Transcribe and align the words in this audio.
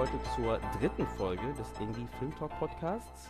Heute 0.00 0.18
zur 0.34 0.58
dritten 0.80 1.06
Folge 1.18 1.42
des 1.58 1.78
Indie 1.78 2.06
Film 2.18 2.34
Talk 2.38 2.58
Podcasts. 2.58 3.28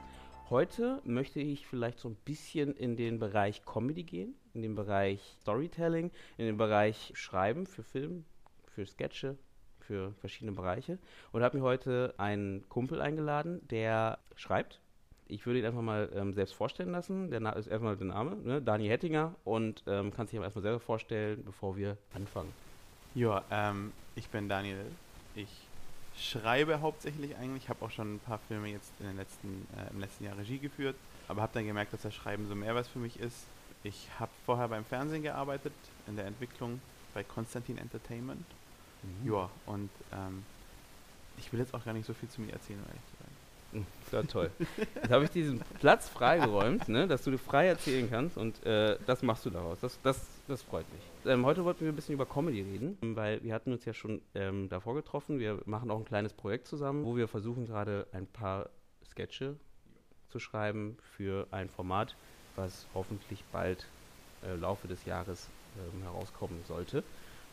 Heute 0.50 1.02
möchte 1.02 1.40
ich 1.40 1.66
vielleicht 1.66 1.98
so 1.98 2.08
ein 2.10 2.14
bisschen 2.24 2.76
in 2.76 2.94
den 2.94 3.18
Bereich 3.18 3.64
Comedy 3.64 4.04
gehen, 4.04 4.36
in 4.54 4.62
den 4.62 4.76
Bereich 4.76 5.20
Storytelling, 5.42 6.12
in 6.38 6.46
den 6.46 6.58
Bereich 6.58 7.10
Schreiben 7.16 7.66
für 7.66 7.82
Film, 7.82 8.24
für 8.68 8.86
Sketche, 8.86 9.36
für 9.80 10.12
verschiedene 10.20 10.52
Bereiche. 10.52 11.00
Und 11.32 11.42
habe 11.42 11.58
mir 11.58 11.64
heute 11.64 12.14
einen 12.18 12.68
Kumpel 12.68 13.00
eingeladen, 13.00 13.66
der 13.66 14.20
schreibt. 14.36 14.78
Ich 15.26 15.46
würde 15.46 15.58
ihn 15.58 15.66
einfach 15.66 15.82
mal 15.82 16.08
ähm, 16.14 16.34
selbst 16.34 16.52
vorstellen 16.52 16.92
lassen. 16.92 17.32
Der 17.32 17.40
Na 17.40 17.50
ist 17.50 17.66
erstmal 17.66 17.96
der 17.96 18.06
Name, 18.06 18.36
ne? 18.36 18.62
Dani 18.62 18.86
Hettinger. 18.86 19.34
Und 19.42 19.82
ähm, 19.88 20.12
sich 20.12 20.36
aber 20.36 20.44
erstmal 20.44 20.62
selber 20.62 20.78
vorstellen, 20.78 21.42
bevor 21.44 21.76
wir 21.76 21.98
anfangen. 22.14 22.52
Ja, 23.16 23.42
ähm, 23.50 23.92
ich 24.14 24.28
bin 24.28 24.48
Daniel. 24.48 24.84
Ich 25.34 25.66
schreibe 26.20 26.80
hauptsächlich 26.80 27.36
eigentlich. 27.36 27.64
Ich 27.64 27.68
habe 27.68 27.84
auch 27.84 27.90
schon 27.90 28.14
ein 28.14 28.18
paar 28.20 28.38
Filme 28.48 28.68
jetzt 28.68 28.92
in 29.00 29.06
den 29.06 29.16
letzten, 29.16 29.66
äh, 29.76 29.90
im 29.90 30.00
letzten 30.00 30.24
Jahr 30.24 30.36
Regie 30.36 30.58
geführt, 30.58 30.96
aber 31.28 31.42
habe 31.42 31.52
dann 31.54 31.66
gemerkt, 31.66 31.92
dass 31.92 32.02
das 32.02 32.14
Schreiben 32.14 32.48
so 32.48 32.54
mehr 32.54 32.74
was 32.74 32.88
für 32.88 32.98
mich 32.98 33.18
ist. 33.18 33.46
Ich 33.82 34.08
habe 34.18 34.30
vorher 34.44 34.68
beim 34.68 34.84
Fernsehen 34.84 35.22
gearbeitet, 35.22 35.72
in 36.06 36.16
der 36.16 36.26
Entwicklung 36.26 36.80
bei 37.14 37.24
Konstantin 37.24 37.78
Entertainment. 37.78 38.44
Ja, 39.24 39.48
und 39.66 39.90
ähm, 40.12 40.44
ich 41.38 41.52
will 41.52 41.60
jetzt 41.60 41.72
auch 41.72 41.84
gar 41.84 41.94
nicht 41.94 42.06
so 42.06 42.12
viel 42.12 42.28
zu 42.28 42.42
mir 42.42 42.52
erzählen, 42.52 42.80
sein. 42.86 42.98
Hm, 42.98 43.09
Das 43.72 44.12
war 44.12 44.26
toll. 44.26 44.50
Jetzt 44.94 45.10
habe 45.10 45.24
ich 45.24 45.30
diesen 45.30 45.60
Platz 45.78 46.08
freigeräumt, 46.08 46.88
ne, 46.88 47.06
dass 47.06 47.22
du 47.22 47.36
frei 47.38 47.68
erzählen 47.68 48.08
kannst 48.10 48.36
und 48.36 48.64
äh, 48.66 48.98
das 49.06 49.22
machst 49.22 49.46
du 49.46 49.50
daraus. 49.50 49.78
Das, 49.80 50.00
das, 50.02 50.26
das 50.48 50.62
freut 50.62 50.86
mich. 50.92 51.32
Ähm, 51.32 51.46
heute 51.46 51.64
wollten 51.64 51.84
wir 51.84 51.92
ein 51.92 51.94
bisschen 51.94 52.14
über 52.14 52.26
Comedy 52.26 52.62
reden, 52.62 52.98
weil 53.16 53.42
wir 53.44 53.54
hatten 53.54 53.72
uns 53.72 53.84
ja 53.84 53.94
schon 53.94 54.20
ähm, 54.34 54.68
davor 54.68 54.94
getroffen. 54.94 55.38
Wir 55.38 55.60
machen 55.66 55.90
auch 55.90 55.98
ein 55.98 56.04
kleines 56.04 56.32
Projekt 56.32 56.66
zusammen, 56.66 57.04
wo 57.04 57.16
wir 57.16 57.28
versuchen 57.28 57.66
gerade 57.66 58.06
ein 58.12 58.26
paar 58.26 58.70
Sketche 59.08 59.56
zu 60.28 60.38
schreiben 60.38 60.96
für 61.16 61.46
ein 61.50 61.68
Format, 61.68 62.16
was 62.56 62.86
hoffentlich 62.94 63.44
bald 63.52 63.86
äh, 64.42 64.54
im 64.54 64.62
Laufe 64.62 64.88
des 64.88 65.04
Jahres 65.04 65.48
ähm, 65.76 66.02
herauskommen 66.02 66.60
sollte. 66.66 67.04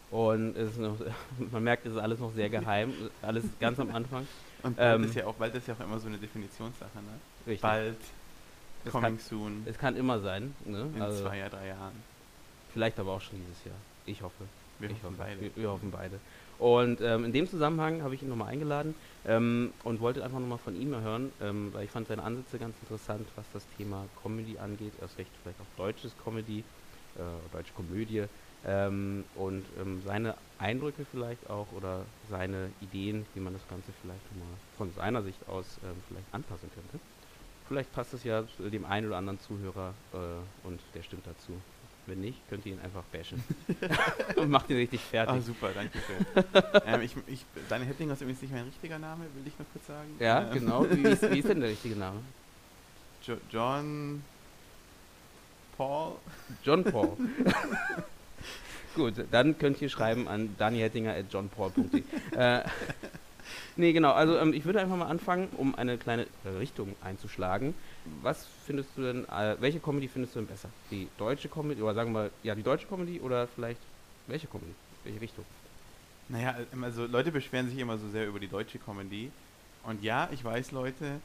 Und 0.10 0.56
noch, 0.80 0.98
man 1.52 1.64
merkt, 1.64 1.86
es 1.86 1.94
ist 1.94 2.00
alles 2.00 2.20
noch 2.20 2.34
sehr 2.34 2.50
geheim, 2.50 2.94
alles 3.22 3.44
ganz 3.60 3.80
am 3.80 3.94
Anfang. 3.94 4.26
Und 4.64 4.76
bald, 4.78 4.96
Ähm, 4.96 5.04
ist 5.06 5.16
ja 5.16 5.26
auch, 5.28 5.36
bald 5.36 5.56
ist 5.56 5.68
ja 5.68 5.74
auch 5.76 5.80
immer 5.84 6.00
so 6.00 6.08
eine 6.08 6.18
Definitionssache, 6.18 6.98
ne? 6.98 7.12
Richtig. 7.46 7.62
Bald, 7.62 7.98
Es 8.86 8.92
coming 8.92 9.18
kann- 9.18 9.20
soon, 9.20 9.64
Es 9.66 9.78
kann 9.78 9.96
immer 9.96 10.20
sein. 10.20 10.54
Ne? 10.66 10.88
in 10.96 11.02
Also, 11.02 11.24
zwei, 11.26 11.48
drei 11.50 11.68
Jahren. 11.68 11.94
vielleicht 12.74 13.00
aber 13.00 13.12
auch 13.14 13.22
schon 13.22 13.40
dieses 13.40 13.64
Jahr. 13.66 13.76
Ich 14.06 14.22
hoffe. 14.22 14.44
Wir 14.80 14.90
ich 14.90 14.96
hoffen 14.98 15.06
hoffe. 15.06 15.16
beide. 15.18 15.42
Wir, 15.42 15.56
wir 15.56 15.70
hoffen 15.70 15.92
beide. 15.92 16.20
Und 16.60 17.02
ähm, 17.02 17.26
in 17.26 17.34
dem 17.34 17.48
Zusammenhang 17.48 18.02
habe 18.02 18.16
ich 18.16 18.22
ihn 18.24 18.30
nochmal 18.30 18.48
eingeladen 18.50 18.96
ähm, 19.28 19.72
und 19.84 20.00
wollte 20.00 20.24
einfach 20.24 20.40
nochmal 20.40 20.58
von 20.58 20.80
ihm 20.80 20.96
hören, 20.96 21.32
ähm, 21.42 21.70
weil 21.74 21.86
ich 21.86 21.92
fand 21.92 22.08
seine 22.08 22.24
Ansätze 22.24 22.58
ganz 22.58 22.76
interessant, 22.82 23.28
was 23.36 23.46
das 23.54 23.64
Thema 23.78 24.06
Comedy 24.24 24.58
angeht, 24.58 24.94
erst 25.02 25.18
recht 25.20 25.30
vielleicht 25.44 25.60
auch 25.62 25.78
deutsches 25.78 26.12
Comedy, 26.24 26.60
äh, 26.60 27.22
deutsche 27.54 27.74
Komödie 27.74 28.24
ähm, 28.66 29.24
und 29.36 29.66
ähm, 29.80 30.02
seine 30.04 30.34
Eindrücke 30.60 31.06
vielleicht 31.12 31.50
auch 31.50 31.68
oder 31.76 32.06
seine 32.30 32.72
Ideen, 32.82 33.26
wie 33.34 33.40
man 33.40 33.54
das 33.54 33.68
Ganze 33.70 33.92
vielleicht 34.02 34.36
mal 34.36 34.48
von 34.78 34.92
seiner 34.96 35.22
Sicht 35.24 35.48
aus 35.48 35.66
ähm, 35.84 35.96
vielleicht 36.08 36.26
anpassen 36.34 36.70
könnte. 36.74 37.00
Vielleicht 37.68 37.92
passt 37.92 38.14
es 38.14 38.24
ja 38.24 38.44
dem 38.60 38.86
einen 38.86 39.08
oder 39.08 39.18
anderen 39.18 39.40
Zuhörer 39.40 39.94
äh, 40.14 40.68
und 40.68 40.80
der 40.96 41.04
stimmt 41.04 41.28
dazu. 41.28 41.52
Wenn 42.06 42.22
nicht, 42.22 42.40
könnt 42.50 42.66
ihr 42.66 42.72
ihn 42.72 42.80
einfach 42.80 43.04
bashen. 43.12 43.44
und 44.38 44.50
macht 44.50 44.70
ihn 44.70 44.78
richtig 44.78 45.02
fertig. 45.02 45.36
Ah, 45.36 45.42
super, 45.42 45.72
danke 45.74 46.00
schön. 46.00 46.44
ähm, 46.86 47.02
ich, 47.02 47.14
ich, 47.28 47.46
Daniel 47.68 47.90
Hettinger 47.90 48.14
ist 48.14 48.22
übrigens 48.22 48.42
nicht 48.42 48.54
mein 48.54 48.64
richtiger 48.64 48.98
Name, 48.98 49.26
will 49.36 49.46
ich 49.46 49.60
nur 49.60 49.68
kurz 49.74 49.88
sagen. 49.88 50.16
Ja, 50.18 50.44
Ähm, 50.44 50.54
genau. 50.54 50.90
Wie 50.90 51.04
ist, 51.04 51.30
wie 51.30 51.40
ist 51.40 51.50
denn 51.50 51.60
der 51.60 51.70
richtige 51.72 51.98
Name? 51.98 52.22
Jo 53.24 53.36
John 53.52 54.24
Paul. 55.76 56.14
John 56.64 56.84
Paul. 56.86 57.18
Gut, 58.98 59.14
dann 59.30 59.60
könnt 59.60 59.80
ihr 59.80 59.90
schreiben 59.90 60.28
an 60.28 60.56
danihettinger.johnpaul.de. 60.58 62.02
äh, 62.36 62.64
nee, 63.76 63.94
genau. 63.94 64.12
Also 64.14 64.40
ähm, 64.40 64.54
ich 64.54 64.66
würde 64.66 64.82
einfach 64.82 64.98
mal 64.98 65.06
anfangen, 65.06 65.50
um 65.56 65.76
eine 65.76 66.00
kleine 66.00 66.26
Richtung 66.58 66.96
einzuschlagen. 67.04 67.76
Was 68.24 68.48
findest 68.66 68.90
du 68.96 69.04
denn, 69.04 69.26
äh, 69.30 69.56
welche 69.60 69.80
Comedy 69.80 70.08
findest 70.08 70.34
du 70.34 70.40
denn 70.40 70.48
besser? 70.48 70.70
Die 70.90 71.10
deutsche 71.20 71.48
Comedy, 71.48 71.80
oder 71.80 71.94
sagen 71.94 72.12
wir, 72.12 72.32
ja, 72.42 72.56
die 72.56 72.64
deutsche 72.64 72.88
Comedy 72.88 73.20
oder 73.20 73.48
vielleicht 73.48 73.80
welche 74.26 74.48
Comedy? 74.48 74.74
Welche 75.04 75.22
Richtung? 75.22 75.46
Naja, 76.30 76.56
also 76.82 77.06
Leute 77.06 77.32
beschweren 77.32 77.70
sich 77.70 77.78
immer 77.78 78.00
so 78.00 78.10
sehr 78.10 78.26
über 78.26 78.40
die 78.40 78.48
deutsche 78.48 78.80
Comedy. 78.80 79.30
Und 79.84 80.04
ja, 80.04 80.28
ich 80.34 80.44
weiß, 80.44 80.72
Leute, 80.72 81.22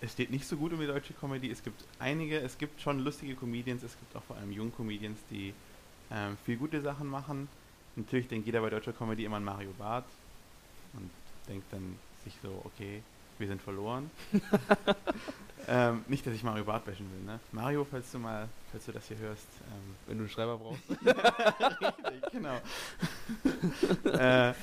es 0.00 0.12
steht 0.12 0.30
nicht 0.30 0.46
so 0.46 0.56
gut 0.56 0.72
um 0.72 0.80
die 0.80 0.86
deutsche 0.86 1.12
Comedy. 1.12 1.50
Es 1.50 1.62
gibt 1.62 1.84
einige, 1.98 2.38
es 2.40 2.56
gibt 2.56 2.80
schon 2.80 3.00
lustige 3.00 3.34
Comedians, 3.34 3.82
es 3.82 3.98
gibt 3.98 4.16
auch 4.16 4.24
vor 4.24 4.36
allem 4.36 4.50
junge 4.50 4.70
Comedians, 4.70 5.18
die 5.30 5.52
ähm, 6.12 6.36
viel 6.44 6.56
gute 6.56 6.80
Sachen 6.80 7.08
machen. 7.08 7.48
Natürlich 7.96 8.28
denkt 8.28 8.46
jeder 8.46 8.60
bei 8.60 8.70
deutscher 8.70 8.92
Comedy 8.92 9.24
immer 9.24 9.36
an 9.36 9.44
Mario 9.44 9.70
Barth 9.78 10.04
und 10.94 11.10
denkt 11.48 11.72
dann 11.72 11.96
sich 12.24 12.34
so, 12.42 12.62
okay, 12.64 13.02
wir 13.38 13.48
sind 13.48 13.60
verloren. 13.60 14.10
ähm, 15.68 16.04
nicht, 16.08 16.26
dass 16.26 16.34
ich 16.34 16.42
Mario 16.42 16.64
Barth 16.64 16.84
bashen 16.84 17.10
will, 17.12 17.24
ne? 17.24 17.40
Mario, 17.52 17.86
falls 17.88 18.10
du 18.12 18.18
mal, 18.18 18.48
falls 18.70 18.86
du 18.86 18.92
das 18.92 19.08
hier 19.08 19.18
hörst, 19.18 19.46
ähm, 19.70 19.96
Wenn 20.06 20.18
du 20.18 20.24
einen 20.24 20.30
Schreiber 20.30 20.58
brauchst. 20.58 20.82
Richtig, 20.90 22.32
genau. 22.32 22.60
äh, 24.18 24.54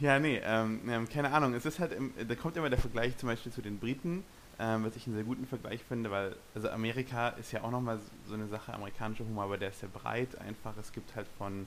ja, 0.00 0.18
nee, 0.18 0.40
ähm, 0.44 0.80
ähm, 0.88 1.08
keine 1.08 1.32
Ahnung. 1.32 1.54
Es 1.54 1.64
ist 1.64 1.78
halt, 1.78 1.92
im, 1.92 2.12
da 2.26 2.34
kommt 2.34 2.56
immer 2.56 2.70
der 2.70 2.78
Vergleich 2.78 3.16
zum 3.16 3.28
Beispiel 3.28 3.52
zu 3.52 3.62
den 3.62 3.78
Briten, 3.78 4.24
ähm, 4.58 4.84
was 4.84 4.96
ich 4.96 5.06
einen 5.06 5.16
sehr 5.16 5.24
guten 5.24 5.46
Vergleich 5.46 5.82
finde, 5.84 6.10
weil, 6.10 6.36
also 6.54 6.68
Amerika 6.70 7.30
ist 7.30 7.52
ja 7.52 7.62
auch 7.62 7.70
nochmal 7.70 7.98
so 8.26 8.34
eine 8.34 8.46
Sache, 8.48 8.72
amerikanischer 8.72 9.24
Humor, 9.24 9.44
aber 9.44 9.58
der 9.58 9.70
ist 9.70 9.80
sehr 9.80 9.88
breit 9.88 10.38
einfach. 10.40 10.76
Es 10.78 10.92
gibt 10.92 11.14
halt 11.16 11.26
von, 11.38 11.66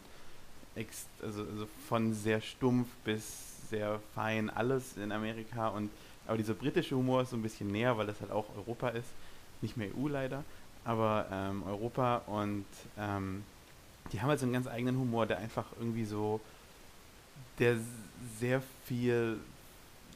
also, 1.21 1.41
also 1.43 1.67
von 1.87 2.13
sehr 2.13 2.41
stumpf 2.41 2.87
bis 3.03 3.69
sehr 3.69 3.99
fein 4.15 4.49
alles 4.49 4.97
in 4.97 5.11
Amerika 5.11 5.67
und 5.69 5.89
aber 6.27 6.37
dieser 6.37 6.53
britische 6.53 6.95
Humor 6.95 7.21
ist 7.21 7.29
so 7.29 7.37
ein 7.37 7.41
bisschen 7.41 7.71
näher, 7.71 7.97
weil 7.97 8.05
das 8.05 8.19
halt 8.19 8.31
auch 8.31 8.45
Europa 8.57 8.89
ist, 8.89 9.07
nicht 9.61 9.77
mehr 9.77 9.89
EU 9.97 10.07
leider, 10.07 10.43
aber 10.83 11.25
ähm, 11.31 11.63
Europa 11.63 12.21
und 12.27 12.65
ähm, 12.97 13.43
die 14.11 14.21
haben 14.21 14.29
halt 14.29 14.39
so 14.39 14.45
einen 14.45 14.53
ganz 14.53 14.67
eigenen 14.67 14.97
Humor, 14.97 15.25
der 15.25 15.37
einfach 15.37 15.65
irgendwie 15.79 16.05
so, 16.05 16.39
der 17.59 17.77
sehr 18.39 18.61
viel, 18.85 19.39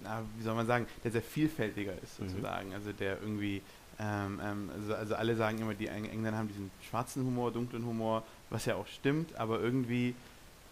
na, 0.04 0.24
wie 0.38 0.44
soll 0.44 0.56
man 0.56 0.68
sagen, 0.68 0.86
der 1.04 1.12
sehr 1.12 1.22
vielfältiger 1.22 1.94
ist 2.02 2.20
Mhm. 2.20 2.30
sozusagen. 2.30 2.74
Also 2.74 2.92
der 2.94 3.20
irgendwie, 3.22 3.62
ähm, 4.00 4.40
also, 4.76 4.96
also 4.96 5.16
alle 5.16 5.36
sagen 5.36 5.60
immer, 5.60 5.74
die 5.74 5.88
Eng- 5.88 6.10
Engländer 6.10 6.38
haben 6.40 6.48
diesen 6.48 6.72
schwarzen 6.90 7.24
Humor, 7.24 7.52
dunklen 7.52 7.86
Humor, 7.86 8.24
was 8.50 8.66
ja 8.66 8.76
auch 8.76 8.88
stimmt, 8.88 9.36
aber 9.36 9.60
irgendwie 9.60 10.16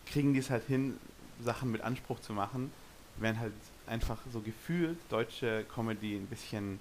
kriegen 0.05 0.33
die 0.33 0.39
es 0.39 0.49
halt 0.49 0.65
hin, 0.65 0.97
Sachen 1.41 1.71
mit 1.71 1.81
Anspruch 1.81 2.19
zu 2.19 2.33
machen, 2.33 2.71
während 3.17 3.39
halt 3.39 3.53
einfach 3.87 4.17
so 4.33 4.39
gefühlt 4.41 4.97
deutsche 5.09 5.65
Comedy 5.73 6.15
ein 6.15 6.25
bisschen 6.27 6.79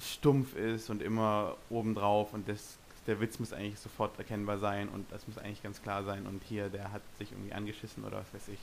stumpf 0.00 0.56
ist 0.56 0.88
und 0.90 1.02
immer 1.02 1.56
obendrauf 1.68 2.32
und 2.32 2.48
das, 2.48 2.76
der 3.06 3.20
Witz 3.20 3.38
muss 3.38 3.52
eigentlich 3.52 3.78
sofort 3.78 4.16
erkennbar 4.18 4.58
sein 4.58 4.88
und 4.88 5.10
das 5.12 5.26
muss 5.28 5.36
eigentlich 5.38 5.62
ganz 5.62 5.82
klar 5.82 6.04
sein 6.04 6.26
und 6.26 6.42
hier, 6.44 6.68
der 6.68 6.92
hat 6.92 7.02
sich 7.18 7.32
irgendwie 7.32 7.52
angeschissen 7.52 8.04
oder 8.04 8.18
was 8.18 8.32
weiß 8.32 8.48
ich. 8.48 8.58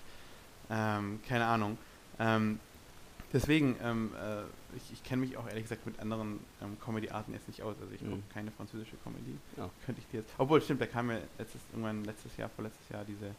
Ähm, 0.69 1.19
keine 1.27 1.45
Ahnung. 1.45 1.77
Ähm, 2.19 2.59
deswegen, 3.33 3.75
ähm, 3.83 4.11
äh, 4.21 4.43
ich, 4.77 4.93
ich 4.93 5.03
kenne 5.03 5.21
mich 5.21 5.37
auch 5.37 5.47
ehrlich 5.47 5.63
gesagt 5.63 5.85
mit 5.85 5.99
anderen 5.99 6.39
ähm, 6.61 6.77
Comedy-Arten 6.83 7.33
jetzt 7.33 7.47
nicht 7.47 7.61
aus. 7.63 7.75
Also 7.81 7.93
ich 7.93 8.01
Mhm. 8.01 8.09
gucke 8.11 8.23
keine 8.33 8.51
französische 8.51 8.95
Comedy. 9.03 9.37
Ja. 9.57 9.69
Könnte 9.85 10.01
ich 10.01 10.07
dir 10.07 10.17
jetzt. 10.21 10.33
Obwohl, 10.37 10.61
stimmt, 10.61 10.81
da 10.81 10.85
kam 10.85 11.09
ja 11.11 11.17
letztes, 11.37 11.61
irgendwann 11.71 12.03
letztes 12.03 12.35
Jahr, 12.37 12.49
vorletztes 12.49 12.87
Jahr 12.89 13.03
diese, 13.05 13.33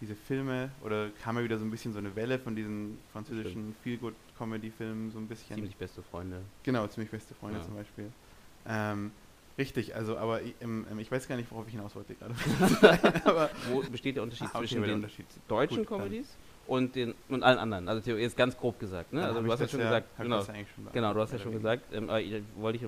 diese 0.00 0.14
Filme 0.14 0.70
oder 0.82 1.10
kam 1.22 1.36
ja 1.36 1.44
wieder 1.44 1.58
so 1.58 1.64
ein 1.64 1.70
bisschen 1.70 1.92
so 1.92 1.98
eine 1.98 2.14
Welle 2.16 2.38
von 2.38 2.54
diesen 2.56 2.98
französischen 3.12 3.74
Feel-Good-Comedy-Filmen 3.82 5.10
so 5.10 5.18
ein 5.18 5.26
bisschen. 5.28 5.56
Ziemlich 5.56 5.76
beste 5.76 6.02
Freunde. 6.02 6.42
Genau, 6.62 6.86
ziemlich 6.86 7.10
beste 7.10 7.34
Freunde 7.34 7.58
Ja. 7.58 7.64
zum 7.64 7.74
Beispiel. 7.74 8.10
Ähm, 8.66 9.10
richtig, 9.58 9.94
also 9.94 10.16
aber 10.16 10.42
ich, 10.42 10.54
ähm, 10.60 10.86
ich 10.98 11.10
weiß 11.10 11.28
gar 11.28 11.36
nicht, 11.36 11.50
worauf 11.50 11.66
ich 11.66 11.72
hinaus 11.72 11.94
wollte 11.94 12.14
gerade. 12.14 12.34
aber 13.24 13.50
Wo 13.70 13.80
besteht 13.82 14.16
der 14.16 14.22
Unterschied 14.22 14.48
Ah, 14.48 14.58
okay, 14.58 14.66
zwischen 14.68 14.82
den 14.82 14.94
Unterschied. 14.94 15.26
deutschen 15.48 15.78
Gut, 15.78 15.86
Comedies 15.86 16.28
und 16.66 16.94
den 16.94 17.14
und 17.28 17.42
allen 17.42 17.58
anderen. 17.58 17.88
Also 17.88 18.10
jetzt 18.12 18.36
ganz 18.36 18.56
grob 18.56 18.78
gesagt. 18.78 19.12
Ne? 19.12 19.24
Also 19.24 19.42
du 19.42 19.52
hast 19.52 19.60
ja 19.60 19.68
schon 19.68 19.80
ja- 19.80 19.86
gesagt, 19.86 20.08
genau, 20.18 20.44
schon 20.44 20.54
genau, 20.92 21.14
du 21.14 21.20
hast 21.20 21.32
ja 21.32 21.38
schon 21.38 21.52
gesagt. 21.52 21.82
Ähm, 21.92 22.08
wollte 22.56 22.78
ich 22.78 22.84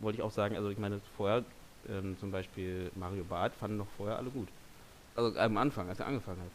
wollte 0.00 0.18
ich 0.18 0.22
auch 0.22 0.30
sagen. 0.30 0.56
Also 0.56 0.68
ich 0.70 0.78
meine 0.78 1.00
vorher 1.16 1.44
ähm, 1.88 2.16
zum 2.18 2.30
Beispiel 2.30 2.90
Mario 2.94 3.24
Barth 3.24 3.52
fanden 3.58 3.78
doch 3.78 3.86
vorher 3.96 4.18
alle 4.18 4.30
gut. 4.30 4.48
Also 5.16 5.38
am 5.38 5.56
Anfang, 5.56 5.88
als 5.88 6.00
er 6.00 6.06
angefangen 6.06 6.40
hat. 6.40 6.50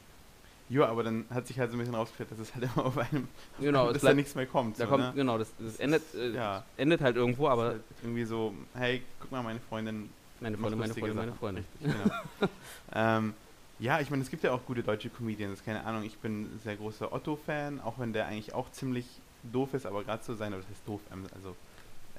Ja, 0.69 0.86
aber 0.86 1.04
dann 1.04 1.25
hat 1.31 1.48
sich 1.48 1.57
halt 1.57 1.71
so 1.71 1.77
ein 1.77 1.80
bisschen 1.80 1.95
rausgestellt, 1.95 2.30
dass 2.31 2.39
es 2.39 2.54
halt 2.54 2.63
immer 2.66 2.86
auf 2.86 2.98
einem, 2.98 3.27
Genau, 3.60 3.92
dass 3.92 4.04
da 4.04 4.13
nichts 4.13 4.36
mehr 4.36 4.45
kommt. 4.45 4.80
da 4.80 4.83
so, 4.83 4.89
kommt 4.92 5.04
ne? 5.04 5.13
genau, 5.16 5.38
das, 5.38 5.51
das 5.57 5.77
endet, 5.77 6.04
äh, 6.13 6.31
ja. 6.31 6.63
endet 6.77 7.01
halt 7.01 7.16
irgendwo, 7.16 7.48
aber 7.48 7.63
halt 7.63 7.81
irgendwie 8.04 8.24
so, 8.25 8.54
hey, 8.75 9.01
guck 9.19 9.31
mal, 9.31 9.42
meine 9.42 9.60
Freundin 9.62 10.10
meine 10.42 10.57
Freunde, 10.57 10.77
meine 10.77 10.88
lustige 10.89 11.07
Freunde, 11.07 11.16
meine 11.16 11.31
Sachen. 11.31 11.39
Freunde. 11.39 11.63
Richtig, 11.81 12.04
genau. 12.04 12.50
ähm, 12.94 13.33
ja, 13.80 14.00
ich 14.02 14.10
meine, 14.10 14.22
es 14.22 14.30
gibt 14.30 14.44
ja 14.44 14.52
auch 14.52 14.66
gute 14.66 14.84
deutsche 14.84 15.10
Comedians, 15.10 15.64
keine 15.64 15.86
Ahnung, 15.86 16.04
ich 16.04 16.18
bin 16.18 16.44
ein 16.44 16.60
sehr 16.64 16.76
großer 16.76 17.14
Otto-Fan, 17.14 17.80
auch 17.80 17.98
wenn 17.98 18.14
der 18.14 18.28
eigentlich 18.28 18.54
auch 18.54 18.72
ziemlich 18.72 19.06
doof 19.44 19.74
ist, 19.74 19.86
aber 19.86 20.04
gerade 20.04 20.24
so 20.24 20.36
sein, 20.36 20.54
oder 20.54 20.62
das 20.62 20.70
heißt 20.72 20.88
doof, 20.88 21.02
ähm, 21.12 21.26
also 21.34 21.56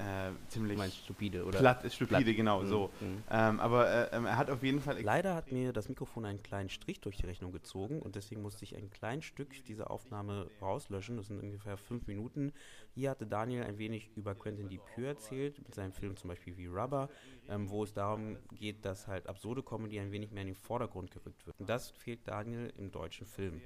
äh, 0.00 0.30
Du 0.30 0.36
ziemlich 0.48 0.78
meinst 0.78 0.96
stupide 0.98 1.44
oder 1.44 1.58
platt 1.58 1.84
ist 1.84 1.94
stupide, 1.94 2.22
platt. 2.22 2.36
genau, 2.36 2.62
Mhm, 2.62 2.66
so. 2.66 2.90
mhm. 3.00 3.22
Ähm, 3.30 3.60
aber 3.60 3.88
äh, 4.12 4.16
ähm, 4.16 4.26
er 4.26 4.36
hat 4.36 4.50
auf 4.50 4.62
jeden 4.62 4.80
Fall 4.80 5.00
Leider 5.02 5.34
hat 5.34 5.52
mir 5.52 5.72
das 5.72 5.88
Mikrofon 5.88 6.24
einen 6.24 6.42
kleinen 6.42 6.68
Strich 6.68 7.00
durch 7.00 7.16
die 7.16 7.26
Rechnung 7.26 7.52
gezogen 7.52 8.00
und 8.00 8.16
deswegen 8.16 8.42
musste 8.42 8.64
ich 8.64 8.76
ein 8.76 8.90
kleines 8.90 9.24
Stück 9.24 9.64
dieser 9.66 9.90
Aufnahme 9.90 10.48
rauslöschen. 10.60 11.16
Das 11.16 11.26
sind 11.26 11.40
ungefähr 11.40 11.76
fünf 11.76 12.06
Minuten. 12.06 12.52
Hier 12.94 13.10
hatte 13.10 13.26
Daniel 13.26 13.62
ein 13.64 13.78
wenig 13.78 14.10
über 14.16 14.34
Quentin 14.34 14.68
Dupieux 14.68 15.06
erzählt, 15.06 15.58
mit 15.62 15.74
seinem 15.74 15.92
Film 15.92 16.16
zum 16.16 16.28
Beispiel 16.28 16.56
wie 16.56 16.66
Rubber, 16.66 17.08
ähm, 17.48 17.70
wo 17.70 17.84
es 17.84 17.92
darum 17.92 18.36
geht, 18.58 18.84
dass 18.84 19.06
halt 19.06 19.28
absurde 19.28 19.62
Comedy 19.62 20.00
ein 20.00 20.10
wenig 20.12 20.32
mehr 20.32 20.42
in 20.42 20.48
den 20.48 20.56
Vordergrund 20.56 21.10
gerückt 21.10 21.46
wird. 21.46 21.58
Und 21.60 21.68
das 21.68 21.90
fehlt 21.90 22.26
Daniel 22.26 22.72
im 22.76 22.90
deutschen 22.90 23.26
Film. 23.26 23.60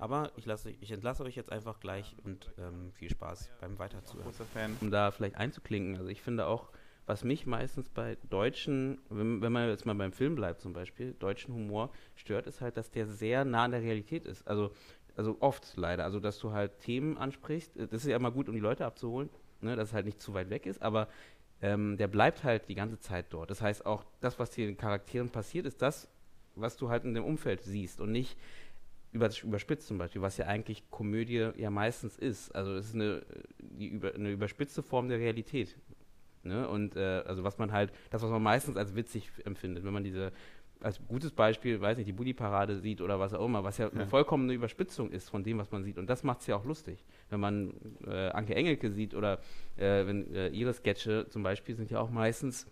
Aber 0.00 0.32
ich, 0.36 0.46
lasse, 0.46 0.70
ich 0.80 0.90
entlasse 0.90 1.22
euch 1.24 1.36
jetzt 1.36 1.52
einfach 1.52 1.78
gleich 1.80 2.16
und 2.24 2.52
ähm, 2.58 2.90
viel 2.92 3.10
Spaß 3.10 3.50
beim 3.60 3.78
Weiterzuhören. 3.78 4.24
großer 4.24 4.46
Fan. 4.46 4.76
um 4.80 4.90
da 4.90 5.10
vielleicht 5.10 5.36
einzuklinken. 5.36 5.96
Also 5.96 6.08
ich 6.08 6.22
finde 6.22 6.46
auch, 6.46 6.70
was 7.06 7.24
mich 7.24 7.44
meistens 7.44 7.88
bei 7.88 8.16
deutschen, 8.28 9.00
wenn, 9.10 9.42
wenn 9.42 9.52
man 9.52 9.68
jetzt 9.68 9.84
mal 9.84 9.94
beim 9.94 10.12
Film 10.12 10.36
bleibt 10.36 10.60
zum 10.60 10.72
Beispiel, 10.72 11.14
deutschen 11.18 11.54
Humor 11.54 11.90
stört, 12.14 12.46
ist 12.46 12.60
halt, 12.60 12.76
dass 12.76 12.90
der 12.90 13.06
sehr 13.06 13.44
nah 13.44 13.64
an 13.64 13.72
der 13.72 13.82
Realität 13.82 14.26
ist. 14.26 14.46
Also, 14.48 14.70
also 15.16 15.36
oft 15.40 15.76
leider. 15.76 16.04
Also 16.04 16.18
dass 16.18 16.38
du 16.38 16.52
halt 16.52 16.78
Themen 16.78 17.18
ansprichst. 17.18 17.72
Das 17.76 18.02
ist 18.02 18.06
ja 18.06 18.16
immer 18.16 18.30
gut, 18.30 18.48
um 18.48 18.54
die 18.54 18.60
Leute 18.60 18.86
abzuholen, 18.86 19.28
ne, 19.60 19.76
dass 19.76 19.88
es 19.88 19.94
halt 19.94 20.06
nicht 20.06 20.20
zu 20.20 20.34
weit 20.34 20.50
weg 20.50 20.66
ist, 20.66 20.80
aber 20.80 21.08
ähm, 21.62 21.98
der 21.98 22.08
bleibt 22.08 22.42
halt 22.42 22.68
die 22.68 22.74
ganze 22.74 22.98
Zeit 23.00 23.26
dort. 23.30 23.50
Das 23.50 23.60
heißt 23.60 23.84
auch, 23.84 24.04
das, 24.20 24.38
was 24.38 24.54
hier 24.54 24.66
den 24.66 24.78
Charakteren 24.78 25.28
passiert, 25.28 25.66
ist 25.66 25.82
das, 25.82 26.08
was 26.54 26.76
du 26.76 26.88
halt 26.88 27.04
in 27.04 27.14
dem 27.14 27.24
Umfeld 27.24 27.62
siehst 27.62 28.00
und 28.00 28.12
nicht 28.12 28.38
überspitzt 29.12 29.88
zum 29.88 29.98
Beispiel, 29.98 30.22
was 30.22 30.36
ja 30.36 30.46
eigentlich 30.46 30.88
Komödie 30.90 31.50
ja 31.56 31.70
meistens 31.70 32.16
ist. 32.16 32.54
Also 32.54 32.74
es 32.74 32.88
ist 32.88 32.94
eine, 32.94 33.22
die 33.58 33.88
über, 33.88 34.14
eine 34.14 34.30
überspitzte 34.30 34.82
Form 34.82 35.08
der 35.08 35.18
Realität. 35.18 35.76
Ne? 36.42 36.68
Und 36.68 36.96
äh, 36.96 37.22
also 37.26 37.42
was 37.44 37.58
man 37.58 37.72
halt, 37.72 37.92
das, 38.10 38.22
was 38.22 38.30
man 38.30 38.42
meistens 38.42 38.76
als 38.76 38.94
witzig 38.94 39.30
empfindet, 39.44 39.84
wenn 39.84 39.92
man 39.92 40.04
diese, 40.04 40.32
als 40.80 41.00
gutes 41.06 41.32
Beispiel, 41.32 41.80
weiß 41.80 41.98
nicht, 41.98 42.06
die 42.06 42.12
Bulli-Parade 42.12 42.78
sieht 42.78 43.00
oder 43.02 43.18
was 43.20 43.34
auch 43.34 43.44
immer, 43.44 43.62
was 43.64 43.76
ja, 43.78 43.90
eine 43.90 44.00
Ja. 44.00 44.06
vollkommene 44.06 44.52
Überspitzung 44.54 45.10
ist 45.10 45.28
von 45.28 45.42
dem, 45.44 45.58
was 45.58 45.70
man 45.70 45.82
sieht. 45.84 45.98
Und 45.98 46.08
das 46.08 46.22
macht 46.22 46.40
es 46.40 46.46
ja 46.46 46.56
auch 46.56 46.64
lustig. 46.64 47.04
Wenn 47.28 47.40
man 47.40 47.74
äh, 48.06 48.28
Anke 48.30 48.54
Engelke 48.54 48.90
sieht 48.90 49.14
oder 49.14 49.40
äh, 49.76 50.06
wenn 50.06 50.32
äh, 50.34 50.48
ihre 50.48 50.72
Sketche 50.72 51.26
zum 51.28 51.42
Beispiel 51.42 51.74
sind 51.74 51.90
ja 51.90 52.00
auch 52.00 52.10
meistens 52.10 52.66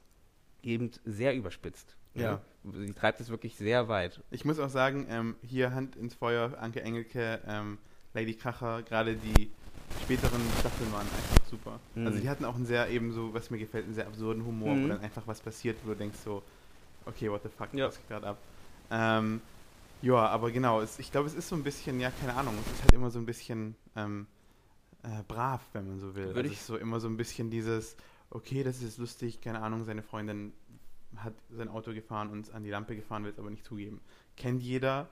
eben 0.62 0.90
sehr 1.04 1.34
überspitzt. 1.34 1.96
ne? 2.14 2.22
Ja. 2.22 2.42
Sie 2.72 2.92
treibt 2.92 3.20
es 3.20 3.28
wirklich 3.28 3.56
sehr 3.56 3.88
weit. 3.88 4.22
Ich 4.30 4.44
muss 4.44 4.58
auch 4.58 4.68
sagen, 4.70 5.06
ähm, 5.08 5.36
hier 5.42 5.74
Hand 5.74 5.96
ins 5.96 6.14
Feuer, 6.14 6.56
Anke 6.60 6.82
Engelke, 6.82 7.40
ähm, 7.46 7.78
Lady 8.14 8.34
Kracher, 8.34 8.82
gerade 8.82 9.14
die 9.16 9.50
späteren 10.02 10.40
Staffeln 10.60 10.92
waren 10.92 11.02
einfach 11.06 11.46
super. 11.50 11.80
Mhm. 11.94 12.06
Also 12.06 12.18
die 12.20 12.28
hatten 12.28 12.44
auch 12.44 12.54
einen 12.56 12.66
sehr, 12.66 12.88
eben 12.90 13.12
so, 13.12 13.32
was 13.32 13.50
mir 13.50 13.58
gefällt, 13.58 13.84
einen 13.86 13.94
sehr 13.94 14.06
absurden 14.06 14.44
Humor, 14.44 14.74
Mhm. 14.74 14.84
wo 14.84 14.88
dann 14.88 15.00
einfach 15.00 15.22
was 15.26 15.40
passiert, 15.40 15.76
wo 15.84 15.90
du 15.90 15.96
denkst 15.96 16.18
so, 16.24 16.42
okay, 17.06 17.30
what 17.30 17.42
the 17.42 17.48
fuck, 17.48 17.72
Ja. 17.72 17.86
was 17.88 17.96
geht 17.96 18.08
gerade 18.08 18.26
ab? 18.26 18.38
Ähm, 18.90 19.40
ja, 20.02 20.14
aber 20.28 20.50
genau, 20.50 20.80
es, 20.80 20.98
ich 20.98 21.10
glaube, 21.10 21.26
es 21.26 21.34
ist 21.34 21.48
so 21.48 21.56
ein 21.56 21.62
bisschen, 21.64 22.00
ja, 22.00 22.10
keine 22.20 22.34
Ahnung, 22.34 22.54
es 22.64 22.72
ist 22.72 22.82
halt 22.82 22.92
immer 22.92 23.10
so 23.10 23.18
ein 23.18 23.26
bisschen 23.26 23.74
ähm, 23.96 24.26
äh, 25.02 25.22
brav, 25.26 25.60
wenn 25.72 25.88
man 25.88 25.98
so 26.00 26.14
will. 26.14 26.26
Würde 26.26 26.40
also 26.40 26.46
ich- 26.46 26.52
es 26.54 26.60
ist 26.60 26.66
so 26.66 26.76
immer 26.76 27.00
so 27.00 27.08
ein 27.08 27.16
bisschen 27.16 27.50
dieses, 27.50 27.96
okay, 28.30 28.62
das 28.62 28.82
ist 28.82 28.98
lustig, 28.98 29.40
keine 29.40 29.60
Ahnung, 29.62 29.84
seine 29.84 30.02
Freundin 30.02 30.52
hat 31.16 31.34
sein 31.50 31.68
Auto 31.68 31.92
gefahren 31.92 32.30
und 32.30 32.52
an 32.52 32.62
die 32.64 32.70
Lampe 32.70 32.94
gefahren, 32.96 33.24
will 33.24 33.30
es 33.32 33.38
aber 33.38 33.50
nicht 33.50 33.64
zugeben. 33.64 34.00
Kennt 34.36 34.62
jeder, 34.62 35.08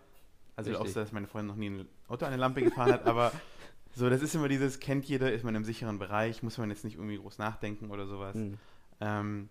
also 0.54 0.70
Richtig. 0.70 0.88
außer 0.88 1.00
dass 1.00 1.12
meine 1.12 1.26
Freundin 1.26 1.48
noch 1.48 1.56
nie 1.56 1.70
ein 1.70 1.88
Auto 2.08 2.25
an 2.26 2.32
eine 2.32 2.40
Lampe 2.40 2.62
gefahren 2.62 2.93
hat, 2.93 3.04
aber 3.06 3.32
so, 3.94 4.08
das 4.10 4.22
ist 4.22 4.34
immer 4.34 4.48
dieses, 4.48 4.78
kennt 4.81 5.04
jeder, 5.06 5.32
ist 5.32 5.44
man 5.44 5.54
im 5.54 5.64
sicheren 5.64 5.98
Bereich, 5.98 6.43
muss 6.43 6.58
man 6.58 6.70
jetzt 6.70 6.84
nicht 6.84 6.96
irgendwie 6.96 7.19
groß 7.19 7.38
nachdenken 7.38 7.90
oder 7.90 8.06
sowas. 8.06 8.34
Mhm. 8.37 8.58
Ähm, 9.00 9.48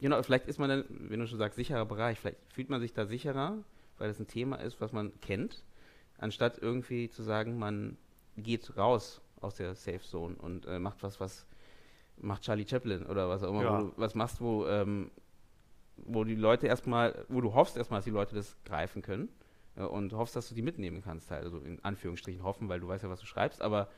Genau, 0.00 0.20
vielleicht 0.24 0.48
ist 0.48 0.58
man 0.58 0.68
dann, 0.68 0.84
wenn 0.88 1.20
du 1.20 1.28
schon 1.28 1.38
sagst, 1.38 1.54
sicherer 1.54 1.86
Bereich, 1.86 2.18
vielleicht 2.18 2.38
fühlt 2.52 2.68
man 2.68 2.80
sich 2.80 2.92
da 2.92 3.06
sicherer, 3.06 3.58
weil 3.98 4.10
es 4.10 4.18
ein 4.18 4.26
Thema 4.26 4.56
ist, 4.56 4.80
was 4.80 4.90
man 4.90 5.12
kennt, 5.20 5.62
anstatt 6.18 6.58
irgendwie 6.58 7.08
zu 7.08 7.22
sagen, 7.22 7.56
man 7.56 7.96
geht 8.36 8.76
raus 8.76 9.20
aus 9.40 9.54
der 9.54 9.76
Safe 9.76 10.00
Zone 10.00 10.34
und 10.34 10.66
äh, 10.66 10.80
macht 10.80 11.04
was, 11.04 11.20
was 11.20 11.46
macht 12.16 12.42
Charlie 12.42 12.66
Chaplin 12.66 13.06
oder 13.06 13.28
was 13.28 13.44
auch 13.44 13.50
immer, 13.50 13.62
Ja. 13.62 13.78
du 13.78 13.92
was 13.96 14.16
machst, 14.16 14.40
wo, 14.40 14.66
ähm, 14.66 15.12
wo 16.02 16.24
die 16.24 16.34
Leute 16.34 16.66
erstmal, 16.66 17.24
wo 17.28 17.40
du 17.40 17.54
hoffst 17.54 17.76
erstmal, 17.76 17.98
dass 17.98 18.04
die 18.04 18.10
Leute 18.10 18.34
das 18.34 18.56
greifen 18.64 19.02
können 19.02 19.28
äh, 19.76 19.82
und 19.82 20.12
hoffst, 20.12 20.36
dass 20.36 20.48
du 20.48 20.54
die 20.54 20.62
mitnehmen 20.62 21.02
kannst, 21.02 21.30
halt. 21.30 21.44
also 21.44 21.58
in 21.58 21.82
Anführungsstrichen 21.84 22.42
hoffen, 22.42 22.68
weil 22.68 22.80
du 22.80 22.88
weißt 22.88 23.04
ja, 23.04 23.10
was 23.10 23.20
du 23.20 23.26
schreibst, 23.26 23.62
aber 23.62 23.88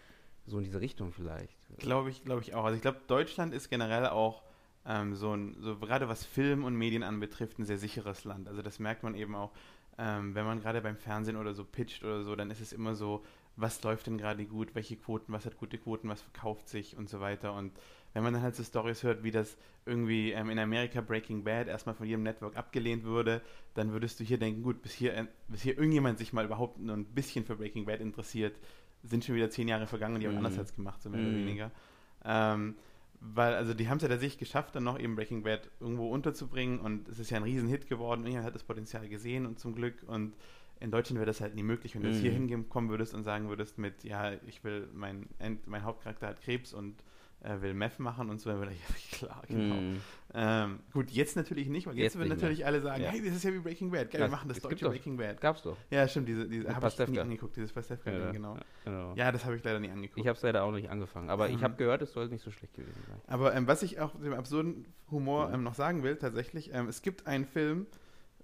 so 0.47 0.59
in 0.59 0.65
diese 0.65 0.81
Richtung 0.81 1.13
vielleicht. 1.13 1.57
Glaube 1.79 2.11
ich, 2.11 2.25
glaube 2.25 2.43
ich 2.43 2.55
auch. 2.55 2.65
Also 2.65 2.77
ich 2.77 2.83
glaube, 2.83 3.01
Deutschland 3.07 3.55
ist 3.55 3.71
generell 3.71 4.07
auch 4.07 4.43
ähm, 4.87 5.15
so 5.15 5.35
ein, 5.35 5.57
so 5.61 5.77
gerade 5.79 6.09
was 6.09 6.25
Film 6.25 6.65
und 6.65 6.77
Medien 6.77 7.03
anbetrifft, 7.03 7.59
ein 7.59 7.65
sehr 7.65 7.79
sicheres 7.79 8.25
Land. 8.25 8.49
Also 8.49 8.63
das 8.63 8.79
merkt 8.79 9.03
man 9.03 9.15
eben 9.15 9.35
auch, 9.35 9.53
ähm, 9.97 10.35
wenn 10.35 10.45
man 10.45 10.61
gerade 10.61 10.81
beim 10.81 10.97
Fernsehen 10.97 11.37
oder 11.37 11.55
so 11.55 11.65
pitcht 11.65 12.05
oder 12.05 12.23
so, 12.23 12.37
dann 12.37 12.51
ist 12.51 12.61
es 12.61 12.73
immer 12.73 12.95
so, 12.95 13.25
was 13.57 13.83
läuft 13.83 14.07
denn 14.07 14.19
gerade 14.19 14.45
gut, 14.45 14.75
welche 14.75 14.97
Quoten, 14.97 15.33
was 15.33 15.47
hat 15.47 15.57
gute 15.57 15.79
Quoten, 15.79 16.09
was 16.09 16.21
verkauft 16.21 16.69
sich 16.69 16.97
und 16.97 17.09
so 17.09 17.21
weiter. 17.21 17.55
Und 17.55 17.73
wenn 18.15 18.23
man 18.23 18.33
dann 18.33 18.43
halt 18.43 18.55
so 18.57 18.63
Stories 18.63 19.03
hört, 19.03 19.23
wie 19.23 19.31
das 19.31 19.57
irgendwie 19.87 20.33
ähm, 20.33 20.49
in 20.51 20.59
Amerika 20.59 21.01
Breaking 21.01 21.45
Bad 21.45 21.69
erstmal 21.69 21.95
von 21.95 22.07
jedem 22.07 22.23
Network 22.23 22.57
abgelehnt 22.57 23.05
würde, 23.05 23.43
dann 23.75 23.93
würdest 23.93 24.19
du 24.21 24.25
hier 24.25 24.39
denken, 24.39 24.63
gut, 24.63 24.81
bis 24.83 24.93
hier, 24.93 25.15
äh, 25.15 25.27
bis 25.49 25.63
hier 25.63 25.77
irgendjemand 25.77 26.19
sich 26.19 26.33
mal 26.33 26.45
überhaupt 26.45 26.79
nur 26.79 26.97
ein 26.97 27.05
bisschen 27.05 27.45
für 27.45 27.57
Breaking 27.57 27.85
Bad 27.85 28.01
interessiert, 28.01 28.57
sind 29.03 29.25
schon 29.25 29.35
wieder 29.35 29.51
zehn 29.51 29.69
Jahre 29.69 29.87
vergangen 29.87 30.15
und 30.15 30.21
die 30.21 30.27
haben 30.27 30.33
Mhm. 30.35 30.39
anders 30.39 30.59
als 30.59 30.75
gemacht, 30.75 31.03
so 31.03 31.11
mehr 31.11 31.21
oder 31.21 31.31
Mhm. 31.31 31.35
weniger. 31.35 31.71
Ähm, 32.25 32.77
weil, 33.21 33.55
also 33.55 33.75
die 33.75 33.89
haben 33.89 33.97
es 33.97 34.03
ja 34.03 34.09
tatsächlich 34.09 34.39
geschafft, 34.39 34.75
dann 34.77 34.85
noch 34.85 34.99
eben 34.99 35.17
Breaking 35.17 35.43
Bad 35.43 35.69
irgendwo 35.81 36.11
unterzubringen 36.11 36.79
und 36.79 37.09
es 37.09 37.19
ist 37.19 37.31
ja 37.31 37.37
ein 37.39 37.43
Riesenhit 37.43 37.89
geworden. 37.89 38.21
Irgendjemand 38.21 38.47
hat 38.47 38.55
das 38.55 38.65
Potenzial 38.65 39.09
gesehen 39.09 39.45
und 39.47 39.59
zum 39.59 39.75
Glück 39.75 40.03
und 40.07 40.35
in 40.81 40.91
Deutschland 40.91 41.19
wäre 41.19 41.27
das 41.27 41.41
halt 41.41 41.55
nie 41.55 41.63
möglich, 41.63 41.95
wenn 41.95 42.03
du 42.03 42.09
jetzt 42.09 42.19
Mhm. 42.19 42.23
hier 42.23 42.33
hinkommen 42.33 42.91
würdest 42.91 43.15
und 43.15 43.25
sagen 43.25 43.49
würdest 43.49 43.79
mit, 43.79 44.05
ja, 44.05 44.33
ich 44.47 44.63
will, 44.65 44.89
mein, 44.95 45.27
mein 45.67 45.85
Hauptcharakter 45.85 46.27
hat 46.29 46.43
Krebs 46.43 46.73
und 46.75 47.03
äh, 47.45 47.61
will 47.63 47.75
Meth 47.75 47.99
machen 48.01 48.31
und 48.31 48.41
so, 48.41 48.51
dann 48.51 48.59
würde 48.59 48.73
ich, 48.73 48.81
ja 48.81 49.19
klar, 49.19 49.43
genau. 49.47 49.75
Mhm. 49.75 50.01
Ähm, 50.37 50.81
gut, 50.93 51.11
jetzt 51.11 51.37
natürlich 51.37 51.69
nicht, 51.69 51.87
weil 51.87 51.95
jetzt, 51.97 52.15
Jetzt 52.15 52.17
würden 52.17 52.31
nicht 52.31 52.39
natürlich 52.43 52.67
alle 52.67 52.81
sagen, 52.81 53.03
Ja. 53.05 53.11
hey, 53.11 53.23
das 53.25 53.37
ist 53.37 53.45
ja 53.45 53.53
wie 53.53 53.59
Breaking 53.61 53.91
Bad, 53.91 54.11
geil, 54.11 54.21
Ja, 54.23 54.27
wir 54.27 54.31
machen 54.33 54.49
das 54.49 54.61
deutsche 54.61 54.89
Breaking 54.89 55.17
Bad. 55.17 55.41
Gab's 55.41 55.63
doch. 55.63 55.77
Ja, 55.91 56.09
stimmt, 56.09 56.27
diese, 56.29 56.49
diese 56.49 56.75
habe 56.75 56.89
ich 56.89 57.09
nie 57.09 57.21
angeguckt, 57.21 57.55
dieses 57.57 57.73
Pastewka, 57.73 58.33
genau. 58.33 58.57
genau. 58.85 59.15
Ja, 59.15 59.31
das 59.31 59.45
habe 59.45 59.57
ich 59.57 59.63
leider 59.63 59.79
nie 59.79 59.91
angeguckt. 59.91 60.19
Ich 60.19 60.27
habe 60.27 60.37
es 60.37 60.43
leider 60.43 60.65
auch 60.65 60.73
nicht 60.73 60.91
angefangen, 60.91 61.31
aber 61.31 61.49
ich 61.49 61.55
Ähm. 61.57 61.63
habe 61.63 61.77
gehört, 61.77 62.03
es 62.03 62.13
soll 62.13 62.29
nicht 62.29 62.43
so 62.43 62.51
schlecht 62.51 62.75
gewesen 62.75 63.01
sein. 63.07 63.21
Aber 63.29 63.55
ähm, 63.55 63.67
was 63.69 63.83
ich 63.83 64.01
auch 64.01 64.19
dem 64.19 64.33
absurden 64.33 64.87
Humor 65.11 65.49
Ja. 65.49 65.55
ähm, 65.55 65.63
noch 65.63 65.75
sagen 65.75 66.03
will, 66.03 66.17
tatsächlich, 66.17 66.73
ähm, 66.75 66.89
es 66.89 67.03
gibt 67.03 67.27
einen 67.27 67.45
Film, 67.45 67.87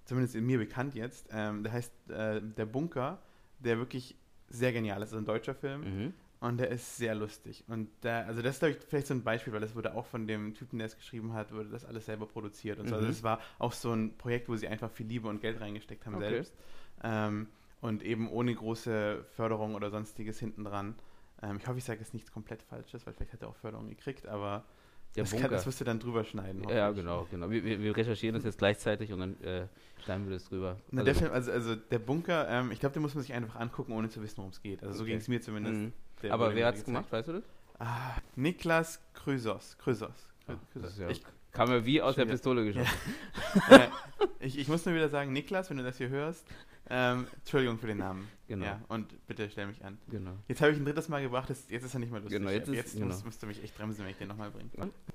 zumindest 0.05 0.37
in 0.37 0.47
mir 0.47 0.59
bekannt 0.59 0.95
jetzt, 0.95 1.29
ähm, 1.33 1.63
der 1.65 1.73
heißt 1.73 1.93
äh, 2.11 2.41
Der 2.57 2.67
Bunker, 2.67 3.19
der 3.59 3.79
wirklich 3.79 4.17
sehr 4.49 4.73
genial 4.73 4.99
ist. 5.03 5.11
Das 5.11 5.13
ist 5.13 5.19
ein 5.19 5.27
deutscher 5.27 5.55
Film 5.55 5.81
Mhm. 5.83 6.15
Und 6.41 6.59
der 6.59 6.71
ist 6.71 6.97
sehr 6.97 7.15
lustig. 7.15 7.65
Und 7.69 7.89
der, 8.03 8.27
also 8.27 8.41
das 8.41 8.55
ist, 8.55 8.59
glaube 8.61 8.73
ich, 8.75 8.85
vielleicht 8.89 9.07
so 9.07 9.15
ein 9.15 9.23
Beispiel, 9.23 9.53
weil 9.53 9.61
das 9.61 9.75
wurde 9.75 9.95
auch 9.95 10.07
von 10.07 10.27
dem 10.27 10.55
Typen, 10.55 10.79
der 10.79 10.87
es 10.87 10.97
geschrieben 10.97 11.35
hat, 11.35 11.53
wurde 11.53 11.69
das 11.69 11.85
alles 11.85 12.07
selber 12.07 12.27
produziert 12.27 12.79
und 12.79 12.89
so. 12.89 12.95
Also 12.95 13.07
Mhm. 13.07 13.13
es 13.13 13.23
war 13.23 13.41
auch 13.59 13.73
so 13.73 13.93
ein 13.93 14.17
Projekt, 14.17 14.49
wo 14.49 14.57
sie 14.57 14.67
einfach 14.67 14.91
viel 14.91 15.07
Liebe 15.07 15.29
und 15.29 15.41
Geld 15.41 15.61
reingesteckt 15.61 16.07
haben 16.07 16.15
Okay. 16.17 16.31
selbst. 16.31 16.55
Ähm, 17.03 17.49
und 17.83 18.03
eben 18.03 18.29
ohne 18.31 18.55
große 18.55 19.25
Förderung 19.37 19.75
oder 19.75 19.91
sonstiges 19.91 20.39
hinten 20.39 20.65
dran. 20.65 20.95
Ähm, 21.43 21.57
ich 21.59 21.67
hoffe, 21.67 21.79
ich 21.79 21.85
sage 21.85 22.01
jetzt 22.01 22.15
nichts 22.15 22.33
komplett 22.33 22.63
Falsches, 22.63 23.07
weil 23.07 23.15
vielleicht 23.15 23.33
hat 23.35 23.43
er 23.43 23.49
auch 23.49 23.57
Förderung 23.57 23.89
gekriegt, 23.89 24.27
aber 24.27 24.65
Der 25.17 25.25
das, 25.25 25.33
kann, 25.37 25.51
das 25.51 25.67
wirst 25.67 25.81
du 25.81 25.85
dann 25.85 25.99
drüber 25.99 26.25
schneiden. 26.25 26.69
Ja, 26.69 26.91
genau, 26.91 27.27
genau. 27.31 27.51
Wir, 27.51 27.65
wir, 27.65 27.97
recherchieren 27.97 28.35
das 28.35 28.45
jetzt 28.45 28.59
gleichzeitig 28.59 29.13
und 29.13 29.21
dann 29.21 29.41
äh, 29.43 29.67
schneiden 30.05 30.27
wir 30.27 30.35
das 30.35 30.45
drüber. 30.45 30.77
Na, 30.91 31.03
der 31.03 31.15
Film, 31.15 31.33
also, 31.33 31.51
also 31.51 31.75
der 31.75 31.99
Bunker, 31.99 32.49
ähm, 32.49 32.71
ich 32.71 32.81
glaube, 32.81 32.93
den 32.93 33.03
muss 33.03 33.15
man 33.15 33.23
sich 33.23 33.33
einfach 33.33 33.57
angucken, 33.57 33.93
ohne 33.93 34.09
zu 34.09 34.23
wissen, 34.23 34.39
worum 34.39 34.51
es 34.51 34.63
geht. 34.63 34.83
Also 34.83 34.95
so 34.95 35.03
Okay. 35.03 35.13
ging 35.13 35.19
es 35.19 35.29
mir 35.29 35.41
zumindest. 35.41 35.81
Mhm. 35.81 35.93
Der 36.23 36.33
Aber 36.35 36.55
wer 36.55 36.67
hat's 36.67 36.81
gezeigt. 36.81 36.87
gemacht, 36.87 37.13
weißt 37.13 37.29
du 37.29 37.33
das? 37.35 37.45
Ah, 37.79 38.15
Niklas 38.37 39.01
Chrysos. 39.15 39.77
Chrysos. 39.79 40.29
Ah, 40.47 40.55
das 40.75 40.93
ist 40.93 40.99
ja 40.99 41.09
ich, 41.09 41.23
Kam 41.53 41.69
mir 41.69 41.85
wie 41.85 42.01
aus 42.01 42.15
der 42.15 42.27
Pistole 42.27 42.65
geschossen. 42.65 42.95
äh, 43.71 43.89
ich, 44.41 44.59
ich 44.59 44.69
muss 44.69 44.85
nur 44.87 44.95
wieder 44.95 45.09
sagen, 45.09 45.33
Niklas, 45.33 45.69
wenn 45.71 45.79
du 45.79 45.83
das 45.83 45.97
hier 45.99 46.09
hörst, 46.09 46.47
ähm, 46.89 47.27
Entschuldigung 47.39 47.79
für 47.79 47.87
den 47.87 47.99
Namen. 47.99 48.29
Genau. 48.47 48.67
Ja, 48.67 48.81
und 48.89 49.27
bitte 49.27 49.49
stell 49.51 49.67
mich 49.67 49.85
an. 49.85 49.99
Genau. 50.09 50.33
Jetzt 50.49 50.61
habe 50.61 50.73
ich 50.73 50.79
ein 50.79 50.85
drittes 50.85 51.09
Mal 51.09 51.23
gebracht, 51.23 51.49
jetzt, 51.49 51.71
jetzt 51.71 51.85
ist 51.85 51.95
er 51.95 52.01
nicht 52.01 52.11
mehr 52.11 52.21
lustig. 52.21 52.39
Genau, 52.39 52.51
jetzt 52.51 52.69
ist- 52.69 52.75
jetzt 52.75 52.95
genau. 52.95 53.07
musst, 53.07 53.25
musst 53.25 53.43
du 53.43 53.47
mich 53.47 53.63
echt 53.63 53.77
bremsen, 53.77 54.05
wenn 54.05 54.11
ich 54.11 54.17
den 54.19 54.29
nochmal 54.29 54.51
bringe. 54.51 54.71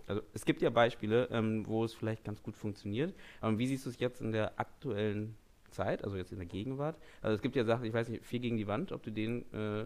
Also 0.08 0.22
es 0.34 0.46
gibt 0.46 0.62
ja 0.62 0.70
Beispiele, 0.70 1.28
ähm, 1.32 1.66
wo 1.68 1.84
es 1.86 1.94
vielleicht 1.94 2.24
ganz 2.24 2.42
gut 2.44 2.56
funktioniert. 2.58 3.14
Aber 3.42 3.58
wie 3.58 3.68
siehst 3.68 3.86
du 3.86 3.90
es 3.90 4.00
jetzt 4.00 4.22
in 4.22 4.32
der 4.32 4.60
aktuellen 4.60 5.36
Zeit, 5.72 6.04
also 6.04 6.18
jetzt 6.18 6.32
in 6.32 6.38
der 6.38 6.48
Gegenwart? 6.48 6.98
Also 7.22 7.36
es 7.36 7.42
gibt 7.42 7.56
ja 7.56 7.64
Sachen, 7.66 7.86
ich 7.86 7.94
weiß 7.94 8.10
nicht, 8.10 8.26
vier 8.26 8.40
gegen 8.40 8.58
die 8.58 8.68
Wand, 8.68 8.92
ob 8.92 9.04
du 9.04 9.12
den 9.12 9.52
äh, 9.54 9.86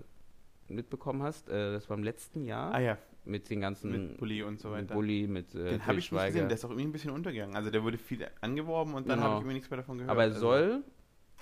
mitbekommen 0.70 1.24
hast. 1.24 1.50
Äh, 1.50 1.74
das 1.74 1.90
war 1.90 1.98
im 1.98 2.04
letzten 2.04 2.44
Jahr 2.46 2.74
Ah 2.74 2.80
ja, 2.80 2.98
mit 3.26 3.50
den 3.50 3.62
ganzen 3.62 3.92
mit 3.92 4.18
Bulli 4.18 4.44
und 4.44 4.60
so 4.60 4.70
mit 4.70 4.78
weiter. 4.84 4.94
Bulli, 4.96 5.28
mit 5.28 5.54
äh, 5.56 5.70
den 5.72 5.86
habe 5.86 6.00
ich 6.00 6.12
nicht 6.12 6.26
gesehen, 6.26 6.48
der 6.48 6.56
ist 6.56 6.66
auch 6.66 6.70
irgendwie 6.70 6.88
ein 6.88 6.92
bisschen 6.92 7.12
untergegangen. 7.12 7.56
Also 7.56 7.70
der 7.70 7.84
wurde 7.84 7.98
viel 7.98 8.26
angeworben 8.42 8.94
und 8.94 9.08
dann 9.08 9.18
Genau. 9.18 9.24
habe 9.24 9.36
ich 9.36 9.42
irgendwie 9.42 9.56
nichts 9.56 9.70
mehr 9.70 9.78
davon 9.78 9.98
gehört. 9.98 10.12
Aber 10.12 10.22
er 10.24 10.28
also, 10.30 10.40
soll 10.40 10.84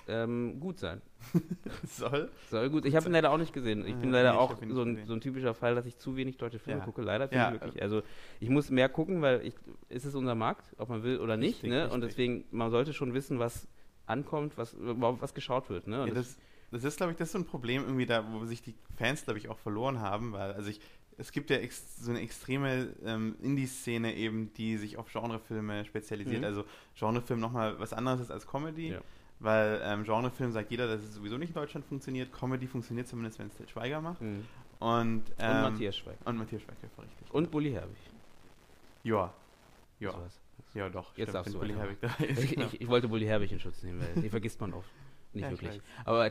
ähm, 0.08 0.58
gut 0.60 0.78
sein. 0.78 1.02
soll? 1.84 2.30
Soll 2.50 2.70
gut. 2.70 2.84
Ich 2.86 2.96
habe 2.96 3.06
ihn 3.06 3.12
leider 3.12 3.30
auch 3.30 3.38
nicht 3.38 3.52
gesehen. 3.52 3.84
Ich 3.86 3.94
Ah, 3.94 3.98
bin 3.98 4.10
leider 4.10 4.32
nee, 4.32 4.38
auch 4.38 4.56
so 4.68 4.82
ein, 4.82 5.04
so 5.06 5.12
ein 5.14 5.20
typischer 5.20 5.54
Fall, 5.54 5.74
dass 5.74 5.84
ich 5.86 5.98
zu 5.98 6.16
wenig 6.16 6.36
deutsche 6.38 6.58
Filme 6.58 6.80
Ja. 6.80 6.84
gucke. 6.84 7.02
Leider 7.02 7.32
Ja, 7.32 7.48
ich 7.48 7.60
wirklich. 7.60 7.82
Also 7.82 8.02
ich 8.40 8.48
muss 8.48 8.70
mehr 8.70 8.88
gucken, 8.88 9.20
weil 9.20 9.44
ich, 9.44 9.54
ist 9.88 10.04
es 10.06 10.14
unser 10.14 10.34
Markt, 10.34 10.74
ob 10.78 10.88
man 10.88 11.02
will 11.02 11.18
oder 11.18 11.36
nicht. 11.36 11.56
Richtig, 11.62 11.70
ne? 11.70 11.90
Und 11.90 12.00
deswegen, 12.00 12.44
man 12.50 12.70
sollte 12.70 12.92
schon 12.92 13.12
wissen, 13.14 13.38
was 13.38 13.68
ankommt, 14.06 14.56
was 14.56 14.74
was 14.78 15.34
geschaut 15.34 15.68
wird. 15.68 15.86
Ne? 15.86 15.98
Ja, 15.98 16.06
das, 16.06 16.14
das 16.14 16.38
ist, 16.72 16.96
glaube 16.98 17.12
ich, 17.12 17.18
das 17.18 17.28
ist 17.28 17.32
so 17.32 17.38
ein 17.38 17.46
Problem 17.46 17.82
irgendwie 17.84 18.06
da, 18.06 18.24
wo 18.32 18.44
sich 18.44 18.62
die 18.62 18.74
Fans, 18.96 19.24
glaube 19.24 19.38
ich, 19.38 19.48
auch 19.48 19.58
verloren 19.58 20.00
haben, 20.00 20.32
weil, 20.32 20.52
also 20.52 20.68
ich, 20.68 20.80
es 21.16 21.32
gibt 21.32 21.50
ja 21.50 21.58
so 21.96 22.10
eine 22.10 22.20
extreme 22.20 22.94
ähm, 23.04 23.36
Indie-Szene 23.42 24.14
eben, 24.14 24.52
die 24.54 24.76
sich 24.76 24.96
auf 24.98 25.10
Genrefilme 25.12 25.84
spezialisiert. 25.84 26.40
Mhm. 26.40 26.44
Also 26.44 26.64
Genrefilm 26.98 27.40
nochmal 27.40 27.78
was 27.80 27.92
anderes 27.92 28.20
ist 28.20 28.30
als 28.30 28.46
Comedy, 28.46 28.90
Ja. 28.90 29.00
weil 29.40 29.80
ähm, 29.82 30.04
Genrefilm 30.04 30.52
sagt 30.52 30.70
jeder, 30.70 30.86
dass 30.86 31.02
es 31.02 31.14
sowieso 31.14 31.36
nicht 31.38 31.48
in 31.48 31.54
Deutschland 31.54 31.86
funktioniert. 31.86 32.32
Comedy 32.32 32.66
funktioniert 32.66 33.08
zumindest, 33.08 33.38
wenn 33.38 33.48
es 33.48 33.56
Til 33.56 33.68
Schweiger 33.68 34.00
macht. 34.00 34.20
Mhm. 34.20 34.44
Und, 34.78 35.24
ähm, 35.40 35.56
Und 35.56 35.72
Matthias 35.72 35.96
Schweig. 35.96 36.16
Und 36.24 36.36
Matthias 36.36 36.62
Schweighöfer, 36.62 37.02
richtig. 37.02 37.34
Und 37.34 37.50
Bulli 37.50 37.72
Herbig. 37.72 37.96
Ja. 39.02 39.32
Ja, 39.98 40.14
ja 40.74 40.88
doch. 40.88 41.16
Jetzt 41.16 41.34
darfst 41.34 41.46
wenn 41.46 41.52
du 41.54 41.58
Bulli. 41.58 41.74
Herbig 41.74 41.98
da 42.00 42.24
ist, 42.24 42.44
Ich, 42.44 42.56
ich, 42.56 42.80
ich 42.82 42.88
wollte 42.88 43.08
Bulli 43.08 43.24
Herbig 43.26 43.50
in 43.50 43.58
Schutz 43.58 43.82
nehmen, 43.82 44.00
weil 44.00 44.22
die 44.22 44.28
vergisst 44.30 44.60
man 44.60 44.72
oft. 44.72 44.88
Nicht 45.38 45.48
Ja, 45.48 45.52
ich 45.54 45.62
wirklich. 45.62 45.82
Aber 46.04 46.30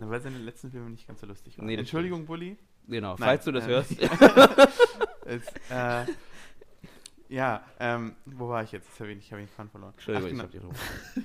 Na, 0.00 0.10
weil 0.10 0.20
seine 0.20 0.38
letzten 0.38 0.70
Filme 0.70 0.90
nicht 0.90 1.06
ganz 1.06 1.20
so 1.20 1.26
lustig 1.26 1.58
waren. 1.58 1.66
Nee, 1.66 1.76
Entschuldigung, 1.76 2.26
Bulli. 2.26 2.56
genau, 2.88 3.10
Nein, 3.10 3.18
falls 3.18 3.44
du 3.44 3.52
das 3.52 3.66
äh, 3.66 3.68
hörst. 3.68 3.96
Es, 5.26 5.46
äh, 5.70 6.06
ja, 7.28 7.62
ähm, 7.78 8.16
wo 8.24 8.48
war 8.48 8.64
ich 8.64 8.72
jetzt? 8.72 8.88
Jetzt 8.88 9.00
habe 9.00 9.12
ich, 9.12 9.18
ich 9.18 9.32
hab 9.32 9.38
den 9.38 9.46
Faden 9.46 9.70
verloren. 9.70 9.92
Entschuldigung, 9.92 10.40
Ach, 10.40 10.44
ich 10.44 10.50
genau. 10.50 10.70
hab 10.72 10.74
die 10.74 11.18
Ruhe. 11.18 11.24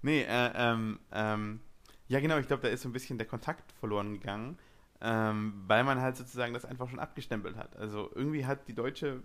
Nee, 0.00 0.22
äh, 0.22 0.52
ähm, 0.54 1.00
ähm, 1.10 1.60
ja 2.06 2.20
genau, 2.20 2.38
ich 2.38 2.46
glaube, 2.46 2.62
da 2.62 2.68
ist 2.68 2.82
so 2.82 2.88
ein 2.88 2.92
bisschen 2.92 3.18
der 3.18 3.26
Kontakt 3.26 3.72
verloren 3.72 4.12
gegangen, 4.12 4.56
ähm, 5.00 5.64
weil 5.66 5.82
man 5.82 6.00
halt 6.00 6.16
sozusagen 6.16 6.54
das 6.54 6.64
einfach 6.64 6.88
schon 6.88 7.00
abgestempelt 7.00 7.56
hat. 7.56 7.76
Also 7.76 8.08
irgendwie 8.14 8.46
hat 8.46 8.68
die 8.68 8.74
deutsche 8.74 9.22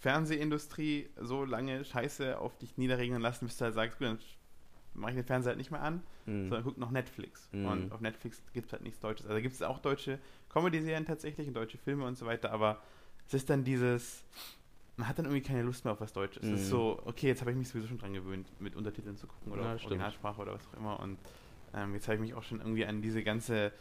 Fernsehindustrie 0.00 1.10
so 1.20 1.44
lange 1.44 1.84
Scheiße 1.84 2.38
auf 2.38 2.56
dich 2.58 2.76
niederregnen 2.78 3.20
lassen, 3.20 3.46
bis 3.46 3.58
du 3.58 3.64
halt 3.66 3.74
sagst, 3.74 3.98
gut, 3.98 4.08
dann 4.08 4.18
mache 4.94 5.10
ich 5.12 5.16
den 5.16 5.24
Fernseher 5.24 5.50
halt 5.50 5.58
nicht 5.58 5.70
mehr 5.70 5.82
an, 5.82 6.02
Mhm. 6.26 6.48
sondern 6.48 6.64
guck 6.64 6.78
noch 6.78 6.90
Netflix. 6.90 7.48
Mhm. 7.52 7.66
Und 7.66 7.92
auf 7.92 8.00
Netflix 8.00 8.42
gibt 8.52 8.66
es 8.66 8.72
halt 8.72 8.82
nichts 8.82 9.00
Deutsches. 9.00 9.26
Also 9.26 9.40
gibt 9.42 9.54
es 9.54 9.62
auch 9.62 9.78
deutsche 9.78 10.18
Comedy-Serien 10.50 11.04
tatsächlich 11.04 11.46
und 11.48 11.54
deutsche 11.54 11.78
Filme 11.78 12.04
und 12.06 12.16
so 12.16 12.26
weiter, 12.26 12.50
aber 12.52 12.80
es 13.26 13.34
ist 13.34 13.50
dann 13.50 13.64
dieses, 13.64 14.24
man 14.96 15.08
hat 15.08 15.18
dann 15.18 15.24
irgendwie 15.26 15.42
keine 15.42 15.62
Lust 15.62 15.84
mehr 15.84 15.92
auf 15.92 16.00
was 16.00 16.12
Deutsches. 16.12 16.44
Es 16.44 16.50
ist 16.60 16.66
Mhm. 16.66 16.70
so, 16.70 17.02
okay, 17.04 17.26
jetzt 17.28 17.40
habe 17.40 17.50
ich 17.50 17.56
mich 17.56 17.68
sowieso 17.68 17.88
schon 17.88 17.98
dran 17.98 18.12
gewöhnt, 18.14 18.48
mit 18.60 18.76
Untertiteln 18.76 19.16
zu 19.16 19.26
gucken 19.26 19.52
oder 19.52 19.62
Ja, 19.62 19.72
auf 19.74 19.80
stimmt. 19.80 19.92
Originalsprache 19.92 20.40
oder 20.42 20.54
was 20.54 20.66
auch 20.68 20.74
immer 20.78 21.00
und 21.00 21.18
ähm, 21.74 21.94
jetzt 21.94 22.06
habe 22.06 22.14
ich 22.16 22.20
mich 22.20 22.34
auch 22.34 22.42
schon 22.44 22.60
irgendwie 22.60 22.86
an 22.86 23.02
diese 23.02 23.22
ganze 23.24 23.72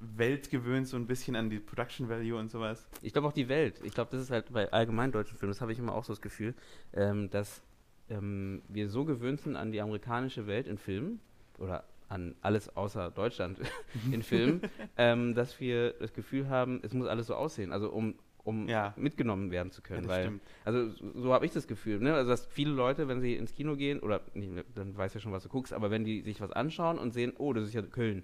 Welt 0.00 0.50
gewöhnt, 0.50 0.86
so 0.86 0.96
ein 0.96 1.06
bisschen 1.06 1.34
an 1.36 1.50
die 1.50 1.58
Production 1.58 2.08
Value 2.08 2.38
und 2.38 2.50
sowas. 2.50 2.86
Ich 3.00 3.12
glaube 3.12 3.28
auch 3.28 3.32
die 3.32 3.48
Welt. 3.48 3.80
Ich 3.84 3.94
glaube, 3.94 4.10
das 4.12 4.20
ist 4.20 4.30
halt 4.30 4.52
bei 4.52 4.70
allgemein 4.72 5.10
deutschen 5.12 5.36
Filmen, 5.38 5.52
das 5.52 5.60
habe 5.60 5.72
ich 5.72 5.78
immer 5.78 5.94
auch 5.94 6.04
so 6.04 6.12
das 6.12 6.20
Gefühl, 6.20 6.54
ähm, 6.92 7.30
dass 7.30 7.62
ähm, 8.10 8.62
wir 8.68 8.88
so 8.88 9.04
gewöhnt 9.04 9.40
sind 9.40 9.56
an 9.56 9.72
die 9.72 9.80
amerikanische 9.80 10.46
Welt 10.46 10.66
in 10.66 10.78
Filmen 10.78 11.20
oder 11.58 11.84
an 12.08 12.34
alles 12.42 12.74
außer 12.76 13.10
Deutschland 13.10 13.58
in 14.12 14.22
Filmen, 14.22 14.60
ähm, 14.96 15.34
dass 15.34 15.58
wir 15.60 15.92
das 15.94 16.12
Gefühl 16.12 16.48
haben, 16.48 16.80
es 16.82 16.92
muss 16.92 17.06
alles 17.08 17.26
so 17.28 17.34
aussehen, 17.34 17.72
also 17.72 17.90
um, 17.90 18.14
um 18.44 18.68
Ja. 18.68 18.92
mitgenommen 18.96 19.50
werden 19.50 19.72
zu 19.72 19.80
Ja, 19.80 19.88
können. 19.88 20.02
das 20.06 20.12
weil, 20.12 20.22
stimmt. 20.24 20.42
also 20.64 20.90
so, 20.90 21.20
so 21.22 21.32
habe 21.32 21.46
ich 21.46 21.52
das 21.52 21.66
Gefühl, 21.66 21.98
ne? 22.00 22.14
Also 22.14 22.30
dass 22.30 22.44
viele 22.46 22.72
Leute, 22.72 23.08
wenn 23.08 23.20
sie 23.20 23.34
ins 23.34 23.54
Kino 23.54 23.74
gehen, 23.74 24.00
oder 24.00 24.20
nicht, 24.34 24.52
dann 24.74 24.96
weißt 24.96 25.14
du 25.14 25.18
ja 25.18 25.22
schon, 25.22 25.32
was 25.32 25.42
du 25.44 25.48
guckst, 25.48 25.72
aber 25.72 25.90
wenn 25.90 26.04
die 26.04 26.20
sich 26.20 26.40
was 26.42 26.52
anschauen 26.52 26.98
und 26.98 27.12
sehen, 27.12 27.32
oh, 27.38 27.52
das 27.54 27.64
ist 27.64 27.74
ja 27.74 27.80
Köln. 27.82 28.22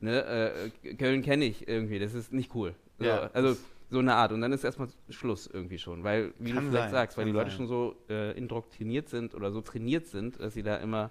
Ne? 0.00 0.70
Äh, 0.84 0.94
Köln 0.96 1.22
kenne 1.22 1.46
ich 1.46 1.66
irgendwie, 1.66 1.98
das 1.98 2.12
ist 2.12 2.34
nicht 2.34 2.54
cool. 2.54 2.74
So, 2.98 3.06
Ja, 3.06 3.30
also 3.32 3.56
so 3.90 3.98
eine 3.98 4.14
Art. 4.14 4.32
Und 4.32 4.40
dann 4.40 4.52
ist 4.52 4.64
erstmal 4.64 4.88
Schluss 5.08 5.46
irgendwie 5.46 5.78
schon. 5.78 6.02
Weil, 6.04 6.34
wie 6.38 6.52
Kann 6.52 6.64
du 6.64 6.70
vielleicht 6.70 6.90
sein, 6.90 6.92
sagst, 6.92 7.18
weil 7.18 7.26
die 7.26 7.32
Leute 7.32 7.50
sein. 7.50 7.58
schon 7.58 7.68
so 7.68 7.96
äh, 8.08 8.36
indoktriniert 8.36 9.08
sind 9.08 9.34
oder 9.34 9.52
so 9.52 9.60
trainiert 9.60 10.06
sind, 10.06 10.40
dass 10.40 10.54
sie 10.54 10.62
da 10.62 10.76
immer, 10.76 11.10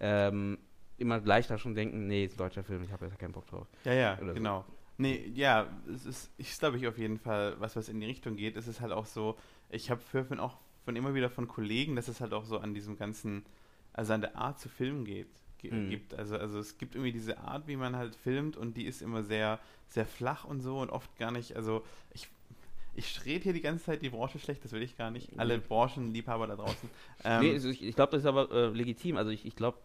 ähm, 0.00 0.58
immer 0.98 1.20
leichter 1.20 1.58
schon 1.58 1.74
denken, 1.74 2.06
nee, 2.06 2.24
ist 2.24 2.34
ein 2.34 2.38
deutscher 2.38 2.64
Film, 2.64 2.82
ich 2.82 2.92
habe 2.92 3.06
jetzt 3.06 3.18
keinen 3.18 3.32
Bock 3.32 3.46
drauf. 3.46 3.66
Ja, 3.84 3.92
ja, 3.92 4.18
Oder 4.18 4.28
so. 4.28 4.34
genau. 4.34 4.64
Nee, 4.96 5.32
ja, 5.34 5.66
es 5.92 6.06
ist, 6.06 6.30
ich 6.38 6.56
glaube 6.58 6.76
ich 6.76 6.86
auf 6.86 6.98
jeden 6.98 7.18
Fall, 7.18 7.56
was 7.58 7.74
was 7.74 7.88
in 7.88 7.98
die 7.98 8.06
Richtung 8.06 8.36
geht. 8.36 8.56
Es 8.56 8.68
ist 8.68 8.80
halt 8.80 8.92
auch 8.92 9.06
so, 9.06 9.36
ich 9.70 9.90
habe 9.90 10.00
von 10.00 10.38
auch 10.38 10.56
von 10.84 10.94
immer 10.96 11.14
wieder 11.14 11.30
von 11.30 11.48
Kollegen, 11.48 11.96
dass 11.96 12.08
es 12.08 12.20
halt 12.20 12.32
auch 12.32 12.44
so 12.44 12.58
an 12.58 12.74
diesem 12.74 12.96
ganzen, 12.96 13.44
also 13.92 14.12
an 14.12 14.20
der 14.20 14.36
Art 14.36 14.60
zu 14.60 14.68
filmen 14.68 15.04
geht, 15.04 15.26
ge 15.26 15.26
Mhm. 15.72 15.88
gibt. 15.88 16.14
Also, 16.14 16.36
also 16.36 16.58
es 16.58 16.78
gibt 16.78 16.94
irgendwie 16.94 17.12
diese 17.12 17.38
Art, 17.38 17.66
wie 17.66 17.76
man 17.76 17.96
halt 17.96 18.14
filmt 18.14 18.56
und 18.56 18.76
die 18.76 18.84
ist 18.84 19.02
immer 19.02 19.22
sehr, 19.22 19.58
sehr 19.88 20.06
flach 20.06 20.44
und 20.44 20.60
so 20.60 20.78
und 20.80 20.90
oft 20.90 21.16
gar 21.18 21.30
nicht, 21.30 21.56
also 21.56 21.84
ich 22.12 22.28
ich 22.96 23.24
rede 23.24 23.42
hier 23.42 23.52
die 23.52 23.60
ganze 23.60 23.84
Zeit 23.86 24.02
die 24.02 24.10
Branche 24.10 24.38
schlecht, 24.38 24.64
das 24.64 24.70
will 24.72 24.82
ich 24.82 24.96
gar 24.96 25.10
nicht. 25.10 25.28
Alle 25.36 25.58
Mhm. 25.58 25.62
Branchenliebhaber 25.62 26.46
da 26.46 26.56
draußen. 26.56 26.88
Ähm, 27.24 27.40
nee, 27.40 27.52
also 27.52 27.68
ich, 27.68 27.82
ich 27.82 27.96
glaube, 27.96 28.12
das 28.12 28.20
ist 28.20 28.26
aber 28.26 28.50
äh, 28.52 28.68
legitim. 28.68 29.16
Also 29.16 29.30
ich, 29.30 29.44
ich 29.44 29.56
glaube, 29.56 29.78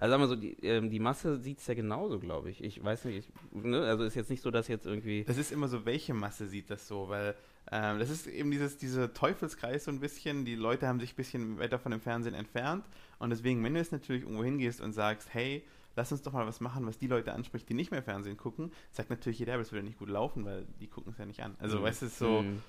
also 0.00 0.10
sagen 0.10 0.22
wir 0.22 0.28
so, 0.28 0.34
die, 0.36 0.56
ähm, 0.64 0.90
die 0.90 0.98
Masse 0.98 1.38
sieht 1.38 1.58
es 1.58 1.66
ja 1.68 1.74
genauso, 1.74 2.18
glaube 2.18 2.50
ich. 2.50 2.64
Ich 2.64 2.82
weiß 2.82 3.04
nicht, 3.04 3.28
ich, 3.52 3.54
ne? 3.62 3.82
also 3.82 4.02
ist 4.04 4.16
jetzt 4.16 4.30
nicht 4.30 4.42
so, 4.42 4.50
dass 4.50 4.66
jetzt 4.66 4.86
irgendwie. 4.86 5.22
Das 5.24 5.36
ist 5.36 5.52
immer 5.52 5.68
so, 5.68 5.84
welche 5.84 6.14
Masse 6.14 6.48
sieht 6.48 6.70
das 6.70 6.88
so, 6.88 7.08
weil 7.08 7.34
ähm, 7.70 7.98
das 8.00 8.10
ist 8.10 8.26
eben 8.26 8.50
dieses, 8.50 8.78
dieser 8.78 9.12
Teufelskreis 9.12 9.84
so 9.84 9.90
ein 9.92 10.00
bisschen, 10.00 10.44
die 10.44 10.56
Leute 10.56 10.88
haben 10.88 10.98
sich 10.98 11.12
ein 11.12 11.16
bisschen 11.16 11.58
weiter 11.58 11.78
von 11.78 11.92
dem 11.92 12.00
Fernsehen 12.00 12.34
entfernt 12.34 12.84
und 13.20 13.30
deswegen, 13.30 13.62
wenn 13.62 13.74
du 13.74 13.78
jetzt 13.78 13.92
natürlich 13.92 14.22
irgendwo 14.22 14.42
hingehst 14.42 14.80
und 14.80 14.92
sagst, 14.92 15.32
hey, 15.34 15.62
lass 15.96 16.10
uns 16.10 16.22
doch 16.22 16.32
mal 16.32 16.46
was 16.46 16.60
machen, 16.60 16.86
was 16.86 16.98
die 16.98 17.06
Leute 17.06 17.32
anspricht, 17.32 17.68
die 17.68 17.74
nicht 17.74 17.90
mehr 17.90 18.02
Fernsehen 18.02 18.36
gucken, 18.36 18.72
sagt 18.92 19.10
natürlich 19.10 19.38
jeder, 19.38 19.52
aber 19.52 19.62
es 19.62 19.70
würde 19.70 19.84
nicht 19.84 19.98
gut 19.98 20.08
laufen, 20.08 20.44
weil 20.46 20.66
die 20.80 20.86
gucken 20.88 21.12
es 21.12 21.18
ja 21.18 21.26
nicht 21.26 21.42
an. 21.42 21.54
Also 21.58 21.78
Mhm. 21.78 21.82
weißt 21.82 22.02
du, 22.02 22.08
so, 22.08 22.42
Mhm. 22.42 22.62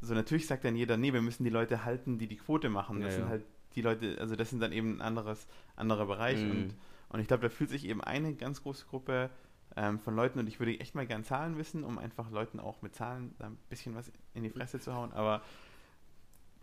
so 0.00 0.14
natürlich 0.14 0.46
sagt 0.46 0.64
dann 0.64 0.74
jeder, 0.76 0.96
nee, 0.96 1.12
wir 1.12 1.20
müssen 1.22 1.44
die 1.44 1.50
Leute 1.50 1.84
halten, 1.84 2.18
die 2.18 2.26
die 2.28 2.36
Quote 2.38 2.68
machen. 2.70 3.00
Das 3.00 3.10
Ja, 3.12 3.16
sind 3.16 3.24
ja. 3.24 3.30
halt 3.30 3.44
die 3.78 3.82
Leute, 3.82 4.16
also 4.20 4.34
das 4.36 4.50
sind 4.50 4.60
dann 4.60 4.72
eben 4.72 4.96
ein 4.96 5.00
anderes, 5.00 5.46
anderer 5.76 6.06
Bereich 6.06 6.40
Mhm. 6.42 6.50
und, 6.50 6.74
und 7.10 7.20
ich 7.20 7.28
glaube, 7.28 7.42
da 7.44 7.48
fühlt 7.48 7.70
sich 7.70 7.86
eben 7.86 8.02
eine 8.02 8.34
ganz 8.34 8.62
große 8.62 8.86
Gruppe 8.86 9.30
ähm, 9.76 9.98
von 10.00 10.16
Leuten 10.16 10.38
und 10.40 10.46
ich 10.48 10.58
würde 10.58 10.78
echt 10.80 10.94
mal 10.94 11.06
gern 11.06 11.22
Zahlen 11.24 11.56
wissen, 11.58 11.84
um 11.84 11.98
einfach 11.98 12.30
Leuten 12.30 12.58
auch 12.58 12.82
mit 12.82 12.94
Zahlen 12.96 13.34
ein 13.38 13.56
bisschen 13.70 13.94
was 13.94 14.10
in 14.34 14.42
die 14.42 14.50
Fresse 14.50 14.80
zu 14.80 14.92
hauen, 14.94 15.12
aber 15.12 15.42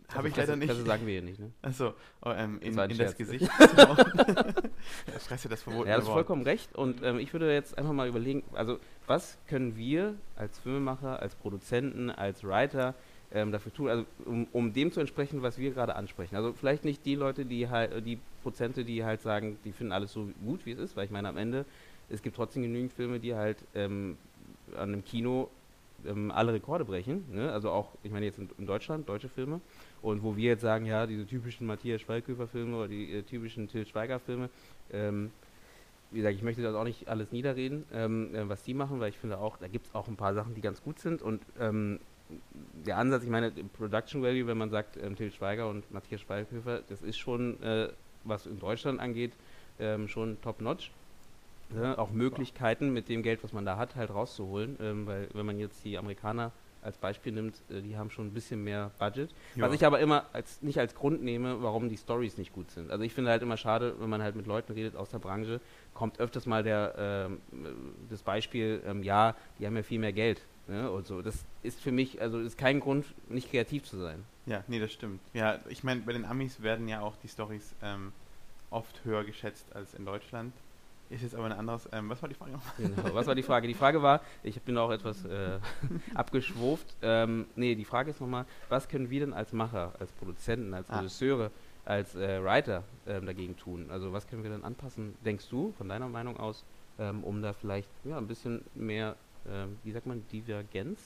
habe 0.08 0.18
Also 0.18 0.28
ich 0.28 0.36
leider 0.36 0.46
Fresse- 0.52 0.58
nicht. 0.58 0.70
Fresse 0.70 0.84
sagen 0.86 1.06
wir 1.06 1.12
hier 1.14 1.22
nicht, 1.22 1.40
ne? 1.40 1.50
Achso, 1.62 1.94
oh, 2.22 2.30
ähm, 2.30 2.60
Das 2.60 2.68
in, 2.68 2.78
ein 2.78 2.90
in 2.90 2.98
das. 2.98 3.16
Gesicht 3.16 3.44
zu 3.58 3.76
hauen. 3.88 3.96
Ja, 5.06 5.18
Fresse, 5.18 5.48
das 5.48 5.62
verbotene 5.62 5.90
Ja, 5.90 5.96
das 5.96 6.04
ist 6.04 6.12
vollkommen 6.12 6.42
recht. 6.42 6.76
Und 6.76 7.02
ähm, 7.02 7.18
ich 7.18 7.32
würde 7.32 7.52
jetzt 7.52 7.76
einfach 7.76 7.92
mal 7.92 8.06
überlegen, 8.06 8.44
also 8.52 8.78
was 9.08 9.36
können 9.48 9.76
wir 9.76 10.14
als 10.36 10.58
Filmemacher, 10.60 11.20
als 11.20 11.34
Produzenten, 11.34 12.10
als 12.10 12.44
Writer 12.44 12.94
ähm, 13.32 13.52
dafür 13.52 13.72
tun, 13.72 13.88
also 13.88 14.04
um, 14.24 14.46
um 14.52 14.72
dem 14.72 14.92
zu 14.92 15.00
entsprechen, 15.00 15.42
was 15.42 15.58
wir 15.58 15.72
gerade 15.72 15.96
ansprechen. 15.96 16.36
Also 16.36 16.52
vielleicht 16.52 16.84
nicht 16.84 17.04
die 17.04 17.14
Leute, 17.14 17.44
die 17.44 17.68
halt, 17.68 18.06
die 18.06 18.18
Prozente, 18.42 18.84
die 18.84 19.04
halt 19.04 19.20
sagen, 19.20 19.58
die 19.64 19.72
finden 19.72 19.92
alles 19.92 20.12
so 20.12 20.28
gut, 20.44 20.64
wie 20.66 20.72
es 20.72 20.78
ist, 20.78 20.96
weil 20.96 21.04
ich 21.04 21.10
meine, 21.10 21.28
am 21.28 21.36
Ende, 21.36 21.64
es 22.08 22.22
gibt 22.22 22.36
trotzdem 22.36 22.62
genügend 22.62 22.92
Filme, 22.92 23.18
die 23.18 23.34
halt 23.34 23.58
ähm, 23.74 24.16
an 24.74 24.92
einem 24.92 25.04
Kino 25.04 25.50
ähm, 26.06 26.30
alle 26.30 26.52
Rekorde 26.52 26.84
brechen. 26.84 27.24
Ne? 27.32 27.50
Also 27.50 27.70
auch, 27.70 27.90
ich 28.02 28.12
meine 28.12 28.26
jetzt 28.26 28.38
in, 28.38 28.48
in 28.58 28.66
Deutschland, 28.66 29.08
deutsche 29.08 29.28
Filme. 29.28 29.60
Und 30.02 30.22
wo 30.22 30.36
wir 30.36 30.50
jetzt 30.50 30.62
sagen, 30.62 30.86
ja, 30.86 31.06
diese 31.06 31.26
typischen 31.26 31.66
Matthias 31.66 32.02
Schweighöfer-Filme 32.02 32.76
oder 32.76 32.88
die 32.88 33.12
äh, 33.12 33.22
typischen 33.22 33.68
Till 33.68 33.86
Schweiger-Filme, 33.86 34.50
ähm, 34.92 35.30
wie 36.10 36.18
gesagt, 36.18 36.36
ich 36.36 36.42
möchte 36.42 36.62
das 36.62 36.74
auch 36.74 36.84
nicht 36.84 37.08
alles 37.08 37.32
niederreden, 37.32 37.84
ähm, 37.92 38.34
äh, 38.34 38.48
was 38.48 38.62
die 38.62 38.74
machen, 38.74 39.00
weil 39.00 39.08
ich 39.08 39.18
finde 39.18 39.38
auch, 39.38 39.56
da 39.56 39.66
gibt 39.66 39.86
es 39.86 39.94
auch 39.94 40.06
ein 40.06 40.16
paar 40.16 40.34
Sachen, 40.34 40.54
die 40.54 40.60
ganz 40.60 40.82
gut 40.82 40.98
sind. 40.98 41.22
Und 41.22 41.42
ähm, 41.58 41.98
der 42.86 42.98
Ansatz, 42.98 43.22
ich 43.24 43.30
meine, 43.30 43.50
Production 43.50 44.22
Value, 44.22 44.46
wenn 44.46 44.58
man 44.58 44.70
sagt, 44.70 44.96
ähm, 44.96 45.16
Till 45.16 45.30
Schweiger 45.30 45.68
und 45.68 45.90
Matthias 45.92 46.20
Schweighöfer, 46.20 46.82
das 46.88 47.02
ist 47.02 47.18
schon, 47.18 47.62
äh, 47.62 47.88
was 48.24 48.46
in 48.46 48.58
Deutschland 48.58 49.00
angeht, 49.00 49.32
ähm, 49.78 50.08
schon 50.08 50.40
top-notch. 50.42 50.90
Ja, 51.74 51.98
auch 51.98 52.12
Möglichkeiten 52.12 52.92
mit 52.92 53.08
dem 53.08 53.22
Geld, 53.22 53.42
was 53.42 53.52
man 53.52 53.64
da 53.64 53.76
hat, 53.76 53.96
halt 53.96 54.10
rauszuholen. 54.10 54.76
Ähm, 54.80 55.06
weil 55.06 55.28
wenn 55.32 55.46
man 55.46 55.58
jetzt 55.58 55.84
die 55.84 55.98
Amerikaner 55.98 56.52
als 56.80 56.96
Beispiel 56.96 57.32
nimmt, 57.32 57.56
äh, 57.68 57.82
die 57.82 57.96
haben 57.96 58.10
schon 58.10 58.28
ein 58.28 58.32
bisschen 58.32 58.62
mehr 58.62 58.92
Budget. 58.98 59.30
Ja. 59.56 59.66
Was 59.66 59.74
ich 59.74 59.84
aber 59.84 59.98
immer 59.98 60.26
als, 60.32 60.62
nicht 60.62 60.78
als 60.78 60.94
Grund 60.94 61.22
nehme, 61.22 61.62
warum 61.62 61.88
die 61.88 61.96
Stories 61.96 62.38
nicht 62.38 62.52
gut 62.52 62.70
sind. 62.70 62.90
Also 62.90 63.02
ich 63.02 63.12
finde 63.12 63.32
halt 63.32 63.42
immer 63.42 63.56
schade, 63.56 63.96
wenn 63.98 64.08
man 64.08 64.22
halt 64.22 64.36
mit 64.36 64.46
Leuten 64.46 64.72
redet 64.72 64.94
aus 64.94 65.10
der 65.10 65.18
Branche, 65.18 65.60
kommt 65.92 66.20
öfters 66.20 66.46
mal 66.46 66.62
der, 66.62 66.94
ähm, 66.96 67.40
äh, 67.52 67.68
das 68.10 68.22
Beispiel, 68.22 68.80
ähm, 68.86 69.02
ja, 69.02 69.34
die 69.58 69.66
haben 69.66 69.76
ja 69.76 69.82
viel 69.82 69.98
mehr 69.98 70.12
Geld. 70.12 70.42
Ne? 70.68 70.90
Und 70.90 71.06
so. 71.06 71.22
Das 71.22 71.44
ist 71.62 71.80
für 71.80 71.92
mich, 71.92 72.20
also 72.20 72.40
ist 72.40 72.58
kein 72.58 72.80
Grund, 72.80 73.06
nicht 73.28 73.50
kreativ 73.50 73.84
zu 73.84 73.98
sein. 73.98 74.24
Ja, 74.46 74.62
nee, 74.68 74.78
das 74.78 74.92
stimmt. 74.92 75.20
Ja, 75.34 75.58
ich 75.68 75.84
meine, 75.84 76.00
bei 76.02 76.12
den 76.12 76.24
Amis 76.24 76.62
werden 76.62 76.88
ja 76.88 77.00
auch 77.00 77.14
die 77.22 77.28
Stories 77.28 77.74
ähm, 77.82 78.12
oft 78.70 79.04
höher 79.04 79.24
geschätzt 79.24 79.66
als 79.74 79.94
in 79.94 80.04
Deutschland. 80.04 80.52
Ist 81.08 81.22
jetzt 81.22 81.36
aber 81.36 81.44
ein 81.44 81.52
anderes. 81.52 81.88
Ähm, 81.92 82.08
was 82.08 82.20
war 82.20 82.28
die 82.28 82.34
Frage 82.34 82.50
nochmal? 82.52 82.72
Genau. 82.78 83.14
Was 83.14 83.26
war 83.28 83.36
die 83.36 83.44
Frage? 83.44 83.68
Die 83.68 83.74
Frage 83.74 84.02
war, 84.02 84.20
ich 84.42 84.60
bin 84.62 84.76
auch 84.76 84.90
etwas 84.90 85.24
äh, 85.24 85.58
abgeschwuft. 86.14 86.86
Ähm, 87.02 87.46
nee, 87.54 87.76
die 87.76 87.84
Frage 87.84 88.10
ist 88.10 88.20
nochmal, 88.20 88.44
was 88.68 88.88
können 88.88 89.08
wir 89.10 89.20
denn 89.20 89.32
als 89.32 89.52
Macher, 89.52 89.92
als 90.00 90.10
Produzenten, 90.12 90.74
als 90.74 90.90
Ah. 90.90 90.98
Regisseure, 90.98 91.52
als 91.84 92.16
äh, 92.16 92.42
Writer 92.42 92.82
ähm, 93.06 93.24
dagegen 93.24 93.56
tun? 93.56 93.86
Also 93.90 94.12
was 94.12 94.26
können 94.26 94.42
wir 94.42 94.50
denn 94.50 94.64
anpassen, 94.64 95.14
denkst 95.24 95.48
du, 95.48 95.72
von 95.78 95.88
deiner 95.88 96.08
Meinung 96.08 96.38
aus, 96.38 96.64
ähm, 96.98 97.22
um 97.22 97.40
da 97.40 97.52
vielleicht 97.52 97.88
ja, 98.04 98.18
ein 98.18 98.26
bisschen 98.26 98.64
mehr, 98.74 99.14
ähm, 99.50 99.76
wie 99.84 99.92
sagt 99.92 100.06
man, 100.06 100.22
Divergenz 100.32 101.00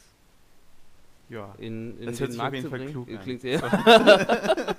Ja. 1.29 1.55
in, 1.59 1.99
in 2.01 2.07
Das 2.07 2.17
den 2.17 2.21
hört 2.21 2.33
sich 2.33 2.41
auf 2.41 2.55
jeden 2.55 2.71
Fall 2.71 2.87
klug 2.87 3.09
an. 3.09 3.21
Klingt 3.21 3.41
sehr 3.41 3.61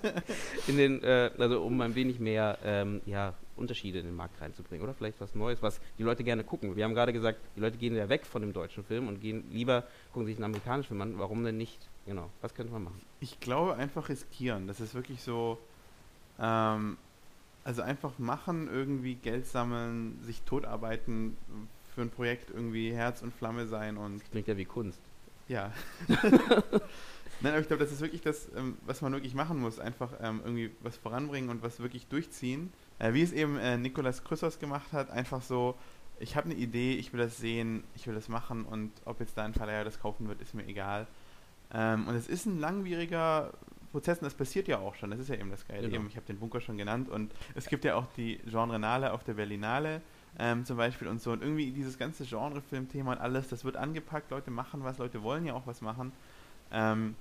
in 0.67 0.77
den, 0.77 1.03
äh, 1.03 1.31
also 1.37 1.61
um 1.63 1.79
ein 1.81 1.95
wenig 1.95 2.19
mehr 2.19 2.57
ähm, 2.63 3.01
ja, 3.05 3.33
Unterschiede 3.55 3.99
in 3.99 4.05
den 4.05 4.15
Markt 4.15 4.39
reinzubringen 4.41 4.83
oder 4.83 4.93
vielleicht 4.93 5.19
was 5.21 5.35
Neues, 5.35 5.61
was 5.61 5.79
die 5.97 6.03
Leute 6.03 6.23
gerne 6.23 6.43
gucken. 6.43 6.75
Wir 6.75 6.83
haben 6.85 6.93
gerade 6.93 7.13
gesagt, 7.13 7.39
die 7.55 7.59
Leute 7.59 7.77
gehen 7.77 7.95
ja 7.95 8.09
weg 8.09 8.25
von 8.25 8.41
dem 8.41 8.53
deutschen 8.53 8.83
Film 8.83 9.07
und 9.07 9.21
gehen 9.21 9.43
lieber 9.51 9.83
gucken 10.13 10.27
sich 10.27 10.35
einen 10.37 10.45
amerikanischen 10.45 10.89
Film 10.89 11.01
an. 11.01 11.19
Warum 11.19 11.43
denn 11.43 11.57
nicht? 11.57 11.79
Genau, 12.05 12.29
was 12.41 12.53
könnte 12.55 12.73
man 12.73 12.83
machen? 12.85 13.01
Ich 13.19 13.39
glaube 13.39 13.75
einfach 13.75 14.09
riskieren. 14.09 14.67
Das 14.67 14.79
ist 14.79 14.95
wirklich 14.95 15.21
so. 15.21 15.57
Ähm, 16.39 16.97
also 17.63 17.83
einfach 17.83 18.17
machen, 18.17 18.67
irgendwie 18.67 19.13
Geld 19.13 19.45
sammeln, 19.45 20.17
sich 20.23 20.41
totarbeiten, 20.41 21.37
für 21.93 22.01
ein 22.01 22.09
Projekt 22.09 22.49
irgendwie 22.49 22.93
Herz 22.93 23.21
und 23.21 23.33
Flamme 23.33 23.67
sein 23.67 23.97
und 23.97 24.21
Klingt 24.31 24.47
ja 24.47 24.57
wie 24.57 24.65
Kunst. 24.65 25.01
ja. 25.47 25.71
Nein, 27.43 27.53
aber 27.53 27.61
ich 27.61 27.67
glaube, 27.67 27.83
das 27.83 27.91
ist 27.91 28.01
wirklich 28.01 28.21
das, 28.21 28.49
ähm, 28.55 28.77
was 28.85 29.01
man 29.01 29.13
wirklich 29.13 29.33
machen 29.33 29.59
muss. 29.59 29.79
Einfach 29.79 30.11
ähm, 30.21 30.41
irgendwie 30.43 30.71
was 30.81 30.95
voranbringen 30.97 31.49
und 31.49 31.63
was 31.63 31.79
wirklich 31.79 32.05
durchziehen. 32.05 32.71
Äh, 32.99 33.13
wie 33.13 33.23
es 33.23 33.31
eben 33.31 33.57
äh, 33.57 33.77
Nikolas 33.77 34.23
Chrysos 34.23 34.59
gemacht 34.59 34.93
hat, 34.93 35.09
einfach 35.09 35.41
so, 35.41 35.75
ich 36.19 36.35
habe 36.35 36.45
eine 36.45 36.55
Idee, 36.55 36.93
ich 36.93 37.13
will 37.13 37.19
das 37.19 37.37
sehen, 37.37 37.83
ich 37.95 38.05
will 38.05 38.13
das 38.13 38.29
machen 38.29 38.63
und 38.65 38.91
ob 39.05 39.19
jetzt 39.19 39.37
da 39.37 39.43
ein 39.43 39.55
Verleiher 39.55 39.83
das 39.83 39.99
kaufen 39.99 40.27
wird, 40.27 40.39
ist 40.39 40.53
mir 40.53 40.67
egal. 40.67 41.07
Ähm, 41.73 42.07
und 42.07 42.13
es 42.13 42.27
ist 42.27 42.45
ein 42.45 42.59
langwieriger 42.59 43.51
Prozess 43.91 44.19
und 44.19 44.25
das 44.25 44.35
passiert 44.35 44.67
ja 44.67 44.77
auch 44.77 44.93
schon. 44.93 45.09
Das 45.09 45.19
ist 45.19 45.29
ja 45.29 45.35
eben 45.35 45.49
das 45.49 45.67
Geile. 45.67 45.87
Genau. 45.87 45.95
Eben, 45.95 46.07
ich 46.07 46.15
habe 46.15 46.27
den 46.27 46.37
Bunker 46.37 46.61
schon 46.61 46.77
genannt 46.77 47.09
und 47.09 47.33
es 47.55 47.65
gibt 47.65 47.85
ja 47.85 47.95
auch 47.95 48.05
die 48.17 48.37
Genrenale 48.45 49.13
auf 49.13 49.23
der 49.23 49.33
Berlinale 49.33 50.01
ähm, 50.39 50.65
zum 50.65 50.77
Beispiel 50.77 51.07
und 51.07 51.21
so. 51.21 51.31
Und 51.31 51.41
irgendwie 51.41 51.71
dieses 51.71 51.97
ganze 51.97 52.25
Genrefilmthema 52.25 53.13
und 53.13 53.17
alles, 53.19 53.49
das 53.49 53.63
wird 53.65 53.77
angepackt, 53.77 54.31
Leute 54.31 54.51
machen 54.51 54.83
was, 54.83 54.97
Leute 54.97 55.23
wollen 55.23 55.45
ja 55.45 55.53
auch 55.53 55.67
was 55.67 55.81
machen. 55.81 56.11
Ähm, 56.71 57.15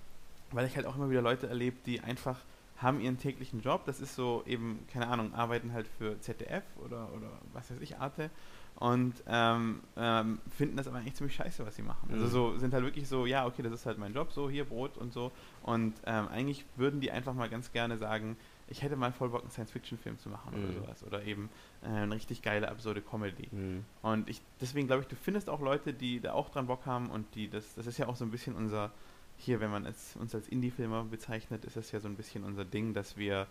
weil 0.52 0.67
ich 0.67 0.76
halt 0.76 0.87
auch 0.87 0.97
immer 0.97 1.11
wieder 1.11 1.23
Leute 1.23 1.49
erlebe, 1.49 1.76
die 1.87 2.00
einfach 2.00 2.40
haben 2.79 3.00
ihren 3.00 3.19
täglichen 3.19 3.61
Job. 3.61 3.85
Das 3.85 4.00
ist 4.00 4.14
so 4.17 4.43
eben, 4.47 4.87
keine 4.93 5.07
Ahnung, 5.09 5.35
arbeiten 5.35 5.73
halt 5.73 5.87
für 5.99 6.19
ZDF 6.21 6.64
oder, 6.85 7.12
oder 7.12 7.31
was 7.52 7.71
weiß 7.71 7.79
ich, 7.81 7.99
Arte 7.99 8.31
und 8.76 9.12
ähm, 9.26 9.81
ähm, 9.97 10.38
finden 10.57 10.76
das 10.76 10.88
aber 10.88 10.99
eigentlich 10.99 11.14
ziemlich 11.14 11.37
scheiße, 11.37 11.67
was 11.67 11.76
sie 11.76 11.83
machen. 11.83 12.09
Also 12.11 12.25
Mhm. 12.25 12.31
so 12.31 12.57
sind 12.59 12.73
halt 12.73 12.83
wirklich 12.85 13.07
so, 13.09 13.26
ja, 13.26 13.47
okay, 13.47 13.61
das 13.62 13.73
ist 13.73 13.85
halt 13.85 13.99
mein 13.99 14.14
Job, 14.14 14.33
so 14.33 14.49
hier 14.49 14.64
Brot 14.64 14.97
und 14.97 15.12
so. 15.12 15.31
Und 15.62 15.95
ähm, 16.07 16.29
eigentlich 16.29 16.64
würden 16.76 17.00
die 17.00 17.11
einfach 17.11 17.35
mal 17.35 17.50
ganz 17.50 17.73
gerne 17.73 17.99
sagen, 17.99 18.37
ich 18.69 18.83
hätte 18.83 18.97
mal 18.97 19.12
voll 19.12 19.29
Bock, 19.29 19.43
einen 19.43 19.50
Science-Fiction-Film 19.50 20.19
zu 20.19 20.31
machen 20.31 20.55
Mhm. 20.57 20.64
oder 20.64 20.73
sowas. 20.73 21.05
Oder 21.05 21.25
eben 21.25 21.50
eine 21.83 22.15
richtig 22.15 22.43
geile, 22.43 22.69
absurde 22.69 23.01
Comedy. 23.01 23.49
Hm. 23.51 23.85
Und 24.03 24.29
ich, 24.29 24.41
deswegen 24.61 24.87
glaube 24.87 25.03
ich, 25.03 25.09
du 25.09 25.17
findest 25.17 25.49
auch 25.49 25.61
Leute, 25.61 25.93
die 25.93 26.21
da 26.21 26.33
auch 26.33 26.51
dran 26.51 26.67
Bock 26.67 26.87
haben 26.87 27.11
und 27.11 27.35
die, 27.35 27.49
das, 27.49 27.75
das 27.75 27.87
ist 27.87 27.99
ja 27.99 28.07
auch 28.07 28.17
so 28.17 28.25
ein 28.25 28.31
bisschen 28.31 28.55
unser, 28.55 28.91
hier, 29.37 29.61
wenn 29.61 29.71
man 29.71 29.87
es, 29.87 30.17
uns 30.17 30.35
als 30.35 30.49
Indie-Filmer 30.49 31.05
bezeichnet, 31.05 31.65
ist 31.65 31.77
das 31.77 31.91
ja 31.93 32.01
so 32.01 32.09
ein 32.09 32.17
bisschen 32.17 32.45
unser 32.45 32.64
Ding, 32.64 32.93
dass 32.93 33.16
wir, 33.16 33.47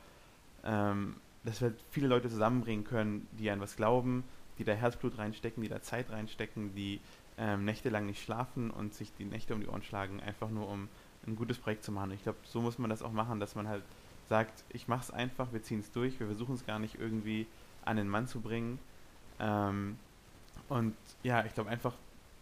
ähm, 0.63 1.15
dass 1.43 1.61
wir 1.61 1.73
viele 1.89 2.07
Leute 2.07 2.29
zusammenbringen 2.29 2.83
können, 2.83 3.27
die 3.31 3.49
an 3.49 3.59
was 3.61 3.75
glauben, 3.75 4.23
die 4.59 4.63
da 4.63 4.73
Herzblut 4.73 5.17
reinstecken, 5.17 5.63
die 5.63 5.69
da 5.69 5.81
Zeit 5.81 6.11
reinstecken, 6.11 6.75
die 6.75 6.99
ähm, 7.37 7.65
nächtelang 7.65 8.05
nicht 8.05 8.21
schlafen 8.21 8.69
und 8.69 8.93
sich 8.93 9.11
die 9.13 9.25
Nächte 9.25 9.55
um 9.55 9.61
die 9.61 9.67
Ohren 9.67 9.81
schlagen, 9.81 10.19
einfach 10.19 10.49
nur 10.49 10.69
um 10.69 10.89
ein 11.25 11.35
gutes 11.35 11.57
Projekt 11.57 11.83
zu 11.83 11.91
machen. 11.91 12.11
Ich 12.11 12.23
glaube, 12.23 12.37
so 12.43 12.61
muss 12.61 12.77
man 12.77 12.89
das 12.89 13.01
auch 13.01 13.11
machen, 13.11 13.39
dass 13.39 13.55
man 13.55 13.67
halt 13.67 13.83
sagt, 14.27 14.63
ich 14.69 14.87
mache 14.87 15.03
es 15.03 15.11
einfach, 15.11 15.51
wir 15.53 15.63
ziehen 15.63 15.79
es 15.79 15.91
durch, 15.91 16.19
wir 16.19 16.27
versuchen 16.27 16.55
es 16.55 16.65
gar 16.65 16.77
nicht 16.77 16.99
irgendwie 16.99 17.47
an 17.89 17.97
den 17.97 18.09
Mann 18.09 18.27
zu 18.27 18.41
bringen. 18.41 18.79
Ähm, 19.39 19.99
und 20.69 20.95
ja, 21.23 21.45
ich 21.45 21.53
glaube 21.53 21.69
einfach, 21.69 21.95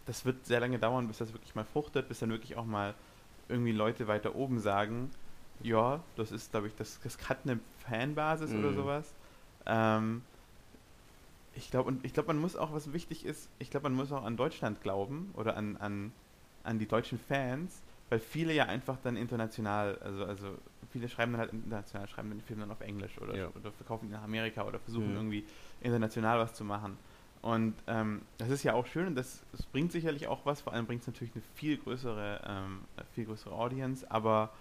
das 0.05 0.25
wird 0.25 0.45
sehr 0.45 0.59
lange 0.59 0.79
dauern, 0.79 1.07
bis 1.07 1.17
das 1.19 1.33
wirklich 1.33 1.55
mal 1.55 1.65
fruchtet, 1.65 2.07
bis 2.09 2.19
dann 2.19 2.29
wirklich 2.29 2.57
auch 2.57 2.65
mal 2.65 2.95
irgendwie 3.49 3.71
Leute 3.71 4.07
weiter 4.07 4.35
oben 4.35 4.59
sagen, 4.59 5.11
ja, 5.61 6.03
das 6.15 6.31
ist, 6.31 6.51
glaube 6.51 6.67
ich, 6.67 6.75
das, 6.75 6.99
das 7.01 7.29
hat 7.29 7.39
eine 7.45 7.59
Fanbasis 7.79 8.55
oder 8.55 8.73
Mhm. 8.73 8.75
sowas. 8.75 9.15
Ähm, 9.65 10.23
ich 11.53 11.71
glaube, 11.71 11.87
und 11.89 12.05
ich 12.05 12.13
glaube, 12.13 12.27
man 12.27 12.37
muss 12.37 12.55
auch, 12.55 12.71
was 12.73 12.93
wichtig 12.93 13.25
ist, 13.25 13.49
ich 13.59 13.69
glaube, 13.71 13.85
man 13.89 13.97
muss 13.97 14.11
auch 14.11 14.23
an 14.23 14.37
Deutschland 14.37 14.81
glauben 14.81 15.31
oder 15.33 15.57
an, 15.57 15.77
an, 15.77 16.13
an 16.63 16.77
die 16.79 16.87
deutschen 16.87 17.17
Fans, 17.17 17.81
weil 18.09 18.19
viele 18.19 18.53
ja 18.53 18.65
einfach 18.65 18.97
dann 19.03 19.17
international, 19.17 19.97
also, 19.99 20.25
also 20.25 20.57
viele 20.91 21.09
schreiben 21.09 21.33
dann 21.33 21.41
halt 21.41 21.53
international, 21.53 22.07
schreiben 22.07 22.29
dann 22.29 22.37
die 22.39 22.45
Filme 22.45 22.61
dann 22.61 22.71
auf 22.71 22.81
Englisch 22.81 23.19
oder, 23.21 23.35
Ja. 23.35 23.49
oder 23.49 23.71
verkaufen 23.71 24.07
die 24.07 24.13
nach 24.13 24.23
Amerika 24.23 24.63
oder 24.65 24.79
versuchen 24.79 25.09
Mhm. 25.09 25.15
irgendwie 25.15 25.45
international 25.81 26.39
was 26.39 26.53
zu 26.53 26.63
machen. 26.63 26.97
Und 27.41 27.75
ähm, 27.87 28.21
das 28.39 28.49
ist 28.49 28.63
ja 28.63 28.73
auch 28.73 28.85
schön 28.87 29.07
und 29.07 29.15
das, 29.15 29.41
das 29.51 29.65
bringt 29.67 29.91
sicherlich 29.91 30.27
auch 30.27 30.45
was, 30.45 30.61
vor 30.61 30.73
allem 30.73 30.85
bringt 30.85 31.01
es 31.01 31.07
natürlich 31.07 31.33
eine 31.35 31.43
viel 31.55 31.77
größere, 31.77 32.41
ähm, 32.47 32.81
viel 33.13 33.25
größere 33.25 33.53
Audience, 33.53 34.09
aber 34.09 34.51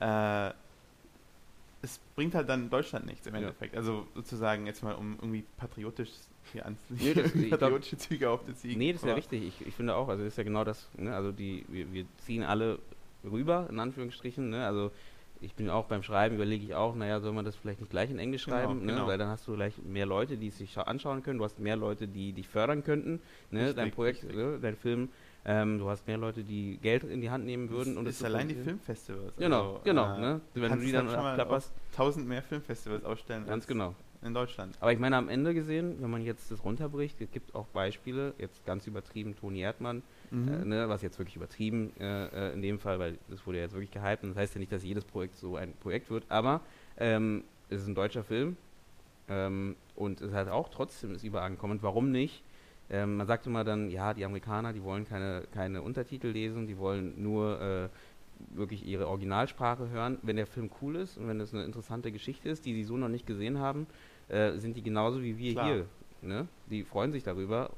äh, 0.00 0.52
es 1.82 1.98
bringt 2.14 2.34
halt 2.34 2.48
dann 2.48 2.70
Deutschland 2.70 3.06
nichts 3.06 3.26
im 3.26 3.34
Ja. 3.34 3.40
Endeffekt. 3.40 3.76
Also 3.76 4.06
sozusagen 4.14 4.66
jetzt 4.66 4.82
mal, 4.82 4.94
um 4.94 5.14
irgendwie 5.14 5.44
patriotisch 5.56 6.10
hier 6.52 6.66
an 6.66 6.76
Nee, 6.88 7.14
das- 7.14 7.32
patriotische 7.50 7.96
Züge 7.98 8.30
aufzuziehen. 8.30 8.78
Nee, 8.78 8.92
das 8.92 9.02
ist 9.02 9.08
ja 9.08 9.14
richtig. 9.14 9.42
Ich, 9.60 9.66
ich 9.66 9.74
finde 9.74 9.94
auch, 9.94 10.08
also 10.08 10.24
das 10.24 10.32
ist 10.34 10.36
ja 10.38 10.44
genau 10.44 10.64
das, 10.64 10.88
ne? 10.96 11.14
Also 11.14 11.32
die, 11.32 11.64
wir, 11.68 11.92
wir 11.92 12.04
ziehen 12.18 12.42
alle 12.42 12.78
rüber, 13.24 13.66
in 13.70 13.78
Anführungsstrichen, 13.78 14.50
ne? 14.50 14.66
Also 14.66 14.90
ich 15.40 15.54
bin 15.54 15.70
auch 15.70 15.86
beim 15.86 16.02
Schreiben, 16.04 16.36
überlege 16.36 16.64
ich 16.64 16.74
auch, 16.74 16.94
naja, 16.94 17.18
soll 17.20 17.32
man 17.32 17.44
das 17.44 17.56
vielleicht 17.56 17.80
nicht 17.80 17.90
gleich 17.90 18.10
in 18.10 18.18
Englisch 18.20 18.44
Genau, 18.44 18.56
schreiben, 18.58 18.84
ne? 18.86 18.92
genau. 18.92 19.06
Weil 19.08 19.18
dann 19.18 19.28
hast 19.28 19.46
du 19.48 19.54
gleich 19.54 19.74
mehr 19.78 20.06
Leute, 20.06 20.36
die 20.36 20.48
es 20.48 20.58
sich 20.58 20.72
scha- 20.76 20.82
anschauen 20.84 21.22
können, 21.24 21.38
du 21.38 21.44
hast 21.44 21.58
mehr 21.58 21.74
Leute, 21.76 22.06
die 22.06 22.32
dich 22.32 22.46
fördern 22.48 22.84
könnten, 22.84 23.20
ne? 23.50 23.60
Richtig, 23.60 23.76
Dein 23.76 23.90
Projekt, 23.90 24.32
ne? 24.32 24.58
dein 24.62 24.76
Film. 24.76 25.08
Ähm, 25.44 25.80
du 25.80 25.88
hast 25.88 26.06
mehr 26.06 26.18
Leute, 26.18 26.44
die 26.44 26.78
Geld 26.80 27.02
in 27.02 27.20
die 27.20 27.28
Hand 27.28 27.44
nehmen 27.44 27.68
würden. 27.70 27.94
Das 27.94 27.98
und 27.98 28.06
ist 28.06 28.18
zu 28.20 28.26
allein 28.26 28.46
die. 28.46 28.54
Filmfestivals. 28.54 29.34
Genau, 29.36 29.70
Also, 29.72 29.80
genau, 29.82 30.14
äh, 30.14 30.20
ne? 30.20 30.40
Wenn 30.54 30.72
du 30.72 30.78
die 30.78 30.92
dann 30.92 31.08
abklapperst. 31.08 31.72
auf 31.90 31.96
tausend 31.96 32.28
mehr 32.28 32.42
Filmfestivals 32.42 33.04
ausstellen 33.04 33.44
Ganz 33.46 33.66
genau. 33.66 33.96
In 34.22 34.34
Deutschland. 34.34 34.76
Aber 34.80 34.92
ich 34.92 34.98
meine, 34.98 35.16
am 35.16 35.28
Ende 35.28 35.52
gesehen, 35.54 35.96
wenn 36.00 36.10
man 36.10 36.22
jetzt 36.22 36.50
das 36.50 36.64
runterbricht, 36.64 37.20
es 37.20 37.30
gibt 37.30 37.54
auch 37.54 37.66
Beispiele, 37.66 38.34
jetzt 38.38 38.64
ganz 38.64 38.86
übertrieben 38.86 39.34
Toni 39.36 39.60
Erdmann, 39.60 40.02
Mhm. 40.30 40.48
äh, 40.48 40.64
ne, 40.64 40.88
was 40.88 41.02
jetzt 41.02 41.18
wirklich 41.18 41.36
übertrieben 41.36 41.92
äh, 42.00 42.26
äh, 42.50 42.52
in 42.54 42.62
dem 42.62 42.78
Fall, 42.78 42.98
weil 42.98 43.18
das 43.28 43.46
wurde 43.46 43.58
ja 43.58 43.64
jetzt 43.64 43.72
wirklich 43.74 43.90
gehypt 43.90 44.22
und 44.22 44.30
das 44.30 44.38
heißt 44.38 44.54
ja 44.54 44.60
nicht, 44.60 44.72
dass 44.72 44.82
jedes 44.84 45.04
Projekt 45.04 45.36
so 45.36 45.56
ein 45.56 45.74
Projekt 45.74 46.08
wird, 46.10 46.24
aber 46.28 46.60
ähm, 46.98 47.44
es 47.68 47.82
ist 47.82 47.88
ein 47.88 47.94
deutscher 47.94 48.24
Film 48.24 48.56
ähm, 49.28 49.76
und 49.94 50.20
es 50.20 50.32
hat 50.32 50.48
auch 50.48 50.68
trotzdem 50.68 51.14
ist 51.14 51.24
überall 51.24 51.46
angekommen. 51.46 51.74
Und 51.74 51.82
warum 51.82 52.10
nicht? 52.10 52.42
Ähm, 52.90 53.16
man 53.16 53.26
sagt 53.26 53.46
immer 53.46 53.64
dann, 53.64 53.90
ja, 53.90 54.14
die 54.14 54.24
Amerikaner, 54.24 54.72
die 54.72 54.82
wollen 54.82 55.06
keine, 55.06 55.44
keine 55.52 55.82
Untertitel 55.82 56.28
lesen, 56.28 56.66
die 56.66 56.78
wollen 56.78 57.22
nur 57.22 57.60
äh, 57.60 57.88
wirklich 58.56 58.86
ihre 58.86 59.06
Originalsprache 59.08 59.88
hören. 59.90 60.18
Wenn 60.22 60.36
der 60.36 60.46
Film 60.46 60.70
cool 60.80 60.96
ist 60.96 61.16
und 61.16 61.28
wenn 61.28 61.40
es 61.40 61.54
eine 61.54 61.64
interessante 61.64 62.10
Geschichte 62.12 62.48
ist, 62.48 62.66
die 62.66 62.74
sie 62.74 62.84
so 62.84 62.96
noch 62.96 63.08
nicht 63.08 63.26
gesehen 63.26 63.58
haben, 63.58 63.86
äh, 64.32 64.58
sind 64.58 64.76
die 64.76 64.82
genauso 64.82 65.22
wie 65.22 65.38
wir 65.38 65.52
Klar. 65.52 65.66
hier. 65.66 65.86
Ne? 66.22 66.48
Die 66.70 66.84
freuen 66.84 67.12
sich 67.12 67.22
darüber. 67.22 67.70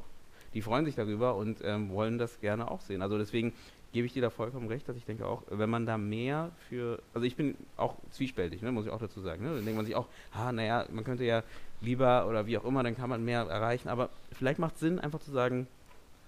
Die 0.54 0.62
freuen 0.62 0.84
sich 0.84 0.94
darüber 0.94 1.34
und 1.34 1.58
ähm, 1.64 1.90
wollen 1.90 2.16
das 2.16 2.40
gerne 2.40 2.70
auch 2.70 2.80
sehen. 2.80 3.02
Also 3.02 3.18
deswegen 3.18 3.52
gebe 3.92 4.06
ich 4.06 4.12
dir 4.12 4.22
da 4.22 4.30
vollkommen 4.30 4.68
recht, 4.68 4.88
dass 4.88 4.96
ich 4.96 5.04
denke 5.04 5.26
auch, 5.26 5.42
wenn 5.50 5.70
man 5.70 5.86
da 5.86 5.98
mehr 5.98 6.50
für, 6.68 7.00
also 7.12 7.26
ich 7.26 7.36
bin 7.36 7.56
auch 7.76 7.96
zwiespältig, 8.10 8.62
ne, 8.62 8.72
muss 8.72 8.86
ich 8.86 8.92
auch 8.92 9.00
dazu 9.00 9.20
sagen. 9.20 9.44
Ne? 9.44 9.54
Dann 9.54 9.64
denkt 9.64 9.76
man 9.76 9.86
sich 9.86 9.94
auch, 9.94 10.06
ah, 10.32 10.52
naja, 10.52 10.86
man 10.92 11.04
könnte 11.04 11.24
ja 11.24 11.42
lieber 11.80 12.28
oder 12.28 12.46
wie 12.46 12.56
auch 12.58 12.64
immer, 12.64 12.82
dann 12.82 12.96
kann 12.96 13.10
man 13.10 13.24
mehr 13.24 13.40
erreichen. 13.42 13.88
Aber 13.88 14.10
vielleicht 14.32 14.58
macht 14.58 14.74
es 14.74 14.80
Sinn, 14.80 14.98
einfach 14.98 15.20
zu 15.20 15.30
sagen, 15.30 15.66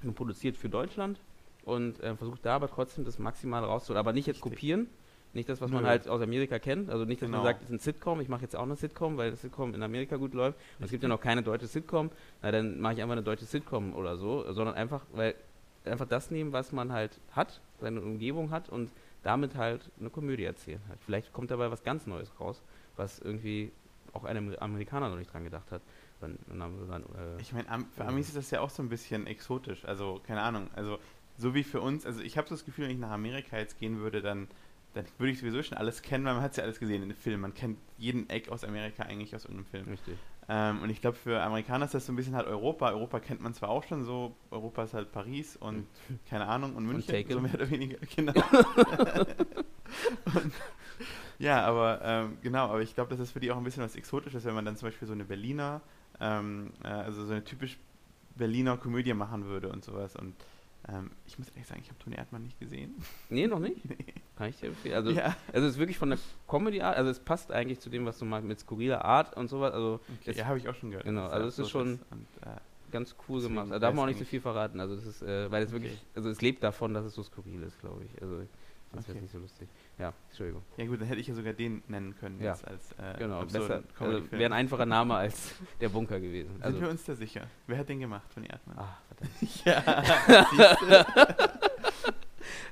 man 0.02 0.14
produziert 0.14 0.56
für 0.56 0.68
Deutschland 0.68 1.18
und 1.64 2.00
äh, 2.00 2.14
versucht 2.16 2.44
da 2.44 2.56
aber 2.56 2.68
trotzdem 2.68 3.04
das 3.04 3.18
Maximale 3.18 3.66
rauszuholen. 3.66 3.98
Aber 3.98 4.12
nicht 4.12 4.26
jetzt 4.26 4.40
kopieren, 4.40 4.88
nicht 5.36 5.48
das, 5.48 5.60
was 5.60 5.70
man 5.70 5.84
Nö. 5.84 5.88
halt 5.88 6.08
aus 6.08 6.20
Amerika 6.20 6.58
kennt. 6.58 6.90
Also 6.90 7.04
nicht, 7.04 7.22
dass 7.22 7.28
man 7.28 7.40
Genau. 7.40 7.48
sagt, 7.50 7.62
es 7.62 7.68
ist 7.68 7.74
ein 7.74 7.78
Sitcom, 7.78 8.20
ich 8.20 8.28
mache 8.28 8.42
jetzt 8.42 8.56
auch 8.56 8.62
eine 8.64 8.74
Sitcom, 8.76 9.16
weil 9.16 9.30
das 9.30 9.42
Sitcom 9.42 9.74
in 9.74 9.82
Amerika 9.82 10.16
gut 10.16 10.34
läuft. 10.34 10.58
Und 10.78 10.84
es 10.86 10.90
gibt 10.90 11.02
ja 11.04 11.08
noch 11.08 11.20
keine 11.20 11.42
deutsche 11.42 11.66
Sitcom, 11.68 12.10
na 12.42 12.50
dann 12.50 12.80
mache 12.80 12.94
ich 12.94 13.02
einfach 13.02 13.12
eine 13.12 13.22
deutsche 13.22 13.44
Sitcom 13.44 13.94
oder 13.94 14.16
so, 14.16 14.50
sondern 14.52 14.74
einfach, 14.74 15.02
weil 15.12 15.34
einfach 15.84 16.08
das 16.08 16.30
nehmen, 16.32 16.52
was 16.52 16.72
man 16.72 16.90
halt 16.92 17.12
hat, 17.32 17.60
seine 17.80 18.00
Umgebung 18.00 18.50
hat 18.50 18.68
und 18.68 18.90
damit 19.22 19.54
halt 19.54 19.88
eine 20.00 20.10
Komödie 20.10 20.44
erzählen 20.44 20.80
halt. 20.88 20.98
Vielleicht 21.04 21.32
kommt 21.32 21.50
dabei 21.50 21.70
was 21.70 21.82
ganz 21.84 22.06
Neues 22.06 22.30
raus, 22.40 22.60
was 22.96 23.18
irgendwie 23.20 23.70
auch 24.12 24.24
ein 24.24 24.56
Amerikaner 24.60 25.08
noch 25.10 25.16
nicht 25.18 25.32
dran 25.32 25.44
gedacht 25.44 25.70
hat. 25.70 25.82
Dann, 26.20 26.38
dann, 26.48 27.02
äh, 27.02 27.40
ich 27.42 27.52
meine, 27.52 27.66
für 27.94 28.04
Amis 28.06 28.28
ist 28.28 28.36
das 28.36 28.50
ja 28.50 28.60
auch 28.60 28.70
so 28.70 28.82
ein 28.82 28.88
bisschen 28.88 29.26
exotisch. 29.26 29.84
Also, 29.84 30.20
keine 30.26 30.40
Ahnung. 30.40 30.68
Also, 30.74 30.98
so 31.36 31.54
wie 31.54 31.62
für 31.62 31.82
uns, 31.82 32.06
also 32.06 32.22
ich 32.22 32.38
habe 32.38 32.48
so 32.48 32.54
das 32.54 32.64
Gefühl, 32.64 32.84
wenn 32.84 32.92
ich 32.92 32.98
nach 32.98 33.10
Amerika 33.10 33.58
jetzt 33.58 33.78
gehen 33.78 33.98
würde, 33.98 34.22
dann, 34.22 34.48
dann 34.96 35.04
würde 35.18 35.32
ich 35.32 35.38
sowieso 35.38 35.62
schon 35.62 35.76
alles 35.76 36.00
kennen, 36.00 36.24
weil 36.24 36.34
man 36.34 36.42
hat 36.42 36.52
es 36.52 36.56
ja 36.56 36.64
alles 36.64 36.80
gesehen 36.80 37.02
in 37.02 37.10
den 37.10 37.18
Filmen. 37.18 37.42
Man 37.42 37.54
kennt 37.54 37.78
jeden 37.98 38.30
Eck 38.30 38.48
aus 38.48 38.64
Amerika 38.64 39.02
eigentlich 39.02 39.34
aus 39.36 39.44
irgendeinem 39.44 39.66
Film. 39.66 39.88
Richtig. 39.88 40.16
Ähm, 40.48 40.80
und 40.82 40.90
ich 40.90 41.00
glaube, 41.00 41.16
für 41.16 41.42
Amerikaner 41.42 41.84
ist 41.84 41.94
das 41.94 42.06
so 42.06 42.12
ein 42.12 42.16
bisschen 42.16 42.34
halt 42.34 42.46
Europa. 42.46 42.88
Europa 42.88 43.20
kennt 43.20 43.42
man 43.42 43.52
zwar 43.52 43.68
auch 43.68 43.84
schon 43.84 44.04
so, 44.04 44.34
Europa 44.50 44.84
ist 44.84 44.94
halt 44.94 45.12
Paris 45.12 45.56
und 45.56 45.86
keine 46.30 46.46
Ahnung 46.46 46.76
und 46.76 46.86
München, 46.86 47.14
und 47.14 47.30
so 47.30 47.40
mehr 47.40 47.54
oder 47.54 47.70
weniger, 47.70 47.98
genau. 48.16 48.32
und, 50.34 50.52
ja, 51.38 51.62
aber 51.64 52.00
ähm, 52.02 52.38
genau, 52.42 52.68
aber 52.68 52.80
ich 52.80 52.94
glaube, 52.94 53.10
das 53.10 53.20
ist 53.20 53.32
für 53.32 53.40
die 53.40 53.50
auch 53.50 53.58
ein 53.58 53.64
bisschen 53.64 53.82
was 53.82 53.96
Exotisches, 53.96 54.44
wenn 54.44 54.54
man 54.54 54.64
dann 54.64 54.76
zum 54.76 54.88
Beispiel 54.88 55.06
so 55.06 55.14
eine 55.14 55.24
Berliner, 55.24 55.82
ähm, 56.20 56.72
äh, 56.82 56.88
also 56.88 57.26
so 57.26 57.32
eine 57.32 57.44
typisch 57.44 57.76
Berliner 58.36 58.78
Komödie 58.78 59.12
machen 59.14 59.44
würde 59.44 59.68
und 59.68 59.84
sowas. 59.84 60.16
Und 60.16 60.34
ähm, 60.88 61.10
ich 61.26 61.38
muss 61.38 61.48
ehrlich 61.48 61.66
sagen, 61.66 61.80
ich 61.82 61.88
habe 61.88 61.98
Toni 61.98 62.16
Erdmann 62.16 62.42
nicht 62.42 62.58
gesehen. 62.60 62.94
Nee, 63.28 63.46
noch 63.46 63.58
nicht? 63.58 63.84
Nee. 63.84 63.96
Kann 64.36 64.50
ich 64.50 64.56
dir 64.60 64.68
empfehlen. 64.68 64.94
Also, 64.94 65.10
ja. 65.10 65.34
also 65.52 65.66
es 65.66 65.74
ist 65.74 65.78
wirklich 65.78 65.98
von 65.98 66.10
der 66.10 66.18
Comedy-Art, 66.46 66.96
also 66.96 67.10
es 67.10 67.18
passt 67.18 67.50
eigentlich 67.50 67.80
zu 67.80 67.90
dem, 67.90 68.04
was 68.04 68.18
du 68.18 68.24
magst, 68.24 68.46
mit 68.46 68.60
skurriler 68.60 69.04
Art 69.04 69.36
und 69.36 69.48
sowas. 69.48 69.72
Also 69.72 70.00
okay, 70.20 70.36
ja, 70.36 70.46
habe 70.46 70.58
ich 70.58 70.68
auch 70.68 70.74
schon 70.74 70.90
gehört. 70.90 71.06
Genau, 71.06 71.26
also 71.26 71.48
es 71.48 71.58
ist 71.58 71.70
schon 71.70 71.98
und, 72.10 72.26
äh, 72.42 72.56
ganz 72.92 73.16
cool 73.28 73.40
gemacht. 73.40 73.68
Da 73.70 73.78
darf 73.78 73.94
man 73.94 74.04
auch 74.04 74.08
nicht 74.08 74.18
so 74.18 74.24
viel 74.24 74.40
verraten. 74.40 74.78
Also 74.78 74.94
das 74.94 75.06
ist, 75.06 75.22
äh, 75.22 75.50
weil 75.50 75.62
es 75.62 75.72
okay. 75.72 75.82
wirklich, 75.82 76.04
also 76.14 76.28
es 76.28 76.40
lebt 76.40 76.62
davon, 76.62 76.94
dass 76.94 77.04
es 77.04 77.14
so 77.14 77.22
skurril 77.22 77.62
ist, 77.62 77.80
glaube 77.80 78.04
ich. 78.04 78.22
Also 78.22 78.42
das 78.92 79.08
okay. 79.08 79.20
nicht 79.20 79.32
so 79.32 79.38
lustig. 79.38 79.68
Ja, 79.98 80.12
Entschuldigung. 80.28 80.62
Ja 80.76 80.86
gut, 80.86 81.00
dann 81.00 81.08
hätte 81.08 81.20
ich 81.20 81.26
ja 81.26 81.34
sogar 81.34 81.54
den 81.54 81.82
nennen 81.88 82.14
können. 82.16 82.38
Ja. 82.40 82.52
als, 82.52 82.92
äh, 82.92 83.18
genau, 83.18 83.42
besser. 83.44 83.82
Also 83.98 84.30
wäre 84.30 84.44
ein 84.44 84.52
einfacher 84.52 84.84
Name 84.84 85.14
als 85.14 85.54
der 85.80 85.88
Bunker 85.88 86.20
gewesen. 86.20 86.56
Also 86.60 86.76
Sind 86.76 86.84
wir 86.84 86.90
uns 86.90 87.04
da 87.04 87.14
sicher? 87.14 87.46
Wer 87.66 87.78
hat 87.78 87.88
den 87.88 88.00
gemacht 88.00 88.30
von 88.32 88.44
Erdmann? 88.44 88.78
Ah, 88.78 88.98
ja, 89.64 90.02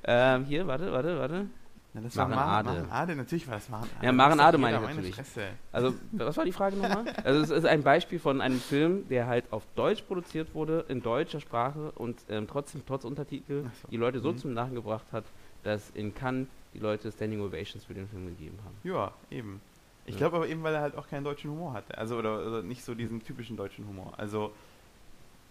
ähm, 0.36 0.44
hier, 0.44 0.66
warte, 0.66 0.92
warte, 0.92 1.18
warte. 1.18 1.46
Na, 1.94 2.00
das 2.00 2.14
Maren 2.16 2.32
war 2.32 2.46
Ade. 2.46 2.68
Maren 2.68 2.90
Ade, 2.90 3.16
natürlich 3.16 3.46
war 3.46 3.54
das 3.54 3.68
Maren 3.68 3.88
Ade. 3.96 4.04
Ja, 4.04 4.12
Maren 4.12 4.40
Ade 4.40 4.58
meine 4.58 4.76
ich 4.76 4.82
natürlich. 4.82 5.14
Fresse. 5.14 5.46
Also, 5.72 5.94
was 6.12 6.36
war 6.36 6.44
die 6.44 6.52
Frage 6.52 6.76
nochmal? 6.76 7.04
Also, 7.22 7.40
es 7.40 7.50
ist 7.50 7.64
ein 7.64 7.84
Beispiel 7.84 8.18
von 8.18 8.40
einem 8.40 8.58
Film, 8.58 9.08
der 9.08 9.28
halt 9.28 9.50
auf 9.52 9.64
Deutsch 9.76 10.02
produziert 10.02 10.54
wurde, 10.54 10.84
in 10.88 11.02
deutscher 11.02 11.40
Sprache 11.40 11.92
und 11.92 12.20
ähm, 12.28 12.48
trotzdem, 12.48 12.82
trotz 12.84 13.04
Untertitel, 13.04 13.70
so. 13.80 13.88
die 13.88 13.96
Leute 13.96 14.18
so 14.18 14.32
mhm. 14.32 14.38
zum 14.38 14.54
Lachen 14.54 14.74
gebracht 14.74 15.06
hat, 15.12 15.24
dass 15.64 15.90
in 15.90 16.14
Cannes 16.14 16.46
die 16.72 16.78
Leute 16.78 17.10
Standing 17.10 17.40
Ovations 17.40 17.84
für 17.84 17.94
den 17.94 18.08
Film 18.08 18.26
gegeben 18.26 18.58
haben. 18.64 18.76
Ja, 18.84 19.12
eben. 19.30 19.60
Ich 20.06 20.14
ja. 20.14 20.18
glaube 20.18 20.36
aber 20.36 20.48
eben, 20.48 20.62
weil 20.62 20.74
er 20.74 20.80
halt 20.80 20.96
auch 20.96 21.08
keinen 21.08 21.24
deutschen 21.24 21.50
Humor 21.50 21.72
hatte. 21.72 21.96
Also, 21.96 22.16
oder, 22.16 22.46
oder, 22.46 22.62
nicht 22.62 22.84
so 22.84 22.94
diesen 22.94 23.24
typischen 23.24 23.56
deutschen 23.56 23.86
Humor. 23.86 24.12
Also, 24.16 24.52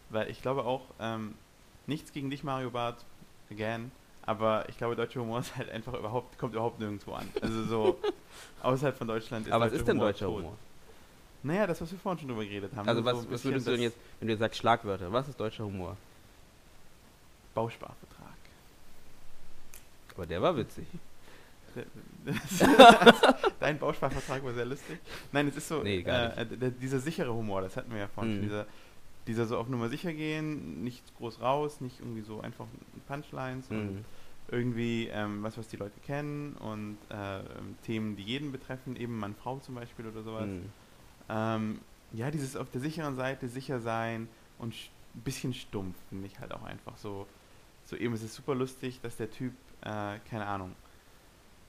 weil 0.10 0.30
ich 0.30 0.41
glaube 0.41 0.65
auch, 0.65 0.82
ähm, 0.99 1.34
nichts 1.88 2.13
gegen 2.13 2.30
dich, 2.30 2.43
Mario 2.43 2.69
Barth, 2.69 3.04
again, 3.49 3.91
aber 4.26 4.67
ich 4.69 4.78
glaube, 4.78 4.95
deutscher 4.95 5.21
Humor 5.21 5.39
ist 5.41 5.56
halt 5.56 5.69
einfach 5.69 5.93
überhaupt, 5.93 6.38
kommt 6.38 6.54
überhaupt 6.54 6.80
nirgendwo 6.80 7.13
an. 7.13 7.28
Also 7.41 7.63
so 7.63 7.99
außerhalb 8.63 8.95
von 8.95 9.08
Deutschland 9.08 9.47
ist 9.47 9.54
Aber 9.54 9.65
was 9.65 9.73
ist 9.73 9.88
denn 9.88 9.97
Humor 9.97 10.08
deutscher 10.08 10.26
tot. 10.28 10.38
Humor? 10.38 10.58
Naja, 11.45 11.67
das, 11.67 11.82
was 11.82 11.91
wir 11.91 11.99
vorhin 11.99 12.19
schon 12.19 12.30
drüber 12.30 12.45
geredet 12.45 12.71
haben. 12.76 12.88
Also 12.88 13.04
was, 13.04 13.21
so 13.21 13.32
was 13.32 13.43
würdest 13.43 13.67
du 13.67 13.71
denn 13.71 13.82
jetzt, 13.82 13.97
wenn 14.19 14.28
du 14.28 14.34
jetzt 14.34 14.39
sagst 14.39 14.60
Schlagwörter, 14.60 15.12
was 15.12 15.28
ist 15.28 15.39
deutscher 15.39 15.65
Humor? 15.65 15.97
Bausparvertrag. 17.54 18.12
Aber 20.15 20.26
der 20.26 20.41
war 20.41 20.56
witzig. 20.56 20.86
Dein 23.60 23.80
Bausparvertrag 23.80 24.43
war 24.43 24.54
sehr 24.54 24.65
lustig. 24.65 24.99
Nein, 25.32 25.47
es 25.47 25.58
ist 25.58 25.67
so, 25.67 25.82
nee, 25.82 26.02
äh, 26.02 26.45
dieser 26.80 26.99
sichere 26.99 27.34
Humor, 27.34 27.62
das 27.62 27.76
hatten 27.76 27.91
wir 27.91 27.99
ja 27.99 28.08
vorhin. 28.08 28.38
Mhm. 28.38 28.41
Dieser, 28.43 28.67
dieser 29.26 29.45
so 29.45 29.58
auf 29.58 29.69
Nummer 29.69 29.89
sicher 29.89 30.13
gehen, 30.13 30.84
nicht 30.84 31.04
groß 31.17 31.41
raus, 31.41 31.82
nicht 31.82 31.99
irgendwie 31.99 32.21
so 32.21 32.41
einfach 32.41 32.65
Punchlines 33.08 33.69
mhm. 33.69 33.80
und 33.80 34.06
irgendwie 34.52 35.08
ähm, 35.08 35.41
was, 35.41 35.58
was 35.58 35.67
die 35.67 35.78
Leute 35.78 35.99
kennen 36.06 36.54
und 36.54 36.97
äh, 37.10 37.39
Themen, 37.86 38.15
die 38.15 38.23
jeden 38.23 38.52
betreffen, 38.52 38.95
eben 38.95 39.17
Mann, 39.17 39.36
Frau 39.36 39.60
zum 39.60 39.76
Beispiel 39.76 40.06
oder 40.06 40.21
sowas. 40.21 40.47
Mhm. 40.47 40.69
Ähm, 41.30 41.80
ja, 42.12 42.30
dieses 42.30 42.56
auf 42.56 42.69
der 42.69 42.82
sicheren 42.82 43.15
Seite 43.15 43.47
sicher 43.47 43.80
sein 43.80 44.28
und 44.60 44.73
ein 45.15 45.21
bisschen 45.21 45.54
stumpf, 45.54 45.95
finde 46.10 46.28
ich 46.28 46.39
halt 46.39 46.52
auch 46.52 46.63
einfach 46.63 46.97
so. 46.97 47.28
So 47.86 47.97
eben, 47.97 48.13
es 48.13 48.23
ist 48.23 48.36
super 48.36 48.56
lustig, 48.56 49.02
dass 49.02 49.17
der 49.17 49.30
Typ, 49.30 49.52
äh, 49.83 50.19
keine 50.29 50.45
Ahnung, 50.45 50.75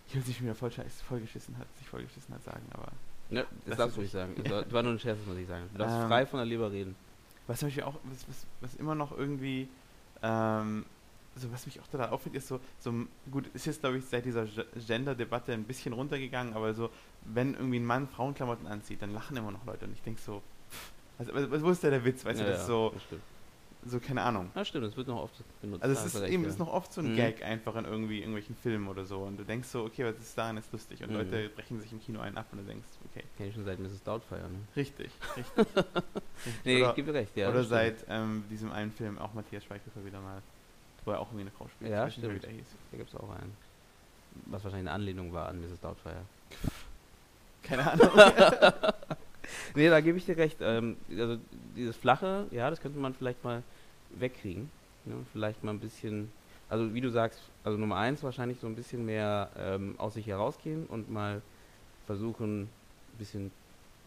ich 0.08 0.14
will 0.14 0.22
sich 0.22 0.42
wieder 0.42 0.54
voll, 0.54 0.70
voll 0.70 1.20
geschissen 1.20 1.56
hat, 1.58 1.66
sich 1.78 1.88
voll 1.88 2.02
geschissen 2.02 2.34
hat 2.34 2.42
sagen, 2.44 2.62
aber. 2.72 2.92
Ja, 3.30 3.42
das, 3.42 3.50
das 3.66 3.78
darfst 3.78 3.96
du 3.96 4.02
nicht 4.02 4.12
sagen. 4.12 4.34
Das 4.44 4.72
war 4.72 4.82
nur 4.82 4.92
ein 4.92 4.98
Scherz, 4.98 5.18
muss 5.26 5.36
ich 5.38 5.48
sagen. 5.48 5.64
Du 5.72 5.78
darfst 5.78 5.96
ähm, 5.96 6.08
frei 6.08 6.26
von 6.26 6.38
der 6.38 6.46
Leber 6.46 6.70
reden 6.70 6.94
was 7.46 7.58
zum 7.58 7.68
Beispiel 7.68 7.84
auch, 7.84 7.94
was, 8.04 8.28
was, 8.28 8.46
was 8.60 8.74
immer 8.76 8.94
noch 8.94 9.16
irgendwie, 9.16 9.68
ähm, 10.22 10.84
so 11.36 11.52
was 11.52 11.66
mich 11.66 11.80
auch 11.80 11.86
total 11.88 12.10
auffällt, 12.10 12.34
ist 12.34 12.48
so, 12.48 12.60
so 12.78 12.92
gut, 13.30 13.48
ist 13.54 13.66
jetzt 13.66 13.80
glaube 13.80 13.98
ich 13.98 14.04
seit 14.04 14.24
dieser 14.24 14.46
Gender-Debatte 14.86 15.52
ein 15.52 15.64
bisschen 15.64 15.92
runtergegangen, 15.92 16.54
aber 16.54 16.74
so, 16.74 16.90
wenn 17.24 17.54
irgendwie 17.54 17.80
ein 17.80 17.84
Mann 17.84 18.08
Frauenklamotten 18.08 18.66
anzieht, 18.66 19.02
dann 19.02 19.12
lachen 19.12 19.36
immer 19.36 19.50
noch 19.50 19.64
Leute 19.66 19.84
und 19.84 19.92
ich 19.92 20.02
denke 20.02 20.20
so, 20.20 20.42
was, 21.18 21.28
was, 21.32 21.62
wo 21.62 21.70
ist 21.70 21.84
da 21.84 21.90
der 21.90 22.04
Witz, 22.04 22.24
weißt 22.24 22.40
ja, 22.40 22.46
du, 22.46 22.52
das 22.52 22.60
ja, 22.62 22.66
so, 22.66 22.94
das 22.94 23.20
so, 23.86 24.00
keine 24.00 24.22
Ahnung. 24.22 24.50
Ja, 24.54 24.64
stimmt, 24.64 24.86
das 24.86 24.96
wird 24.96 25.08
noch 25.08 25.22
oft 25.22 25.34
benutzt. 25.60 25.82
Also 25.82 25.94
es 25.94 26.14
ist 26.14 26.22
eben, 26.22 26.42
ja. 26.42 26.48
ist 26.48 26.58
noch 26.58 26.72
oft 26.72 26.92
so 26.92 27.00
ein 27.00 27.12
mhm. 27.12 27.16
Gag 27.16 27.44
einfach 27.44 27.76
in 27.76 27.84
irgendwie 27.84 28.18
irgendwelchen 28.18 28.54
Filmen 28.56 28.88
oder 28.88 29.04
so 29.04 29.18
und 29.18 29.38
du 29.38 29.44
denkst 29.44 29.68
so, 29.68 29.84
okay, 29.84 30.04
was 30.04 30.18
ist 30.18 30.36
daran 30.36 30.56
jetzt 30.56 30.72
lustig 30.72 31.02
und 31.02 31.10
mhm. 31.10 31.16
Leute 31.16 31.48
brechen 31.50 31.80
sich 31.80 31.92
im 31.92 32.00
Kino 32.00 32.20
einen 32.20 32.38
ab 32.38 32.46
und 32.52 32.58
du 32.58 32.64
denkst, 32.64 32.86
okay. 33.10 33.24
Kenn 33.36 33.48
ich 33.48 33.54
schon 33.54 33.64
seit 33.64 33.78
Mrs. 33.78 34.02
Doubtfire, 34.02 34.40
ne? 34.40 34.58
Richtig, 34.76 35.10
richtig. 35.36 35.74
Nee, 36.64 36.80
oder, 36.80 36.90
ich 36.90 36.96
gebe 36.96 37.12
recht, 37.12 37.36
ja. 37.36 37.50
Oder 37.50 37.64
seit 37.64 38.04
ähm, 38.08 38.44
diesem 38.50 38.72
einen 38.72 38.90
Film, 38.90 39.18
auch 39.18 39.34
Matthias 39.34 39.64
Schweighöfer 39.64 40.04
wieder 40.04 40.20
mal, 40.20 40.42
wo 41.04 41.12
er 41.12 41.20
auch 41.20 41.28
irgendwie 41.28 41.42
eine 41.42 41.50
Frau 41.50 41.68
spielt. 41.68 41.90
Ja, 41.90 42.10
stimmt. 42.10 42.32
Nicht, 42.32 42.48
wie. 42.48 42.64
Da 42.92 42.96
gibt 42.96 43.10
es 43.12 43.16
auch 43.16 43.30
einen. 43.30 43.56
Was 44.46 44.64
wahrscheinlich 44.64 44.88
eine 44.88 44.96
Anlehnung 44.96 45.32
war 45.32 45.48
an 45.48 45.60
Mrs. 45.60 45.80
Doubtfire. 45.80 46.22
Keine 47.62 47.90
Ahnung. 47.90 48.10
nee, 49.74 49.88
da 49.88 50.00
gebe 50.00 50.18
ich 50.18 50.26
dir 50.26 50.36
recht. 50.36 50.58
Ähm, 50.60 50.96
also 51.10 51.38
dieses 51.76 51.96
Flache, 51.96 52.46
ja, 52.50 52.70
das 52.70 52.80
könnte 52.80 52.98
man 52.98 53.14
vielleicht 53.14 53.42
mal 53.44 53.62
wegkriegen. 54.10 54.70
Ne? 55.04 55.14
Vielleicht 55.32 55.62
mal 55.64 55.72
ein 55.72 55.80
bisschen, 55.80 56.30
also 56.68 56.94
wie 56.94 57.00
du 57.00 57.10
sagst, 57.10 57.40
also 57.62 57.78
Nummer 57.78 57.96
eins 57.96 58.22
wahrscheinlich 58.22 58.58
so 58.60 58.66
ein 58.66 58.74
bisschen 58.74 59.04
mehr 59.04 59.50
ähm, 59.58 59.94
aus 59.98 60.14
sich 60.14 60.26
herausgehen 60.26 60.86
und 60.86 61.10
mal 61.10 61.42
versuchen, 62.06 62.62
ein 62.62 63.18
bisschen 63.18 63.50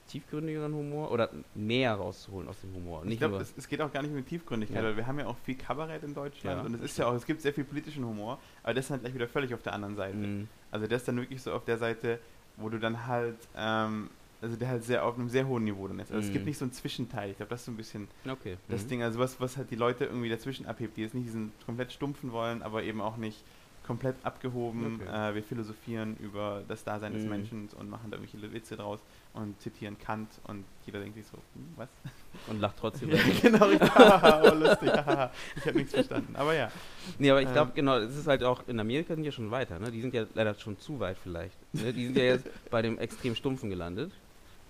tiefgründigeren 0.07 0.73
Humor 0.73 1.11
oder 1.11 1.29
mehr 1.53 1.93
rauszuholen 1.95 2.47
aus 2.47 2.61
dem 2.61 2.73
Humor. 2.73 3.03
ich 3.05 3.17
glaube, 3.17 3.37
es, 3.37 3.53
es, 3.57 3.67
geht 3.67 3.81
auch 3.81 3.91
gar 3.91 4.01
nicht 4.01 4.11
um 4.11 4.17
die 4.17 4.23
Tiefgründigkeit, 4.23 4.77
ja. 4.77 4.83
weil 4.83 4.97
wir 4.97 5.05
haben 5.05 5.19
ja 5.19 5.27
auch 5.27 5.35
viel 5.43 5.55
Kabarett 5.55 6.03
in 6.03 6.13
Deutschland 6.13 6.61
ja, 6.61 6.65
und 6.65 6.75
es 6.75 6.81
ist 6.81 6.97
ja 6.97 7.07
auch, 7.07 7.13
es 7.13 7.25
gibt 7.25 7.41
sehr 7.41 7.53
viel 7.53 7.65
politischen 7.65 8.05
Humor, 8.05 8.39
aber 8.63 8.73
das 8.73 8.85
ist 8.85 8.91
halt 8.91 9.01
gleich 9.01 9.13
wieder 9.13 9.27
völlig 9.27 9.53
auf 9.53 9.61
der 9.61 9.73
anderen 9.73 9.95
Seite. 9.95 10.17
Mhm. 10.17 10.47
Also 10.71 10.87
der 10.87 10.97
ist 10.97 11.07
dann 11.07 11.17
wirklich 11.17 11.41
so 11.41 11.51
auf 11.53 11.65
der 11.65 11.77
Seite, 11.77 12.19
wo 12.55 12.69
du 12.69 12.79
dann 12.79 13.05
halt 13.05 13.37
ähm, 13.55 14.09
also 14.41 14.55
der 14.55 14.67
halt 14.67 14.83
sehr 14.83 15.03
auf 15.03 15.15
einem 15.17 15.29
sehr 15.29 15.47
hohen 15.47 15.63
Niveau 15.63 15.87
dann 15.87 15.99
ist. 15.99 16.11
Also 16.11 16.21
mhm. 16.21 16.27
es 16.27 16.33
gibt 16.33 16.45
mhm. 16.45 16.49
nicht 16.49 16.57
so 16.57 16.65
einen 16.65 16.71
Zwischenteil. 16.71 17.31
Ich 17.31 17.37
glaube, 17.37 17.49
das 17.49 17.61
ist 17.61 17.65
so 17.65 17.71
ein 17.71 17.77
bisschen 17.77 18.07
okay. 18.29 18.57
das 18.69 18.83
mhm. 18.83 18.89
Ding, 18.89 19.03
also 19.03 19.19
was, 19.19 19.39
was 19.39 19.57
halt 19.57 19.71
die 19.71 19.75
Leute 19.75 20.05
irgendwie 20.05 20.29
dazwischen 20.29 20.65
abhebt, 20.65 20.97
die 20.97 21.01
jetzt 21.01 21.15
nicht 21.15 21.27
diesen 21.27 21.51
komplett 21.65 21.91
stumpfen 21.91 22.31
wollen, 22.31 22.61
aber 22.61 22.83
eben 22.83 23.01
auch 23.01 23.17
nicht 23.17 23.43
komplett 23.87 24.17
abgehoben. 24.23 24.99
Okay. 25.01 25.31
Äh, 25.31 25.35
wir 25.35 25.43
philosophieren 25.43 26.17
über 26.17 26.61
das 26.67 26.83
Dasein 26.83 27.13
mhm. 27.13 27.17
des 27.17 27.25
Menschen 27.25 27.69
und 27.79 27.89
machen 27.89 28.11
da 28.11 28.17
irgendwelche 28.17 28.53
Witze 28.53 28.75
draus 28.75 28.99
und 29.33 29.59
zitieren 29.61 29.97
Kant 29.97 30.29
und 30.47 30.65
jeder 30.85 30.99
denkt 30.99 31.15
sich 31.15 31.25
so, 31.25 31.37
hm, 31.37 31.67
was? 31.77 31.89
Und 32.47 32.61
lacht 32.61 32.77
trotzdem. 32.79 33.09
ja, 33.11 33.21
genau, 33.41 33.65
oh, 33.65 34.53
lustig, 34.55 34.89
ich 34.89 35.65
habe 35.65 35.77
nichts 35.77 35.93
verstanden, 35.93 36.35
aber 36.35 36.53
ja. 36.53 36.71
Nee, 37.17 37.31
aber 37.31 37.41
ich 37.41 37.51
glaube, 37.51 37.69
ähm. 37.71 37.75
genau, 37.75 37.97
es 37.97 38.15
ist 38.15 38.27
halt 38.27 38.43
auch, 38.43 38.67
in 38.67 38.79
Amerika 38.79 39.15
sind 39.15 39.23
ja 39.23 39.31
schon 39.31 39.49
weiter, 39.49 39.79
ne? 39.79 39.91
die 39.91 40.01
sind 40.01 40.13
ja 40.13 40.25
leider 40.35 40.53
schon 40.53 40.77
zu 40.79 40.99
weit 40.99 41.17
vielleicht. 41.21 41.57
Ne? 41.73 41.93
Die 41.93 42.05
sind 42.05 42.17
ja 42.17 42.23
jetzt 42.23 42.47
bei 42.69 42.81
dem 42.81 42.99
extrem 42.99 43.35
Stumpfen 43.35 43.69
gelandet. 43.69 44.11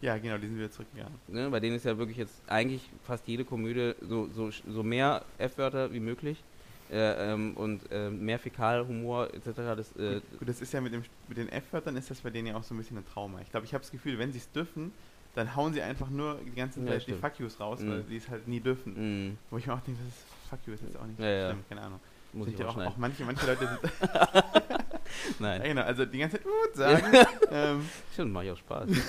Ja, 0.01 0.17
genau, 0.17 0.37
die 0.37 0.47
sind 0.47 0.57
wieder 0.57 0.71
zurückgegangen. 0.71 1.13
Ne, 1.27 1.49
bei 1.49 1.59
denen 1.59 1.75
ist 1.75 1.85
ja 1.85 1.97
wirklich 1.97 2.17
jetzt 2.17 2.41
eigentlich 2.47 2.87
fast 3.03 3.27
jede 3.27 3.45
Komödie 3.45 3.93
so, 4.01 4.27
so, 4.27 4.51
so 4.51 4.83
mehr 4.83 5.23
F-Wörter 5.37 5.91
wie 5.91 5.99
möglich. 5.99 6.43
Äh, 6.89 7.33
ähm, 7.33 7.57
und 7.57 7.81
äh, 7.91 8.09
mehr 8.09 8.39
Fäkalhumor 8.39 9.33
etc. 9.33 9.45
Das, 9.75 9.95
äh 9.97 10.21
gut, 10.39 10.47
das 10.47 10.61
ist 10.61 10.71
ja 10.71 10.79
mit, 10.79 10.93
dem, 10.93 11.03
mit 11.27 11.37
den 11.37 11.49
F-Wörtern 11.49 11.97
ist 11.97 12.09
das 12.09 12.21
bei 12.21 12.29
denen 12.29 12.47
ja 12.47 12.55
auch 12.55 12.63
so 12.63 12.73
ein 12.73 12.77
bisschen 12.77 12.97
ein 12.97 13.05
Trauma. 13.05 13.41
Ich 13.41 13.51
glaube, 13.51 13.65
ich 13.65 13.73
habe 13.73 13.81
das 13.81 13.91
Gefühl, 13.91 14.17
wenn 14.19 14.31
sie 14.31 14.37
es 14.37 14.49
dürfen, 14.53 14.93
dann 15.35 15.53
hauen 15.55 15.73
sie 15.73 15.81
einfach 15.81 16.09
nur 16.09 16.39
die 16.45 16.55
ganze 16.55 16.83
Zeit 16.85 17.05
ja, 17.05 17.13
die 17.13 17.19
Fuck 17.19 17.39
Yous 17.39 17.59
raus, 17.59 17.81
mhm. 17.81 17.89
weil 17.89 18.03
sie 18.05 18.17
es 18.17 18.29
halt 18.29 18.47
nie 18.47 18.61
dürfen. 18.61 18.93
Mhm. 19.27 19.37
Wo 19.49 19.57
ich 19.57 19.67
mir 19.67 19.73
auch 19.73 19.81
denke, 19.81 19.99
das 20.01 20.13
ist 20.13 20.25
Fuck 20.49 20.59
You 20.65 20.73
ist 20.73 20.83
jetzt 20.83 20.97
auch 20.97 21.05
nicht 21.05 21.19
ja, 21.19 21.49
schlimm, 21.49 21.59
ja. 21.59 21.65
keine 21.67 21.81
Ahnung. 21.81 21.99
Muss 22.37 22.47
sind 22.47 22.59
ja 22.59 22.67
auch, 22.67 22.77
auch, 22.77 22.97
manche, 22.97 23.23
manche 23.23 23.45
Leute 23.47 23.67
sind. 23.67 23.79
Nein. 25.39 25.61
Ja, 25.61 25.67
genau, 25.67 25.81
also 25.81 26.05
die 26.05 26.19
ganze 26.19 26.37
Zeit 26.37 26.45
gut 26.45 26.53
sagen. 26.75 27.03
ähm, 27.51 27.89
Stimmt, 28.13 28.33
mache 28.33 28.45
ich 28.45 28.51
auch 28.51 28.57
Spaß. 28.57 28.89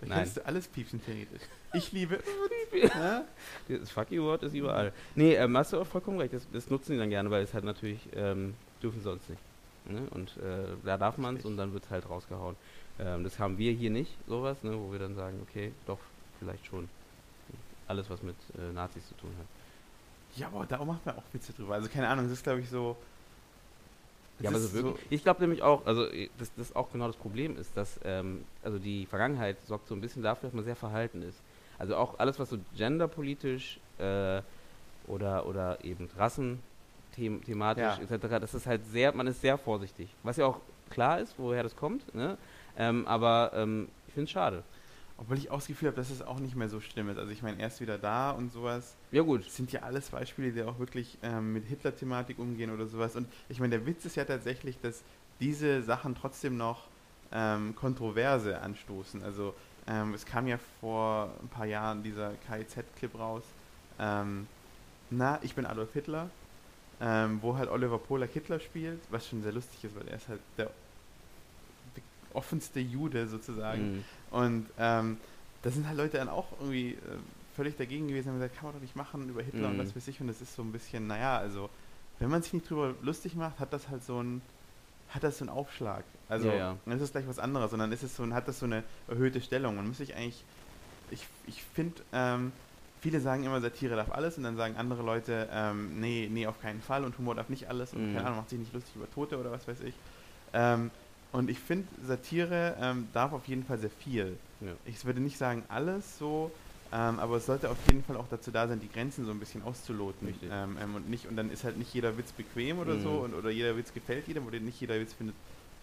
Nein. 0.00 0.18
Kannst 0.18 0.36
du 0.36 0.46
alles 0.46 0.68
piepsen 0.68 1.02
theoretisch. 1.02 1.40
Ich 1.72 1.92
liebe. 1.92 2.20
Ja? 2.94 3.24
Das 3.68 3.90
Fuck 3.90 4.10
You-Wort 4.10 4.42
ist 4.42 4.52
überall. 4.54 4.92
Nee, 5.14 5.34
ähm, 5.34 5.56
hast 5.56 5.72
du 5.72 5.78
auch 5.80 5.86
vollkommen 5.86 6.18
recht. 6.18 6.34
Das, 6.34 6.46
das, 6.52 6.68
nutzen 6.68 6.92
die 6.92 6.98
dann 6.98 7.08
gerne, 7.08 7.30
weil 7.30 7.42
es 7.42 7.54
halt 7.54 7.64
natürlich, 7.64 8.00
ähm, 8.14 8.54
dürfen 8.82 9.00
sonst 9.02 9.30
nicht. 9.30 9.40
Ne? 9.86 10.02
Und 10.10 10.36
äh, 10.36 10.76
da 10.84 10.98
darf 10.98 11.16
man 11.16 11.36
es 11.36 11.44
und 11.46 11.56
dann 11.56 11.72
wird 11.72 11.84
es 11.84 11.90
halt 11.90 12.08
rausgehauen. 12.08 12.56
Ähm, 12.98 13.24
das 13.24 13.38
haben 13.38 13.56
wir 13.56 13.72
hier 13.72 13.90
nicht, 13.90 14.12
sowas, 14.26 14.62
ne? 14.62 14.78
wo 14.78 14.92
wir 14.92 14.98
dann 14.98 15.14
sagen, 15.14 15.40
okay, 15.42 15.72
doch, 15.86 15.98
vielleicht 16.38 16.66
schon. 16.66 16.88
Alles, 17.86 18.08
was 18.08 18.22
mit 18.22 18.36
äh, 18.58 18.72
Nazis 18.72 19.06
zu 19.08 19.14
tun 19.14 19.30
hat. 19.38 19.46
Ja, 20.36 20.48
aber 20.48 20.66
da 20.66 20.84
macht 20.84 21.04
man 21.06 21.16
auch 21.16 21.22
Witze 21.32 21.52
drüber. 21.52 21.74
Also 21.74 21.88
keine 21.88 22.08
Ahnung, 22.08 22.24
das 22.24 22.34
ist 22.34 22.44
glaube 22.44 22.60
ich 22.60 22.68
so. 22.68 22.96
Ja, 24.40 24.50
aber 24.50 24.58
so 24.58 24.72
wirklich. 24.72 24.94
So 24.96 25.14
ich 25.14 25.22
glaube 25.22 25.40
nämlich 25.40 25.62
auch, 25.62 25.86
also 25.86 26.06
das, 26.38 26.52
das 26.56 26.74
auch 26.74 26.90
genau 26.90 27.06
das 27.06 27.16
Problem 27.16 27.56
ist, 27.56 27.76
dass 27.76 28.00
ähm, 28.04 28.44
also 28.62 28.78
die 28.78 29.06
Vergangenheit 29.06 29.56
sorgt 29.66 29.86
so 29.86 29.94
ein 29.94 30.00
bisschen 30.00 30.22
dafür, 30.22 30.48
dass 30.48 30.54
man 30.54 30.64
sehr 30.64 30.76
verhalten 30.76 31.22
ist. 31.22 31.40
Also 31.78 31.96
auch 31.96 32.18
alles, 32.18 32.38
was 32.38 32.50
so 32.50 32.58
genderpolitisch 32.76 33.78
äh, 33.98 34.42
oder 35.06 35.46
oder 35.46 35.84
eben 35.84 36.08
Rassen 36.16 36.60
them 37.16 37.42
thematisch 37.42 37.82
ja. 37.82 37.98
etc. 38.00 38.26
Das 38.40 38.54
ist 38.54 38.66
halt 38.66 38.84
sehr, 38.86 39.14
man 39.14 39.26
ist 39.26 39.40
sehr 39.40 39.58
vorsichtig. 39.58 40.08
Was 40.22 40.36
ja 40.36 40.46
auch 40.46 40.60
klar 40.90 41.20
ist, 41.20 41.34
woher 41.38 41.62
das 41.62 41.76
kommt. 41.76 42.14
Ne? 42.14 42.36
Ähm, 42.76 43.06
aber 43.06 43.52
ähm, 43.54 43.88
ich 44.08 44.14
finde 44.14 44.24
es 44.24 44.30
schade. 44.30 44.62
Obwohl 45.16 45.38
ich 45.38 45.50
auch 45.50 45.58
das 45.58 45.68
Gefühl 45.68 45.88
habe, 45.88 45.96
dass 45.96 46.10
es 46.10 46.22
auch 46.22 46.40
nicht 46.40 46.56
mehr 46.56 46.68
so 46.68 46.80
schlimm 46.80 47.08
ist. 47.08 47.18
Also 47.18 47.30
ich 47.30 47.42
meine, 47.42 47.60
erst 47.60 47.80
wieder 47.80 47.98
da 47.98 48.32
und 48.32 48.52
sowas. 48.52 48.96
Ja 49.12 49.22
gut. 49.22 49.44
Sind 49.48 49.70
ja 49.70 49.82
alles 49.82 50.10
Beispiele, 50.10 50.50
die 50.52 50.62
auch 50.62 50.78
wirklich 50.78 51.18
ähm, 51.22 51.52
mit 51.52 51.66
Hitler-Thematik 51.66 52.38
umgehen 52.38 52.70
oder 52.72 52.86
sowas. 52.86 53.14
Und 53.14 53.28
ich 53.48 53.60
meine, 53.60 53.78
der 53.78 53.86
Witz 53.86 54.04
ist 54.04 54.16
ja 54.16 54.24
tatsächlich, 54.24 54.80
dass 54.80 55.02
diese 55.40 55.82
Sachen 55.82 56.16
trotzdem 56.16 56.56
noch 56.56 56.88
ähm, 57.32 57.76
Kontroverse 57.76 58.60
anstoßen. 58.60 59.22
Also 59.22 59.54
ähm, 59.86 60.14
es 60.14 60.26
kam 60.26 60.48
ja 60.48 60.58
vor 60.80 61.30
ein 61.42 61.48
paar 61.48 61.66
Jahren 61.66 62.02
dieser 62.02 62.32
KIZ-Clip 62.48 63.16
raus. 63.16 63.44
Ähm, 64.00 64.48
na, 65.10 65.38
ich 65.42 65.54
bin 65.54 65.64
Adolf 65.64 65.92
Hitler. 65.92 66.28
Ähm, 67.00 67.40
wo 67.42 67.56
halt 67.56 67.68
Oliver 67.68 67.98
Pola 67.98 68.24
Hitler 68.24 68.60
spielt, 68.60 69.00
was 69.10 69.28
schon 69.28 69.42
sehr 69.42 69.52
lustig 69.52 69.82
ist, 69.84 69.96
weil 69.96 70.06
er 70.06 70.16
ist 70.16 70.28
halt 70.28 70.40
der 70.56 70.70
offenste 72.34 72.80
Jude 72.80 73.26
sozusagen. 73.26 73.96
Mhm. 73.96 74.04
Und 74.30 74.66
ähm, 74.78 75.16
da 75.62 75.70
sind 75.70 75.88
halt 75.88 75.96
Leute 75.96 76.18
dann 76.18 76.28
auch 76.28 76.48
irgendwie 76.60 76.90
äh, 76.90 76.96
völlig 77.56 77.76
dagegen 77.76 78.08
gewesen 78.08 78.30
und 78.30 78.34
gesagt, 78.34 78.56
kann 78.56 78.66
man 78.66 78.74
doch 78.74 78.82
nicht 78.82 78.96
machen 78.96 79.28
über 79.28 79.42
Hitler 79.42 79.68
mhm. 79.68 79.78
und 79.78 79.78
das 79.78 79.96
weiß 79.96 80.08
ich. 80.08 80.20
Und 80.20 80.26
das 80.26 80.40
ist 80.40 80.54
so 80.54 80.62
ein 80.62 80.72
bisschen, 80.72 81.06
naja, 81.06 81.38
also 81.38 81.70
wenn 82.18 82.30
man 82.30 82.42
sich 82.42 82.52
nicht 82.52 82.68
drüber 82.68 82.94
lustig 83.02 83.34
macht, 83.34 83.58
hat 83.58 83.72
das 83.72 83.88
halt 83.88 84.04
so 84.04 84.22
ein 84.22 84.42
hat 85.10 85.22
das 85.22 85.38
so 85.38 85.44
einen 85.44 85.50
Aufschlag. 85.50 86.04
Also 86.28 86.48
ja, 86.48 86.54
ja. 86.54 86.76
dann 86.84 86.96
ist 86.96 87.02
es 87.02 87.12
gleich 87.12 87.28
was 87.28 87.38
anderes, 87.38 87.70
sondern 87.70 87.92
ist 87.92 88.02
es 88.02 88.16
so, 88.16 88.28
hat 88.32 88.48
das 88.48 88.58
so 88.58 88.66
eine 88.66 88.82
erhöhte 89.06 89.40
Stellung. 89.40 89.76
Man 89.76 89.86
muss 89.86 89.98
sich 89.98 90.16
eigentlich, 90.16 90.44
ich, 91.10 91.26
ich 91.46 91.62
finde, 91.62 92.02
ähm, 92.12 92.52
viele 93.00 93.20
sagen 93.20 93.44
immer, 93.44 93.60
Satire 93.60 93.94
darf 93.94 94.10
alles 94.10 94.38
und 94.38 94.44
dann 94.44 94.56
sagen 94.56 94.76
andere 94.76 95.02
Leute, 95.02 95.48
ähm, 95.52 96.00
nee, 96.00 96.28
nee, 96.32 96.46
auf 96.46 96.60
keinen 96.60 96.80
Fall 96.82 97.04
und 97.04 97.16
Humor 97.18 97.34
darf 97.34 97.48
nicht 97.48 97.68
alles 97.68 97.92
und 97.92 98.10
mhm. 98.10 98.14
keine 98.14 98.26
Ahnung, 98.26 98.38
macht 98.38 98.50
sich 98.50 98.58
nicht 98.58 98.72
lustig 98.72 98.96
über 98.96 99.10
Tote 99.10 99.38
oder 99.38 99.52
was 99.52 99.68
weiß 99.68 99.80
ich. 99.82 99.94
Ähm, 100.52 100.90
und 101.34 101.50
ich 101.50 101.58
finde, 101.58 101.88
Satire 102.06 102.76
ähm, 102.80 103.08
darf 103.12 103.32
auf 103.32 103.48
jeden 103.48 103.64
Fall 103.64 103.78
sehr 103.78 103.90
viel. 103.90 104.36
Ja. 104.60 104.68
Ich 104.84 105.04
würde 105.04 105.20
nicht 105.20 105.36
sagen 105.36 105.64
alles 105.68 106.16
so, 106.16 106.52
ähm, 106.92 107.18
aber 107.18 107.38
es 107.38 107.46
sollte 107.46 107.70
auf 107.70 107.76
jeden 107.88 108.04
Fall 108.04 108.16
auch 108.16 108.28
dazu 108.30 108.52
da 108.52 108.68
sein, 108.68 108.78
die 108.78 108.88
Grenzen 108.88 109.24
so 109.24 109.32
ein 109.32 109.40
bisschen 109.40 109.64
auszuloten. 109.64 110.28
Ähm, 110.48 110.76
ähm, 110.80 110.94
und 110.94 111.10
nicht 111.10 111.26
und 111.26 111.34
dann 111.34 111.50
ist 111.50 111.64
halt 111.64 111.76
nicht 111.76 111.92
jeder 111.92 112.16
Witz 112.16 112.30
bequem 112.30 112.78
oder 112.78 112.94
mhm. 112.94 113.02
so 113.02 113.10
und, 113.10 113.34
oder 113.34 113.50
jeder 113.50 113.76
Witz 113.76 113.92
gefällt 113.92 114.28
jedem 114.28 114.46
oder 114.46 114.60
nicht 114.60 114.80
jeder 114.80 115.00
Witz 115.00 115.12
findet 115.12 115.34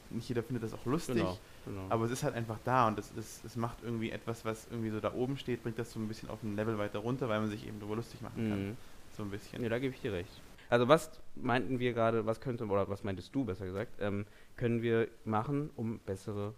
nicht 0.10 0.30
jeder 0.30 0.42
findet 0.42 0.64
das 0.64 0.74
auch 0.74 0.86
lustig. 0.86 1.18
Genau, 1.18 1.38
genau. 1.66 1.82
Aber 1.90 2.06
es 2.06 2.12
ist 2.12 2.24
halt 2.24 2.36
einfach 2.36 2.58
da 2.64 2.88
und 2.88 2.98
es, 2.98 3.12
es, 3.18 3.42
es 3.46 3.58
macht 3.58 3.78
irgendwie 3.84 4.12
etwas, 4.12 4.46
was 4.46 4.68
irgendwie 4.72 4.90
so 4.90 5.02
da 5.02 5.14
oben 5.14 5.38
steht, 5.38 5.64
bringt 5.64 5.78
das 5.78 5.92
so 5.92 6.00
ein 6.00 6.08
bisschen 6.08 6.30
auf 6.30 6.42
ein 6.44 6.56
Level 6.56 6.78
weiter 6.78 7.00
runter, 7.00 7.28
weil 7.28 7.42
man 7.42 7.50
sich 7.50 7.68
eben 7.68 7.80
darüber 7.80 7.98
lustig 7.98 8.22
machen 8.22 8.50
kann. 8.50 8.68
Mhm. 8.70 8.78
So 9.18 9.24
ein 9.24 9.30
bisschen. 9.30 9.62
Ja, 9.62 9.68
da 9.68 9.80
gebe 9.80 9.94
ich 9.94 10.02
dir 10.02 10.14
recht. 10.14 10.32
Also 10.72 10.88
was 10.88 11.12
meinten 11.36 11.80
wir 11.80 11.92
gerade, 11.92 12.26
was 12.26 12.40
könnte, 12.40 12.66
oder 12.66 12.88
was 12.88 13.04
meintest 13.04 13.36
du 13.36 13.44
besser 13.44 13.66
gesagt, 13.66 13.98
ähm, 14.00 14.26
können 14.56 14.82
wir 14.82 15.10
machen, 15.26 15.70
um 15.76 16.00
bessere 16.00 16.54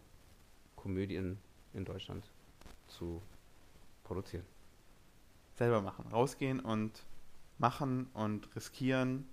Komödien 0.76 1.40
in 1.74 1.84
Deutschland 1.84 2.30
zu 2.88 3.24
produzieren? 4.04 4.46
Selber 5.56 5.82
machen. 5.82 6.06
Rausgehen 6.12 6.60
und 6.60 7.08
machen 7.58 8.06
und 8.14 8.56
riskieren, 8.56 9.28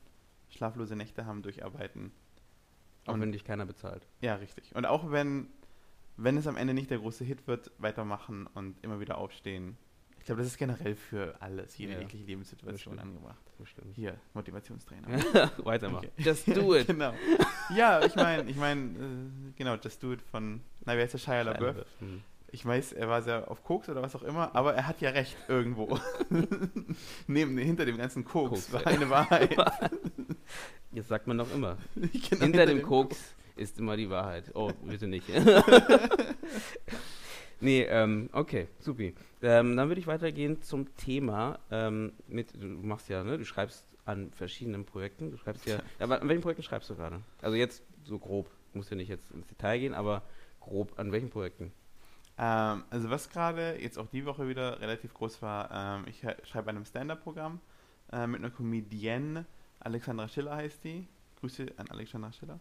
schlaflose 0.48 0.96
Nächte 0.96 1.26
haben, 1.26 1.42
durcharbeiten. 1.42 2.10
Auch 3.04 3.12
und 3.12 3.20
wenn 3.20 3.32
dich 3.32 3.44
keiner 3.44 3.66
bezahlt. 3.66 4.06
Ja, 4.22 4.36
richtig. 4.36 4.74
Und 4.74 4.86
auch 4.86 5.10
wenn, 5.10 5.48
wenn 6.16 6.38
es 6.38 6.46
am 6.46 6.56
Ende 6.56 6.72
nicht 6.72 6.90
der 6.90 7.00
große 7.00 7.22
Hit 7.24 7.46
wird, 7.46 7.70
weitermachen 7.76 8.46
und 8.54 8.82
immer 8.82 8.98
wieder 8.98 9.18
aufstehen 9.18 9.76
glaube, 10.30 10.42
das 10.42 10.52
ist 10.52 10.58
generell 10.58 10.94
für 10.94 11.34
alles, 11.40 11.76
jede 11.76 11.94
ja. 11.94 11.98
jegliche 11.98 12.24
Lebenssituation 12.24 13.00
angebracht. 13.00 13.40
Bestimmt. 13.58 13.96
Hier, 13.96 14.14
Motivationstrainer. 14.32 15.08
Weitermachen. 15.64 16.08
Okay. 16.16 16.22
Just 16.22 16.46
do 16.46 16.76
it. 16.76 16.86
genau. 16.86 17.12
Ja, 17.74 18.04
ich 18.04 18.14
meine, 18.14 18.48
ich 18.48 18.56
meine, 18.56 18.80
äh, 18.90 19.52
genau, 19.56 19.74
Just 19.82 20.00
do 20.00 20.12
it 20.12 20.22
von, 20.22 20.60
na, 20.84 20.96
wie 20.96 21.00
heißt 21.00 21.14
der 21.14 21.18
Shia 21.18 21.42
LaBeouf? 21.42 21.84
Hm. 21.98 22.22
Ich 22.52 22.64
weiß, 22.64 22.92
er 22.92 23.08
war 23.08 23.22
sehr 23.22 23.50
auf 23.50 23.64
Koks 23.64 23.88
oder 23.88 24.02
was 24.02 24.14
auch 24.14 24.22
immer, 24.22 24.54
aber 24.54 24.74
er 24.74 24.86
hat 24.86 25.00
ja 25.00 25.10
recht 25.10 25.36
irgendwo. 25.48 25.98
Neben, 27.26 27.58
hinter 27.58 27.84
dem 27.84 27.96
ganzen 27.96 28.24
Koks, 28.24 28.70
Koks 28.70 28.72
war 28.72 28.86
eine 28.86 29.10
Wahrheit. 29.10 29.56
Jetzt 30.92 31.08
sagt 31.08 31.26
man 31.26 31.38
doch 31.38 31.52
immer. 31.52 31.76
Genau, 31.96 32.08
hinter, 32.12 32.44
hinter, 32.44 32.66
dem, 32.66 32.78
dem 32.78 32.86
Koks, 32.86 33.16
Koks 33.16 33.34
ist 33.56 33.80
immer 33.80 33.96
die 33.96 34.10
Wahrheit. 34.10 34.44
Oh, 34.54 34.70
bitte 34.84 35.08
nicht. 35.08 35.28
Nee, 37.60 37.82
ähm, 37.82 38.30
okay, 38.32 38.68
supi. 38.78 39.14
Ähm, 39.42 39.76
dann 39.76 39.88
würde 39.88 40.00
ich 40.00 40.06
weitergehen 40.06 40.62
zum 40.62 40.94
Thema. 40.96 41.58
Ähm, 41.70 42.12
mit, 42.26 42.54
du 42.54 42.66
machst 42.66 43.08
ja, 43.08 43.22
ne, 43.22 43.38
du 43.38 43.44
schreibst 43.44 43.84
an 44.04 44.30
verschiedenen 44.32 44.84
Projekten. 44.84 45.30
Du 45.30 45.36
schreibst 45.36 45.66
ja. 45.66 45.78
Aber 45.98 46.20
an 46.20 46.28
welchen 46.28 46.42
Projekten 46.42 46.62
schreibst 46.62 46.90
du 46.90 46.94
gerade? 46.94 47.20
Also 47.42 47.56
jetzt 47.56 47.82
so 48.04 48.18
grob. 48.18 48.50
Muss 48.72 48.88
ja 48.88 48.96
nicht 48.96 49.08
jetzt 49.08 49.30
ins 49.32 49.46
Detail 49.46 49.78
gehen, 49.78 49.94
aber 49.94 50.22
grob 50.60 50.98
an 50.98 51.10
welchen 51.10 51.28
Projekten? 51.28 51.72
Ähm, 52.38 52.84
also 52.88 53.10
was 53.10 53.28
gerade 53.28 53.76
jetzt 53.80 53.98
auch 53.98 54.06
die 54.06 54.24
Woche 54.24 54.48
wieder 54.48 54.80
relativ 54.80 55.12
groß 55.12 55.42
war, 55.42 55.70
ähm, 55.98 56.04
ich 56.06 56.20
schreibe 56.48 56.70
an 56.70 56.76
einem 56.76 56.84
Stand-up-Programm 56.84 57.60
äh, 58.12 58.26
mit 58.26 58.40
einer 58.40 58.50
Comedienne. 58.50 59.44
Alexandra 59.80 60.28
Schiller 60.28 60.56
heißt 60.56 60.84
die. 60.84 61.06
Grüße 61.40 61.66
an 61.76 61.88
Alexandra 61.88 62.32
Schiller. 62.32 62.60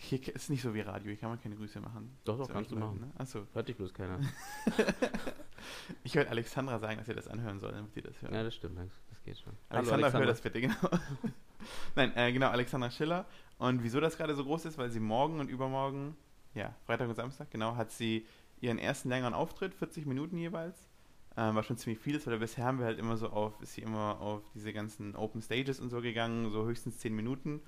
Hier 0.00 0.34
ist 0.34 0.50
nicht 0.50 0.62
so 0.62 0.74
wie 0.74 0.80
Radio, 0.80 1.08
hier 1.08 1.16
kann 1.16 1.30
man 1.30 1.40
keine 1.40 1.56
Grüße 1.56 1.80
machen. 1.80 2.16
Doch, 2.24 2.36
doch, 2.38 2.48
kannst 2.48 2.70
du 2.70 2.76
machen. 2.76 3.00
Ne? 3.00 3.12
Achso. 3.16 3.46
Hört 3.52 3.68
dich 3.68 3.76
bloß 3.76 3.94
keiner. 3.94 4.20
ich 6.04 6.14
wollte 6.14 6.30
Alexandra 6.30 6.78
sagen, 6.78 6.98
dass 6.98 7.08
ihr 7.08 7.14
das 7.14 7.28
anhören 7.28 7.58
soll, 7.60 7.72
damit 7.72 7.96
ihr 7.96 8.02
das 8.02 8.20
hört. 8.20 8.32
Ja, 8.32 8.42
das 8.42 8.54
stimmt, 8.54 8.78
das 8.78 9.22
geht 9.22 9.38
schon. 9.38 9.52
Alexandra, 9.68 10.08
Hallo, 10.08 10.18
hör 10.18 10.26
das 10.26 10.40
bitte, 10.40 10.60
genau. 10.60 10.76
Nein, 11.96 12.12
äh, 12.16 12.32
genau, 12.32 12.48
Alexandra 12.48 12.90
Schiller. 12.90 13.24
Und 13.58 13.82
wieso 13.82 14.00
das 14.00 14.16
gerade 14.16 14.34
so 14.34 14.44
groß 14.44 14.66
ist, 14.66 14.78
weil 14.78 14.90
sie 14.90 15.00
morgen 15.00 15.40
und 15.40 15.48
übermorgen, 15.48 16.16
ja, 16.54 16.74
Freitag 16.86 17.08
und 17.08 17.14
Samstag, 17.14 17.50
genau, 17.50 17.76
hat 17.76 17.90
sie 17.90 18.26
ihren 18.60 18.78
ersten 18.78 19.08
längeren 19.08 19.34
Auftritt, 19.34 19.74
40 19.74 20.06
Minuten 20.06 20.36
jeweils. 20.36 20.88
Ähm, 21.36 21.56
war 21.56 21.64
schon 21.64 21.76
ziemlich 21.76 21.98
vieles, 21.98 22.26
weil 22.26 22.38
bisher 22.38 22.64
haben 22.64 22.78
wir 22.78 22.86
halt 22.86 22.98
immer 22.98 23.16
so 23.16 23.28
auf, 23.28 23.60
ist 23.60 23.74
sie 23.74 23.82
immer 23.82 24.20
auf 24.20 24.42
diese 24.54 24.72
ganzen 24.72 25.16
Open 25.16 25.42
Stages 25.42 25.80
und 25.80 25.90
so 25.90 26.00
gegangen, 26.00 26.50
so 26.50 26.64
höchstens 26.64 26.98
10 26.98 27.14
Minuten. 27.14 27.60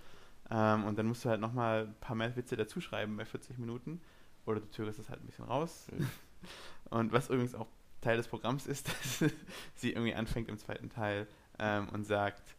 Ähm, 0.51 0.85
und 0.85 0.99
dann 0.99 1.07
musst 1.07 1.25
du 1.25 1.29
halt 1.29 1.41
nochmal 1.41 1.87
ein 1.87 1.95
paar 2.01 2.17
mehr 2.17 2.35
Witze 2.37 2.57
dazuschreiben 2.57 3.17
bei 3.17 3.25
40 3.25 3.59
Minuten. 3.59 4.01
Oder 4.45 4.61
du 4.61 4.71
zögerst 4.71 4.99
es 4.99 5.09
halt 5.09 5.21
ein 5.21 5.27
bisschen 5.27 5.45
raus. 5.45 5.89
Mhm. 5.93 6.09
Und 6.91 7.13
was 7.13 7.29
übrigens 7.29 7.55
auch 7.55 7.67
Teil 8.01 8.17
des 8.17 8.29
Programms 8.29 8.67
ist, 8.67 8.89
dass 9.21 9.31
sie 9.75 9.93
irgendwie 9.93 10.15
anfängt 10.15 10.49
im 10.49 10.59
zweiten 10.59 10.89
Teil 10.89 11.27
ähm, 11.59 11.89
und 11.89 12.05
sagt, 12.05 12.55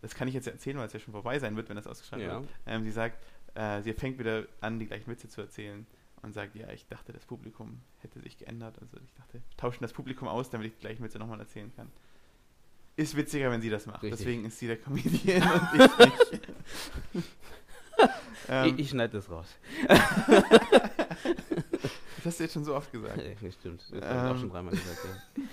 das 0.00 0.14
kann 0.14 0.28
ich 0.28 0.34
jetzt 0.34 0.46
erzählen, 0.46 0.78
weil 0.78 0.86
es 0.86 0.94
ja 0.94 1.00
schon 1.00 1.12
vorbei 1.12 1.38
sein 1.38 1.56
wird, 1.56 1.68
wenn 1.68 1.76
das 1.76 1.86
ausgeschrieben 1.86 2.24
ja. 2.24 2.40
wird. 2.40 2.48
Ähm, 2.64 2.84
sie 2.84 2.90
sagt, 2.90 3.18
äh, 3.54 3.82
sie 3.82 3.92
fängt 3.92 4.18
wieder 4.18 4.44
an, 4.62 4.78
die 4.78 4.86
gleichen 4.86 5.10
Witze 5.10 5.28
zu 5.28 5.42
erzählen 5.42 5.86
und 6.22 6.32
sagt, 6.32 6.54
ja, 6.54 6.70
ich 6.70 6.86
dachte, 6.86 7.12
das 7.12 7.26
Publikum 7.26 7.80
hätte 7.98 8.20
sich 8.20 8.38
geändert. 8.38 8.78
Also 8.80 8.96
ich 9.04 9.12
dachte, 9.14 9.42
tauschen 9.56 9.82
das 9.82 9.92
Publikum 9.92 10.28
aus, 10.28 10.50
damit 10.50 10.68
ich 10.68 10.74
die 10.74 10.80
gleichen 10.80 11.04
Witze 11.04 11.18
nochmal 11.18 11.40
erzählen 11.40 11.72
kann. 11.74 11.90
Ist 13.00 13.16
witziger, 13.16 13.50
wenn 13.50 13.62
sie 13.62 13.70
das 13.70 13.86
macht. 13.86 14.02
Richtig. 14.02 14.18
Deswegen 14.18 14.44
ist 14.44 14.58
sie 14.58 14.66
der 14.66 14.76
Comedian 14.76 15.42
und 15.42 15.80
ich 15.80 15.98
nicht. 15.98 16.48
ähm, 18.50 18.66
ich, 18.66 18.78
ich 18.78 18.90
schneide 18.90 19.14
das 19.14 19.30
raus. 19.30 19.46
das 19.88 20.04
hast 22.26 22.38
du 22.38 22.44
jetzt 22.44 22.52
schon 22.52 22.64
so 22.64 22.74
oft 22.74 22.92
gesagt. 22.92 23.16
Ja, 23.16 23.50
stimmt. 23.52 23.86
Das 23.90 24.02
ähm, 24.02 24.02
habe 24.02 24.28
ich 24.28 24.34
auch 24.34 24.38
schon 24.40 24.50
dreimal 24.50 24.72
gesagt, 24.72 24.98
ja. 25.04 25.42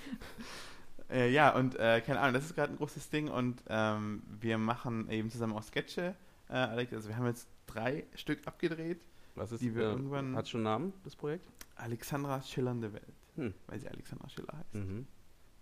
Äh, 1.10 1.30
ja, 1.30 1.54
und 1.54 1.74
äh, 1.76 2.02
keine 2.02 2.20
Ahnung, 2.20 2.34
das 2.34 2.44
ist 2.44 2.54
gerade 2.54 2.70
ein 2.70 2.76
großes 2.76 3.08
Ding 3.08 3.28
und 3.28 3.62
ähm, 3.70 4.22
wir 4.42 4.58
machen 4.58 5.08
eben 5.08 5.30
zusammen 5.30 5.54
auch 5.54 5.62
Sketche. 5.62 6.14
Äh, 6.50 6.52
also 6.52 7.08
wir 7.08 7.16
haben 7.16 7.24
jetzt 7.24 7.48
drei 7.66 8.04
Stück 8.14 8.46
abgedreht. 8.46 9.00
Was 9.34 9.52
ist, 9.52 9.62
die 9.62 9.74
wir 9.74 9.84
äh, 9.84 9.86
irgendwann 9.92 10.36
hat 10.36 10.50
schon 10.50 10.62
Namen, 10.62 10.92
das 11.04 11.16
Projekt? 11.16 11.48
Alexandra 11.76 12.42
Schillernde 12.42 12.92
Welt, 12.92 13.14
hm. 13.36 13.54
weil 13.68 13.80
sie 13.80 13.88
Alexandra 13.88 14.28
Schiller 14.28 14.52
heißt. 14.52 14.74
Mhm. 14.74 15.06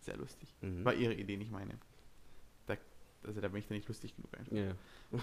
Sehr 0.07 0.17
lustig. 0.17 0.55
Mhm. 0.61 0.85
War 0.85 0.95
ihre 0.95 1.15
Idee, 1.15 1.37
nicht 1.37 1.51
meine. 1.51 1.75
Da, 2.67 2.77
also 3.25 3.41
da 3.41 3.49
bin 3.49 3.59
ich 3.59 3.67
dann 3.67 3.77
nicht 3.77 3.89
lustig 3.89 4.15
genug 4.15 4.31
einfach. 4.39 4.53
Yeah. 4.57 4.75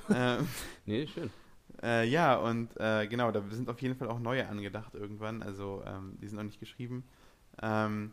ähm, 0.39 0.47
nee, 0.85 1.07
schön. 1.07 1.29
Äh, 1.81 2.05
ja, 2.07 2.35
und 2.35 2.69
äh, 2.77 3.07
genau, 3.07 3.31
da 3.31 3.41
sind 3.49 3.69
auf 3.69 3.81
jeden 3.81 3.95
Fall 3.95 4.09
auch 4.09 4.19
neue 4.19 4.47
angedacht 4.47 4.93
irgendwann. 4.93 5.41
Also 5.41 5.81
ähm, 5.85 6.17
die 6.21 6.27
sind 6.27 6.35
noch 6.35 6.43
nicht 6.43 6.59
geschrieben. 6.59 7.05
Ähm, 7.61 8.11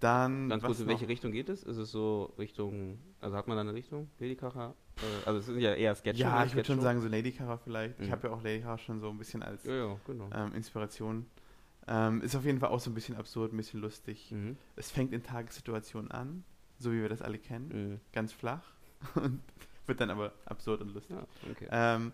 Dann, 0.00 0.48
Ganz 0.48 0.64
kurz, 0.64 0.80
in 0.80 0.88
welche 0.88 1.04
noch? 1.04 1.10
Richtung 1.10 1.30
geht 1.32 1.48
es? 1.50 1.62
Ist 1.62 1.76
es 1.76 1.90
so 1.92 2.32
Richtung, 2.38 2.98
also 3.20 3.36
hat 3.36 3.46
man 3.46 3.56
da 3.56 3.60
eine 3.60 3.74
Richtung? 3.74 4.08
Ladykracher? 4.18 4.74
Äh, 4.96 5.26
also 5.26 5.38
es 5.40 5.46
sind 5.46 5.60
ja 5.60 5.74
eher 5.74 5.94
Sketche. 5.94 6.20
Ja, 6.22 6.44
ich 6.44 6.54
würde 6.54 6.66
schon 6.66 6.80
sagen, 6.80 7.00
so 7.00 7.08
Ladykracher 7.08 7.58
vielleicht. 7.58 8.00
Ich 8.00 8.08
Mhm. 8.08 8.12
habe 8.12 8.28
ja 8.28 8.34
auch 8.34 8.42
Ladykracher 8.42 8.78
schon 8.82 9.00
so 9.00 9.10
ein 9.10 9.18
bisschen 9.18 9.42
als 9.42 9.64
Ja, 9.64 9.74
ja, 9.74 9.96
genau. 10.06 10.30
ähm, 10.34 10.54
Inspiration. 10.54 11.26
Ähm, 11.88 12.22
ist 12.22 12.34
auf 12.36 12.44
jeden 12.44 12.60
Fall 12.60 12.70
auch 12.70 12.80
so 12.80 12.90
ein 12.90 12.94
bisschen 12.94 13.16
absurd, 13.16 13.52
ein 13.52 13.56
bisschen 13.56 13.80
lustig. 13.80 14.30
Mhm. 14.30 14.56
Es 14.76 14.90
fängt 14.90 15.12
in 15.12 15.22
Tagessituationen 15.22 16.10
an, 16.10 16.44
so 16.78 16.92
wie 16.92 17.00
wir 17.00 17.08
das 17.08 17.22
alle 17.22 17.38
kennen, 17.38 17.68
Mhm. 17.68 18.00
ganz 18.12 18.32
flach 18.32 18.62
und 19.16 19.40
wird 19.86 20.00
dann 20.00 20.10
aber 20.10 20.32
absurd 20.44 20.80
und 20.80 20.94
lustig. 20.94 21.16
Ja, 21.16 21.26
okay. 21.50 21.68
Ähm, 21.70 22.12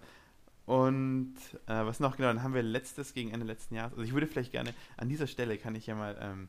und 0.64 1.34
äh, 1.66 1.84
was 1.86 2.00
noch 2.00 2.16
genau, 2.16 2.28
dann 2.28 2.42
haben 2.42 2.54
wir 2.54 2.62
letztes 2.62 3.14
gegen 3.14 3.30
Ende 3.30 3.46
letzten 3.46 3.74
Jahres. 3.74 3.92
Also 3.92 4.04
ich 4.04 4.12
würde 4.12 4.26
vielleicht 4.26 4.52
gerne, 4.52 4.74
an 4.96 5.08
dieser 5.08 5.26
Stelle 5.26 5.56
kann 5.58 5.74
ich 5.74 5.86
ja 5.86 5.94
mal 5.94 6.16
ähm, 6.20 6.48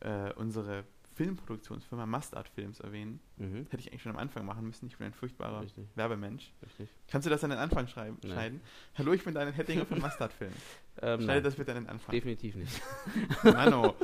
äh, 0.00 0.32
unsere 0.34 0.84
Filmproduktionsfirma 1.20 2.06
Mustard 2.06 2.48
Films 2.48 2.80
erwähnen. 2.80 3.20
Mhm. 3.36 3.66
Hätte 3.68 3.76
ich 3.76 3.92
eigentlich 3.92 4.00
schon 4.00 4.12
am 4.12 4.16
Anfang 4.16 4.46
machen 4.46 4.66
müssen. 4.66 4.86
Ich 4.86 4.96
bin 4.96 5.08
ein 5.08 5.12
furchtbarer 5.12 5.60
Richtig. 5.60 5.86
Werbemensch. 5.94 6.50
Richtig. 6.62 6.88
Kannst 7.08 7.26
du 7.26 7.30
das 7.30 7.44
an 7.44 7.50
den 7.50 7.58
Anfang 7.58 7.88
schreiben, 7.88 8.16
Nein. 8.22 8.32
schneiden? 8.32 8.60
Hallo, 8.96 9.12
ich 9.12 9.22
bin 9.22 9.34
Daniel 9.34 9.52
Hettinger 9.52 9.84
von 9.84 9.98
Mustard 10.00 10.32
Films. 10.32 10.56
Ähm, 11.02 11.20
Schneide 11.20 11.42
das 11.42 11.56
bitte 11.56 11.72
an 11.72 11.84
den 11.84 11.88
Anfang. 11.90 12.10
definitiv 12.10 12.54
nicht. 12.54 12.80
Mano. 13.44 13.96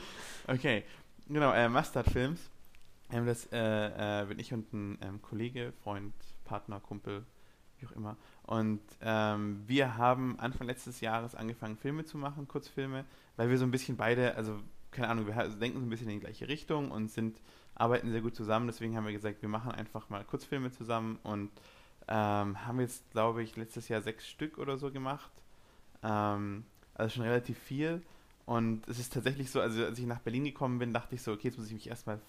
Okay, 0.47 0.85
genau, 1.27 1.53
äh, 1.55 1.71
Mustard 1.71 2.11
Films. 2.11 2.51
Ähm, 3.11 3.25
das 3.25 3.49
äh, 3.51 4.23
äh, 4.23 4.27
bin 4.27 4.39
ich 4.39 4.53
und 4.53 4.71
ein 4.75 4.99
ähm, 5.01 5.23
Kollege, 5.23 5.73
Freund, 5.83 6.13
Partner, 6.45 6.81
Kumpel, 6.81 7.25
wie 7.79 7.87
auch 7.87 7.93
immer. 7.93 8.19
Und 8.43 8.83
ähm, 9.01 9.63
wir 9.67 9.97
haben 9.97 10.39
Anfang 10.39 10.67
letztes 10.67 11.01
Jahres 11.01 11.35
angefangen, 11.35 11.79
Filme 11.79 12.05
zu 12.05 12.19
machen, 12.19 12.47
Kurzfilme, 12.47 13.07
weil 13.37 13.49
wir 13.49 13.57
so 13.57 13.65
ein 13.65 13.71
bisschen 13.71 13.97
beide, 13.97 14.35
also 14.35 14.61
keine 14.97 15.09
Ahnung, 15.09 15.27
wir 15.27 15.35
denken 15.35 15.79
so 15.79 15.87
ein 15.87 15.91
bisschen 15.91 16.09
in 16.09 16.15
die 16.15 16.25
gleiche 16.25 16.49
Richtung 16.49 16.91
und 16.91 17.11
sind, 17.11 17.41
arbeiten 17.75 18.11
sehr 18.11 18.23
gut 18.23 18.35
zusammen. 18.35 18.67
Deswegen 18.67 18.97
haben 18.97 19.05
wir 19.05 19.13
gesagt, 19.13 19.43
wir 19.43 19.49
machen 19.49 19.71
einfach 19.71 20.09
mal 20.09 20.25
Kurzfilme 20.25 20.73
zusammen 20.73 21.19
und 21.23 21.51
ähm, 22.09 22.67
haben 22.67 22.81
jetzt, 22.81 23.09
glaube 23.11 23.43
ich, 23.43 23.57
letztes 23.57 23.89
Jahr 23.89 24.01
sechs 24.01 24.27
Stück 24.27 24.59
oder 24.59 24.79
so 24.79 24.91
gemacht. 24.91 25.31
Ähm, 26.03 26.65
also 26.95 27.15
schon 27.15 27.25
relativ 27.25 27.59
viel. 27.59 28.03
Und 28.47 28.89
es 28.89 28.99
ist 28.99 29.13
tatsächlich 29.13 29.51
so, 29.51 29.61
also 29.61 29.85
als 29.85 29.99
ich 29.99 30.07
nach 30.07 30.21
Berlin 30.21 30.45
gekommen 30.45 30.79
bin, 30.79 30.95
dachte 30.95 31.15
ich 31.15 31.23
so, 31.23 31.33
okay, 31.33 31.49
jetzt 31.49 31.59
muss 31.59 31.67
ich 31.67 31.75
mich 31.75 31.89
erstmal 31.89 32.21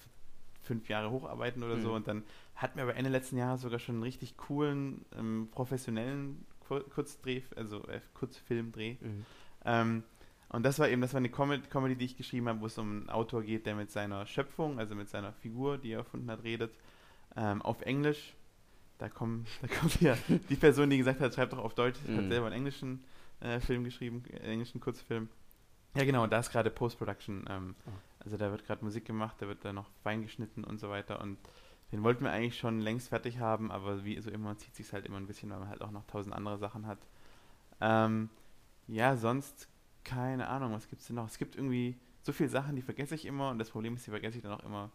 fünf 0.64 0.90
Jahre 0.90 1.12
hocharbeiten 1.12 1.64
oder 1.64 1.80
so. 1.80 1.90
Mhm. 1.90 1.96
Und 1.96 2.08
dann 2.08 2.24
hatten 2.56 2.76
wir 2.76 2.84
aber 2.84 2.96
Ende 2.96 3.10
letzten 3.10 3.38
Jahres 3.38 3.62
sogar 3.62 3.80
schon 3.80 3.96
einen 3.96 4.04
richtig 4.04 4.36
coolen, 4.36 5.06
ähm, 5.18 5.48
professionellen 5.52 6.46
Kur 6.68 6.84
Kurzdreh, 6.90 7.44
also 7.56 7.88
äh, 7.88 8.02
Kurzfilmdreh. 8.16 8.98
Mhm. 9.00 9.26
Ähm, 9.64 10.04
und 10.50 10.64
das 10.64 10.80
war 10.80 10.88
eben, 10.90 11.02
das 11.02 11.14
war 11.14 11.18
eine 11.20 11.30
Com 11.30 11.52
Comedy, 11.70 11.96
die 11.96 12.06
ich 12.06 12.18
geschrieben 12.18 12.48
habe, 12.48 12.62
wo 12.62 12.66
es 12.68 12.78
um 12.78 12.90
einen 13.02 13.10
Autor 13.10 13.44
geht, 13.44 13.66
der 13.66 13.76
mit 13.76 13.92
seiner 13.92 14.26
Schöpfung, 14.26 14.80
also 14.80 14.96
mit 14.96 15.10
seiner 15.10 15.34
Figur, 15.34 15.78
die 15.78 15.92
er 15.92 16.00
erfunden 16.00 16.30
hat, 16.32 16.44
redet, 16.44 16.74
ähm, 17.36 17.62
auf 17.62 17.82
Englisch. 17.82 18.34
Da, 18.98 19.10
kommen, 19.10 19.46
da 19.62 19.68
kommt 19.68 20.00
ja 20.02 20.18
die 20.50 20.56
Person, 20.56 20.90
die 20.90 20.98
gesagt 20.98 21.20
hat, 21.20 21.34
schreibt 21.34 21.54
doch 21.54 21.60
auf 21.60 21.76
Deutsch, 21.76 22.00
hat 22.02 22.10
Mhm. 22.10 22.30
selber 22.30 22.48
einen 22.48 22.56
englischen 22.56 23.04
äh, 23.42 23.60
Film 23.60 23.84
geschrieben, 23.84 24.24
äh, 24.32 24.38
englischen 24.52 24.82
Kurzfilm. 24.82 25.30
Ja, 25.96 26.04
genau, 26.04 26.24
und 26.24 26.32
da 26.32 26.40
ist 26.40 26.52
gerade 26.52 26.70
Post-Production. 26.70 27.46
Ähm, 27.50 27.76
Ah. 27.86 27.92
Also 28.24 28.36
da 28.38 28.52
wird 28.52 28.66
gerade 28.66 28.84
Musik 28.84 29.06
gemacht, 29.06 29.36
da 29.40 29.48
wird 29.48 29.64
da 29.64 29.72
noch 29.72 29.90
fein 30.04 30.22
geschnitten 30.22 30.64
und 30.66 30.80
so 30.82 30.90
weiter. 30.90 31.22
Und 31.22 31.38
den 31.94 32.04
wollten 32.04 32.26
wir 32.26 32.32
eigentlich 32.32 32.58
schon 32.58 32.82
längst 32.82 33.08
fertig 33.10 33.40
haben, 33.40 33.72
aber 33.72 34.04
wie 34.04 34.20
so 34.20 34.30
immer 34.30 34.58
zieht 34.58 34.76
sich 34.76 34.92
halt 34.92 35.06
immer 35.06 35.16
ein 35.18 35.28
bisschen, 35.28 35.50
weil 35.50 35.60
man 35.60 35.70
halt 35.70 35.82
auch 35.82 35.92
noch 35.92 36.06
tausend 36.08 36.36
andere 36.36 36.58
Sachen 36.58 36.88
hat. 36.88 36.98
Ähm, 37.80 38.30
ja, 38.88 39.16
sonst 39.16 39.70
keine 40.08 40.48
Ahnung, 40.48 40.72
was 40.74 40.88
gibt 40.90 41.02
es 41.02 41.08
denn 41.08 41.16
noch? 41.18 41.28
Es 41.28 41.38
gibt 41.38 41.56
irgendwie 41.56 41.98
so 42.22 42.32
viele 42.32 42.50
Sachen, 42.50 42.76
die 42.76 42.82
vergesse 42.82 43.16
ich 43.16 43.26
immer 43.26 43.50
und 43.52 43.60
das 43.60 43.70
Problem 43.70 43.96
ist, 43.96 44.06
die 44.08 44.12
vergesse 44.12 44.38
ich 44.38 44.44
dann 44.44 44.54
auch 44.54 44.64
immer 44.64 44.90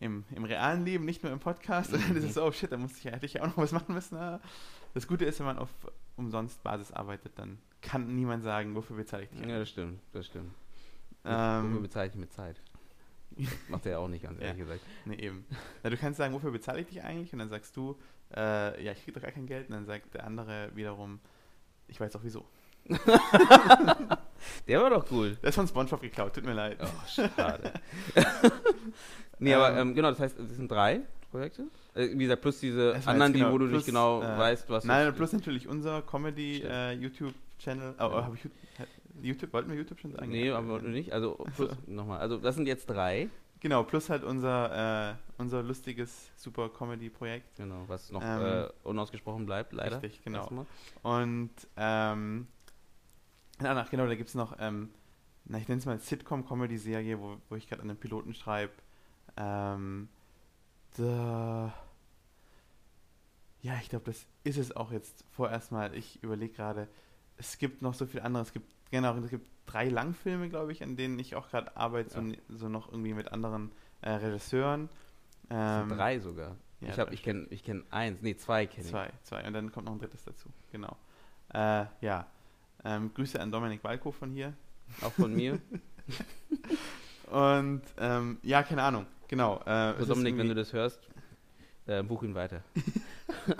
im, 0.00 0.24
im 0.34 0.44
realen 0.44 0.84
Leben, 0.84 1.04
nicht 1.04 1.22
nur 1.22 1.32
im 1.32 1.38
Podcast. 1.38 1.92
Und 1.92 2.02
dann 2.08 2.16
ist 2.16 2.24
es 2.24 2.34
so, 2.34 2.44
oh 2.44 2.52
shit, 2.52 2.70
da 2.72 2.76
muss 2.76 2.96
ich, 2.98 3.04
hätte 3.04 3.26
ich 3.26 3.34
ja 3.34 3.42
auch 3.42 3.46
noch 3.48 3.56
was 3.58 3.72
machen 3.72 3.94
müssen. 3.94 4.18
Das 4.94 5.06
Gute 5.06 5.24
ist, 5.24 5.38
wenn 5.38 5.46
man 5.46 5.58
auf 5.58 5.70
umsonst 6.16 6.62
Basis 6.62 6.92
arbeitet, 6.92 7.38
dann 7.38 7.58
kann 7.80 8.14
niemand 8.14 8.42
sagen, 8.44 8.74
wofür 8.74 8.96
bezahle 8.96 9.24
ich 9.24 9.30
dich. 9.30 9.40
Ja, 9.40 9.58
das 9.58 9.68
stimmt, 9.70 10.00
das 10.12 10.26
stimmt. 10.26 10.52
Wofür 11.22 11.60
ähm, 11.64 11.82
bezahle 11.82 12.08
ich 12.08 12.14
mit 12.16 12.32
Zeit? 12.32 12.60
Macht 13.68 13.86
er 13.86 13.92
ja 13.92 13.98
auch 13.98 14.08
nicht, 14.08 14.22
ganz 14.22 14.38
Ja. 14.40 14.46
ehrlich 14.46 14.62
gesagt. 14.62 14.80
Nee, 15.04 15.14
eben. 15.16 15.46
Na, 15.82 15.90
du 15.90 15.96
kannst 15.96 16.18
sagen, 16.18 16.34
wofür 16.34 16.50
bezahle 16.50 16.80
ich 16.80 16.86
dich 16.88 17.02
eigentlich? 17.02 17.32
Und 17.32 17.38
dann 17.38 17.48
sagst 17.48 17.76
du, 17.76 17.96
äh, 18.34 18.84
ja, 18.84 18.92
ich 18.92 19.02
kriege 19.04 19.12
doch 19.12 19.22
gar 19.22 19.32
kein 19.32 19.46
Geld. 19.46 19.68
Und 19.68 19.74
dann 19.74 19.86
sagt 19.86 20.14
der 20.14 20.24
andere 20.26 20.70
wiederum, 20.74 21.20
ich 21.88 21.98
weiß 22.00 22.14
auch 22.16 22.24
wieso. 22.24 22.44
Der 24.72 24.82
war 24.82 24.88
doch 24.90 25.04
cool. 25.10 25.36
Der 25.42 25.50
ist 25.50 25.54
von 25.54 25.68
Spongebob 25.68 26.00
geklaut, 26.00 26.34
tut 26.34 26.44
mir 26.44 26.54
leid. 26.54 26.78
Oh, 26.82 26.86
schade. 27.06 27.72
nee, 29.38 29.52
Ähm, 29.52 29.60
aber 29.60 29.76
ähm, 29.78 29.94
genau, 29.94 30.08
das 30.10 30.18
heißt, 30.18 30.38
es 30.38 30.56
sind 30.56 30.70
drei 30.70 31.00
Projekte. 31.30 31.64
Äh, 31.94 32.08
wie 32.12 32.24
gesagt, 32.24 32.40
plus 32.40 32.58
diese 32.58 32.94
anderen, 33.04 33.32
jetzt 33.32 33.34
die, 33.34 33.38
genau 33.40 33.52
wo 33.52 33.58
du 33.58 33.66
plus, 33.66 33.76
nicht 33.80 33.86
genau 33.86 34.22
äh, 34.22 34.38
weißt, 34.38 34.70
was. 34.70 34.84
Nein, 34.84 35.14
plus 35.14 35.32
natürlich 35.34 35.68
unser. 35.68 36.00
Comedy-YouTube-Channel. 36.00 37.94
oh, 37.98 38.02
Ja. 38.02 38.24
habe 38.24 38.34
ich 38.36 38.48
YouTube, 39.22 39.52
wollten 39.52 39.70
wir 39.70 39.76
YouTube 39.76 40.00
schon 40.00 40.12
sagen? 40.12 40.30
Nee, 40.30 40.50
aber 40.50 40.80
nicht. 40.80 41.12
Also 41.12 41.44
plus 41.54 41.70
nochmal. 41.86 42.20
Also 42.20 42.38
das 42.38 42.54
sind 42.54 42.66
jetzt 42.66 42.86
drei. 42.86 43.28
Genau, 43.60 43.84
plus 43.84 44.08
halt 44.08 44.24
unser, 44.24 45.10
äh, 45.10 45.14
unser 45.36 45.62
lustiges 45.62 46.30
super 46.36 46.70
Comedy-Projekt. 46.70 47.56
Genau, 47.58 47.84
was 47.88 48.10
noch 48.10 48.22
Ähm, 48.24 48.40
äh, 48.64 48.68
unausgesprochen 48.84 49.44
bleibt, 49.44 49.74
leider. 49.74 50.02
Richtig, 50.02 50.24
genau. 50.24 50.66
Und 51.02 51.50
ähm, 51.76 52.48
danach, 53.64 53.90
genau, 53.90 54.06
da 54.06 54.14
gibt 54.14 54.28
es 54.28 54.34
noch, 54.34 54.56
ähm, 54.58 54.90
na, 55.44 55.58
ich 55.58 55.68
nenne 55.68 55.78
es 55.80 55.86
mal 55.86 55.98
Sitcom-Comedy-Serie, 55.98 57.18
wo, 57.20 57.36
wo 57.48 57.56
ich 57.56 57.68
gerade 57.68 57.82
an 57.82 57.88
den 57.88 57.96
Piloten 57.96 58.34
schreibe. 58.34 58.72
Ähm, 59.36 60.08
da, 60.96 61.72
ja, 63.62 63.74
ich 63.80 63.88
glaube, 63.88 64.06
das 64.06 64.26
ist 64.44 64.58
es 64.58 64.74
auch 64.76 64.92
jetzt 64.92 65.24
vorerst 65.30 65.72
mal. 65.72 65.94
Ich 65.94 66.22
überlege 66.22 66.52
gerade, 66.54 66.88
es 67.38 67.58
gibt 67.58 67.82
noch 67.82 67.94
so 67.94 68.06
viel 68.06 68.20
anderes. 68.20 68.48
Es 68.48 68.52
gibt, 68.52 68.70
genau, 68.90 69.16
es 69.16 69.30
gibt 69.30 69.46
drei 69.66 69.88
Langfilme, 69.88 70.48
glaube 70.48 70.72
ich, 70.72 70.82
an 70.82 70.96
denen 70.96 71.18
ich 71.18 71.34
auch 71.34 71.48
gerade 71.48 71.76
arbeite, 71.76 72.10
so, 72.10 72.56
so 72.56 72.68
noch 72.68 72.88
irgendwie 72.90 73.14
mit 73.14 73.32
anderen 73.32 73.72
äh, 74.02 74.10
Regisseuren. 74.10 74.88
Das 75.48 75.82
Ähm, 75.82 75.88
drei 75.90 76.18
sogar. 76.18 76.56
ja, 76.80 77.06
ich 77.06 77.12
ich 77.12 77.22
kenne, 77.22 77.46
ich 77.50 77.62
kenne 77.64 77.84
eins, 77.90 78.20
nee 78.22 78.36
zwei 78.36 78.66
kenne 78.66 78.84
ich. 78.84 78.90
Zwei, 78.90 79.10
zwei. 79.22 79.46
Und 79.46 79.52
dann 79.52 79.70
kommt 79.72 79.86
noch 79.86 79.92
ein 79.92 79.98
drittes 79.98 80.24
dazu. 80.24 80.48
Genau. 80.72 80.96
Äh, 81.54 81.86
ja. 82.00 82.26
Ähm, 82.84 83.12
Grüße 83.14 83.40
an 83.40 83.50
Dominik 83.52 83.82
Balko 83.82 84.12
von 84.12 84.30
hier. 84.32 84.54
Auch 85.02 85.12
von 85.12 85.32
mir. 85.34 85.58
Und 87.30 87.82
ähm, 87.98 88.38
ja, 88.42 88.62
keine 88.62 88.82
Ahnung. 88.82 89.06
Genau. 89.28 89.60
Äh, 89.64 89.70
Also 89.70 90.06
Dominik, 90.06 90.36
wenn 90.36 90.48
du 90.48 90.54
das 90.54 90.72
hörst, 90.72 91.00
äh, 91.86 92.02
buch 92.02 92.22
ihn 92.22 92.34
weiter. 92.34 92.62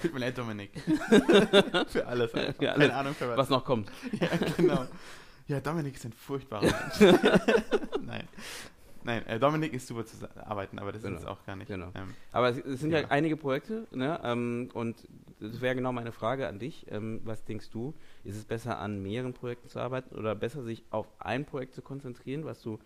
Tut 0.00 0.12
mir 0.12 0.20
leid, 0.20 0.36
Dominik. 0.36 0.72
für 1.88 2.06
alles. 2.06 2.34
Einfach. 2.34 2.54
Für 2.56 2.72
alles. 2.72 2.88
Keine 2.88 2.94
Ahnung 2.94 3.14
für 3.14 3.28
was. 3.28 3.36
Was 3.36 3.48
noch 3.50 3.64
kommt. 3.64 3.90
Ja, 4.18 4.28
genau. 4.56 4.86
Ja, 5.46 5.60
Dominik 5.60 5.94
ist 5.94 6.04
ein 6.06 6.12
furchtbarer 6.12 6.62
Mensch. 6.62 7.20
Nein. 8.02 8.28
Nein, 9.02 9.26
äh, 9.26 9.38
Dominik 9.38 9.72
ist 9.72 9.86
super 9.86 10.04
zu 10.04 10.16
arbeiten, 10.46 10.78
aber 10.78 10.92
das 10.92 11.02
Genau. 11.02 11.16
ist 11.16 11.22
es 11.22 11.26
auch 11.28 11.44
gar 11.46 11.56
nicht. 11.56 11.68
Genau. 11.68 11.90
Ähm, 11.94 12.14
Aber 12.32 12.50
es, 12.50 12.58
es 12.58 12.80
sind 12.80 12.90
ja. 12.90 13.00
Ja. 13.00 13.08
einige 13.08 13.36
Projekte, 13.36 13.86
ne? 13.92 14.20
Ähm, 14.22 14.68
und 14.74 15.08
das 15.40 15.60
wäre 15.60 15.74
genau 15.74 15.92
meine 15.92 16.12
Frage 16.12 16.48
an 16.48 16.58
dich. 16.58 16.86
Ähm, 16.90 17.20
was 17.24 17.44
denkst 17.44 17.70
du? 17.70 17.94
Ist 18.24 18.36
es 18.36 18.44
besser, 18.44 18.78
an 18.78 19.02
mehreren 19.02 19.32
Projekten 19.32 19.68
zu 19.68 19.78
arbeiten 19.80 20.14
oder 20.14 20.34
besser, 20.34 20.62
sich 20.62 20.84
auf 20.90 21.06
ein 21.18 21.46
Projekt 21.46 21.74
zu 21.74 21.82
konzentrieren, 21.82 22.44
was 22.44 22.60
du 22.60 22.78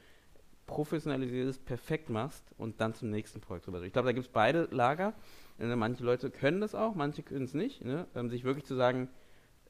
professionalisierst, 0.66 1.64
perfekt 1.66 2.08
machst 2.08 2.44
und 2.56 2.80
dann 2.80 2.94
zum 2.94 3.10
nächsten 3.10 3.40
Projekt 3.40 3.66
rüber? 3.68 3.82
Ich 3.82 3.92
glaube, 3.92 4.06
da 4.06 4.12
gibt 4.12 4.26
es 4.26 4.32
beide 4.32 4.68
Lager. 4.70 5.14
Ne? 5.58 5.74
Manche 5.76 6.04
Leute 6.04 6.30
können 6.30 6.60
das 6.60 6.74
auch, 6.74 6.94
manche 6.94 7.22
können 7.22 7.44
es 7.44 7.54
nicht. 7.54 7.84
Ne? 7.84 8.06
Ähm, 8.14 8.30
sich 8.30 8.44
wirklich 8.44 8.64
zu 8.64 8.74
sagen, 8.74 9.08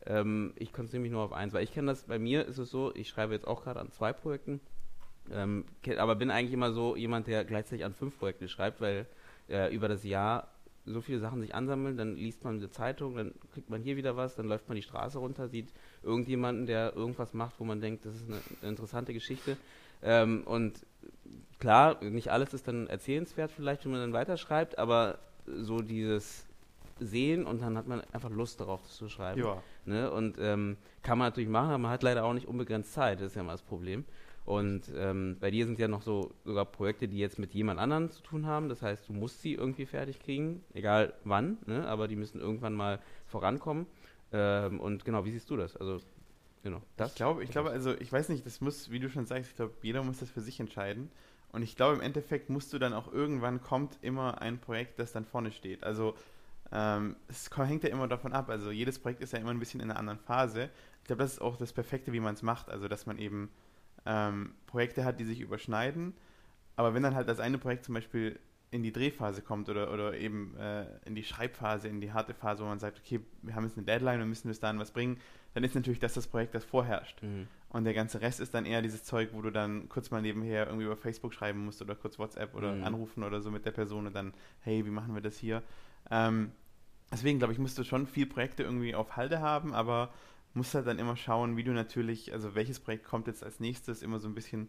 ähm, 0.07 0.52
ich 0.57 0.72
konzentriere 0.72 1.02
mich 1.02 1.11
nur 1.12 1.22
auf 1.22 1.33
eins. 1.33 1.52
Weil 1.54 1.64
ich 1.64 1.72
kenne 1.72 1.88
das, 1.88 2.04
bei 2.04 2.18
mir 2.18 2.44
ist 2.46 2.59
es 2.59 2.70
so, 2.70 2.94
ich 2.94 3.09
schreibe 3.09 3.33
jetzt 3.33 3.46
auch 3.46 3.62
gerade 3.64 3.80
an 3.80 3.90
zwei 3.90 4.12
Projekten. 4.12 4.61
Ähm, 5.32 5.64
aber 5.98 6.16
bin 6.16 6.30
eigentlich 6.30 6.52
immer 6.52 6.72
so 6.72 6.96
jemand, 6.96 7.26
der 7.26 7.44
gleichzeitig 7.44 7.84
an 7.84 7.94
fünf 7.94 8.18
Projekte 8.18 8.48
schreibt, 8.48 8.80
weil 8.80 9.06
äh, 9.48 9.74
über 9.74 9.88
das 9.88 10.04
Jahr 10.04 10.48
so 10.87 11.00
viele 11.00 11.18
Sachen 11.18 11.40
sich 11.40 11.54
ansammeln, 11.54 11.96
dann 11.96 12.16
liest 12.16 12.44
man 12.44 12.56
eine 12.56 12.70
Zeitung, 12.70 13.16
dann 13.16 13.32
kriegt 13.52 13.70
man 13.70 13.82
hier 13.82 13.96
wieder 13.96 14.16
was, 14.16 14.34
dann 14.34 14.46
läuft 14.46 14.68
man 14.68 14.76
die 14.76 14.82
Straße 14.82 15.18
runter, 15.18 15.48
sieht 15.48 15.72
irgendjemanden, 16.02 16.66
der 16.66 16.94
irgendwas 16.94 17.32
macht, 17.32 17.58
wo 17.58 17.64
man 17.64 17.80
denkt, 17.80 18.04
das 18.04 18.14
ist 18.14 18.28
eine, 18.28 18.40
eine 18.60 18.70
interessante 18.70 19.14
Geschichte. 19.14 19.56
Ähm, 20.02 20.42
und 20.44 20.84
klar, 21.58 22.03
nicht 22.05 22.30
alles 22.30 22.53
ist 22.53 22.68
dann 22.68 22.86
erzählenswert 22.86 23.51
vielleicht, 23.51 23.84
wenn 23.84 23.92
man 23.92 24.01
dann 24.03 24.12
weiterschreibt, 24.12 24.78
aber 24.78 25.18
so 25.46 25.80
dieses 25.80 26.46
Sehen 27.01 27.46
und 27.46 27.62
dann 27.62 27.76
hat 27.76 27.86
man 27.86 28.03
einfach 28.12 28.30
Lust 28.30 28.61
darauf, 28.61 28.82
das 28.82 28.96
zu 28.96 29.09
schreiben. 29.09 29.40
ja. 29.40 29.62
Ne? 29.86 30.11
Und 30.11 30.36
ähm, 30.38 30.76
kann 31.03 31.18
man 31.18 31.28
natürlich 31.28 31.49
machen, 31.49 31.68
aber 31.68 31.78
man 31.78 31.90
hat 31.90 32.03
leider 32.03 32.24
auch 32.24 32.34
nicht 32.34 32.46
unbegrenzt 32.46 32.92
Zeit, 32.92 33.20
das 33.20 33.28
ist 33.28 33.36
ja 33.36 33.42
mal 33.42 33.53
das 33.53 33.62
Problem. 33.62 34.05
Und 34.45 34.92
ähm, 34.95 35.38
bei 35.40 35.51
dir 35.51 35.64
sind 35.64 35.78
ja 35.78 35.88
noch 35.88 36.03
so 36.03 36.34
sogar 36.45 36.66
Projekte, 36.66 37.09
die 37.09 37.18
jetzt 37.18 37.38
mit 37.38 37.55
jemand 37.55 37.80
anderem 37.80 38.11
zu 38.11 38.22
tun 38.22 38.47
haben. 38.47 38.68
Das 38.68 38.82
heißt, 38.82 39.09
du 39.09 39.14
musst 39.14 39.40
sie 39.40 39.55
irgendwie 39.55 39.86
fertig 39.86 40.20
kriegen, 40.20 40.62
egal 40.74 41.14
wann, 41.24 41.59
ne? 41.66 41.86
aber 41.88 42.09
die 42.09 42.16
müssen 42.16 42.40
irgendwann 42.40 42.74
mal 42.74 43.01
vorankommen. 43.26 43.86
Ähm, 44.32 44.80
und 44.80 45.05
genau, 45.05 45.24
wie 45.24 45.30
siehst 45.30 45.49
du 45.49 45.57
das? 45.57 45.76
Also, 45.76 45.99
genau, 46.62 46.82
das. 46.97 47.12
Ich 47.12 47.16
glaube, 47.16 47.42
ich 47.42 47.51
glaube, 47.51 47.70
also 47.70 47.95
ich 47.95 48.12
weiß 48.12 48.28
nicht, 48.28 48.45
das 48.45 48.61
muss, 48.61 48.90
wie 48.90 49.01
du 49.01 49.09
schon 49.09 49.24
sagst, 49.24 49.51
ich 49.51 49.57
glaube, 49.57 49.72
jeder 49.80 50.03
muss 50.03 50.18
das 50.18 50.28
für 50.28 50.42
sich 50.42 50.61
entscheiden. 50.61 51.11
Und 51.53 51.62
ich 51.62 51.76
glaube, 51.76 51.95
im 51.95 52.01
Endeffekt 52.03 52.51
musst 52.51 52.72
du 52.72 52.78
dann 52.78 52.92
auch 52.92 53.11
irgendwann 53.11 53.62
kommt 53.62 53.97
immer 54.03 54.42
ein 54.42 54.59
Projekt, 54.59 54.99
das 54.99 55.12
dann 55.12 55.24
vorne 55.24 55.53
steht. 55.53 55.84
Also 55.84 56.14
ähm, 56.72 57.16
es 57.28 57.49
hängt 57.57 57.84
ja 57.84 57.90
immer 57.90 58.09
davon 58.09 58.32
ab. 58.32 58.51
Also 58.51 58.70
jedes 58.72 58.99
Projekt 58.99 59.22
ist 59.22 59.32
ja 59.32 59.38
immer 59.38 59.51
ein 59.51 59.61
bisschen 59.61 59.80
in 59.80 59.90
einer 59.90 59.99
anderen 59.99 60.18
Phase. 60.18 60.68
Ich 61.01 61.07
glaube, 61.07 61.22
das 61.22 61.34
ist 61.34 61.40
auch 61.40 61.57
das 61.57 61.72
Perfekte, 61.72 62.12
wie 62.12 62.20
man 62.20 62.34
es 62.34 62.42
macht. 62.42 62.68
Also 62.68 62.88
dass 62.88 63.07
man 63.07 63.18
eben 63.18 63.51
ähm, 64.07 64.55
Projekte 64.66 65.05
hat, 65.05 65.20
die 65.20 65.24
sich 65.24 65.40
überschneiden. 65.40 66.14
Aber 66.76 66.94
wenn 66.94 67.02
dann 67.02 67.14
halt 67.14 67.28
das 67.28 67.40
eine 67.40 67.59
Projekt 67.59 67.84
zum 67.84 67.94
Beispiel 67.94 68.38
in 68.70 68.82
die 68.82 68.92
Drehphase 68.92 69.40
kommt 69.40 69.68
oder, 69.68 69.92
oder 69.92 70.18
eben 70.18 70.57
äh, 70.57 70.86
in 71.05 71.14
die 71.14 71.22
Schreibphase, 71.22 71.86
in 71.86 72.00
die 72.00 72.12
harte 72.12 72.34
Phase, 72.34 72.64
wo 72.64 72.66
man 72.66 72.80
sagt, 72.80 72.98
okay, 72.98 73.20
wir 73.42 73.55
haben 73.55 73.64
jetzt 73.64 73.76
eine 73.76 73.86
Deadline 73.86 74.20
und 74.20 74.28
müssen 74.28 74.48
bis 74.48 74.59
dahin 74.59 74.80
was 74.80 74.90
bringen, 74.90 75.20
dann 75.55 75.62
ist 75.62 75.76
natürlich 75.76 76.00
das 76.00 76.14
das 76.14 76.26
Projekt, 76.26 76.57
das 76.57 76.64
vorherrscht. 76.64 77.22
Mhm. 77.22 77.46
Und 77.68 77.84
der 77.84 77.94
ganze 77.94 78.20
Rest 78.20 78.40
ist 78.40 78.52
dann 78.52 78.66
eher 78.66 78.82
dieses 78.82 79.05
Zeug, 79.05 79.30
wo 79.32 79.42
du 79.42 79.50
dann 79.50 79.88
kurz 79.88 80.11
mal 80.11 80.20
nebenher 80.20 80.66
irgendwie 80.66 80.86
über 80.86 80.96
Facebook 80.96 81.34
schreiben 81.34 81.64
musst 81.64 81.82
oder 81.82 81.94
kurz 81.94 82.18
WhatsApp 82.18 82.55
oder 82.55 82.72
mhm. 82.72 82.82
anrufen 82.82 83.22
oder 83.22 83.40
so 83.40 83.52
mit 83.52 83.64
der 83.64 83.70
Person 83.70 84.09
und 84.09 84.14
dann, 84.14 84.34
hey, 84.61 84.84
wie 84.84 84.90
machen 84.90 85.14
wir 85.14 85.22
das 85.22 85.38
hier? 85.38 85.62
Ähm, 86.11 86.50
deswegen 87.12 87.38
glaube 87.38 87.52
ich, 87.52 87.61
musst 87.61 87.78
du 87.78 87.84
schon 87.84 88.09
viel 88.09 88.26
Projekte 88.26 88.64
irgendwie 88.64 88.96
auf 88.96 89.16
Halde 89.16 89.40
haben, 89.40 89.72
aber 89.72 90.12
musst 90.55 90.74
halt 90.74 90.86
dann 90.86 90.98
immer 90.98 91.16
schauen, 91.16 91.57
wie 91.57 91.64
du 91.64 91.72
natürlich, 91.72 92.32
also 92.32 92.55
welches 92.55 92.80
Projekt 92.80 93.05
kommt 93.05 93.26
jetzt 93.26 93.44
als 93.44 93.61
nächstes, 93.61 94.02
immer 94.02 94.18
so 94.18 94.28
ein 94.28 94.34
bisschen 94.34 94.68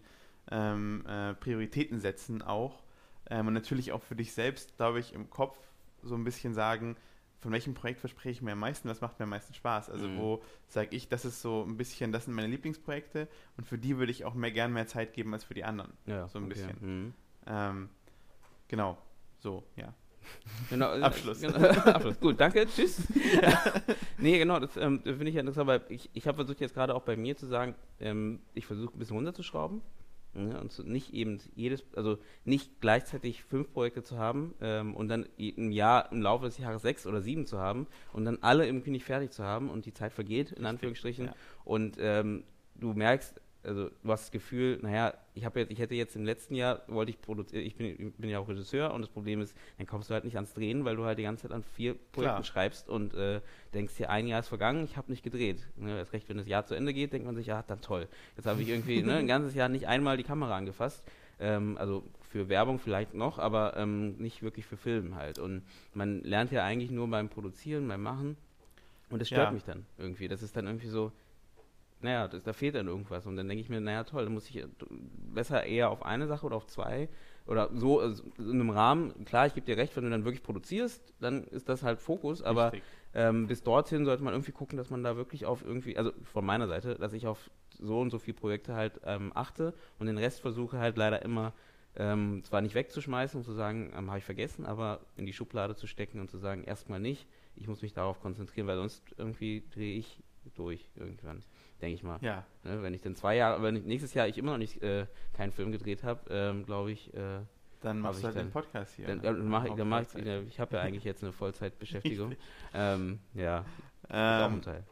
ähm, 0.52 1.06
äh, 1.08 1.34
Prioritäten 1.36 2.00
setzen 2.00 2.42
auch 2.42 2.84
ähm, 3.30 3.48
und 3.48 3.54
natürlich 3.54 3.92
auch 3.92 4.02
für 4.02 4.16
dich 4.16 4.34
selbst, 4.34 4.78
glaube 4.78 5.00
ich, 5.00 5.14
im 5.14 5.30
Kopf 5.30 5.58
so 6.04 6.16
ein 6.16 6.24
bisschen 6.24 6.54
sagen, 6.54 6.96
von 7.40 7.52
welchem 7.52 7.74
Projekt 7.74 8.00
verspreche 8.00 8.30
ich 8.30 8.42
mir 8.42 8.54
am 8.54 8.60
meisten, 8.60 8.90
was 8.90 9.02
macht 9.02 9.20
mir 9.20 9.24
am 9.24 9.30
meisten 9.30 9.54
Spaß? 9.54 9.90
Also 9.90 10.08
mhm. 10.08 10.18
wo 10.18 10.44
sage 10.68 10.96
ich, 10.96 11.10
das 11.10 11.26
ist 11.26 11.42
so 11.42 11.64
ein 11.64 11.78
bisschen, 11.78 12.12
das 12.12 12.26
sind 12.26 12.34
meine 12.34 12.48
Lieblingsprojekte 12.48 13.28
und 13.58 13.68
für 13.68 13.78
die 13.78 13.98
würde 13.98 14.12
ich 14.12 14.26
auch 14.26 14.34
mehr 14.34 14.52
gern 14.52 14.74
mehr 14.74 14.88
Zeit 14.88 15.14
geben 15.14 15.34
als 15.34 15.44
für 15.44 15.54
die 15.54 15.64
anderen. 15.64 15.94
Ja, 16.06 16.28
so 16.28 16.40
ein 16.40 16.46
okay. 16.46 16.54
bisschen. 16.54 16.78
Mhm. 16.82 17.14
Ähm, 17.46 17.90
genau, 18.68 18.98
so, 19.40 19.64
ja. 19.76 19.94
Genau, 20.70 20.94
äh, 20.96 21.02
Abschluss. 21.02 21.42
Genau, 21.42 21.58
Abschluss. 21.58 22.20
Gut, 22.20 22.40
danke, 22.40 22.66
tschüss. 22.68 23.02
Ja. 23.42 23.64
nee, 24.18 24.38
genau, 24.38 24.60
das 24.60 24.78
ähm, 24.78 25.02
finde 25.04 25.30
ich 25.30 25.36
ja 25.36 25.42
interessant, 25.42 25.68
weil 25.68 25.82
ich, 25.90 26.10
ich 26.14 26.28
habe 26.28 26.38
versucht 26.38 26.62
jetzt 26.62 26.74
gerade 26.74 26.96
auch 26.96 27.04
bei 27.04 27.16
mir 27.16 27.36
zu 27.36 27.46
sagen, 27.46 27.76
ähm, 28.00 28.40
ich 28.54 28.66
versuche 28.66 28.96
ein 28.96 29.00
bisschen 29.00 29.16
runterzuschrauben. 29.16 29.82
Ne, 30.34 30.60
und 30.60 30.78
nicht 30.86 31.14
eben 31.14 31.40
jedes, 31.56 31.86
also 31.96 32.18
nicht 32.44 32.82
gleichzeitig 32.82 33.46
fünf 33.46 33.72
Projekte 33.72 34.04
zu 34.04 34.18
haben 34.18 34.54
ähm, 34.60 34.94
und 34.94 35.08
dann 35.08 35.26
im 35.38 35.72
Jahr, 35.72 36.12
im 36.12 36.22
Laufe 36.22 36.44
des 36.44 36.58
Jahres 36.58 36.82
sechs 36.82 37.08
oder 37.08 37.22
sieben 37.22 37.46
zu 37.46 37.58
haben 37.58 37.88
und 38.12 38.26
dann 38.26 38.40
alle 38.42 38.66
irgendwie 38.66 38.92
nicht 38.92 39.06
fertig 39.06 39.32
zu 39.32 39.46
haben 39.46 39.70
und 39.70 39.86
die 39.86 39.94
Zeit 39.94 40.12
vergeht, 40.12 40.52
in 40.52 40.66
Anführungsstrichen. 40.66 41.28
Ja. 41.28 41.36
Und 41.64 41.96
ähm, 42.02 42.44
du 42.76 42.92
merkst, 42.94 43.40
also 43.66 43.90
du 43.90 44.12
hast 44.12 44.26
das 44.26 44.32
Gefühl, 44.32 44.80
naja, 44.82 45.14
ich 45.34 45.46
habe 45.46 45.60
jetzt, 45.60 45.72
ich 45.72 45.80
hätte 45.80 45.96
jetzt 45.96 46.16
im 46.16 46.24
letzten 46.24 46.56
Jahr 46.56 46.82
wollte 46.88 47.12
ich 47.12 47.22
produzieren, 47.22 47.66
ich 47.66 47.76
bin, 47.76 47.88
ich 47.88 48.14
bin 48.16 48.30
ja 48.30 48.40
auch 48.40 48.48
Regisseur 48.48 48.94
und 48.94 49.02
das 49.02 49.10
Problem 49.10 49.42
ist, 49.42 49.56
dann 49.78 49.88
kommst 49.88 50.10
du 50.10 50.14
halt 50.14 50.24
nicht 50.24 50.36
ans 50.36 50.54
Drehen, 50.54 50.86
weil 50.86 50.96
du 50.96 51.04
halt 51.04 51.18
die 51.20 51.24
ganze 51.24 51.44
Zeit 51.44 51.52
an 51.52 51.64
vier 51.64 51.94
Projekten 51.94 52.36
Klar. 52.36 52.44
schreibst 52.44 52.90
und 52.90 53.14
äh, 53.14 53.42
denkst 53.74 53.96
dir, 53.98 54.10
ein 54.10 54.28
Jahr 54.28 54.40
ist 54.40 54.48
vergangen, 54.48 54.84
ich 54.86 54.98
habe 54.98 55.12
nicht 55.12 55.24
gedreht. 55.24 55.68
Ne, 55.78 55.98
erst 55.98 56.14
recht, 56.14 56.30
wenn 56.30 56.38
das 56.38 56.48
Jahr 56.48 56.66
zu 56.66 56.76
Ende 56.76 56.94
geht, 56.94 57.14
denkt 57.14 57.26
man 57.26 57.36
sich, 57.36 57.48
ja, 57.48 57.64
dann 57.64 57.82
toll. 57.82 58.08
Jetzt 58.38 58.46
habe 58.46 58.62
ich 58.62 58.70
irgendwie 58.70 59.02
ne, 59.02 59.16
ein 59.18 59.28
ganzes 59.28 59.56
Jahr 59.56 59.70
nicht 59.70 59.88
einmal 59.88 60.18
die 60.18 60.24
Kamera 60.24 60.56
angefasst. 60.56 61.04
Ähm, 61.40 61.78
also 61.78 62.04
für 62.22 62.50
Werbung 62.50 62.80
vielleicht 62.80 63.14
noch, 63.14 63.40
aber 63.40 63.76
ähm, 63.78 64.18
nicht 64.18 64.42
wirklich 64.42 64.66
für 64.66 64.78
Film 64.78 65.16
halt. 65.16 65.40
Und 65.40 65.64
man 65.94 66.22
lernt 66.22 66.52
ja 66.52 66.64
eigentlich 66.64 66.92
nur 66.92 67.10
beim 67.10 67.30
Produzieren, 67.30 67.88
beim 67.88 68.02
Machen. 68.02 68.38
Und 69.10 69.20
das 69.20 69.28
stört 69.28 69.48
ja. 69.48 69.52
mich 69.52 69.64
dann 69.64 69.86
irgendwie. 69.98 70.28
Das 70.28 70.42
ist 70.42 70.56
dann 70.56 70.66
irgendwie 70.66 70.88
so, 70.88 71.12
naja, 72.02 72.28
das, 72.28 72.44
da 72.44 72.54
fehlt 72.54 72.76
dann 72.76 72.88
irgendwas. 72.88 73.26
Und 73.26 73.36
dann 73.36 73.48
denke 73.48 73.62
ich 73.62 73.70
mir, 73.70 73.82
naja, 73.82 74.04
toll, 74.04 74.24
dann 74.24 74.34
muss 74.34 74.50
ich 74.50 74.64
besser 75.34 75.64
eher 75.64 75.90
auf 75.90 76.06
eine 76.06 76.28
Sache 76.28 76.46
oder 76.46 76.56
auf 76.56 76.68
zwei 76.68 77.10
oder 77.48 77.70
so 77.74 78.00
also 78.00 78.24
in 78.38 78.52
einem 78.52 78.70
Rahmen. 78.70 79.26
Klar, 79.26 79.48
ich 79.48 79.54
gebe 79.54 79.66
dir 79.66 79.78
recht, 79.78 79.96
wenn 79.96 80.04
du 80.04 80.10
dann 80.10 80.26
wirklich 80.26 80.44
produzierst, 80.44 81.14
dann 81.20 81.44
ist 81.46 81.70
das 81.70 81.84
halt 81.84 82.00
Fokus, 82.00 82.42
aber 82.42 82.72
ähm, 83.14 83.48
bis 83.48 83.64
dorthin 83.64 84.06
sollte 84.06 84.24
man 84.24 84.34
irgendwie 84.34 84.52
gucken, 84.52 84.78
dass 84.78 84.90
man 84.90 85.04
da 85.04 85.16
wirklich 85.16 85.46
auf 85.46 85.64
irgendwie, 85.64 85.98
also 85.98 86.12
von 86.24 86.46
meiner 86.46 86.68
Seite, 86.68 86.96
dass 86.96 87.14
ich 87.14 87.28
auf 87.28 87.52
so 87.80 88.00
und 88.00 88.10
so 88.10 88.20
viele 88.20 88.38
Projekte 88.38 88.74
halt 88.74 89.00
ähm, 89.04 89.32
achte 89.36 89.74
und 90.00 90.08
den 90.08 90.18
Rest 90.18 90.42
versuche 90.42 90.80
halt 90.80 90.98
leider 90.98 91.22
immer 91.22 91.54
ähm, 91.98 92.44
zwar 92.44 92.62
nicht 92.62 92.76
wegzuschmeißen 92.76 93.40
und 93.40 93.44
zu 93.44 93.54
sagen, 93.54 93.94
ähm, 93.96 94.10
habe 94.10 94.20
ich 94.20 94.26
vergessen, 94.26 94.66
aber 94.66 95.02
in 95.16 95.26
die 95.26 95.34
Schublade 95.34 95.76
zu 95.76 95.88
stecken 95.88 96.20
und 96.20 96.30
zu 96.30 96.38
sagen, 96.38 96.64
erstmal 96.64 97.00
nicht, 97.00 97.28
ich 97.56 97.68
muss 97.68 97.82
mich 97.82 97.94
darauf 97.94 98.20
konzentrieren, 98.20 98.68
weil 98.68 98.78
sonst 98.78 99.04
irgendwie 99.18 99.64
drehe 99.72 99.98
ich 99.98 100.22
durch 100.56 100.90
irgendwann 100.96 101.42
denke 101.82 101.96
ich 101.96 102.04
mal. 102.04 102.20
Ja. 102.22 102.46
Ne, 102.64 102.82
wenn 102.82 102.94
ich 102.94 103.02
dann 103.02 103.16
zwei 103.16 103.36
Jahre, 103.36 103.62
wenn 103.62 103.76
ich, 103.76 103.84
nächstes 103.84 104.14
Jahr 104.14 104.28
ich 104.28 104.38
immer 104.38 104.52
noch 104.52 104.58
nicht 104.58 104.82
äh, 104.82 105.06
keinen 105.34 105.52
Film 105.52 105.72
gedreht 105.72 106.04
habe, 106.04 106.22
ähm, 106.30 106.66
glaube 106.66 106.92
ich. 106.92 107.14
Äh, 107.14 107.42
dann 107.82 108.00
machst 108.00 108.24
du 108.24 108.28
halt 108.28 108.38
den 108.38 108.52
Podcast 108.52 108.96
hier. 108.96 109.08
Dann, 109.08 109.22
dann 109.22 109.48
mache 109.48 109.68
ich, 109.68 109.74
dann 109.76 109.88
mach 109.88 110.02
ich, 110.02 110.16
ich 110.16 110.60
habe 110.60 110.78
ja 110.78 110.82
eigentlich 110.82 111.04
jetzt 111.04 111.24
eine 111.24 111.32
Vollzeitbeschäftigung. 111.32 112.36
ähm, 112.74 113.20
ja, 113.34 113.64
ähm, 114.10 114.62
Teil. 114.62 114.84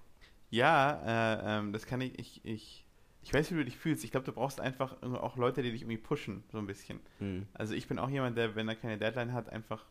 Ja, 0.51 1.01
äh, 1.03 1.59
ähm, 1.59 1.73
das 1.73 1.87
kann 1.87 2.01
ich, 2.01 2.19
ich, 2.19 2.45
ich, 2.45 2.85
ich 3.23 3.33
weiß, 3.33 3.51
wie 3.51 3.55
du 3.55 3.65
dich 3.65 3.77
fühlst. 3.77 4.03
Ich 4.03 4.11
glaube, 4.11 4.27
du 4.27 4.31
brauchst 4.31 4.61
einfach 4.61 5.01
auch 5.01 5.37
Leute, 5.37 5.63
die 5.63 5.71
dich 5.71 5.81
irgendwie 5.81 5.97
pushen, 5.97 6.43
so 6.51 6.59
ein 6.59 6.67
bisschen. 6.67 6.99
Hm. 7.17 7.47
Also 7.53 7.73
ich 7.73 7.87
bin 7.87 7.97
auch 7.97 8.09
jemand, 8.09 8.37
der, 8.37 8.55
wenn 8.55 8.67
er 8.67 8.75
keine 8.75 8.99
Deadline 8.99 9.33
hat, 9.33 9.49
einfach 9.49 9.85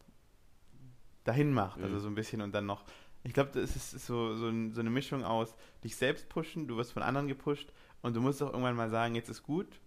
dahin 1.25 1.53
macht, 1.53 1.79
also 1.79 1.89
hm. 1.89 1.95
also 1.95 2.05
so 2.05 2.09
ein 2.09 2.15
bisschen 2.15 2.41
und 2.41 2.55
dann 2.55 2.67
noch 2.67 2.85
ich 3.25 3.33
glaube, 3.33 3.51
das 3.55 3.77
ist 3.77 4.07
so, 4.07 4.35
so, 4.35 4.49
ein, 4.49 4.73
so, 4.73 4.81
eine 4.81 4.91
Mischung 4.91 5.25
aus 5.25 5.55
dich 5.85 5.97
selbst 5.97 6.29
pushen, 6.29 6.67
du 6.67 6.77
wirst 6.77 6.93
von 6.93 7.03
anderen 7.03 7.29
gepusht 7.29 7.73
und 8.03 8.15
du 8.15 8.21
musst 8.21 8.43
auch 8.43 8.49
irgendwann 8.49 8.77
mal 8.77 8.91
sagen, 8.91 9.15
jetzt 9.15 9.29
ist 9.29 9.43
gut, 9.43 9.81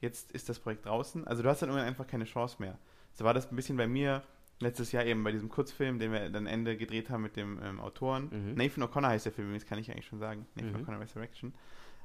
jetzt 0.00 0.32
ist 0.32 0.48
das 0.48 0.58
Projekt 0.58 0.86
draußen. 0.86 1.26
Also 1.26 1.42
du 1.42 1.48
hast 1.48 1.62
dann 1.62 1.68
irgendwann 1.68 1.88
einfach 1.88 2.06
keine 2.06 2.24
Chance 2.24 2.56
mehr. 2.60 2.78
So 3.12 3.24
war 3.24 3.34
das 3.34 3.50
ein 3.50 3.56
bisschen 3.56 3.76
bei 3.76 3.86
mir 3.86 4.22
letztes 4.60 4.92
Jahr 4.92 5.04
eben 5.04 5.22
bei 5.24 5.32
diesem 5.32 5.48
Kurzfilm, 5.48 5.98
den 5.98 6.12
wir 6.12 6.30
dann 6.30 6.46
Ende 6.46 6.76
gedreht 6.76 7.10
haben 7.10 7.22
mit 7.22 7.36
dem 7.36 7.60
ähm, 7.62 7.80
Autoren. 7.80 8.28
Mhm. 8.30 8.54
Nathan 8.54 8.84
O'Connor 8.84 9.08
heißt 9.08 9.26
der 9.26 9.32
Film, 9.32 9.52
das 9.52 9.66
kann 9.66 9.78
ich 9.78 9.90
eigentlich 9.90 10.06
schon 10.06 10.18
sagen. 10.18 10.46
Nathan 10.54 10.72
mhm. 10.72 10.86
O'Connor 10.86 11.00
Resurrection. 11.00 11.54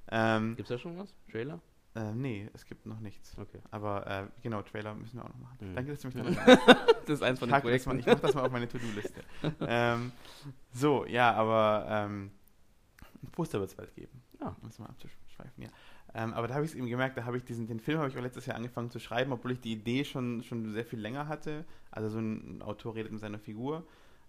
Ähm, 0.10 0.56
Gibt 0.56 0.70
es 0.70 0.76
da 0.76 0.78
schon 0.80 0.98
was? 0.98 1.14
Trailer? 1.32 1.62
Äh, 1.94 2.14
nee, 2.14 2.50
es 2.54 2.66
gibt 2.66 2.86
noch 2.86 3.00
nichts. 3.00 3.38
Okay. 3.38 3.60
Aber 3.70 4.08
äh, 4.08 4.28
genau, 4.42 4.62
Trailer 4.62 4.94
müssen 4.96 5.18
wir 5.18 5.26
auch 5.26 5.30
noch 5.30 5.40
machen. 5.40 5.58
Mhm. 5.60 5.76
Danke, 5.76 5.92
dass 5.92 6.02
du 6.02 6.08
mich 6.08 6.16
daran 6.16 6.36
Das 7.06 7.16
ist 7.16 7.24
eins 7.24 7.40
von 7.40 7.50
den 7.50 7.62
Projekten. 7.62 8.00
Ich 8.00 8.06
mache 8.06 8.20
das 8.22 8.34
mal 8.34 8.46
auf 8.46 8.52
meine 8.52 8.68
To-Do-Liste. 8.68 9.22
ähm, 9.62 10.12
so, 10.72 11.06
ja, 11.06 11.34
aber 11.34 11.86
ähm, 11.90 12.32
ein 13.22 13.32
Poster 13.32 13.60
wird 13.60 13.72
es 13.72 13.76
bald 13.76 13.94
geben. 13.94 14.22
Ja. 14.40 14.56
Um 14.62 14.70
es 14.70 14.80
mal 14.80 14.86
abzuschweifen, 14.86 15.64
ja. 15.64 15.70
Ähm, 16.14 16.34
aber 16.34 16.48
da 16.48 16.56
habe 16.56 16.66
ich 16.66 16.72
es 16.72 16.78
eben 16.78 16.88
gemerkt, 16.88 17.18
da 17.18 17.26
habe 17.26 17.38
ich 17.38 17.44
diesen, 17.44 17.68
den 17.68 17.80
Film 17.80 18.00
habe 18.00 18.10
ich 18.10 18.18
auch 18.18 18.22
letztes 18.22 18.46
Jahr 18.46 18.56
angefangen 18.56 18.90
zu 18.90 19.00
schreiben, 19.00 19.32
obwohl 19.32 19.52
ich 19.52 19.60
die 19.60 19.74
Idee 19.74 20.06
schon, 20.06 20.44
schon 20.44 20.72
sehr 20.72 20.86
viel 20.86 21.00
länger 21.00 21.28
hatte. 21.28 21.66
Also 21.90 22.10
so 22.10 22.20
ein 22.20 22.62
Autor 22.62 22.96
redet 22.96 23.12
mit 23.12 23.22
seiner 23.22 23.40
Figur. 23.40 23.86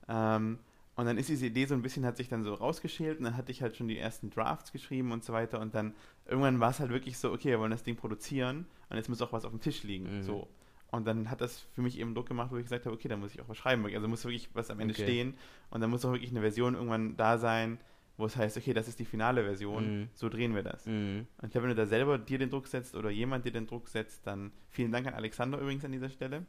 Ähm, 0.09 0.59
und 0.95 1.07
dann 1.07 1.17
ist 1.17 1.29
diese 1.29 1.47
Idee 1.47 1.65
so 1.65 1.75
ein 1.75 1.83
bisschen, 1.83 2.05
hat 2.05 2.17
sich 2.17 2.29
dann 2.29 2.45
so 2.45 2.53
rausgeschält 2.53 3.19
und 3.19 3.25
dann 3.25 3.37
hatte 3.37 3.51
ich 3.51 3.63
halt 3.63 3.77
schon 3.77 3.89
die 3.89 3.99
ersten 3.99 4.31
Drafts 4.31 4.73
geschrieben 4.73 5.13
und 5.13 5.25
so 5.25 5.33
weiter 5.33 5.61
und 5.61 5.75
dann 5.75 5.95
irgendwann 6.27 6.61
war 6.61 6.71
es 6.71 6.81
halt 6.81 6.91
wirklich 6.91 7.19
so, 7.19 7.33
okay, 7.33 7.51
wir 7.51 7.61
wollen 7.61 7.71
das 7.71 7.83
Ding 7.83 7.97
produzieren 7.97 8.67
und 8.91 8.97
jetzt 8.97 9.09
muss 9.09 9.23
auch 9.23 9.33
was 9.33 9.45
auf 9.45 9.53
dem 9.53 9.61
Tisch 9.61 9.83
liegen. 9.85 10.19
Mhm. 10.19 10.23
So. 10.23 10.49
Und 10.91 11.07
dann 11.07 11.31
hat 11.31 11.41
das 11.41 11.61
für 11.75 11.81
mich 11.81 11.99
eben 11.99 12.15
Druck 12.15 12.29
gemacht, 12.29 12.51
wo 12.53 12.59
ich 12.59 12.65
gesagt 12.65 12.85
habe, 12.85 12.95
okay, 12.95 13.09
da 13.09 13.17
muss 13.17 13.33
ich 13.33 13.41
auch 13.41 13.49
was 13.49 13.57
schreiben. 13.57 13.87
Also 13.87 14.07
muss 14.09 14.25
wirklich 14.25 14.51
was 14.53 14.71
am 14.71 14.81
Ende 14.81 14.93
okay. 14.93 15.05
stehen 15.05 15.35
und 15.71 15.81
dann 15.81 15.89
muss 15.89 16.05
auch 16.05 16.13
wirklich 16.13 16.31
eine 16.31 16.41
Version 16.41 16.75
irgendwann 16.75 17.17
da 17.17 17.39
sein, 17.39 17.79
wo 18.19 18.27
es 18.27 18.37
heißt, 18.37 18.59
okay, 18.59 18.75
das 18.75 18.89
ist 18.89 18.99
die 18.99 19.07
finale 19.07 19.43
Version, 19.43 20.01
mhm. 20.01 20.09
so 20.13 20.29
drehen 20.29 20.55
wir 20.55 20.63
das. 20.63 20.85
Mhm. 20.85 21.27
Und 21.39 21.47
ich 21.47 21.53
glaube, 21.53 21.69
wenn 21.69 21.75
du 21.75 21.83
da 21.83 21.87
selber 21.87 22.19
dir 22.19 22.39
den 22.39 22.51
Druck 22.51 22.67
setzt 22.67 22.95
oder 22.95 23.09
jemand 23.09 23.47
dir 23.47 23.53
den 23.53 23.67
Druck 23.67 23.89
setzt, 23.89 24.27
dann 24.27 24.53
vielen 24.69 24.93
Dank 24.93 25.07
an 25.07 25.15
Alexander 25.15 25.59
übrigens 25.59 25.87
an 25.87 25.93
dieser 25.93 26.11
Stelle. 26.11 26.45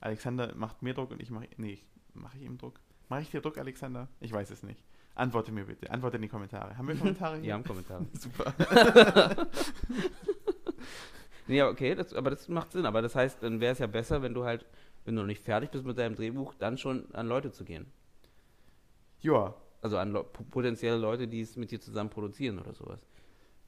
Alexander 0.00 0.52
macht 0.56 0.82
mir 0.82 0.92
Druck 0.92 1.12
und 1.12 1.22
ich 1.22 1.30
mache, 1.30 1.48
nee, 1.56 1.78
mache 2.14 2.36
ich 2.36 2.42
ihm 2.42 2.58
Druck. 2.58 2.80
Mache 3.08 3.22
ich 3.22 3.30
dir 3.30 3.40
Druck, 3.40 3.58
Alexander? 3.58 4.08
Ich 4.20 4.32
weiß 4.32 4.50
es 4.50 4.62
nicht. 4.62 4.82
Antworte 5.14 5.52
mir 5.52 5.64
bitte. 5.64 5.90
Antworte 5.90 6.16
in 6.16 6.22
die 6.22 6.28
Kommentare. 6.28 6.76
Haben 6.76 6.88
wir 6.88 6.94
Kommentare 6.98 7.36
hier? 7.36 7.44
Wir 7.44 7.54
haben 7.54 7.64
Kommentare. 7.64 8.04
Super. 8.12 8.52
nee, 11.46 11.62
okay, 11.62 11.94
das, 11.94 12.12
aber 12.12 12.30
das 12.30 12.48
macht 12.48 12.72
Sinn. 12.72 12.84
Aber 12.84 13.00
das 13.00 13.14
heißt, 13.14 13.42
dann 13.42 13.60
wäre 13.60 13.72
es 13.72 13.78
ja 13.78 13.86
besser, 13.86 14.22
wenn 14.22 14.34
du 14.34 14.44
halt, 14.44 14.66
wenn 15.04 15.14
du 15.14 15.22
noch 15.22 15.26
nicht 15.26 15.42
fertig 15.42 15.70
bist 15.70 15.84
mit 15.84 15.96
deinem 15.98 16.16
Drehbuch, 16.16 16.54
dann 16.54 16.78
schon 16.78 17.12
an 17.14 17.28
Leute 17.28 17.50
zu 17.50 17.64
gehen. 17.64 17.86
Ja. 19.20 19.54
Also 19.80 19.98
an 19.98 20.12
potenzielle 20.50 20.96
Leute, 20.96 21.28
die 21.28 21.40
es 21.40 21.56
mit 21.56 21.70
dir 21.70 21.80
zusammen 21.80 22.10
produzieren 22.10 22.58
oder 22.58 22.74
sowas. 22.74 23.06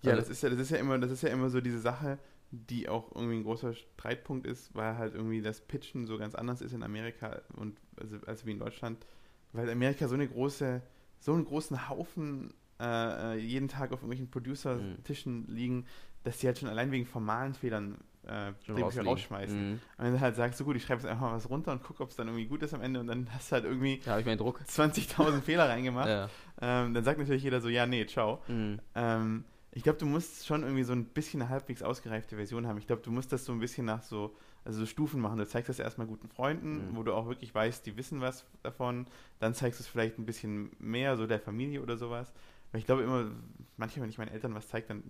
Ja, 0.03 0.12
also 0.12 0.22
das 0.22 0.30
ist 0.30 0.43
ja, 0.43 0.51
das 0.51 0.59
ist 0.59 0.70
ja 0.70 0.78
immer, 0.78 0.99
das 0.99 1.11
ist 1.11 1.22
ja 1.22 1.28
immer 1.28 1.49
so 1.49 1.61
diese 1.61 1.78
Sache, 1.78 2.18
die 2.51 2.89
auch 2.89 3.14
irgendwie 3.14 3.36
ein 3.36 3.43
großer 3.45 3.74
Streitpunkt 3.74 4.47
ist, 4.47 4.74
weil 4.74 4.97
halt 4.97 5.14
irgendwie 5.14 5.43
das 5.43 5.61
Pitchen 5.61 6.07
so 6.07 6.18
ganz 6.18 6.34
anders 6.34 6.61
ist 6.61 6.72
in 6.72 6.82
Amerika 6.82 7.41
und 7.57 7.78
also, 8.01 8.16
als 8.26 8.47
wie 8.47 8.53
in 8.53 8.59
Deutschland 8.59 9.05
weil 9.53 9.70
Amerika 9.70 10.09
so 10.09 10.14
eine 10.14 10.28
große, 10.28 10.82
so 11.20 11.32
einen 11.32 11.44
großen 11.44 11.88
Haufen 11.88 12.53
äh, 12.80 13.34
äh 13.34 13.38
jeden 13.38 13.68
Tag 13.68 13.92
auf 13.92 14.01
irgendwelchen 14.01 14.30
Producer-Tischen 14.30 15.46
mhm. 15.49 15.55
liegen, 15.55 15.86
dass 16.24 16.38
die 16.38 16.46
halt 16.46 16.59
schon 16.59 16.68
allein 16.68 16.90
wegen 16.90 17.07
formalen 17.07 17.55
Fehlern 17.55 17.99
äh, 18.26 18.53
Drehbücher 18.66 19.05
rausschmeißen. 19.05 19.70
Mhm. 19.70 19.80
Und 19.96 20.05
wenn 20.05 20.12
du 20.12 20.20
halt 20.20 20.36
sagst, 20.36 20.59
so 20.59 20.64
gut, 20.64 20.76
ich 20.76 20.82
schreibe 20.82 21.01
jetzt 21.01 21.11
einfach 21.11 21.30
mal 21.30 21.36
was 21.36 21.49
runter 21.49 21.72
und 21.72 21.82
gucke, 21.82 22.03
ob 22.03 22.11
es 22.11 22.16
dann 22.16 22.28
irgendwie 22.28 22.46
gut 22.46 22.62
ist 22.62 22.74
am 22.74 22.82
Ende 22.82 23.01
und 23.01 23.07
dann 23.07 23.28
hast 23.32 23.51
du 23.51 23.55
halt 23.55 23.64
irgendwie 23.64 24.01
ja, 24.05 24.18
ich 24.18 24.26
meinen 24.26 24.38
Druck. 24.38 24.61
20.000 24.68 25.40
Fehler 25.40 25.68
reingemacht. 25.68 26.09
Ja. 26.18 26.28
Ähm, 26.61 26.94
dann 26.94 27.05
sagt 27.05 27.18
natürlich 27.18 27.42
jeder 27.42 27.61
so, 27.61 27.68
ja, 27.68 27.86
nee, 27.86 28.05
ciao. 28.07 28.42
Mhm. 28.49 28.80
Ähm, 28.94 29.44
Ich 29.72 29.82
glaube, 29.82 29.99
du 29.99 30.07
musst 30.07 30.46
schon 30.46 30.62
irgendwie 30.62 30.82
so 30.82 30.92
ein 30.92 31.05
bisschen 31.05 31.40
eine 31.40 31.51
halbwegs 31.51 31.82
ausgereifte 31.82 32.36
Version 32.36 32.66
haben. 32.66 32.78
Ich 32.78 32.86
glaube, 32.86 33.03
du 33.03 33.11
musst 33.11 33.32
das 33.32 33.44
so 33.44 33.53
ein 33.53 33.61
bisschen 33.61 33.86
nach 33.86 34.03
so, 34.03 34.34
also 34.64 34.80
so 34.80 34.86
Stufen 34.86 35.20
machen. 35.20 35.38
Du 35.38 35.46
zeigst 35.46 35.68
das 35.68 35.78
erstmal 35.78 36.06
guten 36.06 36.28
Freunden, 36.28 36.90
Mhm. 36.90 36.96
wo 36.96 37.02
du 37.02 37.12
auch 37.14 37.26
wirklich 37.26 37.54
weißt, 37.54 37.84
die 37.86 37.96
wissen 37.96 38.20
was 38.20 38.44
davon. 38.62 39.06
Dann 39.38 39.54
zeigst 39.54 39.80
du 39.80 39.82
es 39.82 39.88
vielleicht 39.88 40.18
ein 40.18 40.26
bisschen 40.26 40.70
mehr 40.78 41.16
so 41.16 41.26
der 41.26 41.40
Familie 41.40 41.82
oder 41.82 41.96
sowas. 41.96 42.32
Weil 42.72 42.80
ich 42.80 42.86
glaube 42.86 43.02
immer, 43.02 43.30
manchmal, 43.76 44.02
wenn 44.04 44.11
ich 44.11 44.18
meinen 44.18 44.28
Eltern 44.32 44.54
was 44.54 44.68
zeige, 44.68 44.88
dann 44.88 45.02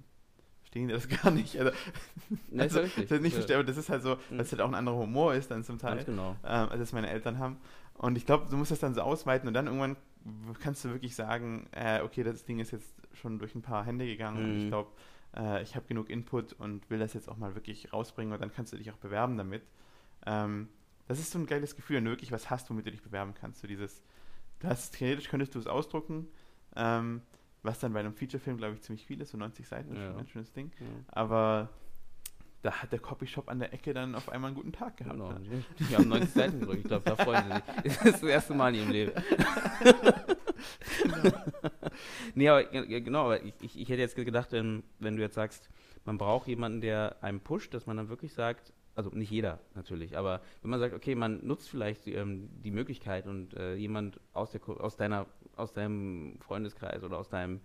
verstehen 0.61 0.87
die 0.89 0.95
das 0.95 1.09
gar 1.23 1.31
nicht. 1.33 1.59
Also, 1.59 1.73
Ne, 2.51 2.65
ist 2.67 2.77
also, 2.77 2.89
das 3.03 3.11
ist 3.11 3.23
nicht 3.23 3.33
Ja. 3.33 3.37
verstehen, 3.39 3.57
aber 3.57 3.65
das 3.65 3.77
ist 3.77 3.89
halt 3.89 4.03
so, 4.03 4.17
Mhm. 4.31 4.39
dass 4.39 4.47
es 4.47 4.53
halt 4.53 4.63
auch 4.63 4.69
ein 4.69 4.75
anderer 4.75 4.97
Humor 4.97 5.35
ist 5.35 5.51
dann 5.51 5.65
zum 5.65 5.79
Teil 5.79 5.97
Ganz 5.97 6.07
genau. 6.07 6.37
ähm, 6.45 6.69
als 6.69 6.81
es 6.81 6.93
meine 6.93 7.09
Eltern 7.11 7.39
haben. 7.39 7.57
Und 7.95 8.17
ich 8.17 8.27
glaube, 8.27 8.47
du 8.49 8.57
musst 8.57 8.71
das 8.71 8.79
dann 8.79 8.95
so 8.95 9.01
ausweiten 9.01 9.49
und 9.49 9.55
dann 9.55 9.67
irgendwann 9.67 9.97
kannst 10.61 10.85
du 10.85 10.91
wirklich 10.91 11.15
sagen, 11.17 11.67
äh, 11.73 12.01
okay, 12.03 12.23
das 12.23 12.45
Ding 12.45 12.59
ist 12.61 12.71
jetzt 12.71 12.95
schon 13.15 13.39
durch 13.41 13.55
ein 13.55 13.63
paar 13.63 13.85
Hände 13.85 14.07
gegangen 14.07 14.45
und 14.45 14.57
ich 14.59 14.65
Mhm. 14.65 14.69
glaube, 14.69 14.91
äh, 15.39 15.63
ich 15.63 15.77
habe 15.77 15.87
genug 15.87 16.11
Input 16.11 16.53
und 16.55 16.89
will 16.91 16.99
das 16.99 17.15
jetzt 17.15 17.29
auch 17.29 17.37
mal 17.37 17.55
wirklich 17.55 17.93
rausbringen 17.93 18.33
und 18.35 18.41
dann 18.41 18.53
kannst 18.53 18.73
du 18.73 18.77
dich 18.77 18.91
auch 18.91 18.97
bewerben 18.99 19.37
damit. 19.37 19.63
Ähm, 20.27 20.69
das 21.07 21.19
ist 21.19 21.31
so 21.31 21.39
ein 21.39 21.47
geiles 21.47 21.75
Gefühl, 21.77 21.97
wenn 21.97 22.05
du 22.05 22.11
wirklich 22.11 22.33
was 22.33 22.51
hast, 22.51 22.69
womit 22.69 22.87
du 22.87 22.91
dich 22.91 23.03
bewerben 23.03 23.33
kannst. 23.35 23.61
So 23.63 23.67
dieses, 23.67 24.03
du 24.61 24.69
hast, 24.69 24.91
theoretisch 24.97 25.29
könntest 25.29 25.55
du 25.55 25.59
es 25.59 25.67
ausdrucken, 25.67 26.27
ähm, 26.77 27.23
was 27.63 27.79
dann 27.81 27.93
bei 27.93 28.01
einem 28.01 28.13
Featurefilm, 28.15 28.59
glaube 28.59 28.75
ich, 28.75 28.83
ziemlich 28.83 29.07
viel 29.07 29.21
ist, 29.21 29.31
so 29.31 29.39
90 29.39 29.67
Seiten, 29.67 29.93
ist 29.93 29.99
Ja. 29.99 30.11
schon 30.11 30.19
ein 30.19 30.29
schönes 30.29 30.53
Ding. 30.53 30.71
Ja. 30.81 30.87
Aber 31.09 31.71
da 32.63 32.73
hat 32.73 32.93
der 32.93 32.99
Copyshop 32.99 33.49
an 33.49 33.59
der 33.61 33.73
Ecke 33.73 33.95
dann 33.95 34.15
auf 34.15 34.29
einmal 34.29 34.49
einen 34.49 34.57
guten 34.57 34.73
Tag 34.73 34.97
gehabt. 34.97 35.15
Genau. 35.15 35.31
ne? 35.33 35.65
Die 35.79 35.97
haben 35.97 36.09
90 36.09 36.31
Seiten 36.31 36.61
gedrückt. 36.61 36.81
Ich 36.83 36.89
glaube, 36.89 37.05
da 37.09 37.17
freuen 37.17 37.45
sie 37.85 37.89
sich. 37.89 37.99
Das 37.99 38.15
ist 38.15 38.23
das 38.23 38.31
erste 38.31 38.55
Mal 38.55 38.75
in 38.75 38.81
ihrem 38.81 38.91
Leben. 38.91 39.13
nee, 42.35 42.49
aber 42.49 42.65
ge- 42.65 43.01
genau, 43.01 43.25
aber 43.27 43.43
ich, 43.45 43.55
ich, 43.61 43.79
ich 43.81 43.89
hätte 43.89 44.01
jetzt 44.01 44.17
gedacht, 44.17 44.53
wenn, 44.53 44.83
wenn 44.99 45.17
du 45.17 45.23
jetzt 45.23 45.35
sagst, 45.35 45.69
man 46.05 46.19
braucht 46.19 46.49
jemanden, 46.49 46.81
der 46.81 47.17
einem 47.23 47.41
pusht, 47.41 47.75
dass 47.75 47.87
man 47.87 47.97
dann 47.97 48.09
wirklich 48.09 48.33
sagt, 48.33 48.73
also 48.95 49.11
nicht 49.11 49.31
jeder 49.31 49.61
natürlich, 49.75 50.17
aber 50.17 50.41
wenn 50.63 50.71
man 50.71 50.81
sagt, 50.81 50.95
okay, 50.95 51.15
man 51.15 51.47
nutzt 51.47 51.69
vielleicht 51.69 52.07
die, 52.07 52.15
ähm, 52.15 52.49
die 52.65 52.71
Möglichkeit 52.73 53.27
und 53.27 53.55
äh, 53.55 53.75
jemand 53.77 54.21
aus, 54.33 54.51
der, 54.51 54.61
aus, 54.69 54.97
deiner, 54.97 55.27
aus 55.57 55.73
deinem 55.73 56.39
Freundeskreis 56.41 57.05
oder 57.05 57.19
aus 57.19 57.29
deinem 57.29 57.61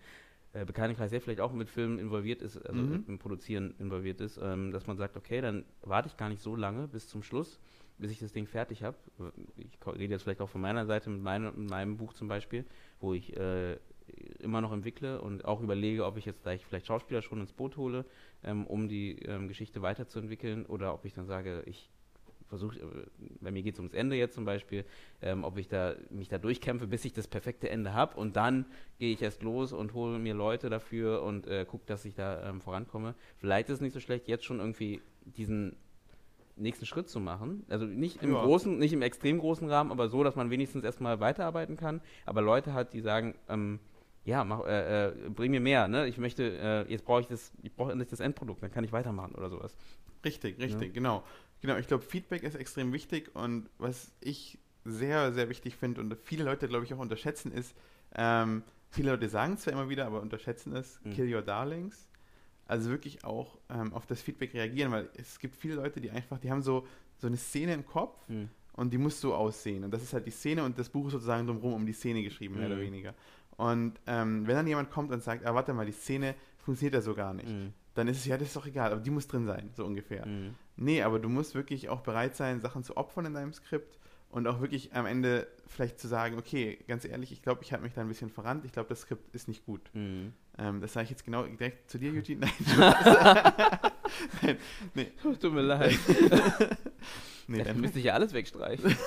äh, 0.54 0.66
Bekanntenkreis, 0.66 1.12
der 1.12 1.22
vielleicht 1.22 1.42
auch 1.42 1.54
mit 1.54 1.70
Filmen 1.70 2.00
involviert 2.00 2.42
ist, 2.42 2.58
also 2.66 2.84
Mhm. 2.84 3.04
im 3.08 3.20
Produzieren 3.20 3.74
involviert 3.80 4.22
ist, 4.22 4.40
ähm, 4.42 4.72
dass 4.72 4.88
man 4.88 4.98
sagt, 4.98 5.18
okay, 5.18 5.42
dann 5.42 5.66
warte 5.82 6.08
ich 6.08 6.18
gar 6.18 6.30
nicht 6.30 6.42
so 6.42 6.56
lange 6.56 6.88
bis 6.88 7.08
zum 7.08 7.24
Schluss, 7.24 7.60
bis 7.98 8.12
ich 8.12 8.20
das 8.20 8.34
Ding 8.34 8.48
fertig 8.48 8.84
habe. 8.84 8.98
Ich 9.58 9.78
rede 9.86 10.14
jetzt 10.14 10.24
vielleicht 10.24 10.42
auch 10.42 10.50
von 10.50 10.62
meiner 10.62 10.86
Seite 10.86 11.10
mit, 11.10 11.22
meinem- 11.22 11.54
mit 11.56 11.70
meinem 11.70 11.98
Buch 11.98 12.14
zum 12.14 12.28
Beispiel, 12.28 12.66
wo 13.00 13.14
ich 13.14 13.36
äh, 13.38 13.78
immer 14.40 14.62
noch 14.62 14.72
entwickle 14.72 15.22
und 15.22 15.46
auch 15.46 15.62
überlege, 15.62 16.06
ob 16.06 16.18
ich 16.18 16.26
jetzt 16.26 16.44
gleich 16.44 16.66
vielleicht 16.66 16.88
Schauspieler 16.88 17.22
schon 17.22 17.40
ins 17.40 17.54
Boot 17.54 17.78
hole, 17.78 18.06
ähm, 18.44 18.68
um 18.68 18.90
die 18.90 19.20
ähm, 19.24 19.48
Geschichte 19.48 19.82
weiterzuentwickeln 19.82 20.66
oder 20.66 20.94
ob 20.94 21.06
ich 21.06 21.14
dann 21.14 21.26
sage, 21.26 21.64
ich 21.66 21.90
versuche, 22.48 22.80
äh, 22.80 23.06
bei 23.42 23.52
mir 23.52 23.64
geht 23.64 23.76
es 23.76 23.80
ums 23.80 23.94
Ende 23.94 24.16
jetzt 24.16 24.36
zum 24.36 24.46
Beispiel, 24.46 24.86
ähm, 25.22 25.44
ob 25.44 25.58
ich 25.58 25.68
da 25.68 25.96
mich 26.10 26.28
da 26.28 26.38
durchkämpfe, 26.38 26.88
bis 26.88 27.06
ich 27.06 27.14
das 27.14 27.28
perfekte 27.28 27.70
Ende 27.70 27.94
habe 27.94 28.18
und 28.18 28.36
dann 28.36 28.66
gehe 29.00 29.14
ich 29.14 29.22
erst 29.22 29.42
los 29.44 29.72
und 29.74 29.94
hole 29.94 30.20
mir 30.20 30.34
Leute 30.34 30.70
dafür 30.70 31.24
und 31.24 31.48
äh, 31.48 31.66
gucke, 31.66 31.86
dass 31.86 32.06
ich 32.06 32.16
da 32.16 32.50
ähm, 32.50 32.62
vorankomme. 32.62 33.16
Vielleicht 33.38 33.70
ist 33.70 33.76
es 33.76 33.82
nicht 33.82 33.94
so 33.94 34.00
schlecht, 34.00 34.28
jetzt 34.28 34.46
schon 34.46 34.60
irgendwie 34.60 35.02
diesen 35.26 35.78
nächsten 36.56 36.86
Schritt 36.86 37.10
zu 37.10 37.20
machen. 37.20 37.66
Also 37.70 37.86
nicht 37.86 38.22
im 38.24 38.34
Ja. 38.34 38.42
großen, 38.44 38.78
nicht 38.78 38.94
im 38.94 39.02
extrem 39.02 39.40
großen 39.40 39.70
Rahmen, 39.70 39.92
aber 39.92 40.08
so, 40.10 40.24
dass 40.24 40.36
man 40.36 40.50
wenigstens 40.50 40.84
erstmal 40.84 41.20
weiterarbeiten 41.20 41.78
kann. 41.78 42.02
Aber 42.26 42.42
Leute 42.42 42.74
hat, 42.74 42.94
die 42.94 43.02
sagen, 43.02 43.36
ähm, 43.50 43.80
ja, 44.26 44.44
mach, 44.44 44.66
äh, 44.66 45.08
äh, 45.10 45.30
bring 45.30 45.52
mir 45.52 45.60
mehr, 45.60 45.88
ne? 45.88 46.08
Ich 46.08 46.18
möchte, 46.18 46.44
äh, 46.44 46.92
jetzt 46.92 47.04
brauche 47.06 47.22
ich 47.22 47.28
das, 47.28 47.52
ich 47.62 47.76
brauche 47.76 47.92
endlich 47.92 48.10
das 48.10 48.20
Endprodukt, 48.20 48.64
dann 48.64 48.72
kann 48.72 48.84
ich 48.84 48.92
weitermachen 48.92 49.36
oder 49.36 49.50
sowas. 49.50 49.76
Richtig, 50.24 50.58
richtig, 50.60 50.94
genau. 50.94 51.24
Genau, 51.62 51.78
ich 51.78 51.88
glaube, 51.88 52.04
Feedback 52.04 52.44
ist 52.44 52.56
extrem 52.56 52.94
wichtig 52.94 53.36
und 53.36 53.70
was 53.78 54.12
ich 54.22 54.60
sehr, 54.86 55.32
sehr 55.34 55.50
wichtig 55.50 55.76
finde 55.76 56.02
und 56.02 56.16
viele 56.22 56.44
Leute, 56.44 56.68
glaube 56.68 56.84
ich, 56.86 56.94
auch 56.94 57.00
unterschätzen, 57.00 57.52
ist, 57.52 57.76
ähm, 58.16 58.64
viele 58.90 59.12
Leute 59.12 59.28
sagen 59.30 59.54
es 59.54 59.62
zwar 59.62 59.74
immer 59.74 59.90
wieder, 59.90 60.06
aber 60.06 60.22
unterschätzen 60.22 60.76
es, 60.76 61.00
Mhm. 61.04 61.12
kill 61.12 61.34
your 61.34 61.42
darlings. 61.42 62.08
Also 62.68 62.90
wirklich 62.90 63.24
auch 63.24 63.58
ähm, 63.70 63.94
auf 63.94 64.06
das 64.06 64.22
Feedback 64.22 64.54
reagieren, 64.54 64.92
weil 64.92 65.10
es 65.16 65.38
gibt 65.40 65.56
viele 65.56 65.76
Leute, 65.76 66.00
die 66.02 66.10
einfach, 66.12 66.38
die 66.40 66.50
haben 66.50 66.62
so, 66.62 66.88
so 67.18 67.28
eine 67.28 67.38
Szene 67.38 67.74
im 67.74 67.86
Kopf 67.86 68.18
Hm. 68.28 68.50
und 68.74 68.94
die 68.94 68.98
muss 68.98 69.20
so 69.20 69.34
aussehen. 69.36 69.84
Und 69.84 69.92
das 69.92 70.02
ist 70.04 70.14
halt 70.14 70.26
die 70.26 70.32
Szene 70.32 70.64
und 70.64 70.78
das 70.80 70.90
Buch 70.90 71.08
ist 71.08 71.14
sozusagen 71.14 71.46
drumherum 71.46 71.74
um 71.74 71.86
die 71.86 71.94
Szene 71.94 72.24
geschrieben, 72.24 72.56
mehr 72.56 72.68
Mhm. 72.68 72.74
oder 72.74 72.82
weniger. 72.82 73.14
Und 73.58 73.94
ähm, 74.08 74.48
wenn 74.48 74.56
dann 74.56 74.66
jemand 74.68 74.90
kommt 74.92 75.12
und 75.12 75.22
sagt, 75.22 75.46
ah, 75.46 75.54
warte 75.54 75.74
mal, 75.74 75.86
die 75.86 75.92
Szene 75.92 76.36
funktioniert 76.58 76.96
ja 76.96 77.02
so 77.02 77.14
gar 77.14 77.34
nicht, 77.34 77.48
Hm. 77.50 77.74
dann 77.96 78.08
ist 78.08 78.18
es, 78.18 78.26
ja, 78.26 78.38
das 78.38 78.48
ist 78.48 78.56
doch 78.56 78.66
egal, 78.66 78.92
aber 78.92 79.02
die 79.02 79.12
muss 79.12 79.28
drin 79.28 79.46
sein, 79.46 79.70
so 79.76 79.86
ungefähr. 79.86 80.26
Hm. 80.26 80.56
Nee, 80.78 81.04
aber 81.04 81.20
du 81.20 81.30
musst 81.30 81.54
wirklich 81.54 81.90
auch 81.90 82.02
bereit 82.02 82.36
sein, 82.36 82.62
Sachen 82.62 82.84
zu 82.84 82.98
opfern 82.98 83.26
in 83.26 83.34
deinem 83.36 83.54
Skript 83.54 84.00
und 84.30 84.48
auch 84.48 84.62
wirklich 84.62 84.96
am 84.96 85.06
Ende 85.06 85.48
vielleicht 85.68 86.00
zu 86.00 86.08
sagen, 86.08 86.38
okay, 86.40 86.80
ganz 86.88 87.06
ehrlich, 87.06 87.32
ich 87.32 87.44
glaube, 87.44 87.62
ich 87.62 87.72
habe 87.74 87.84
mich 87.84 87.94
da 87.94 88.02
ein 88.02 88.08
bisschen 88.08 88.30
verrannt, 88.32 88.66
ich 88.66 88.72
glaube, 88.72 88.90
das 88.90 89.02
Skript 89.02 89.36
ist 89.36 89.48
nicht 89.48 89.66
gut. 89.66 89.82
Hm. 89.94 90.34
Ähm, 90.58 90.82
das 90.82 90.94
sage 90.94 91.06
ich 91.06 91.10
jetzt 91.10 91.26
genau 91.26 91.44
direkt 91.44 91.90
zu 91.90 91.98
dir, 91.98 92.12
Eugene. 92.14 92.42
Nein, 92.42 92.54
Nein 94.42 94.58
nee, 94.94 95.12
Tut 95.22 95.54
mir 95.54 95.62
leid. 95.62 95.98
nee, 97.48 97.64
Dann 97.64 97.82
müsste 97.82 98.00
ich 98.00 98.06
ja 98.06 98.14
alles 98.14 98.34
wegstreichen. 98.34 98.96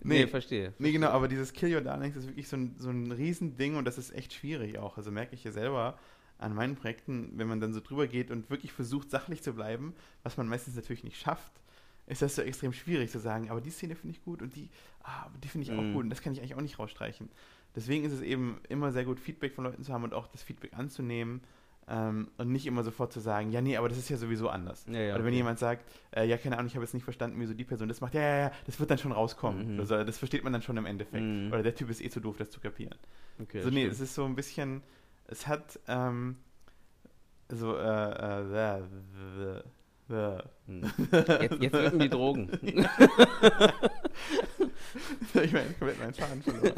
Nee. 0.00 0.24
nee, 0.24 0.26
verstehe. 0.26 0.74
nee, 0.78 0.92
genau, 0.92 1.08
aber 1.08 1.28
dieses 1.28 1.52
Kill 1.52 1.74
Your 1.74 1.80
Darlings 1.80 2.16
ist 2.16 2.26
wirklich 2.26 2.48
so 2.48 2.56
ein, 2.56 2.74
so 2.78 2.90
ein 2.90 3.10
Riesending 3.10 3.76
und 3.76 3.84
das 3.84 3.98
ist 3.98 4.14
echt 4.14 4.32
schwierig 4.32 4.78
auch. 4.78 4.96
Also 4.96 5.10
merke 5.10 5.34
ich 5.34 5.44
ja 5.44 5.50
selber 5.50 5.98
an 6.38 6.54
meinen 6.54 6.76
Projekten, 6.76 7.32
wenn 7.36 7.48
man 7.48 7.60
dann 7.60 7.72
so 7.72 7.80
drüber 7.80 8.06
geht 8.06 8.30
und 8.30 8.50
wirklich 8.50 8.72
versucht, 8.72 9.10
sachlich 9.10 9.42
zu 9.42 9.54
bleiben, 9.54 9.94
was 10.22 10.36
man 10.36 10.48
meistens 10.48 10.76
natürlich 10.76 11.04
nicht 11.04 11.18
schafft, 11.18 11.52
ist 12.08 12.22
das 12.22 12.34
so 12.36 12.42
extrem 12.42 12.72
schwierig 12.72 13.10
zu 13.10 13.18
sagen, 13.18 13.50
aber 13.50 13.60
die 13.60 13.70
Szene 13.70 13.94
finde 13.94 14.16
ich 14.16 14.24
gut 14.24 14.42
und 14.42 14.54
die, 14.56 14.70
ah, 15.02 15.26
die 15.42 15.48
finde 15.48 15.66
ich 15.66 15.72
auch 15.78 15.82
Mhm. 15.82 15.92
gut 15.94 16.04
und 16.04 16.10
das 16.10 16.22
kann 16.22 16.32
ich 16.32 16.40
eigentlich 16.40 16.54
auch 16.54 16.60
nicht 16.60 16.78
rausstreichen. 16.78 17.28
Deswegen 17.76 18.04
ist 18.04 18.12
es 18.12 18.22
eben 18.22 18.60
immer 18.68 18.92
sehr 18.92 19.04
gut, 19.04 19.20
Feedback 19.20 19.54
von 19.54 19.64
Leuten 19.64 19.82
zu 19.82 19.92
haben 19.92 20.04
und 20.04 20.14
auch 20.14 20.26
das 20.28 20.42
Feedback 20.42 20.72
anzunehmen 20.74 21.42
ähm, 21.86 22.28
und 22.38 22.50
nicht 22.50 22.66
immer 22.66 22.82
sofort 22.82 23.12
zu 23.12 23.20
sagen, 23.20 23.50
ja, 23.50 23.60
nee, 23.60 23.76
aber 23.76 23.88
das 23.88 23.98
ist 23.98 24.08
ja 24.08 24.16
sowieso 24.16 24.48
anders. 24.48 24.84
Ja, 24.88 24.98
ja, 25.00 25.14
Oder 25.14 25.24
wenn 25.24 25.28
okay. 25.28 25.36
jemand 25.36 25.58
sagt, 25.58 25.84
äh, 26.10 26.26
ja, 26.26 26.36
keine 26.36 26.56
Ahnung, 26.56 26.66
ich 26.66 26.74
habe 26.74 26.84
jetzt 26.84 26.94
nicht 26.94 27.04
verstanden, 27.04 27.38
wieso 27.40 27.54
die 27.54 27.64
Person 27.64 27.88
das 27.88 28.00
macht, 28.00 28.14
ja, 28.14 28.20
ja, 28.20 28.38
ja, 28.38 28.52
das 28.66 28.78
wird 28.80 28.90
dann 28.90 28.98
schon 28.98 29.12
rauskommen. 29.12 29.74
Mhm. 29.74 29.80
Also, 29.80 30.02
das 30.04 30.18
versteht 30.18 30.44
man 30.44 30.52
dann 30.52 30.62
schon 30.62 30.76
im 30.76 30.86
Endeffekt. 30.86 31.22
Mhm. 31.24 31.48
Oder 31.52 31.62
der 31.62 31.74
Typ 31.74 31.88
ist 31.90 32.02
eh 32.02 32.08
zu 32.10 32.20
doof, 32.20 32.36
das 32.38 32.50
zu 32.50 32.60
kapieren. 32.60 32.94
Okay, 33.40 33.62
so, 33.62 33.70
nee, 33.70 33.80
stimmt. 33.80 33.92
es 33.92 34.00
ist 34.00 34.14
so 34.14 34.24
ein 34.24 34.34
bisschen, 34.34 34.82
es 35.28 35.46
hat, 35.46 35.78
ähm, 35.88 36.36
so, 37.50 37.76
äh, 37.76 38.80
äh, 38.80 39.62
äh, 40.10 40.14
äh, 40.14 40.36
äh. 40.36 40.42
Hm. 40.66 40.82
Jetzt, 41.40 41.62
jetzt 41.62 41.72
wirken 41.72 41.98
die 41.98 42.08
Drogen. 42.08 42.50
ich 45.42 45.52
meine, 45.52 45.70
komplett 45.78 45.98
meinen 45.98 46.14
Faden 46.14 46.42
verloren. 46.42 46.72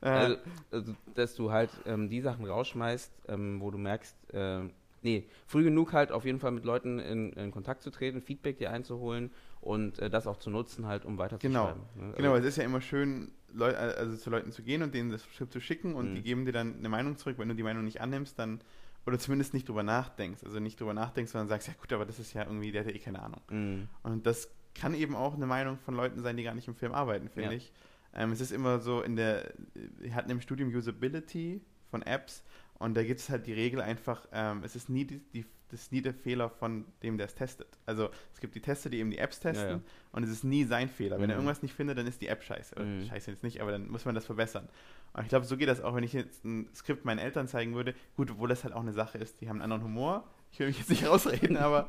äh, 0.00 0.08
Also, 0.08 0.36
also, 0.70 0.94
dass 1.14 1.34
du 1.34 1.50
halt 1.50 1.70
ähm, 1.86 2.08
die 2.08 2.20
Sachen 2.20 2.44
rausschmeißt, 2.46 3.12
ähm, 3.28 3.60
wo 3.60 3.70
du 3.70 3.78
merkst, 3.78 4.16
ähm, 4.32 4.70
nee, 5.02 5.24
früh 5.46 5.64
genug 5.64 5.92
halt 5.92 6.12
auf 6.12 6.24
jeden 6.24 6.40
Fall 6.40 6.50
mit 6.52 6.64
Leuten 6.64 6.98
in, 6.98 7.32
in 7.32 7.50
Kontakt 7.50 7.82
zu 7.82 7.90
treten, 7.90 8.20
Feedback 8.22 8.58
dir 8.58 8.70
einzuholen 8.70 9.30
und 9.60 9.98
äh, 9.98 10.10
das 10.10 10.26
auch 10.26 10.38
zu 10.38 10.50
nutzen 10.50 10.86
halt, 10.86 11.04
um 11.04 11.18
weiterzuschreiben. 11.18 11.82
ne? 11.96 12.12
Genau, 12.16 12.32
Also, 12.32 12.42
es 12.42 12.48
ist 12.54 12.56
ja 12.58 12.64
immer 12.64 12.80
schön, 12.80 13.32
Leu 13.54 13.74
also 13.74 14.14
zu 14.16 14.28
Leuten 14.30 14.52
zu 14.52 14.62
gehen 14.62 14.82
und 14.82 14.92
denen 14.94 15.10
das 15.10 15.22
Skript 15.22 15.52
zu 15.52 15.60
schicken 15.60 15.94
und 15.94 16.10
Mhm. 16.10 16.14
die 16.16 16.22
geben 16.22 16.44
dir 16.44 16.52
dann 16.52 16.76
eine 16.78 16.88
Meinung 16.90 17.16
zurück. 17.16 17.38
Wenn 17.38 17.48
du 17.48 17.54
die 17.54 17.62
Meinung 17.62 17.84
nicht 17.84 18.00
annimmst, 18.00 18.38
dann 18.38 18.60
oder 19.08 19.18
zumindest 19.18 19.54
nicht 19.54 19.68
drüber 19.68 19.82
nachdenkst. 19.82 20.44
Also 20.44 20.60
nicht 20.60 20.78
drüber 20.80 20.94
nachdenkst, 20.94 21.32
sondern 21.32 21.48
sagst, 21.48 21.66
ja 21.68 21.74
gut, 21.74 21.92
aber 21.92 22.04
das 22.06 22.18
ist 22.18 22.32
ja 22.34 22.42
irgendwie, 22.44 22.70
der 22.70 22.82
hat 22.84 22.90
ja 22.90 22.94
eh 22.96 22.98
keine 23.00 23.20
Ahnung. 23.22 23.40
mh, 23.50 23.86
Und 24.04 24.26
das 24.26 24.48
kann 24.74 24.94
eben 24.94 25.16
auch 25.16 25.34
eine 25.34 25.46
Meinung 25.46 25.78
von 25.78 25.94
Leuten 25.94 26.20
sein, 26.22 26.36
die 26.36 26.44
gar 26.44 26.54
nicht 26.54 26.68
im 26.68 26.74
Film 26.74 26.92
arbeiten, 26.92 27.28
finde 27.28 27.50
Ja. 27.50 27.56
ich. 27.56 27.72
Ähm, 28.14 28.32
es 28.32 28.40
ist 28.40 28.52
immer 28.52 28.78
so 28.80 29.02
in 29.02 29.16
der, 29.16 29.52
wir 29.98 30.14
hatten 30.14 30.30
im 30.30 30.40
Studium 30.40 30.68
Usability 30.74 31.60
von 31.90 32.02
Apps 32.02 32.42
und 32.78 32.96
da 32.96 33.02
gibt 33.02 33.20
es 33.20 33.28
halt 33.28 33.46
die 33.46 33.52
Regel 33.52 33.80
einfach, 33.80 34.26
ähm, 34.32 34.62
es 34.64 34.76
ist 34.76 34.88
nie, 34.88 35.04
die, 35.04 35.18
die, 35.34 35.44
das 35.70 35.82
ist 35.82 35.92
nie 35.92 36.00
der 36.02 36.14
Fehler 36.14 36.48
von 36.50 36.84
dem, 37.02 37.18
der 37.18 37.26
es 37.26 37.34
testet. 37.34 37.78
Also 37.86 38.10
es 38.32 38.40
gibt 38.40 38.54
die 38.54 38.60
Tester, 38.60 38.88
die 38.90 38.98
eben 38.98 39.10
die 39.10 39.18
Apps 39.18 39.40
testen 39.40 39.68
Ja, 39.68 39.74
ja. 39.76 39.80
und 40.12 40.22
es 40.22 40.30
ist 40.30 40.44
nie 40.44 40.64
sein 40.64 40.88
Fehler. 40.88 41.16
Wenn 41.20 41.30
er 41.30 41.36
Mhm. 41.36 41.42
irgendwas 41.42 41.62
nicht 41.62 41.74
findet, 41.74 41.98
dann 41.98 42.06
ist 42.06 42.20
die 42.22 42.28
App 42.28 42.42
scheiße. 42.42 42.80
Mhm. 42.80 43.04
scheiße 43.06 43.30
jetzt 43.30 43.42
nicht, 43.42 43.60
aber 43.60 43.70
dann 43.72 43.88
muss 43.88 44.04
man 44.04 44.14
das 44.14 44.24
verbessern. 44.26 44.68
Und 45.12 45.22
ich 45.22 45.28
glaube, 45.28 45.44
so 45.46 45.56
geht 45.56 45.68
das 45.68 45.80
auch, 45.80 45.94
wenn 45.94 46.04
ich 46.04 46.12
jetzt 46.12 46.44
ein 46.44 46.68
Skript 46.74 47.04
meinen 47.04 47.18
Eltern 47.18 47.48
zeigen 47.48 47.74
würde. 47.74 47.94
Gut, 48.16 48.30
obwohl 48.30 48.48
das 48.48 48.64
halt 48.64 48.74
auch 48.74 48.80
eine 48.82 48.92
Sache 48.92 49.18
ist, 49.18 49.40
die 49.40 49.48
haben 49.48 49.56
einen 49.56 49.72
anderen 49.72 49.84
Humor. 49.84 50.24
Ich 50.50 50.58
will 50.60 50.68
mich 50.68 50.78
jetzt 50.78 50.90
nicht 50.90 51.06
rausreden, 51.06 51.56
aber, 51.56 51.86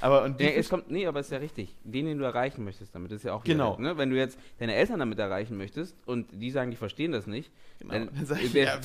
aber 0.00 0.22
und 0.22 0.38
die 0.38 0.44
Ja, 0.44 0.50
es 0.50 0.68
kommt, 0.68 0.88
nee, 0.90 1.06
aber 1.06 1.18
es 1.20 1.26
ist 1.26 1.32
ja 1.32 1.38
richtig. 1.38 1.74
Den, 1.82 2.06
den 2.06 2.18
du 2.18 2.24
erreichen 2.24 2.62
möchtest 2.62 2.94
damit, 2.94 3.10
ist 3.10 3.24
ja 3.24 3.32
auch 3.32 3.42
Genau. 3.42 3.72
weg, 3.72 3.80
ne? 3.80 3.96
Wenn 3.98 4.10
du 4.10 4.16
jetzt 4.16 4.38
deine 4.58 4.74
Eltern 4.74 5.00
damit 5.00 5.18
erreichen 5.18 5.56
möchtest 5.56 5.96
und 6.06 6.28
die 6.32 6.50
sagen, 6.52 6.70
die 6.70 6.76
verstehen 6.76 7.10
das 7.10 7.26
nicht, 7.26 7.50
Genau. 7.80 7.94
dann, 7.94 8.10
Dann 8.14 8.26
sag 8.26 8.40
ich, 8.42 8.54
wer- 8.54 8.78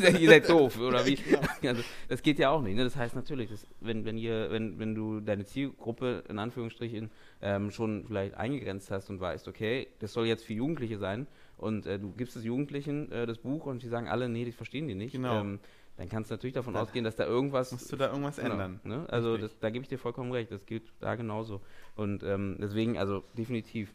ja, 0.00 0.10
ihr 0.18 0.28
seid 0.28 0.48
doof, 0.48 0.78
oder 0.78 1.04
wie? 1.04 1.16
Genau. 1.16 1.40
Also, 1.68 1.82
das 2.08 2.22
geht 2.22 2.38
ja 2.38 2.48
auch 2.50 2.62
nicht. 2.62 2.76
Ne? 2.76 2.84
Das 2.84 2.96
heißt 2.96 3.14
natürlich, 3.14 3.50
dass, 3.50 3.66
wenn, 3.80 4.04
wenn, 4.06 4.16
ihr, 4.16 4.50
wenn, 4.50 4.78
wenn 4.78 4.94
du 4.94 5.20
deine 5.20 5.44
Zielgruppe 5.44 6.24
in 6.28 6.38
Anführungsstrichen 6.38 7.10
ähm, 7.42 7.70
schon 7.70 8.04
vielleicht 8.06 8.34
eingegrenzt 8.34 8.90
hast 8.90 9.10
und 9.10 9.20
weißt, 9.20 9.48
okay, 9.48 9.88
das 9.98 10.12
soll 10.14 10.26
jetzt 10.26 10.44
für 10.44 10.54
Jugendliche 10.54 10.98
sein, 10.98 11.26
und 11.62 11.86
äh, 11.86 11.98
du 11.98 12.12
gibst 12.12 12.36
es 12.36 12.44
Jugendlichen 12.44 13.10
äh, 13.12 13.24
das 13.24 13.38
Buch 13.38 13.66
und 13.66 13.82
die 13.82 13.88
sagen 13.88 14.08
alle, 14.08 14.28
nee, 14.28 14.44
die 14.44 14.52
verstehen 14.52 14.88
die 14.88 14.96
nicht. 14.96 15.12
Genau. 15.12 15.40
Ähm, 15.40 15.60
dann 15.96 16.08
kannst 16.08 16.30
du 16.30 16.34
natürlich 16.34 16.54
davon 16.54 16.74
Dann 16.74 16.82
ausgehen, 16.82 17.04
dass 17.04 17.14
da 17.14 17.24
irgendwas 17.24 17.70
Musst 17.70 17.92
du 17.92 17.96
da 17.96 18.08
irgendwas 18.08 18.36
Genau, 18.36 18.50
ändern? 18.50 18.80
Ne? 18.82 19.06
Also 19.08 19.36
das, 19.36 19.56
da 19.60 19.70
gebe 19.70 19.84
ich 19.84 19.88
dir 19.88 19.98
vollkommen 19.98 20.32
recht, 20.32 20.50
das 20.50 20.66
gilt 20.66 20.82
da 20.98 21.14
genauso. 21.14 21.60
Und 21.94 22.24
ähm, 22.24 22.56
deswegen, 22.58 22.98
also 22.98 23.22
definitiv, 23.38 23.90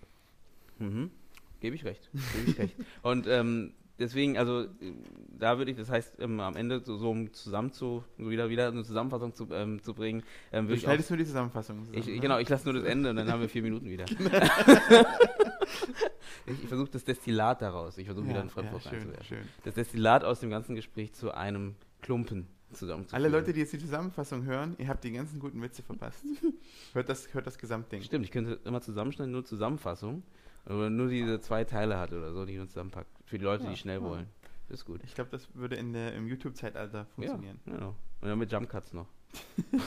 mhm. 0.79 1.11
gebe 1.59 1.75
ich 1.75 1.83
recht, 1.83 2.09
gebe 2.13 2.51
ich 2.51 2.57
recht. 2.57 2.75
Und 3.01 3.27
ähm, 3.27 3.73
deswegen, 3.99 4.37
also 4.37 4.63
äh, 4.63 4.93
da 5.37 5.57
würde 5.57 5.71
ich, 5.71 5.77
das 5.77 5.89
heißt, 5.89 6.19
ähm, 6.19 6.39
am 6.39 6.55
Ende 6.55 6.81
so, 6.83 6.97
so 6.97 7.09
um 7.09 7.33
zusammen 7.33 7.71
zu, 7.71 8.03
wieder, 8.17 8.49
wieder 8.49 8.67
eine 8.67 8.83
Zusammenfassung 8.83 9.33
zu, 9.33 9.47
ähm, 9.51 9.81
zu 9.81 9.93
bringen, 9.93 10.23
ähm, 10.51 10.67
Du 10.67 10.77
schneidest 10.77 11.09
nur 11.09 11.17
die 11.17 11.25
Zusammenfassung. 11.25 11.85
zusammen, 11.85 11.99
ich, 11.99 12.07
ne? 12.07 12.19
genau, 12.19 12.39
ich 12.39 12.49
lasse 12.49 12.65
nur 12.65 12.73
das 12.73 12.83
Ende 12.83 13.09
und 13.09 13.15
dann 13.15 13.31
haben 13.31 13.41
wir 13.41 13.49
vier 13.49 13.63
Minuten 13.63 13.89
wieder. 13.89 14.05
ich 16.45 16.63
ich 16.63 16.67
versuche 16.67 16.89
das 16.91 17.03
Destillat 17.03 17.61
daraus, 17.61 17.97
ich 17.97 18.05
versuche 18.05 18.25
ja, 18.25 18.31
wieder 18.31 18.41
ein 18.41 18.47
ja, 18.47 18.53
Fremdwort 18.53 18.83
schön, 18.83 18.93
einzuwerfen. 18.93 19.25
schön. 19.25 19.47
Das 19.63 19.75
Destillat 19.75 20.23
aus 20.23 20.39
dem 20.39 20.49
ganzen 20.49 20.75
Gespräch 20.75 21.13
zu 21.13 21.31
einem 21.33 21.75
Klumpen. 22.01 22.47
Alle 23.11 23.29
Leute, 23.29 23.53
die 23.53 23.61
jetzt 23.61 23.71
die 23.71 23.79
Zusammenfassung 23.79 24.43
hören, 24.43 24.75
ihr 24.77 24.89
habt 24.89 25.01
die 25.03 25.11
ganzen 25.11 25.39
guten 25.39 25.61
Witze 25.61 25.81
verpasst. 25.83 26.25
hört, 26.93 27.07
das, 27.07 27.33
hört 27.33 27.47
das 27.47 27.57
Gesamtding. 27.57 28.01
Stimmt, 28.01 28.25
ich 28.25 28.31
könnte 28.31 28.59
immer 28.65 28.81
zusammenschneiden, 28.81 29.31
nur 29.31 29.45
Zusammenfassung. 29.45 30.21
Oder 30.67 30.89
nur 30.89 31.07
diese 31.07 31.39
zwei 31.39 31.63
Teile 31.63 31.97
hat 31.97 32.11
oder 32.11 32.33
so, 32.33 32.45
die 32.45 32.57
man 32.57 32.67
zusammenpackt. 32.67 33.09
Für 33.25 33.37
die 33.37 33.43
Leute, 33.45 33.63
Ja, 33.63 33.69
die 33.69 33.77
schnell 33.77 33.99
ja. 33.99 34.03
wollen. 34.03 34.27
Das 34.69 34.79
ist 34.79 34.85
gut. 34.85 35.01
Ich 35.05 35.15
glaube, 35.15 35.29
das 35.31 35.47
würde 35.55 35.75
in 35.77 35.93
der, 35.93 36.13
im 36.13 36.27
YouTube-Zeitalter 36.27 37.05
funktionieren. 37.15 37.59
Ja, 37.65 37.73
genau. 37.73 37.95
Und 38.21 38.27
dann 38.27 38.37
mit 38.39 38.51
Jumpcuts 38.51 38.93
noch. 38.93 39.07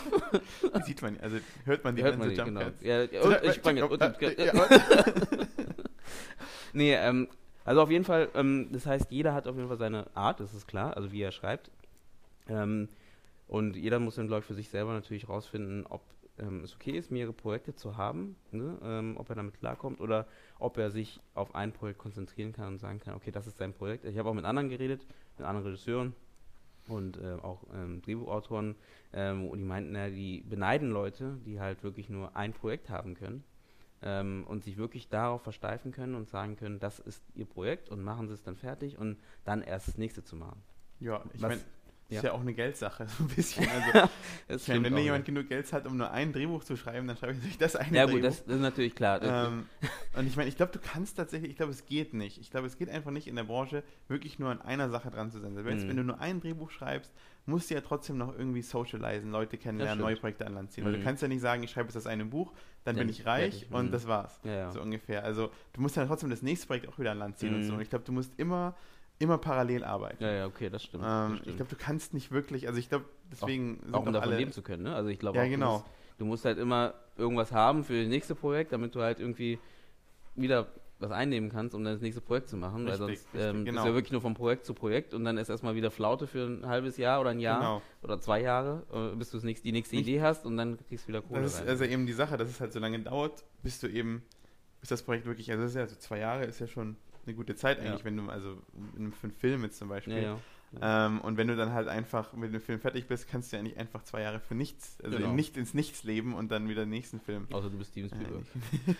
Die 0.78 0.82
sieht 0.82 1.02
man, 1.02 1.18
also 1.20 1.38
hört 1.64 1.82
man 1.82 1.96
die 1.96 2.02
Hört 2.02 2.18
man 2.18 2.28
ganze 2.28 2.42
die, 2.44 2.48
genau. 2.50 2.60
Jumpcuts. 2.60 2.84
Ja, 2.84 3.02
ja, 3.04 3.22
und 3.22 3.44
ich 3.44 3.54
sprang 3.54 3.76
jetzt. 3.76 3.90
Und, 3.90 4.00
Ja, 4.20 4.44
ja, 4.44 4.66
nee, 6.72 6.94
ähm, 6.94 7.28
also 7.64 7.82
auf 7.82 7.90
jeden 7.90 8.04
Fall, 8.04 8.28
ähm, 8.34 8.68
das 8.72 8.86
heißt, 8.86 9.10
jeder 9.10 9.34
hat 9.34 9.46
auf 9.48 9.56
jeden 9.56 9.68
Fall 9.68 9.76
seine 9.78 10.06
Art, 10.14 10.40
das 10.40 10.54
ist 10.54 10.66
klar, 10.66 10.96
also 10.96 11.12
wie 11.12 11.22
er 11.22 11.32
schreibt. 11.32 11.70
Ähm, 12.48 12.88
und 13.48 13.76
jeder 13.76 13.98
muss 13.98 14.14
dann, 14.14 14.28
glaube 14.28 14.40
ich, 14.40 14.46
für 14.46 14.54
sich 14.54 14.68
selber 14.68 14.92
natürlich 14.92 15.28
rausfinden, 15.28 15.86
ob 15.86 16.02
ähm, 16.40 16.62
es 16.64 16.74
okay 16.74 16.92
ist, 16.92 17.10
mehrere 17.10 17.32
Projekte 17.32 17.74
zu 17.74 17.96
haben, 17.96 18.36
ne? 18.50 18.78
ähm, 18.82 19.16
ob 19.18 19.28
er 19.28 19.36
damit 19.36 19.58
klarkommt 19.58 20.00
oder 20.00 20.26
ob 20.58 20.78
er 20.78 20.90
sich 20.90 21.20
auf 21.34 21.54
ein 21.54 21.72
Projekt 21.72 21.98
konzentrieren 21.98 22.52
kann 22.52 22.68
und 22.74 22.78
sagen 22.78 22.98
kann, 23.00 23.14
okay, 23.14 23.30
das 23.30 23.46
ist 23.46 23.58
sein 23.58 23.72
Projekt. 23.74 24.04
Ich 24.04 24.18
habe 24.18 24.28
auch 24.28 24.34
mit 24.34 24.44
anderen 24.44 24.68
geredet, 24.68 25.06
mit 25.38 25.46
anderen 25.46 25.66
Regisseuren 25.66 26.14
und 26.88 27.18
äh, 27.18 27.34
auch 27.42 27.64
ähm, 27.74 28.02
Drehbuchautoren, 28.02 28.74
ähm, 29.12 29.46
und 29.48 29.58
die 29.58 29.64
meinten, 29.64 29.94
ja, 29.94 30.08
die 30.08 30.42
beneiden 30.42 30.90
Leute, 30.90 31.38
die 31.46 31.60
halt 31.60 31.82
wirklich 31.82 32.08
nur 32.08 32.36
ein 32.36 32.52
Projekt 32.52 32.90
haben 32.90 33.14
können 33.14 33.44
ähm, 34.02 34.44
und 34.48 34.64
sich 34.64 34.76
wirklich 34.76 35.08
darauf 35.08 35.42
versteifen 35.42 35.92
können 35.92 36.14
und 36.14 36.28
sagen 36.28 36.56
können, 36.56 36.80
das 36.80 36.98
ist 36.98 37.22
ihr 37.34 37.46
Projekt 37.46 37.88
und 37.90 38.02
machen 38.02 38.28
sie 38.28 38.34
es 38.34 38.42
dann 38.42 38.56
fertig 38.56 38.98
und 38.98 39.18
dann 39.44 39.62
erst 39.62 39.88
das 39.88 39.98
nächste 39.98 40.24
zu 40.24 40.36
machen. 40.36 40.62
ja, 41.00 41.22
ich 41.34 41.42
Was- 41.42 41.64
meine, 42.10 42.18
ist 42.18 42.22
ja. 42.24 42.30
ja 42.30 42.32
auch 42.36 42.40
eine 42.40 42.52
Geldsache, 42.54 43.06
so 43.18 43.24
ein 43.24 43.28
bisschen. 43.28 43.66
Also, 43.68 44.08
ich 44.48 44.68
meine, 44.68 44.84
wenn 44.84 44.94
mir 44.94 45.02
jemand 45.02 45.24
genug 45.24 45.48
Geld 45.48 45.72
hat, 45.72 45.86
um 45.86 45.96
nur 45.96 46.10
ein 46.10 46.32
Drehbuch 46.32 46.64
zu 46.64 46.76
schreiben, 46.76 47.06
dann 47.06 47.16
schreibe 47.16 47.32
ich 47.32 47.38
natürlich 47.38 47.58
das 47.58 47.76
eine 47.76 47.88
ja. 47.90 47.94
ja 48.02 48.06
Drehbuch. 48.06 48.18
gut, 48.20 48.24
das, 48.24 48.44
das 48.44 48.54
ist 48.56 48.60
natürlich 48.62 48.94
klar. 48.94 49.22
Ähm, 49.22 49.66
und 50.16 50.26
ich 50.26 50.36
meine, 50.36 50.48
ich 50.48 50.56
glaube, 50.56 50.72
du 50.72 50.78
kannst 50.78 51.16
tatsächlich, 51.16 51.50
ich 51.50 51.56
glaube, 51.56 51.72
es 51.72 51.86
geht 51.86 52.14
nicht. 52.14 52.38
Ich 52.38 52.50
glaube, 52.50 52.66
es 52.66 52.76
geht 52.76 52.88
einfach 52.90 53.10
nicht 53.10 53.26
in 53.28 53.36
der 53.36 53.44
Branche, 53.44 53.82
wirklich 54.08 54.38
nur 54.38 54.50
an 54.50 54.60
einer 54.60 54.90
Sache 54.90 55.10
dran 55.10 55.30
zu 55.30 55.38
sein. 55.40 55.52
Also 55.56 55.64
Wenn, 55.64 55.78
Mhm. 55.78 55.88
wenn 55.88 55.96
du 55.96 56.04
nur 56.04 56.20
ein 56.20 56.40
Drehbuch 56.40 56.70
schreibst, 56.70 57.12
musst 57.46 57.70
du 57.70 57.74
ja 57.74 57.80
trotzdem 57.80 58.18
noch 58.18 58.36
irgendwie 58.36 58.62
socialisen, 58.62 59.30
Leute 59.32 59.56
kennenlernen, 59.56 59.98
neue 60.02 60.16
Projekte 60.16 60.46
an 60.46 60.54
Land 60.54 60.72
ziehen. 60.72 60.84
Weil 60.84 60.92
Mhm. 60.92 60.96
du 60.98 61.02
kannst 61.04 61.22
ja 61.22 61.28
nicht 61.28 61.40
sagen, 61.40 61.62
ich 61.62 61.70
schreibe 61.70 61.86
jetzt 61.86 61.96
das 61.96 62.06
eine 62.06 62.24
Buch, 62.24 62.52
dann 62.84 62.96
Dann 62.96 63.06
bin 63.06 63.08
ich 63.08 63.26
reich 63.26 63.54
fertig. 63.60 63.72
und 63.72 63.86
Mhm. 63.86 63.90
das 63.92 64.06
war's. 64.06 64.40
ja, 64.44 64.52
ja. 64.52 64.70
So 64.72 64.80
ungefähr. 64.82 65.24
Also 65.24 65.50
du 65.72 65.80
musst 65.80 65.96
ja 65.96 66.04
trotzdem 66.06 66.30
das 66.30 66.42
nächste 66.42 66.66
Projekt 66.66 66.88
auch 66.88 66.98
wieder 66.98 67.12
an 67.12 67.18
Land 67.18 67.38
ziehen 67.38 67.54
und 67.54 67.60
Mhm. 67.60 67.64
so. 67.64 67.74
Und 67.74 67.80
ich 67.80 67.90
glaube, 67.90 68.04
du 68.04 68.12
musst 68.12 68.32
immer, 68.38 68.76
immer 69.20 69.38
parallel 69.38 69.84
arbeiten. 69.84 70.22
ja, 70.24 70.32
ja, 70.32 70.46
okay, 70.46 70.68
das 70.70 70.82
stimmt. 70.82 71.04
das 71.04 71.28
Ähm, 71.28 71.34
stimmt. 71.36 71.46
ich 71.48 71.56
glaube, 71.56 71.70
du 71.70 71.76
kannst 71.76 72.14
nicht 72.14 72.32
wirklich, 72.32 72.66
also 72.66 72.80
ich 72.80 72.88
glaube, 72.88 73.04
deswegen 73.30 73.78
sind 73.84 73.94
auch 73.94 74.00
um 74.06 74.12
davon 74.12 74.28
alle, 74.28 74.36
leben 74.38 74.50
zu 74.50 74.62
können, 74.62 74.82
ne? 74.82 74.94
Also 74.94 75.08
ich 75.10 75.18
glaube 75.18 75.38
Ja, 75.38 75.42
auch, 75.44 75.46
du 75.46 75.50
genau. 75.52 75.72
musst- 75.74 75.84
Du 76.18 76.26
musst 76.26 76.44
halt 76.44 76.58
immer 76.58 76.92
irgendwas 77.16 77.50
haben 77.50 77.82
für 77.82 77.98
das 77.98 78.08
nächste 78.08 78.34
Projekt, 78.34 78.72
damit 78.72 78.94
du 78.94 79.00
halt 79.00 79.20
irgendwie 79.20 79.58
wieder 80.34 80.66
was 80.98 81.10
einnehmen 81.12 81.48
kannst, 81.50 81.74
um 81.74 81.82
dann 81.82 81.94
das 81.94 82.02
nächste 82.02 82.20
Projekt 82.20 82.50
zu 82.50 82.58
machen, 82.58 82.84
weil 82.84 82.92
Richtig, 83.00 83.20
sonst 83.20 83.34
richtig, 83.34 83.40
ähm, 83.42 83.64
genau. 83.64 83.80
ist 83.80 83.86
ja 83.88 83.94
wirklich 83.94 84.12
nur 84.12 84.20
von 84.20 84.34
Projekt 84.34 84.66
zu 84.66 84.74
Projekt 84.74 85.14
und 85.14 85.24
dann 85.24 85.38
ist 85.38 85.48
erstmal 85.48 85.74
wieder 85.74 85.90
Flaute 85.90 86.26
für 86.26 86.44
ein 86.46 86.66
halbes 86.66 86.98
Jahr 86.98 87.22
oder 87.22 87.30
ein 87.30 87.40
Jahr 87.40 87.58
Genau. 87.60 87.82
oder 88.02 88.20
zwei 88.20 88.42
Jahre, 88.42 88.84
äh, 89.14 89.16
bis 89.16 89.30
du 89.30 89.38
das 89.38 89.44
nächste, 89.44 89.64
die 89.64 89.72
nächste 89.72 89.96
Nicht- 89.96 90.08
Idee 90.08 90.20
hast 90.20 90.44
und 90.44 90.58
dann 90.58 90.76
kriegst 90.88 91.04
du 91.04 91.08
wieder 91.08 91.22
Kohle 91.22 91.40
Das 91.40 91.54
ist 91.54 91.60
rein. 91.60 91.68
also 91.68 91.84
eben 91.84 92.04
die 92.06 92.12
Sache, 92.12 92.36
dass 92.36 92.50
es 92.50 92.60
halt 92.60 92.74
so 92.74 92.80
lange 92.80 92.98
dauert, 92.98 93.42
bis 93.62 93.80
du 93.80 93.86
eben, 93.88 94.22
bis 94.80 94.90
das 94.90 95.02
Projekt 95.02 95.24
wirklich, 95.24 95.50
also 95.50 95.62
das 95.62 95.70
ist 95.72 95.76
ja 95.78 95.86
so 95.86 95.96
zwei 95.96 96.18
Jahre 96.18 96.44
ist 96.44 96.58
ja 96.60 96.66
schon 96.66 96.96
eine 97.26 97.34
gute 97.34 97.54
Zeit 97.56 97.78
eigentlich, 97.80 98.00
Ja. 98.00 98.04
wenn 98.04 98.16
du, 98.16 98.28
also 98.30 98.58
in, 98.96 99.12
für 99.12 99.24
einen 99.28 99.32
Film 99.36 99.62
jetzt 99.64 99.78
zum 99.78 99.88
Beispiel. 99.88 100.22
ja. 100.22 100.38
Ähm, 100.80 101.20
und 101.22 101.36
wenn 101.36 101.48
du 101.48 101.56
dann 101.56 101.72
halt 101.72 101.88
einfach 101.88 102.32
mit 102.32 102.54
dem 102.54 102.60
Film 102.60 102.78
fertig 102.78 103.08
bist, 103.08 103.26
kannst 103.26 103.50
du 103.52 103.56
ja 103.56 103.62
nicht 103.64 103.76
einfach 103.76 104.04
zwei 104.04 104.22
Jahre 104.22 104.38
für 104.38 104.54
nichts, 104.54 104.98
also 105.02 105.16
Genau. 105.16 105.30
in 105.30 105.34
nicht, 105.34 105.56
ins 105.56 105.74
Nichts 105.74 106.04
leben 106.04 106.32
und 106.32 106.52
dann 106.52 106.68
wieder 106.68 106.84
den 106.84 106.90
nächsten 106.90 107.18
Film. 107.18 107.48
Außer 107.50 107.70
du 107.70 107.76
bist 107.76 107.90
Steven 107.90 108.08
Spielberg. 108.08 108.44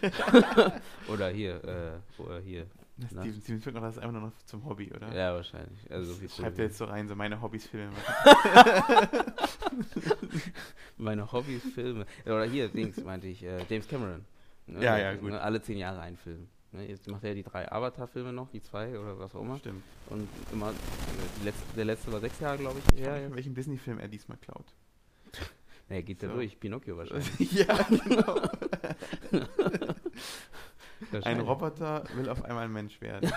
Äh, 0.03 0.71
oder 1.13 1.29
hier, 1.29 1.63
äh, 1.63 2.21
oder 2.21 2.41
hier. 2.41 2.67
Steven, 3.07 3.41
Steven 3.41 3.61
Spielberg 3.61 3.75
macht 3.85 3.97
das 3.97 3.99
einfach 3.99 4.13
nur 4.13 4.23
noch 4.31 4.33
zum 4.47 4.65
Hobby, 4.65 4.91
oder? 4.93 5.15
Ja, 5.15 5.33
wahrscheinlich. 5.33 5.89
Also 5.89 6.13
so 6.13 6.29
Schreibt 6.29 6.59
er 6.59 6.65
jetzt 6.65 6.77
so 6.79 6.87
rein, 6.87 7.07
so 7.07 7.15
meine 7.15 7.41
Hobbys 7.41 7.69
Filme. 7.69 7.93
Meine 10.99 11.31
Hobbys, 11.33 11.63
Filme. 11.75 12.05
Oder 12.27 12.45
hier, 12.45 12.69
Dings, 12.69 13.03
meinte 13.03 13.27
ich, 13.27 13.43
äh, 13.43 13.65
James 13.69 13.89
Cameron. 13.89 14.25
Ne? 14.67 14.85
Ja, 14.85 14.99
ja, 14.99 15.15
gut. 15.15 15.31
Ne, 15.31 15.41
Alle 15.41 15.63
zehn 15.63 15.79
Jahre 15.79 16.01
ein 16.01 16.17
Film. 16.17 16.49
Ne? 16.73 16.87
Jetzt 16.89 17.09
macht 17.09 17.25
er 17.25 17.35
die 17.35 17.43
drei 17.43 17.71
Avatar-Filme 17.71 18.33
noch, 18.33 18.49
die 18.51 18.63
zwei 18.63 18.99
oder 18.99 19.19
was 19.19 19.35
auch 19.35 19.43
immer. 19.43 19.59
Stimmt. 19.59 19.83
Und 20.09 20.29
immer, 20.53 20.71
äh, 20.71 21.45
letzte, 21.45 21.63
der 21.77 21.85
letzte 21.85 22.13
war 22.13 22.21
sechs 22.21 22.39
Jahre, 22.41 22.59
glaube 22.59 22.79
ich. 22.79 22.85
Ich 22.99 23.05
Ja, 23.05 23.17
ja. 23.17 23.35
welchen 23.35 23.55
Disney-Film 23.55 23.99
er 23.99 24.09
diesmal 24.09 24.39
klaut. 24.39 24.67
Nee, 25.93 26.03
geht 26.05 26.23
da 26.23 26.29
So. 26.29 26.35
durch. 26.35 26.61
Pinocchio 26.61 26.97
wahrscheinlich. 26.97 27.51
ja, 27.67 27.67
genau. 27.89 28.41
Ein. 31.25 31.41
Roboter 31.41 32.05
will 32.15 32.29
auf 32.29 32.45
einmal 32.45 32.65
ein 32.67 32.73
Mensch 32.73 33.01
werden. 33.01 33.29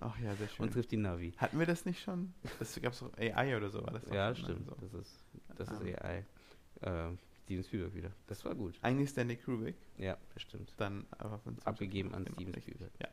Ach 0.00 0.16
ja, 0.20 0.34
sehr 0.36 0.46
schön. 0.46 0.66
Und 0.66 0.72
trifft 0.72 0.92
die 0.92 0.96
Navi. 0.96 1.32
Hatten 1.38 1.58
wir 1.58 1.66
das 1.66 1.84
nicht 1.86 2.00
schon? 2.02 2.32
Das 2.60 2.80
gab 2.80 2.92
es 2.92 3.02
AI 3.18 3.56
oder 3.56 3.70
so 3.70 3.82
war 3.82 3.92
das 3.94 4.04
Ja, 4.12 4.32
stimmt. 4.34 4.66
So. 4.66 4.76
Das 4.80 4.92
ist, 4.94 5.24
das 5.56 5.70
ist 5.70 5.80
Ähm. 5.82 5.96
AI. 6.00 6.24
Ähm, 6.82 7.18
Steven 7.46 7.62
Spielberg 7.64 7.94
wieder. 7.94 8.10
Das 8.26 8.44
war 8.44 8.54
gut. 8.56 8.74
Eigentlich 8.82 9.08
Stanley 9.10 9.36
Kubrick, 9.36 9.76
Ja, 9.98 10.16
das 10.34 10.42
stimmt. 10.42 10.72
dann 10.78 11.06
aber 11.16 11.38
von 11.38 11.56
Abgegeben 11.64 12.12
an 12.12 12.24
Genau, 12.24 12.34
Steven 12.36 12.54
richtig. 12.54 12.74
Spielberg. 12.74 12.92
Ja. 13.00 13.08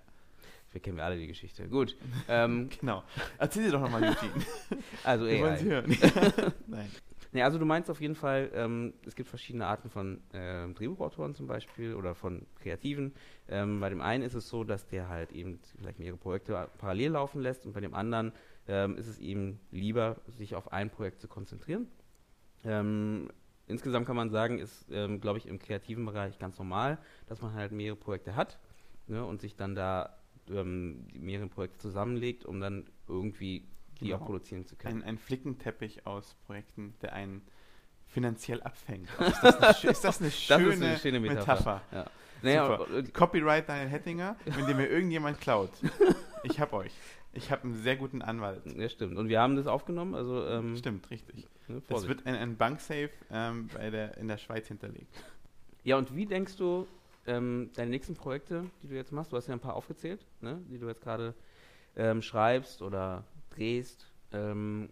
Wir 0.71 0.81
kennen 0.81 0.97
wir 0.97 1.03
alle 1.05 1.17
die 1.17 1.27
Geschichte. 1.27 1.67
Gut. 1.69 1.95
ähm, 2.27 2.67
Genau. 2.79 3.03
Erzähl 3.37 3.65
dir 3.65 3.71
doch 3.73 3.81
nochmal, 3.81 4.01
Eugene. 4.03 4.43
also 5.03 5.27
Wir 5.27 5.39
wollen 5.39 5.57
sie 5.57 5.65
hören. 5.69 5.85
Nein. 6.67 6.89
Nee, 7.31 7.41
also 7.43 7.57
du 7.59 7.65
meinst 7.65 7.89
auf 7.91 7.99
jeden 8.01 8.15
Fall, 8.15 8.51
ähm, 8.53 8.93
es 9.05 9.15
gibt 9.15 9.27
verschiedene 9.29 9.65
Arten 9.67 9.89
von 9.89 10.21
ähm, 10.33 10.73
Drehbuchautoren 10.75 11.33
zum 11.35 11.47
Beispiel 11.47 11.93
oder 11.95 12.13
von 12.15 12.45
Kreativen. 12.61 13.13
Ähm, 13.47 13.79
bei 13.79 13.89
dem 13.89 14.01
einen 14.01 14.23
ist 14.23 14.33
es 14.35 14.49
so, 14.49 14.63
dass 14.63 14.87
der 14.87 15.09
halt 15.09 15.31
eben 15.31 15.59
vielleicht 15.79 15.97
mehrere 15.99 16.17
Projekte 16.17 16.69
parallel 16.79 17.11
laufen 17.11 17.41
lässt 17.41 17.65
und 17.65 17.73
bei 17.73 17.81
dem 17.81 17.93
anderen 17.95 18.33
ähm, 18.67 18.97
ist 18.97 19.07
es 19.07 19.19
ihm 19.19 19.59
lieber, 19.71 20.17
sich 20.27 20.53
auf 20.55 20.71
ein 20.71 20.89
Projekt 20.91 21.21
zu 21.21 21.27
konzentrieren. 21.27 21.87
Insgesamt 23.67 24.05
kann 24.05 24.15
man 24.15 24.29
sagen, 24.29 24.59
ist, 24.59 24.85
ähm, 24.91 25.21
glaube 25.21 25.37
ich, 25.37 25.47
im 25.47 25.57
kreativen 25.59 26.05
Bereich 26.05 26.37
ganz 26.39 26.57
normal, 26.59 26.97
dass 27.27 27.41
man 27.41 27.53
halt 27.53 27.71
mehrere 27.71 27.95
Projekte 27.95 28.35
hat 28.35 28.59
ne, 29.07 29.25
und 29.25 29.39
sich 29.41 29.55
dann 29.55 29.73
da 29.75 30.17
ähm, 30.49 31.07
die 31.13 31.19
mehrere 31.19 31.47
Projekte 31.47 31.77
zusammenlegt, 31.79 32.45
um 32.45 32.59
dann 32.59 32.85
irgendwie 33.07 33.65
die 34.01 34.07
Genau. 34.07 34.17
auch 34.17 34.25
produzieren 34.25 34.65
zu 34.65 34.75
können. 34.75 35.01
Ein, 35.03 35.09
ein 35.09 35.17
Flickenteppich 35.17 36.05
aus 36.05 36.35
Projekten, 36.45 36.93
der 37.01 37.13
einen 37.13 37.41
finanziell 38.07 38.61
abfängt. 38.61 39.07
Oh, 39.19 39.23
ist, 39.23 39.41
das 39.43 39.81
eine, 39.81 39.91
ist 39.91 40.03
das 40.03 40.21
eine 40.21 40.31
schöne, 40.31 40.65
Das 40.67 40.75
ist 40.75 40.81
eine 40.83 40.97
schöne 40.97 41.19
Metapher. 41.21 41.81
Ja. 41.91 42.05
Naja, 42.41 42.75
und- 42.75 43.13
Copyright 43.13 43.69
Daniel 43.69 43.87
Hettinger, 43.87 44.35
wenn 44.45 44.65
dir 44.65 44.75
mir 44.75 44.87
irgendjemand 44.87 45.39
klaut. 45.39 45.71
Ich 46.45 46.59
hab 46.59 46.73
euch. 46.73 46.91
Ich 47.35 47.51
habe 47.51 47.63
einen 47.63 47.73
sehr 47.75 47.95
guten 47.95 48.21
Anwalt. 48.21 48.61
Ja, 48.77 48.87
stimmt. 48.89 49.17
Und 49.17 49.27
wir 49.27 49.41
haben 49.41 49.55
das 49.55 49.65
aufgenommen, 49.67 50.13
also 50.13 50.45
ähm, 50.45 50.77
Stimmt, 50.77 51.09
richtig. 51.09 51.47
ne, 51.67 51.81
Das 51.87 52.07
wird 52.07 52.25
ein, 52.27 52.35
ein 52.35 52.57
Banksafe 52.57 53.09
ähm, 53.31 53.69
bei 53.73 53.89
der, 53.89 54.17
in 54.17 54.27
der 54.27 54.37
Schweiz 54.37 54.67
hinterlegt. 54.67 55.11
Ja, 55.83 55.97
und 55.97 56.15
wie 56.15 56.25
denkst 56.27 56.55
du, 56.57 56.87
ähm, 57.25 57.71
deine 57.75 57.89
nächsten 57.89 58.15
Projekte, 58.15 58.65
die 58.83 58.87
du 58.87 58.95
jetzt 58.95 59.11
machst, 59.11 59.31
du 59.31 59.37
hast 59.37 59.47
ja 59.47 59.53
ein 59.53 59.59
paar 59.59 59.75
aufgezählt, 59.75 60.25
ne, 60.41 60.61
die 60.69 60.77
du 60.77 60.87
jetzt 60.87 61.01
gerade 61.01 61.33
ähm, 61.95 62.21
schreibst 62.21 62.81
oder 62.81 63.23
drehst, 63.49 64.11
ähm, 64.31 64.89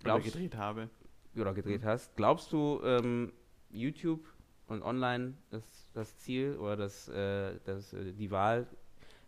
Oder 0.00 0.04
glaubst, 0.04 0.32
gedreht 0.32 0.56
habe. 0.56 0.88
oder 1.36 1.52
gedreht 1.52 1.84
hast. 1.84 2.16
Glaubst 2.16 2.52
du, 2.52 2.80
ähm, 2.84 3.32
YouTube 3.70 4.24
und 4.68 4.82
online 4.82 5.34
ist 5.50 5.88
das 5.94 6.16
Ziel 6.18 6.56
oder 6.56 6.76
das, 6.76 7.08
äh, 7.08 7.58
das, 7.64 7.92
äh, 7.92 8.12
die 8.12 8.30
Wahl, 8.30 8.66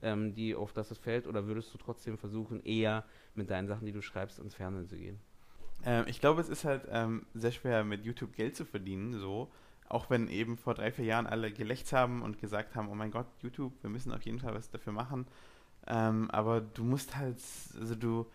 ähm, 0.06 0.34
die 0.34 0.54
auf 0.54 0.72
das 0.72 0.90
es 0.90 0.98
fällt, 0.98 1.26
oder 1.26 1.46
würdest 1.46 1.74
du 1.74 1.78
trotzdem 1.78 2.16
versuchen, 2.16 2.62
eher 2.64 3.04
mit 3.34 3.50
deinen 3.50 3.66
Sachen, 3.66 3.86
die 3.86 3.92
du 3.92 4.00
schreibst, 4.00 4.38
ins 4.38 4.54
Fernsehen 4.54 4.86
zu 4.86 4.96
gehen? 4.96 5.18
Ähm, 5.84 6.04
ich 6.06 6.20
glaube, 6.20 6.40
es 6.40 6.48
ist 6.48 6.64
halt 6.64 6.86
ähm, 6.90 7.26
sehr 7.34 7.50
schwer, 7.52 7.84
mit 7.84 8.04
YouTube 8.04 8.34
Geld 8.34 8.56
zu 8.56 8.64
verdienen, 8.64 9.18
so. 9.18 9.50
Auch 9.88 10.10
wenn 10.10 10.28
eben 10.28 10.56
vor 10.56 10.74
drei, 10.74 10.90
vier 10.90 11.04
Jahren 11.04 11.26
alle 11.26 11.52
gelächzt 11.52 11.92
haben 11.92 12.22
und 12.22 12.40
gesagt 12.40 12.74
haben, 12.74 12.88
oh 12.88 12.94
mein 12.94 13.10
Gott, 13.10 13.26
YouTube, 13.40 13.72
wir 13.82 13.90
müssen 13.90 14.12
auf 14.12 14.22
jeden 14.22 14.40
Fall 14.40 14.54
was 14.54 14.70
dafür 14.70 14.92
machen. 14.92 15.26
Ähm, 15.86 16.30
aber 16.30 16.60
du 16.60 16.84
musst 16.84 17.16
halt, 17.16 17.38
also 17.78 17.94
du, 17.94 18.26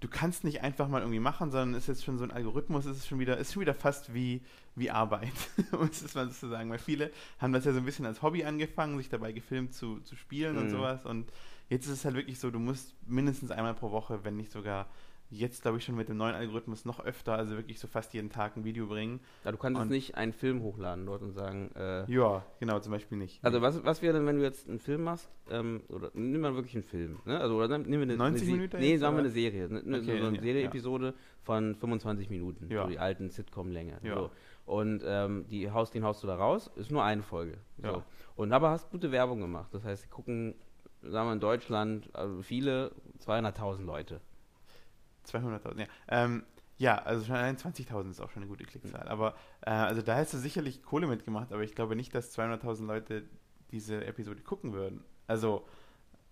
du 0.00 0.08
kannst 0.08 0.44
nicht 0.44 0.62
einfach 0.62 0.88
mal 0.88 1.00
irgendwie 1.00 1.20
machen, 1.20 1.50
sondern 1.50 1.74
es 1.74 1.84
ist 1.84 1.88
jetzt 1.88 2.04
schon 2.04 2.18
so 2.18 2.24
ein 2.24 2.30
Algorithmus, 2.30 2.84
es 2.84 2.98
ist 2.98 3.06
schon 3.06 3.18
wieder, 3.18 3.38
ist 3.38 3.52
schon 3.52 3.62
wieder 3.62 3.74
fast 3.74 4.12
wie, 4.12 4.42
wie 4.74 4.90
Arbeit, 4.90 5.32
um 5.72 5.88
es 5.88 6.14
mal 6.14 6.26
so 6.28 6.34
zu 6.34 6.48
sagen. 6.48 6.70
Weil 6.70 6.78
viele 6.78 7.10
haben 7.38 7.52
das 7.52 7.64
ja 7.64 7.72
so 7.72 7.78
ein 7.78 7.84
bisschen 7.84 8.06
als 8.06 8.22
Hobby 8.22 8.44
angefangen, 8.44 8.98
sich 8.98 9.08
dabei 9.08 9.32
gefilmt 9.32 9.74
zu, 9.74 10.00
zu 10.00 10.16
spielen 10.16 10.56
mhm. 10.56 10.62
und 10.62 10.70
sowas. 10.70 11.06
Und 11.06 11.32
jetzt 11.68 11.86
ist 11.86 11.92
es 11.92 12.04
halt 12.04 12.14
wirklich 12.14 12.38
so, 12.38 12.50
du 12.50 12.58
musst 12.58 12.94
mindestens 13.06 13.50
einmal 13.50 13.74
pro 13.74 13.90
Woche, 13.90 14.20
wenn 14.22 14.36
nicht 14.36 14.52
sogar 14.52 14.86
jetzt, 15.30 15.62
glaube 15.62 15.78
ich, 15.78 15.84
schon 15.84 15.96
mit 15.96 16.08
dem 16.08 16.16
neuen 16.16 16.34
Algorithmus 16.34 16.84
noch 16.84 17.00
öfter, 17.00 17.34
also 17.34 17.56
wirklich 17.56 17.80
so 17.80 17.88
fast 17.88 18.14
jeden 18.14 18.30
Tag 18.30 18.56
ein 18.56 18.64
Video 18.64 18.86
bringen. 18.86 19.20
Ja, 19.44 19.52
du 19.52 19.58
kannst 19.58 19.80
und 19.80 19.86
jetzt 19.86 19.90
nicht 19.90 20.14
einen 20.16 20.32
Film 20.32 20.62
hochladen 20.62 21.06
dort 21.06 21.22
und 21.22 21.32
sagen. 21.32 21.70
Äh, 21.74 22.10
ja, 22.10 22.44
genau, 22.60 22.78
zum 22.78 22.92
Beispiel 22.92 23.18
nicht. 23.18 23.44
Also, 23.44 23.60
was, 23.60 23.84
was 23.84 24.02
wäre 24.02 24.14
denn, 24.14 24.26
wenn 24.26 24.36
du 24.36 24.42
jetzt 24.42 24.68
einen 24.68 24.78
Film 24.78 25.04
machst? 25.04 25.28
Ähm, 25.50 25.82
oder 25.88 26.10
nimm 26.14 26.40
mal 26.40 26.54
wirklich 26.54 26.74
einen 26.74 26.84
Film. 26.84 27.18
Ne? 27.24 27.38
Also, 27.38 27.56
oder 27.56 27.78
nehmen 27.78 28.08
wir 28.08 28.14
eine. 28.14 28.16
90 28.16 28.48
eine 28.48 28.56
Minuten? 28.56 28.78
Nee, 28.78 28.96
sagen 28.96 29.16
wir 29.16 29.20
eine 29.20 29.30
Serie. 29.30 29.68
Ne, 29.68 29.98
okay, 29.98 30.20
so, 30.20 30.26
eine 30.26 30.40
Serie-Episode 30.40 31.06
ja. 31.06 31.14
von 31.42 31.74
25 31.74 32.30
Minuten. 32.30 32.68
Ja. 32.70 32.84
So 32.84 32.88
die 32.88 32.98
alten 32.98 33.30
Sitcom-Länge. 33.30 33.98
Ja. 34.02 34.14
So. 34.14 34.30
Und 34.66 35.02
ähm, 35.06 35.46
die 35.48 35.70
haust, 35.70 35.94
den 35.94 36.04
haust 36.04 36.22
du 36.22 36.26
da 36.26 36.36
raus, 36.36 36.70
ist 36.76 36.90
nur 36.90 37.04
eine 37.04 37.22
Folge. 37.22 37.58
So. 37.78 37.86
Ja. 37.86 38.02
Und 38.36 38.52
aber 38.52 38.70
hast 38.70 38.90
gute 38.90 39.12
Werbung 39.12 39.40
gemacht. 39.40 39.72
Das 39.72 39.84
heißt, 39.84 40.02
sie 40.02 40.08
gucken, 40.08 40.54
sagen 41.02 41.28
wir 41.28 41.32
in 41.32 41.40
Deutschland, 41.40 42.14
also 42.14 42.42
viele, 42.42 42.92
200.000 43.24 43.84
Leute. 43.84 44.20
200.000, 45.26 45.80
ja. 45.80 45.86
Ähm, 46.08 46.44
ja, 46.78 46.98
also 46.98 47.24
schon 47.24 47.36
allein 47.36 47.56
20.000 47.56 48.10
ist 48.10 48.20
auch 48.20 48.30
schon 48.30 48.42
eine 48.42 48.50
gute 48.50 48.64
Klickzahl. 48.64 49.04
Mhm. 49.04 49.10
Aber 49.10 49.34
äh, 49.62 49.70
also 49.70 50.02
da 50.02 50.16
hättest 50.16 50.34
du 50.34 50.38
sicherlich 50.38 50.82
Kohle 50.82 51.06
mitgemacht, 51.06 51.52
aber 51.52 51.62
ich 51.62 51.74
glaube 51.74 51.96
nicht, 51.96 52.14
dass 52.14 52.36
200.000 52.36 52.86
Leute 52.86 53.24
diese 53.70 54.04
Episode 54.04 54.42
gucken 54.42 54.72
würden. 54.72 55.02
Also 55.26 55.66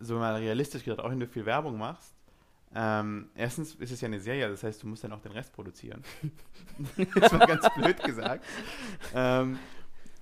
so 0.01 0.19
mal 0.19 0.35
realistisch 0.37 0.85
gedacht, 0.85 1.01
auch 1.01 1.11
wenn 1.11 1.21
du 1.21 1.27
viel 1.27 1.47
Werbung 1.47 1.79
machst. 1.79 2.15
Ähm, 2.77 3.31
erstens 3.37 3.77
ist 3.77 3.93
es 3.93 4.01
ja 4.01 4.07
eine 4.07 4.19
Serie, 4.19 4.49
das 4.49 4.65
heißt, 4.65 4.83
du 4.83 4.89
musst 4.89 5.05
dann 5.05 5.13
auch 5.13 5.21
den 5.21 5.33
Rest 5.33 5.53
produzieren. 5.53 6.03
das 7.15 7.33
war 7.33 7.47
ganz 7.47 7.67
blöd 7.77 8.03
gesagt. 8.03 8.45
Ähm, 9.15 9.59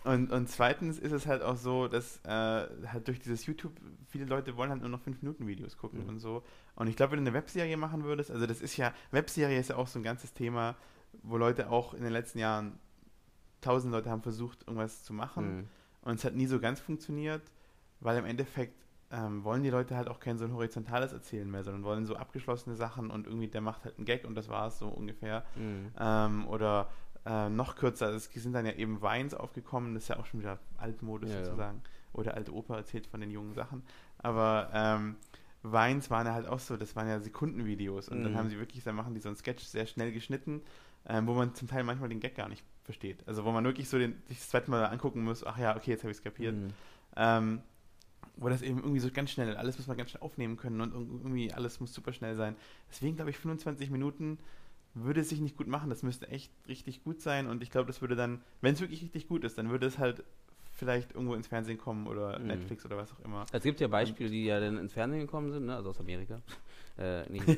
und, 0.04 0.32
und 0.32 0.48
zweitens 0.48 0.98
ist 0.98 1.12
es 1.12 1.26
halt 1.26 1.42
auch 1.42 1.56
so, 1.56 1.88
dass 1.88 2.18
äh, 2.24 2.28
halt 2.28 3.06
durch 3.06 3.20
dieses 3.20 3.46
YouTube, 3.46 3.72
viele 4.08 4.24
Leute 4.24 4.56
wollen 4.56 4.70
halt 4.70 4.80
nur 4.80 4.90
noch 4.90 5.00
5-Minuten-Videos 5.00 5.76
gucken 5.76 6.02
mhm. 6.02 6.08
und 6.08 6.18
so. 6.18 6.42
Und 6.74 6.88
ich 6.88 6.96
glaube, 6.96 7.12
wenn 7.12 7.24
du 7.24 7.30
eine 7.30 7.38
Webserie 7.38 7.76
machen 7.76 8.04
würdest, 8.04 8.30
also 8.30 8.46
das 8.46 8.60
ist 8.60 8.76
ja, 8.76 8.92
Webserie 9.10 9.58
ist 9.58 9.70
ja 9.70 9.76
auch 9.76 9.86
so 9.86 9.98
ein 9.98 10.02
ganzes 10.02 10.32
Thema, 10.32 10.76
wo 11.22 11.36
Leute 11.36 11.70
auch 11.70 11.94
in 11.94 12.02
den 12.02 12.12
letzten 12.12 12.38
Jahren, 12.38 12.78
tausend 13.60 13.92
Leute 13.92 14.10
haben 14.10 14.22
versucht, 14.22 14.62
irgendwas 14.62 15.04
zu 15.04 15.12
machen. 15.12 15.56
Mhm. 15.56 15.68
Und 16.02 16.14
es 16.14 16.24
hat 16.24 16.34
nie 16.34 16.46
so 16.46 16.58
ganz 16.58 16.80
funktioniert, 16.80 17.42
weil 18.00 18.18
im 18.18 18.24
Endeffekt 18.24 18.74
ähm, 19.12 19.44
wollen 19.44 19.62
die 19.62 19.70
Leute 19.70 19.94
halt 19.94 20.08
auch 20.08 20.18
kein 20.18 20.38
so 20.38 20.44
ein 20.44 20.54
horizontales 20.54 21.12
Erzählen 21.12 21.48
mehr, 21.48 21.62
sondern 21.62 21.84
wollen 21.84 22.06
so 22.06 22.16
abgeschlossene 22.16 22.74
Sachen 22.76 23.10
und 23.10 23.26
irgendwie 23.26 23.46
der 23.46 23.60
macht 23.60 23.84
halt 23.84 23.98
einen 23.98 24.06
Gag 24.06 24.24
und 24.24 24.34
das 24.34 24.48
war 24.48 24.68
es 24.68 24.78
so 24.78 24.88
ungefähr. 24.88 25.44
Mhm. 25.54 25.92
Ähm, 25.98 26.48
oder 26.48 26.88
äh, 27.24 27.48
noch 27.48 27.76
kürzer, 27.76 28.10
es 28.10 28.24
sind 28.24 28.52
dann 28.52 28.66
ja 28.66 28.72
eben 28.72 29.00
Weins 29.00 29.34
aufgekommen, 29.34 29.94
das 29.94 30.04
ist 30.04 30.08
ja 30.08 30.18
auch 30.18 30.26
schon 30.26 30.40
wieder 30.40 30.58
altmodisch 30.76 31.30
ja, 31.30 31.44
sozusagen. 31.44 31.82
Ja. 31.84 31.90
Oder 32.14 32.34
alte 32.34 32.52
Oper 32.52 32.76
erzählt 32.76 33.06
von 33.06 33.20
den 33.20 33.30
jungen 33.30 33.54
Sachen. 33.54 33.82
Aber 34.18 34.68
ähm, 34.72 35.16
Weins 35.62 36.10
waren 36.10 36.26
ja 36.26 36.34
halt 36.34 36.46
auch 36.46 36.58
so, 36.58 36.76
das 36.76 36.96
waren 36.96 37.08
ja 37.08 37.20
Sekundenvideos 37.20 38.08
und 38.08 38.20
mhm. 38.20 38.24
dann 38.24 38.36
haben 38.36 38.50
sie 38.50 38.58
wirklich, 38.58 38.82
dann 38.84 38.96
machen 38.96 39.14
die 39.14 39.20
so 39.20 39.28
einen 39.28 39.36
Sketch 39.36 39.64
sehr 39.64 39.86
schnell 39.86 40.12
geschnitten, 40.12 40.62
ähm, 41.06 41.26
wo 41.26 41.34
man 41.34 41.54
zum 41.54 41.68
Teil 41.68 41.84
manchmal 41.84 42.08
den 42.08 42.20
Gag 42.20 42.34
gar 42.34 42.48
nicht 42.48 42.64
versteht. 42.82 43.26
Also 43.26 43.44
wo 43.44 43.52
man 43.52 43.64
wirklich 43.64 43.88
so 43.88 43.98
den, 43.98 44.20
sich 44.26 44.38
das 44.38 44.48
zweite 44.48 44.70
Mal 44.70 44.84
angucken 44.84 45.22
muss, 45.22 45.46
ach 45.46 45.58
ja, 45.58 45.76
okay, 45.76 45.92
jetzt 45.92 46.02
habe 46.02 46.10
ich 46.10 46.18
es 46.18 46.24
kapiert. 46.24 46.56
Mhm. 46.56 46.68
Ähm, 47.16 47.62
wo 48.36 48.48
das 48.48 48.62
eben 48.62 48.78
irgendwie 48.78 49.00
so 49.00 49.10
ganz 49.10 49.30
schnell, 49.30 49.56
alles 49.56 49.78
muss 49.78 49.86
man 49.86 49.96
ganz 49.96 50.10
schnell 50.10 50.22
aufnehmen 50.22 50.56
können 50.56 50.80
und 50.80 50.92
irgendwie 50.92 51.52
alles 51.52 51.80
muss 51.80 51.92
super 51.92 52.12
schnell 52.12 52.34
sein. 52.34 52.56
Deswegen 52.90 53.16
glaube 53.16 53.30
ich 53.30 53.38
25 53.38 53.90
Minuten 53.90 54.38
würde 54.94 55.20
es 55.20 55.28
sich 55.28 55.40
nicht 55.40 55.56
gut 55.56 55.66
machen. 55.66 55.90
Das 55.90 56.02
müsste 56.02 56.28
echt 56.28 56.52
richtig 56.68 57.02
gut 57.04 57.20
sein 57.20 57.46
und 57.46 57.62
ich 57.62 57.70
glaube, 57.70 57.86
das 57.86 58.00
würde 58.00 58.16
dann, 58.16 58.42
wenn 58.60 58.74
es 58.74 58.80
wirklich 58.80 59.02
richtig 59.02 59.28
gut 59.28 59.44
ist, 59.44 59.58
dann 59.58 59.70
würde 59.70 59.86
es 59.86 59.98
halt 59.98 60.24
vielleicht 60.72 61.12
irgendwo 61.12 61.34
ins 61.34 61.46
Fernsehen 61.46 61.78
kommen 61.78 62.06
oder 62.06 62.38
mhm. 62.38 62.46
Netflix 62.46 62.84
oder 62.84 62.96
was 62.96 63.12
auch 63.12 63.20
immer. 63.24 63.44
Es 63.52 63.62
gibt 63.62 63.80
ja 63.80 63.88
Beispiele, 63.88 64.30
die 64.30 64.44
ja 64.46 64.58
dann 64.58 64.78
ins 64.78 64.92
Fernsehen 64.92 65.20
gekommen 65.20 65.52
sind, 65.52 65.66
ne? 65.66 65.76
also 65.76 65.90
aus 65.90 66.00
Amerika. 66.00 66.40
Äh, 66.98 67.26
nicht, 67.30 67.48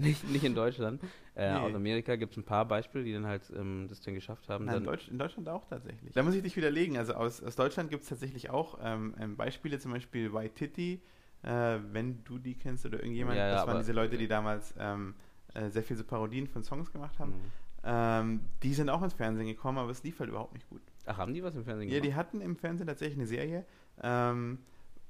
nicht, 0.00 0.30
nicht, 0.30 0.44
in 0.44 0.54
Deutschland. 0.54 0.98
Äh, 1.36 1.52
nee. 1.52 1.58
Aus 1.58 1.74
Amerika 1.74 2.16
gibt 2.16 2.32
es 2.32 2.38
ein 2.38 2.42
paar 2.42 2.64
Beispiele, 2.64 3.04
die 3.04 3.12
dann 3.12 3.26
halt 3.26 3.42
ähm, 3.54 3.84
das 3.86 4.00
dann 4.00 4.14
geschafft 4.14 4.48
haben. 4.48 4.64
Nein, 4.64 4.76
dann 4.76 4.82
in, 4.82 4.88
Deutsch, 4.88 5.08
in, 5.08 5.18
Deutschland 5.18 5.46
auch 5.50 5.66
tatsächlich. 5.66 6.14
Da 6.14 6.22
muss 6.22 6.34
ich 6.34 6.42
dich 6.42 6.56
widerlegen. 6.56 6.96
Also 6.96 7.12
aus, 7.12 7.42
aus 7.42 7.54
Deutschland 7.54 7.90
gibt 7.90 8.04
es 8.04 8.08
tatsächlich 8.08 8.48
auch 8.48 8.78
ähm, 8.82 9.14
ähm, 9.20 9.36
Beispiele, 9.36 9.78
zum 9.78 9.92
Beispiel 9.92 10.32
White 10.32 10.54
Titty, 10.54 11.02
äh, 11.42 11.78
wenn 11.92 12.24
du 12.24 12.38
die 12.38 12.54
kennst 12.54 12.86
oder 12.86 12.96
irgendjemand. 12.96 13.36
Ja, 13.36 13.46
ja, 13.46 13.54
das 13.56 13.66
waren 13.66 13.78
diese 13.80 13.92
Leute, 13.92 14.16
die 14.16 14.26
damals 14.26 14.72
ähm, 14.78 15.14
äh, 15.54 15.70
sehr 15.70 15.82
viele 15.82 15.98
so 15.98 16.04
Parodien 16.04 16.46
von 16.46 16.62
Songs 16.62 16.92
gemacht 16.92 17.18
haben. 17.18 17.32
Mhm. 17.32 17.64
Ähm, 17.86 18.40
die 18.62 18.74
sind 18.74 18.88
auch 18.88 19.02
ins 19.02 19.12
Fernsehen 19.12 19.46
gekommen, 19.46 19.78
aber 19.78 19.90
es 19.90 20.02
lief 20.02 20.18
halt 20.18 20.30
überhaupt 20.30 20.54
nicht 20.54 20.68
gut. 20.68 20.80
Ach, 21.06 21.18
haben 21.18 21.34
die 21.34 21.42
was 21.42 21.54
im 21.54 21.64
Fernsehen 21.64 21.88
gemacht? 21.88 22.04
Ja, 22.04 22.10
die 22.10 22.14
hatten 22.14 22.40
im 22.40 22.56
Fernsehen 22.56 22.86
tatsächlich 22.86 23.18
eine 23.18 23.26
Serie. 23.26 23.64
Ähm, 24.02 24.58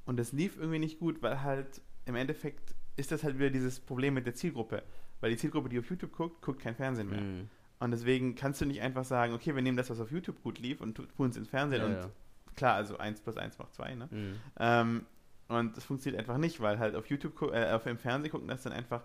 und 0.07 0.21
es 0.21 0.33
lief 0.33 0.59
irgendwie 0.59 0.79
nicht 0.79 0.99
gut, 0.99 1.23
weil 1.23 1.43
halt 1.43 1.81
im 2.05 2.17
Endeffekt 2.17 2.75
ist 2.97 3.13
das 3.13 3.25
halt 3.25 3.39
wieder 3.39 3.51
dieses 3.51 3.81
Problem 3.81 4.15
mit 4.15 4.27
der 4.27 4.35
Zielgruppe. 4.35 4.83
Weil 5.21 5.31
die 5.31 5.37
Zielgruppe, 5.37 5.69
die 5.69 5.79
auf 5.79 5.89
YouTube 5.89 6.13
guckt, 6.13 6.43
guckt 6.43 6.61
kein 6.61 6.75
Fernsehen 6.75 7.09
mehr. 7.09 7.21
Mhm. 7.21 7.49
Und 7.81 7.91
deswegen 7.91 8.35
kannst 8.35 8.61
du 8.61 8.67
nicht 8.67 8.81
einfach 8.81 9.05
sagen, 9.05 9.35
okay, 9.35 9.55
wir 9.55 9.63
nehmen 9.63 9.77
das, 9.77 9.91
was 9.91 10.01
auf 10.01 10.11
YouTube 10.11 10.43
gut 10.43 10.59
lief 10.59 10.81
und 10.81 10.95
tun 10.95 11.31
es 11.31 11.37
ins 11.37 11.49
Fernsehen. 11.49 11.81
Ja, 11.81 11.87
und 11.87 11.95
ja. 11.95 12.11
klar, 12.57 12.75
also 12.75 12.99
1 12.99 13.21
plus 13.21 13.37
1 13.37 13.59
macht 13.59 13.75
2, 13.75 13.95
ne? 13.95 14.09
Mhm. 14.11 14.37
Ähm, 14.59 15.07
und 15.49 15.77
das 15.77 15.85
funktioniert 15.85 16.21
einfach 16.21 16.39
nicht, 16.39 16.61
weil 16.61 16.79
halt 16.79 16.95
auf 16.95 17.07
YouTube, 17.09 17.41
äh, 17.53 17.71
auf 17.73 17.87
im 17.87 17.99
Fernsehen 17.99 18.33
gucken 18.33 18.49
das 18.49 18.63
dann 18.63 18.73
einfach 18.73 19.03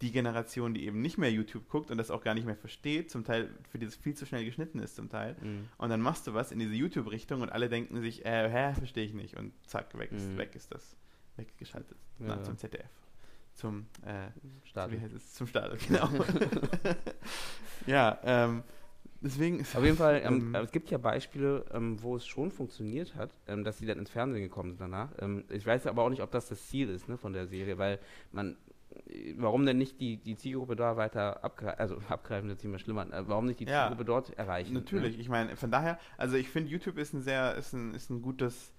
die 0.00 0.12
Generation, 0.12 0.74
die 0.74 0.86
eben 0.86 1.00
nicht 1.00 1.18
mehr 1.18 1.30
YouTube 1.30 1.68
guckt 1.68 1.90
und 1.90 1.98
das 1.98 2.10
auch 2.10 2.22
gar 2.22 2.34
nicht 2.34 2.46
mehr 2.46 2.56
versteht, 2.56 3.10
zum 3.10 3.24
Teil 3.24 3.50
für 3.68 3.78
dieses 3.78 3.96
viel 3.96 4.14
zu 4.14 4.26
schnell 4.26 4.44
geschnitten 4.44 4.78
ist 4.78 4.94
zum 4.94 5.08
Teil. 5.08 5.36
Mhm. 5.42 5.68
Und 5.76 5.88
dann 5.90 6.00
machst 6.00 6.26
du 6.26 6.34
was 6.34 6.52
in 6.52 6.60
diese 6.60 6.74
YouTube-Richtung 6.74 7.40
und 7.40 7.50
alle 7.50 7.68
denken 7.68 8.00
sich, 8.00 8.24
äh, 8.24 8.48
hä, 8.48 8.74
verstehe 8.74 9.04
ich 9.04 9.12
nicht. 9.12 9.36
Und 9.36 9.52
zack, 9.66 9.96
weg 9.98 10.12
ist, 10.12 10.28
mhm. 10.28 10.38
weg 10.38 10.54
ist 10.54 10.72
das. 10.72 10.96
Weggeschaltet. 11.38 11.96
Ja. 12.18 12.26
Na, 12.26 12.42
zum 12.42 12.56
ZDF. 12.58 12.90
Zum 13.54 13.86
äh, 14.02 14.28
Start. 14.64 14.92
Wie 14.92 15.00
heißt 15.00 15.14
es? 15.14 15.34
Zum 15.34 15.46
Start, 15.46 15.78
genau. 15.86 16.08
ja, 17.86 18.18
ähm, 18.22 18.62
deswegen. 19.20 19.60
Auf 19.60 19.84
jeden 19.84 19.96
Fall, 19.96 20.20
ähm, 20.24 20.54
ähm, 20.54 20.54
es 20.64 20.72
gibt 20.72 20.90
ja 20.90 20.98
Beispiele, 20.98 21.64
ähm, 21.72 22.02
wo 22.02 22.16
es 22.16 22.26
schon 22.26 22.50
funktioniert 22.50 23.14
hat, 23.14 23.30
ähm, 23.46 23.64
dass 23.64 23.78
sie 23.78 23.86
dann 23.86 23.98
ins 23.98 24.10
Fernsehen 24.10 24.42
gekommen 24.42 24.70
sind 24.70 24.80
danach. 24.80 25.10
Ähm, 25.20 25.44
ich 25.48 25.64
weiß 25.64 25.86
aber 25.86 26.02
auch 26.02 26.10
nicht, 26.10 26.22
ob 26.22 26.30
das 26.30 26.48
das 26.48 26.68
Ziel 26.68 26.88
ist 26.88 27.08
ne, 27.08 27.16
von 27.16 27.32
der 27.32 27.46
Serie, 27.46 27.78
weil 27.78 28.00
man 28.32 28.56
warum 29.36 29.66
denn 29.66 29.78
nicht 29.78 30.00
die, 30.00 30.16
die 30.16 30.36
Zielgruppe 30.36 30.76
da 30.76 30.96
weiter 30.96 31.44
abgreifen, 31.44 31.78
also 31.78 31.98
abgreifen 32.08 32.50
ist 32.50 32.64
immer 32.64 32.78
schlimmer, 32.78 33.12
äh, 33.12 33.26
warum 33.26 33.46
nicht 33.46 33.60
die 33.60 33.64
ja, 33.64 33.82
Zielgruppe 33.82 34.04
dort 34.04 34.38
erreichen? 34.38 34.74
Natürlich, 34.74 35.16
ne? 35.16 35.22
ich 35.22 35.28
meine, 35.28 35.56
von 35.56 35.70
daher, 35.70 35.98
also 36.16 36.36
ich 36.36 36.48
finde, 36.48 36.70
YouTube 36.70 36.98
ist 36.98 37.12
ein 37.12 37.22
sehr, 37.22 37.54
ist 37.56 37.72
ein, 37.72 37.94
ist 37.94 38.10
ein 38.10 38.22
gutes 38.22 38.72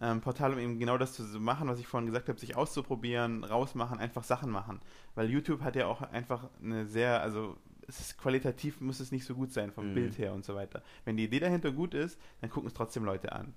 ähm, 0.00 0.20
Portal, 0.20 0.52
um 0.52 0.58
eben 0.58 0.78
genau 0.78 0.98
das 0.98 1.14
zu 1.14 1.22
machen, 1.40 1.68
was 1.68 1.78
ich 1.78 1.86
vorhin 1.86 2.06
gesagt 2.06 2.28
habe, 2.28 2.38
sich 2.38 2.56
auszuprobieren, 2.56 3.44
rausmachen, 3.44 3.98
einfach 3.98 4.24
Sachen 4.24 4.50
machen. 4.50 4.80
Weil 5.14 5.30
YouTube 5.30 5.62
hat 5.62 5.76
ja 5.76 5.86
auch 5.86 6.02
einfach 6.02 6.48
eine 6.62 6.86
sehr, 6.86 7.22
also 7.22 7.56
es 7.88 8.00
ist 8.00 8.18
qualitativ 8.18 8.80
muss 8.80 9.00
es 9.00 9.12
nicht 9.12 9.24
so 9.24 9.34
gut 9.34 9.52
sein 9.52 9.70
vom 9.70 9.90
mhm. 9.90 9.94
Bild 9.94 10.18
her 10.18 10.32
und 10.34 10.44
so 10.44 10.54
weiter. 10.54 10.82
Wenn 11.04 11.16
die 11.16 11.24
Idee 11.24 11.40
dahinter 11.40 11.70
gut 11.70 11.94
ist, 11.94 12.20
dann 12.40 12.50
gucken 12.50 12.66
es 12.66 12.74
trotzdem 12.74 13.04
Leute 13.04 13.32
an. 13.32 13.54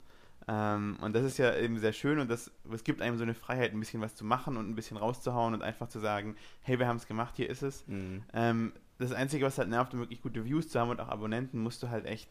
Ähm, 0.51 0.97
und 1.01 1.15
das 1.15 1.23
ist 1.23 1.37
ja 1.37 1.55
eben 1.55 1.77
sehr 1.77 1.93
schön 1.93 2.17
und 2.17 2.27
das, 2.27 2.51
es 2.73 2.83
gibt 2.83 3.03
einem 3.03 3.17
so 3.17 3.23
eine 3.23 3.35
Freiheit, 3.35 3.71
ein 3.71 3.79
bisschen 3.79 4.01
was 4.01 4.15
zu 4.15 4.25
machen 4.25 4.57
und 4.57 4.67
ein 4.67 4.73
bisschen 4.73 4.97
rauszuhauen 4.97 5.53
und 5.53 5.61
einfach 5.61 5.89
zu 5.89 5.99
sagen, 5.99 6.35
hey, 6.61 6.79
wir 6.79 6.87
haben 6.87 6.95
es 6.95 7.05
gemacht, 7.05 7.35
hier 7.35 7.47
ist 7.47 7.61
es. 7.61 7.87
Mhm. 7.87 8.23
Ähm, 8.33 8.73
das 8.97 9.11
Einzige, 9.11 9.45
was 9.45 9.59
halt 9.59 9.69
nervt, 9.69 9.93
um 9.93 9.99
wirklich 9.99 10.23
gute 10.23 10.45
Views 10.45 10.69
zu 10.69 10.79
haben 10.79 10.89
und 10.89 10.99
auch 10.99 11.09
Abonnenten, 11.09 11.61
musst 11.61 11.83
du 11.83 11.89
halt 11.89 12.05
echt, 12.05 12.29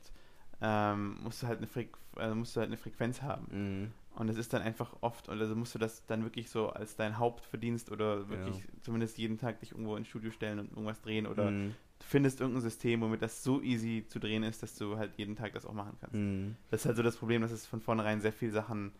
ähm, 0.61 1.19
musst 1.23 1.45
du 1.45 1.47
halt 1.47 1.59
eine, 1.59 1.69
Frequ 1.69 1.97
also 2.16 2.35
musst 2.35 2.57
du 2.57 2.61
halt 2.61 2.71
eine 2.71 2.77
Frequenz 2.77 3.23
haben. 3.23 3.47
Mhm. 3.53 3.93
Und 4.16 4.29
es 4.29 4.37
ist 4.37 4.53
dann 4.53 4.62
einfach 4.62 4.97
oft, 5.01 5.29
also 5.29 5.55
musst 5.55 5.77
du 5.77 5.79
das 5.79 6.05
dann 6.07 6.25
wirklich 6.25 6.51
so 6.51 6.71
als 6.71 6.97
dein 6.97 7.19
Hauptverdienst 7.19 7.93
oder 7.93 8.29
wirklich 8.29 8.57
ja. 8.57 8.64
zumindest 8.83 9.16
jeden 9.19 9.39
Tag 9.39 9.61
dich 9.61 9.71
irgendwo 9.71 9.95
ins 9.95 10.09
Studio 10.09 10.33
stellen 10.33 10.59
und 10.59 10.71
irgendwas 10.71 11.01
drehen 11.03 11.29
oder 11.29 11.53
mhm 11.53 11.75
du 11.99 12.07
findest 12.07 12.40
irgendein 12.40 12.62
System, 12.62 13.01
womit 13.01 13.22
das 13.22 13.42
so 13.42 13.61
easy 13.61 14.05
zu 14.09 14.18
drehen 14.18 14.42
ist, 14.42 14.62
dass 14.62 14.74
du 14.76 14.96
halt 14.96 15.12
jeden 15.16 15.36
Tag 15.36 15.53
das 15.53 15.66
auch 15.66 15.72
machen 15.72 15.96
kannst. 16.01 16.14
Mhm. 16.14 16.57
Das 16.70 16.80
ist 16.80 16.86
halt 16.86 16.96
so 16.96 17.03
das 17.03 17.16
Problem, 17.16 17.42
dass 17.42 17.51
es 17.51 17.66
von 17.66 17.80
vornherein 17.80 18.20
sehr 18.20 18.32
viele 18.32 18.53
Sachen 18.53 18.92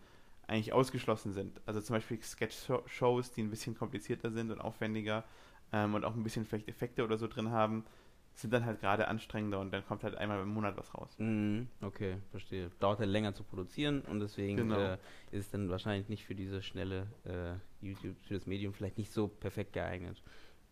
eigentlich 0.47 0.73
ausgeschlossen 0.73 1.31
sind. 1.31 1.61
Also 1.65 1.79
zum 1.81 1.95
Beispiel 1.95 2.21
Sketch-Shows, 2.21 3.31
die 3.31 3.41
ein 3.41 3.49
bisschen 3.49 3.75
komplizierter 3.75 4.31
sind 4.31 4.51
und 4.51 4.59
aufwendiger 4.59 5.23
ähm, 5.71 5.93
und 5.93 6.03
auch 6.03 6.15
ein 6.15 6.23
bisschen 6.23 6.45
vielleicht 6.45 6.67
Effekte 6.67 7.03
oder 7.03 7.17
so 7.17 7.27
drin 7.27 7.51
haben, 7.51 7.85
sind 8.33 8.53
dann 8.53 8.65
halt 8.65 8.79
gerade 8.79 9.07
anstrengender 9.07 9.59
und 9.59 9.71
dann 9.71 9.85
kommt 9.85 10.03
halt 10.03 10.15
einmal 10.15 10.41
im 10.41 10.49
Monat 10.49 10.77
was 10.77 10.93
raus. 10.95 11.13
Mhm, 11.17 11.67
okay, 11.81 12.17
verstehe. 12.31 12.71
Dauert 12.79 12.99
halt 12.99 13.09
länger 13.09 13.33
zu 13.33 13.43
produzieren 13.43 14.01
und 14.01 14.21
deswegen 14.21 14.57
genau. 14.57 14.79
äh, 14.79 14.93
ist 15.31 15.45
es 15.45 15.51
dann 15.51 15.69
wahrscheinlich 15.69 16.09
nicht 16.09 16.25
für 16.25 16.35
diese 16.35 16.61
schnelle 16.61 17.07
äh, 17.25 17.85
YouTube, 17.85 18.15
für 18.21 18.35
das 18.35 18.45
Medium 18.45 18.73
vielleicht 18.73 18.97
nicht 18.97 19.11
so 19.11 19.27
perfekt 19.27 19.73
geeignet. 19.73 20.21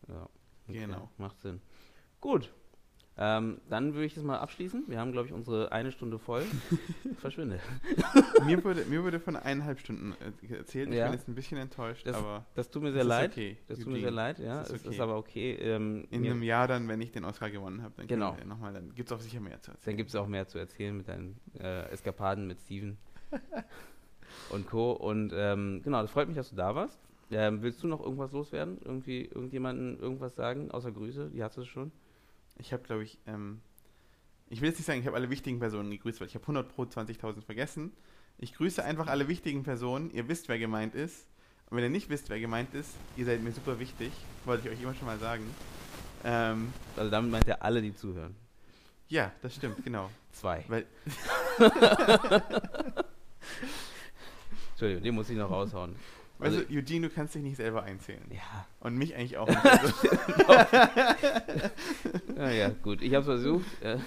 Ja, 0.07 0.30
okay, 0.67 0.80
genau. 0.80 1.09
Macht 1.17 1.39
Sinn. 1.39 1.61
Gut. 2.28 2.51
Ähm, 3.19 3.61
dann 3.69 3.93
würde 3.93 4.05
ich 4.05 4.13
das 4.15 4.23
mal 4.25 4.38
abschließen. 4.38 4.84
Wir 4.88 4.99
haben, 4.99 5.13
glaube 5.13 5.28
ich, 5.28 5.34
unsere 5.34 5.71
eine 5.71 5.93
Stunde 5.93 6.19
voll. 6.19 6.43
Verschwinde. 7.19 7.57
mir, 8.45 8.61
wurde, 8.65 8.84
mir 8.84 9.01
wurde 9.01 9.21
von 9.21 9.38
eineinhalb 9.38 9.80
Stunden 9.80 10.13
äh, 10.43 10.53
erzählt. 10.55 10.89
Ich 10.89 10.95
Ja. 10.97 11.05
bin 11.05 11.13
jetzt 11.13 11.30
ein 11.30 11.34
bisschen 11.36 11.57
enttäuscht, 11.57 12.05
Das- 12.05 12.17
aber 12.17 12.45
Das 12.53 12.69
tut 12.69 12.84
mir 12.84 12.91
sehr 12.91 13.03
ist 13.03 13.07
leid. 13.07 13.32
okay. 13.32 13.57
Das 13.69 13.80
tut 13.80 13.88
mir 13.93 14.01
sehr 14.01 14.11
leid, 14.11 14.39
ja. 14.39 14.59
Das 14.59 14.67
Es 14.67 14.73
ist 14.75 14.82
ist 14.82 14.88
okay. 14.95 15.01
aber 15.01 15.17
okay. 15.17 15.53
Ähm, 15.53 16.05
In 16.11 16.25
einem 16.25 16.43
Jahr 16.43 16.67
dann, 16.67 16.89
wenn 16.89 16.99
ich 16.99 17.13
den 17.13 17.23
Oscar 17.23 17.49
gewonnen 17.49 17.82
habe, 17.82 17.93
dann, 17.95 18.07
Genau. 18.07 18.36
dann 18.73 18.93
gibt 18.93 19.09
es 19.09 19.17
auch 19.17 19.21
sicher 19.21 19.39
mehr 19.39 19.61
zu 19.61 19.71
erzählen. 19.71 19.86
Dann 19.86 19.97
gibt 19.97 20.09
es 20.09 20.15
auch 20.17 20.28
mehr 20.28 20.45
zu 20.49 20.57
erzählen 20.59 20.97
mit 20.97 21.07
deinen 21.07 21.39
äh, 21.61 21.89
Eskapaden 21.89 22.45
mit 22.45 22.59
Steven 22.59 22.97
und 24.49 24.67
Co. 24.67 24.91
Und 24.91 25.32
ähm, 25.34 25.80
genau, 25.82 26.01
das 26.01 26.11
freut 26.11 26.28
mich, 26.28 26.36
dass 26.36 26.49
du 26.49 26.57
da 26.57 26.75
warst. 26.75 26.99
Ähm, 27.32 27.61
willst 27.63 27.82
du 27.82 27.88
noch 27.88 28.01
irgendwas 28.01 28.32
loswerden? 28.34 28.78
Irgendwie 28.84 29.21
irgendjemanden 29.25 29.97
irgendwas 29.99 30.36
sagen, 30.36 30.69
außer 30.71 30.91
Grüße? 30.91 31.32
Die 31.34 31.41
hast 31.43 31.57
du 31.57 31.65
schon. 31.65 31.91
Ich 32.60 32.74
habe, 32.74 32.84
glaube 32.84 33.03
ich, 33.03 33.20
ähm, 33.28 33.62
ich 34.49 34.62
will 34.62 34.70
jetzt 34.70 34.78
nicht 34.78 34.86
sagen, 34.86 34.99
ich 34.99 35.05
habe 35.08 35.16
alle 35.18 35.30
wichtigen 35.30 35.60
Personen 35.60 35.91
gegrüßt, 35.91 36.20
weil 36.22 36.28
ich 36.28 36.36
habe 36.36 36.43
100 36.43 36.70
pro 36.74 36.84
20.000 36.84 37.41
vergessen. 37.43 37.91
Ich 38.38 38.53
grüße 38.53 38.84
einfach 38.84 39.08
alle 39.08 39.28
wichtigen 39.28 39.64
Personen. 39.64 40.12
Ihr 40.12 40.28
wisst, 40.28 40.47
wer 40.47 40.60
gemeint 40.60 40.95
ist. 40.95 41.28
Und 41.70 41.78
wenn 41.78 41.84
ihr 41.84 41.89
nicht 41.89 42.10
wisst, 42.10 42.30
wer 42.30 42.39
gemeint 42.39 42.74
ist, 42.74 42.91
ihr 43.18 43.26
seid 43.26 43.41
mir 43.41 43.51
super 43.51 43.80
wichtig. 43.80 44.12
Wollte 44.45 44.70
ich 44.70 44.76
euch 44.76 44.82
immer 44.84 44.93
schon 44.95 45.05
mal 45.08 45.20
sagen. 45.20 45.43
Ähm, 46.24 46.72
Also 46.95 47.10
damit 47.12 47.32
meint 47.32 47.47
er 47.47 47.62
alle, 47.64 47.82
die 47.82 47.93
zuhören. 47.95 48.36
ja, 49.10 49.32
das 49.41 49.55
stimmt, 49.55 49.84
genau. 49.84 50.10
Zwei. 50.32 50.64
Weil, 50.68 50.86
Entschuldigung, 54.72 55.03
den 55.03 55.16
muss 55.16 55.30
ich 55.30 55.38
noch 55.38 55.49
raushauen. 55.49 55.95
Weißt 56.40 56.56
Also- 56.58 56.68
du, 56.68 56.78
Eugene, 56.78 57.08
du 57.10 57.14
kannst 57.14 57.36
dich 57.36 57.42
nicht 57.44 57.58
selber 57.58 57.84
einzählen. 57.84 58.22
Ja, 58.32 58.66
Und 58.82 58.98
mich 58.98 59.16
eigentlich 59.16 59.38
auch 59.38 59.48
nicht. 59.48 59.60
Also, 60.48 60.90
ja, 62.38 62.50
ja 62.52 62.70
gut. 62.82 63.02
Ich 63.02 63.14
habe 63.14 63.22
es 63.22 63.42
versucht. 63.42 63.66
Äh, 63.82 63.98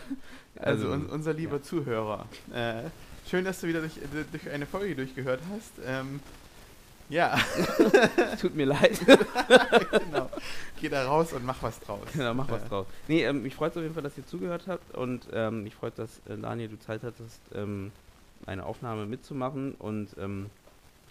also 0.57 0.91
un, 0.93 1.07
unser 1.07 1.33
lieber 1.33 1.57
ja. 1.57 1.63
Zuhörer. 1.63 2.27
Äh, 2.53 2.83
schön, 3.29 3.45
dass 3.45 3.61
du 3.61 3.67
wieder 3.69 3.81
durch, 3.81 3.95
durch 4.31 4.51
eine 4.51 4.67
Folge 4.67 4.95
durchgehört 4.95 5.41
hast. 5.53 5.73
Ähm, 5.87 6.21
ja, 7.09 7.37
Tut 8.41 8.55
mir 8.55 8.67
leid. 8.67 8.99
genau. 9.91 10.31
Geh 10.81 10.89
da 10.89 11.05
raus 11.07 11.33
und 11.33 11.45
mach 11.45 11.61
was 11.63 11.81
draus. 11.81 12.07
Genau, 12.13 12.35
mach 12.35 12.49
was 12.49 12.63
Äh, 12.63 12.69
draus. 12.69 12.87
Nee, 13.09 13.25
ähm, 13.25 13.43
mich 13.43 13.55
freut 13.57 13.77
auf 13.77 13.83
jeden 13.83 13.95
Fall, 13.95 14.03
dass 14.05 14.17
ihr 14.17 14.27
zugehört 14.27 14.65
habt 14.69 14.95
und 14.95 15.27
ähm, 15.33 15.65
mich 15.65 15.75
freut, 15.75 15.99
dass 15.99 16.19
äh, 16.29 16.37
Daniel, 16.41 16.69
du 16.69 16.79
Zeit 16.79 17.03
hattest, 17.03 17.41
ähm, 17.55 17.91
eine 18.47 18.65
Aufnahme 18.65 19.07
mitzumachen 19.07 19.75
und 19.75 20.09
ähm, 20.21 20.47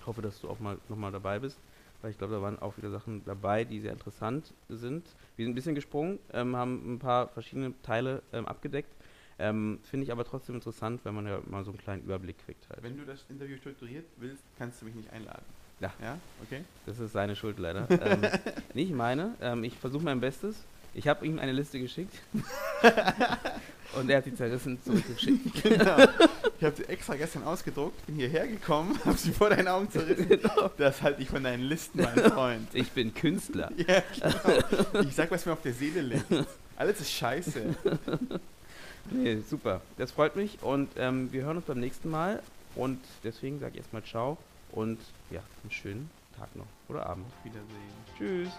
hoffe, 0.09 0.21
dass 0.21 0.41
du 0.41 0.49
auch 0.49 0.59
mal 0.59 0.77
nochmal 0.89 1.11
dabei 1.11 1.39
bist, 1.39 1.57
weil 2.01 2.11
ich 2.11 2.17
glaube, 2.17 2.33
da 2.33 2.41
waren 2.41 2.59
auch 2.59 2.75
wieder 2.77 2.89
Sachen 2.89 3.23
dabei, 3.25 3.63
die 3.63 3.79
sehr 3.79 3.93
interessant 3.93 4.53
sind. 4.67 5.05
Wir 5.37 5.45
sind 5.45 5.53
ein 5.53 5.55
bisschen 5.55 5.75
gesprungen, 5.75 6.19
ähm, 6.33 6.55
haben 6.55 6.95
ein 6.95 6.99
paar 6.99 7.29
verschiedene 7.29 7.73
Teile 7.83 8.21
ähm, 8.33 8.45
abgedeckt. 8.45 8.89
Ähm, 9.37 9.79
Finde 9.83 10.03
ich 10.03 10.11
aber 10.11 10.25
trotzdem 10.25 10.55
interessant, 10.55 11.05
wenn 11.05 11.15
man 11.15 11.25
ja 11.25 11.39
mal 11.45 11.63
so 11.63 11.71
einen 11.71 11.79
kleinen 11.79 12.03
Überblick 12.03 12.37
kriegt 12.39 12.69
halt. 12.69 12.83
Wenn 12.83 12.97
du 12.97 13.05
das 13.05 13.25
Interview 13.29 13.55
strukturiert 13.55 14.05
willst, 14.17 14.43
kannst 14.57 14.81
du 14.81 14.85
mich 14.85 14.95
nicht 14.95 15.13
einladen. 15.13 15.45
Ja. 15.79 15.93
Ja, 16.01 16.17
okay. 16.43 16.65
Das 16.85 16.99
ist 16.99 17.13
seine 17.13 17.37
Schuld 17.37 17.57
leider. 17.57 17.87
ähm, 18.01 18.21
nicht 18.73 18.91
meine. 18.91 19.35
Ähm, 19.39 19.63
ich 19.63 19.77
versuche 19.77 20.03
mein 20.03 20.19
Bestes. 20.19 20.65
Ich 20.93 21.07
habe 21.07 21.25
ihm 21.25 21.39
eine 21.39 21.51
Liste 21.51 21.79
geschickt. 21.79 22.13
und 23.95 24.09
er 24.09 24.17
hat 24.17 24.25
die 24.25 24.35
zerrissen 24.35 24.81
zurückgeschickt. 24.83 25.63
genau. 25.63 25.97
Ich 26.59 26.65
habe 26.65 26.75
sie 26.75 26.83
extra 26.89 27.15
gestern 27.15 27.43
ausgedruckt, 27.43 28.05
bin 28.05 28.15
hierher 28.15 28.47
gekommen, 28.47 28.99
habe 29.05 29.17
sie 29.17 29.31
vor 29.31 29.49
deinen 29.49 29.67
Augen 29.67 29.89
zerrissen. 29.89 30.27
Genau. 30.27 30.71
Das 30.77 31.01
halte 31.01 31.21
ich 31.21 31.29
von 31.29 31.43
deinen 31.43 31.63
Listen, 31.63 32.01
mein 32.01 32.31
Freund. 32.31 32.67
Ich 32.73 32.91
bin 32.91 33.13
Künstler. 33.13 33.71
Ja, 33.77 34.03
genau. 34.13 35.01
Ich 35.07 35.15
sag, 35.15 35.31
was 35.31 35.45
mir 35.45 35.53
auf 35.53 35.61
der 35.61 35.73
Seele 35.73 36.01
liegt. 36.01 36.25
Alles 36.75 36.99
ist 37.01 37.11
scheiße. 37.11 37.75
Nee, 39.11 39.39
super. 39.49 39.81
Das 39.97 40.11
freut 40.11 40.35
mich 40.35 40.61
und 40.61 40.89
ähm, 40.97 41.31
wir 41.31 41.43
hören 41.43 41.57
uns 41.57 41.65
beim 41.65 41.79
nächsten 41.79 42.09
Mal. 42.09 42.41
Und 42.75 42.99
deswegen 43.23 43.59
sage 43.59 43.73
ich 43.73 43.77
erstmal 43.79 44.03
Ciao 44.03 44.37
und 44.71 44.99
ja, 45.31 45.41
einen 45.63 45.71
schönen 45.71 46.09
Tag 46.37 46.55
noch 46.55 46.67
oder 46.87 47.05
Abend. 47.07 47.25
Auf 47.25 47.45
Wiedersehen. 47.45 48.47
Tschüss. 48.47 48.51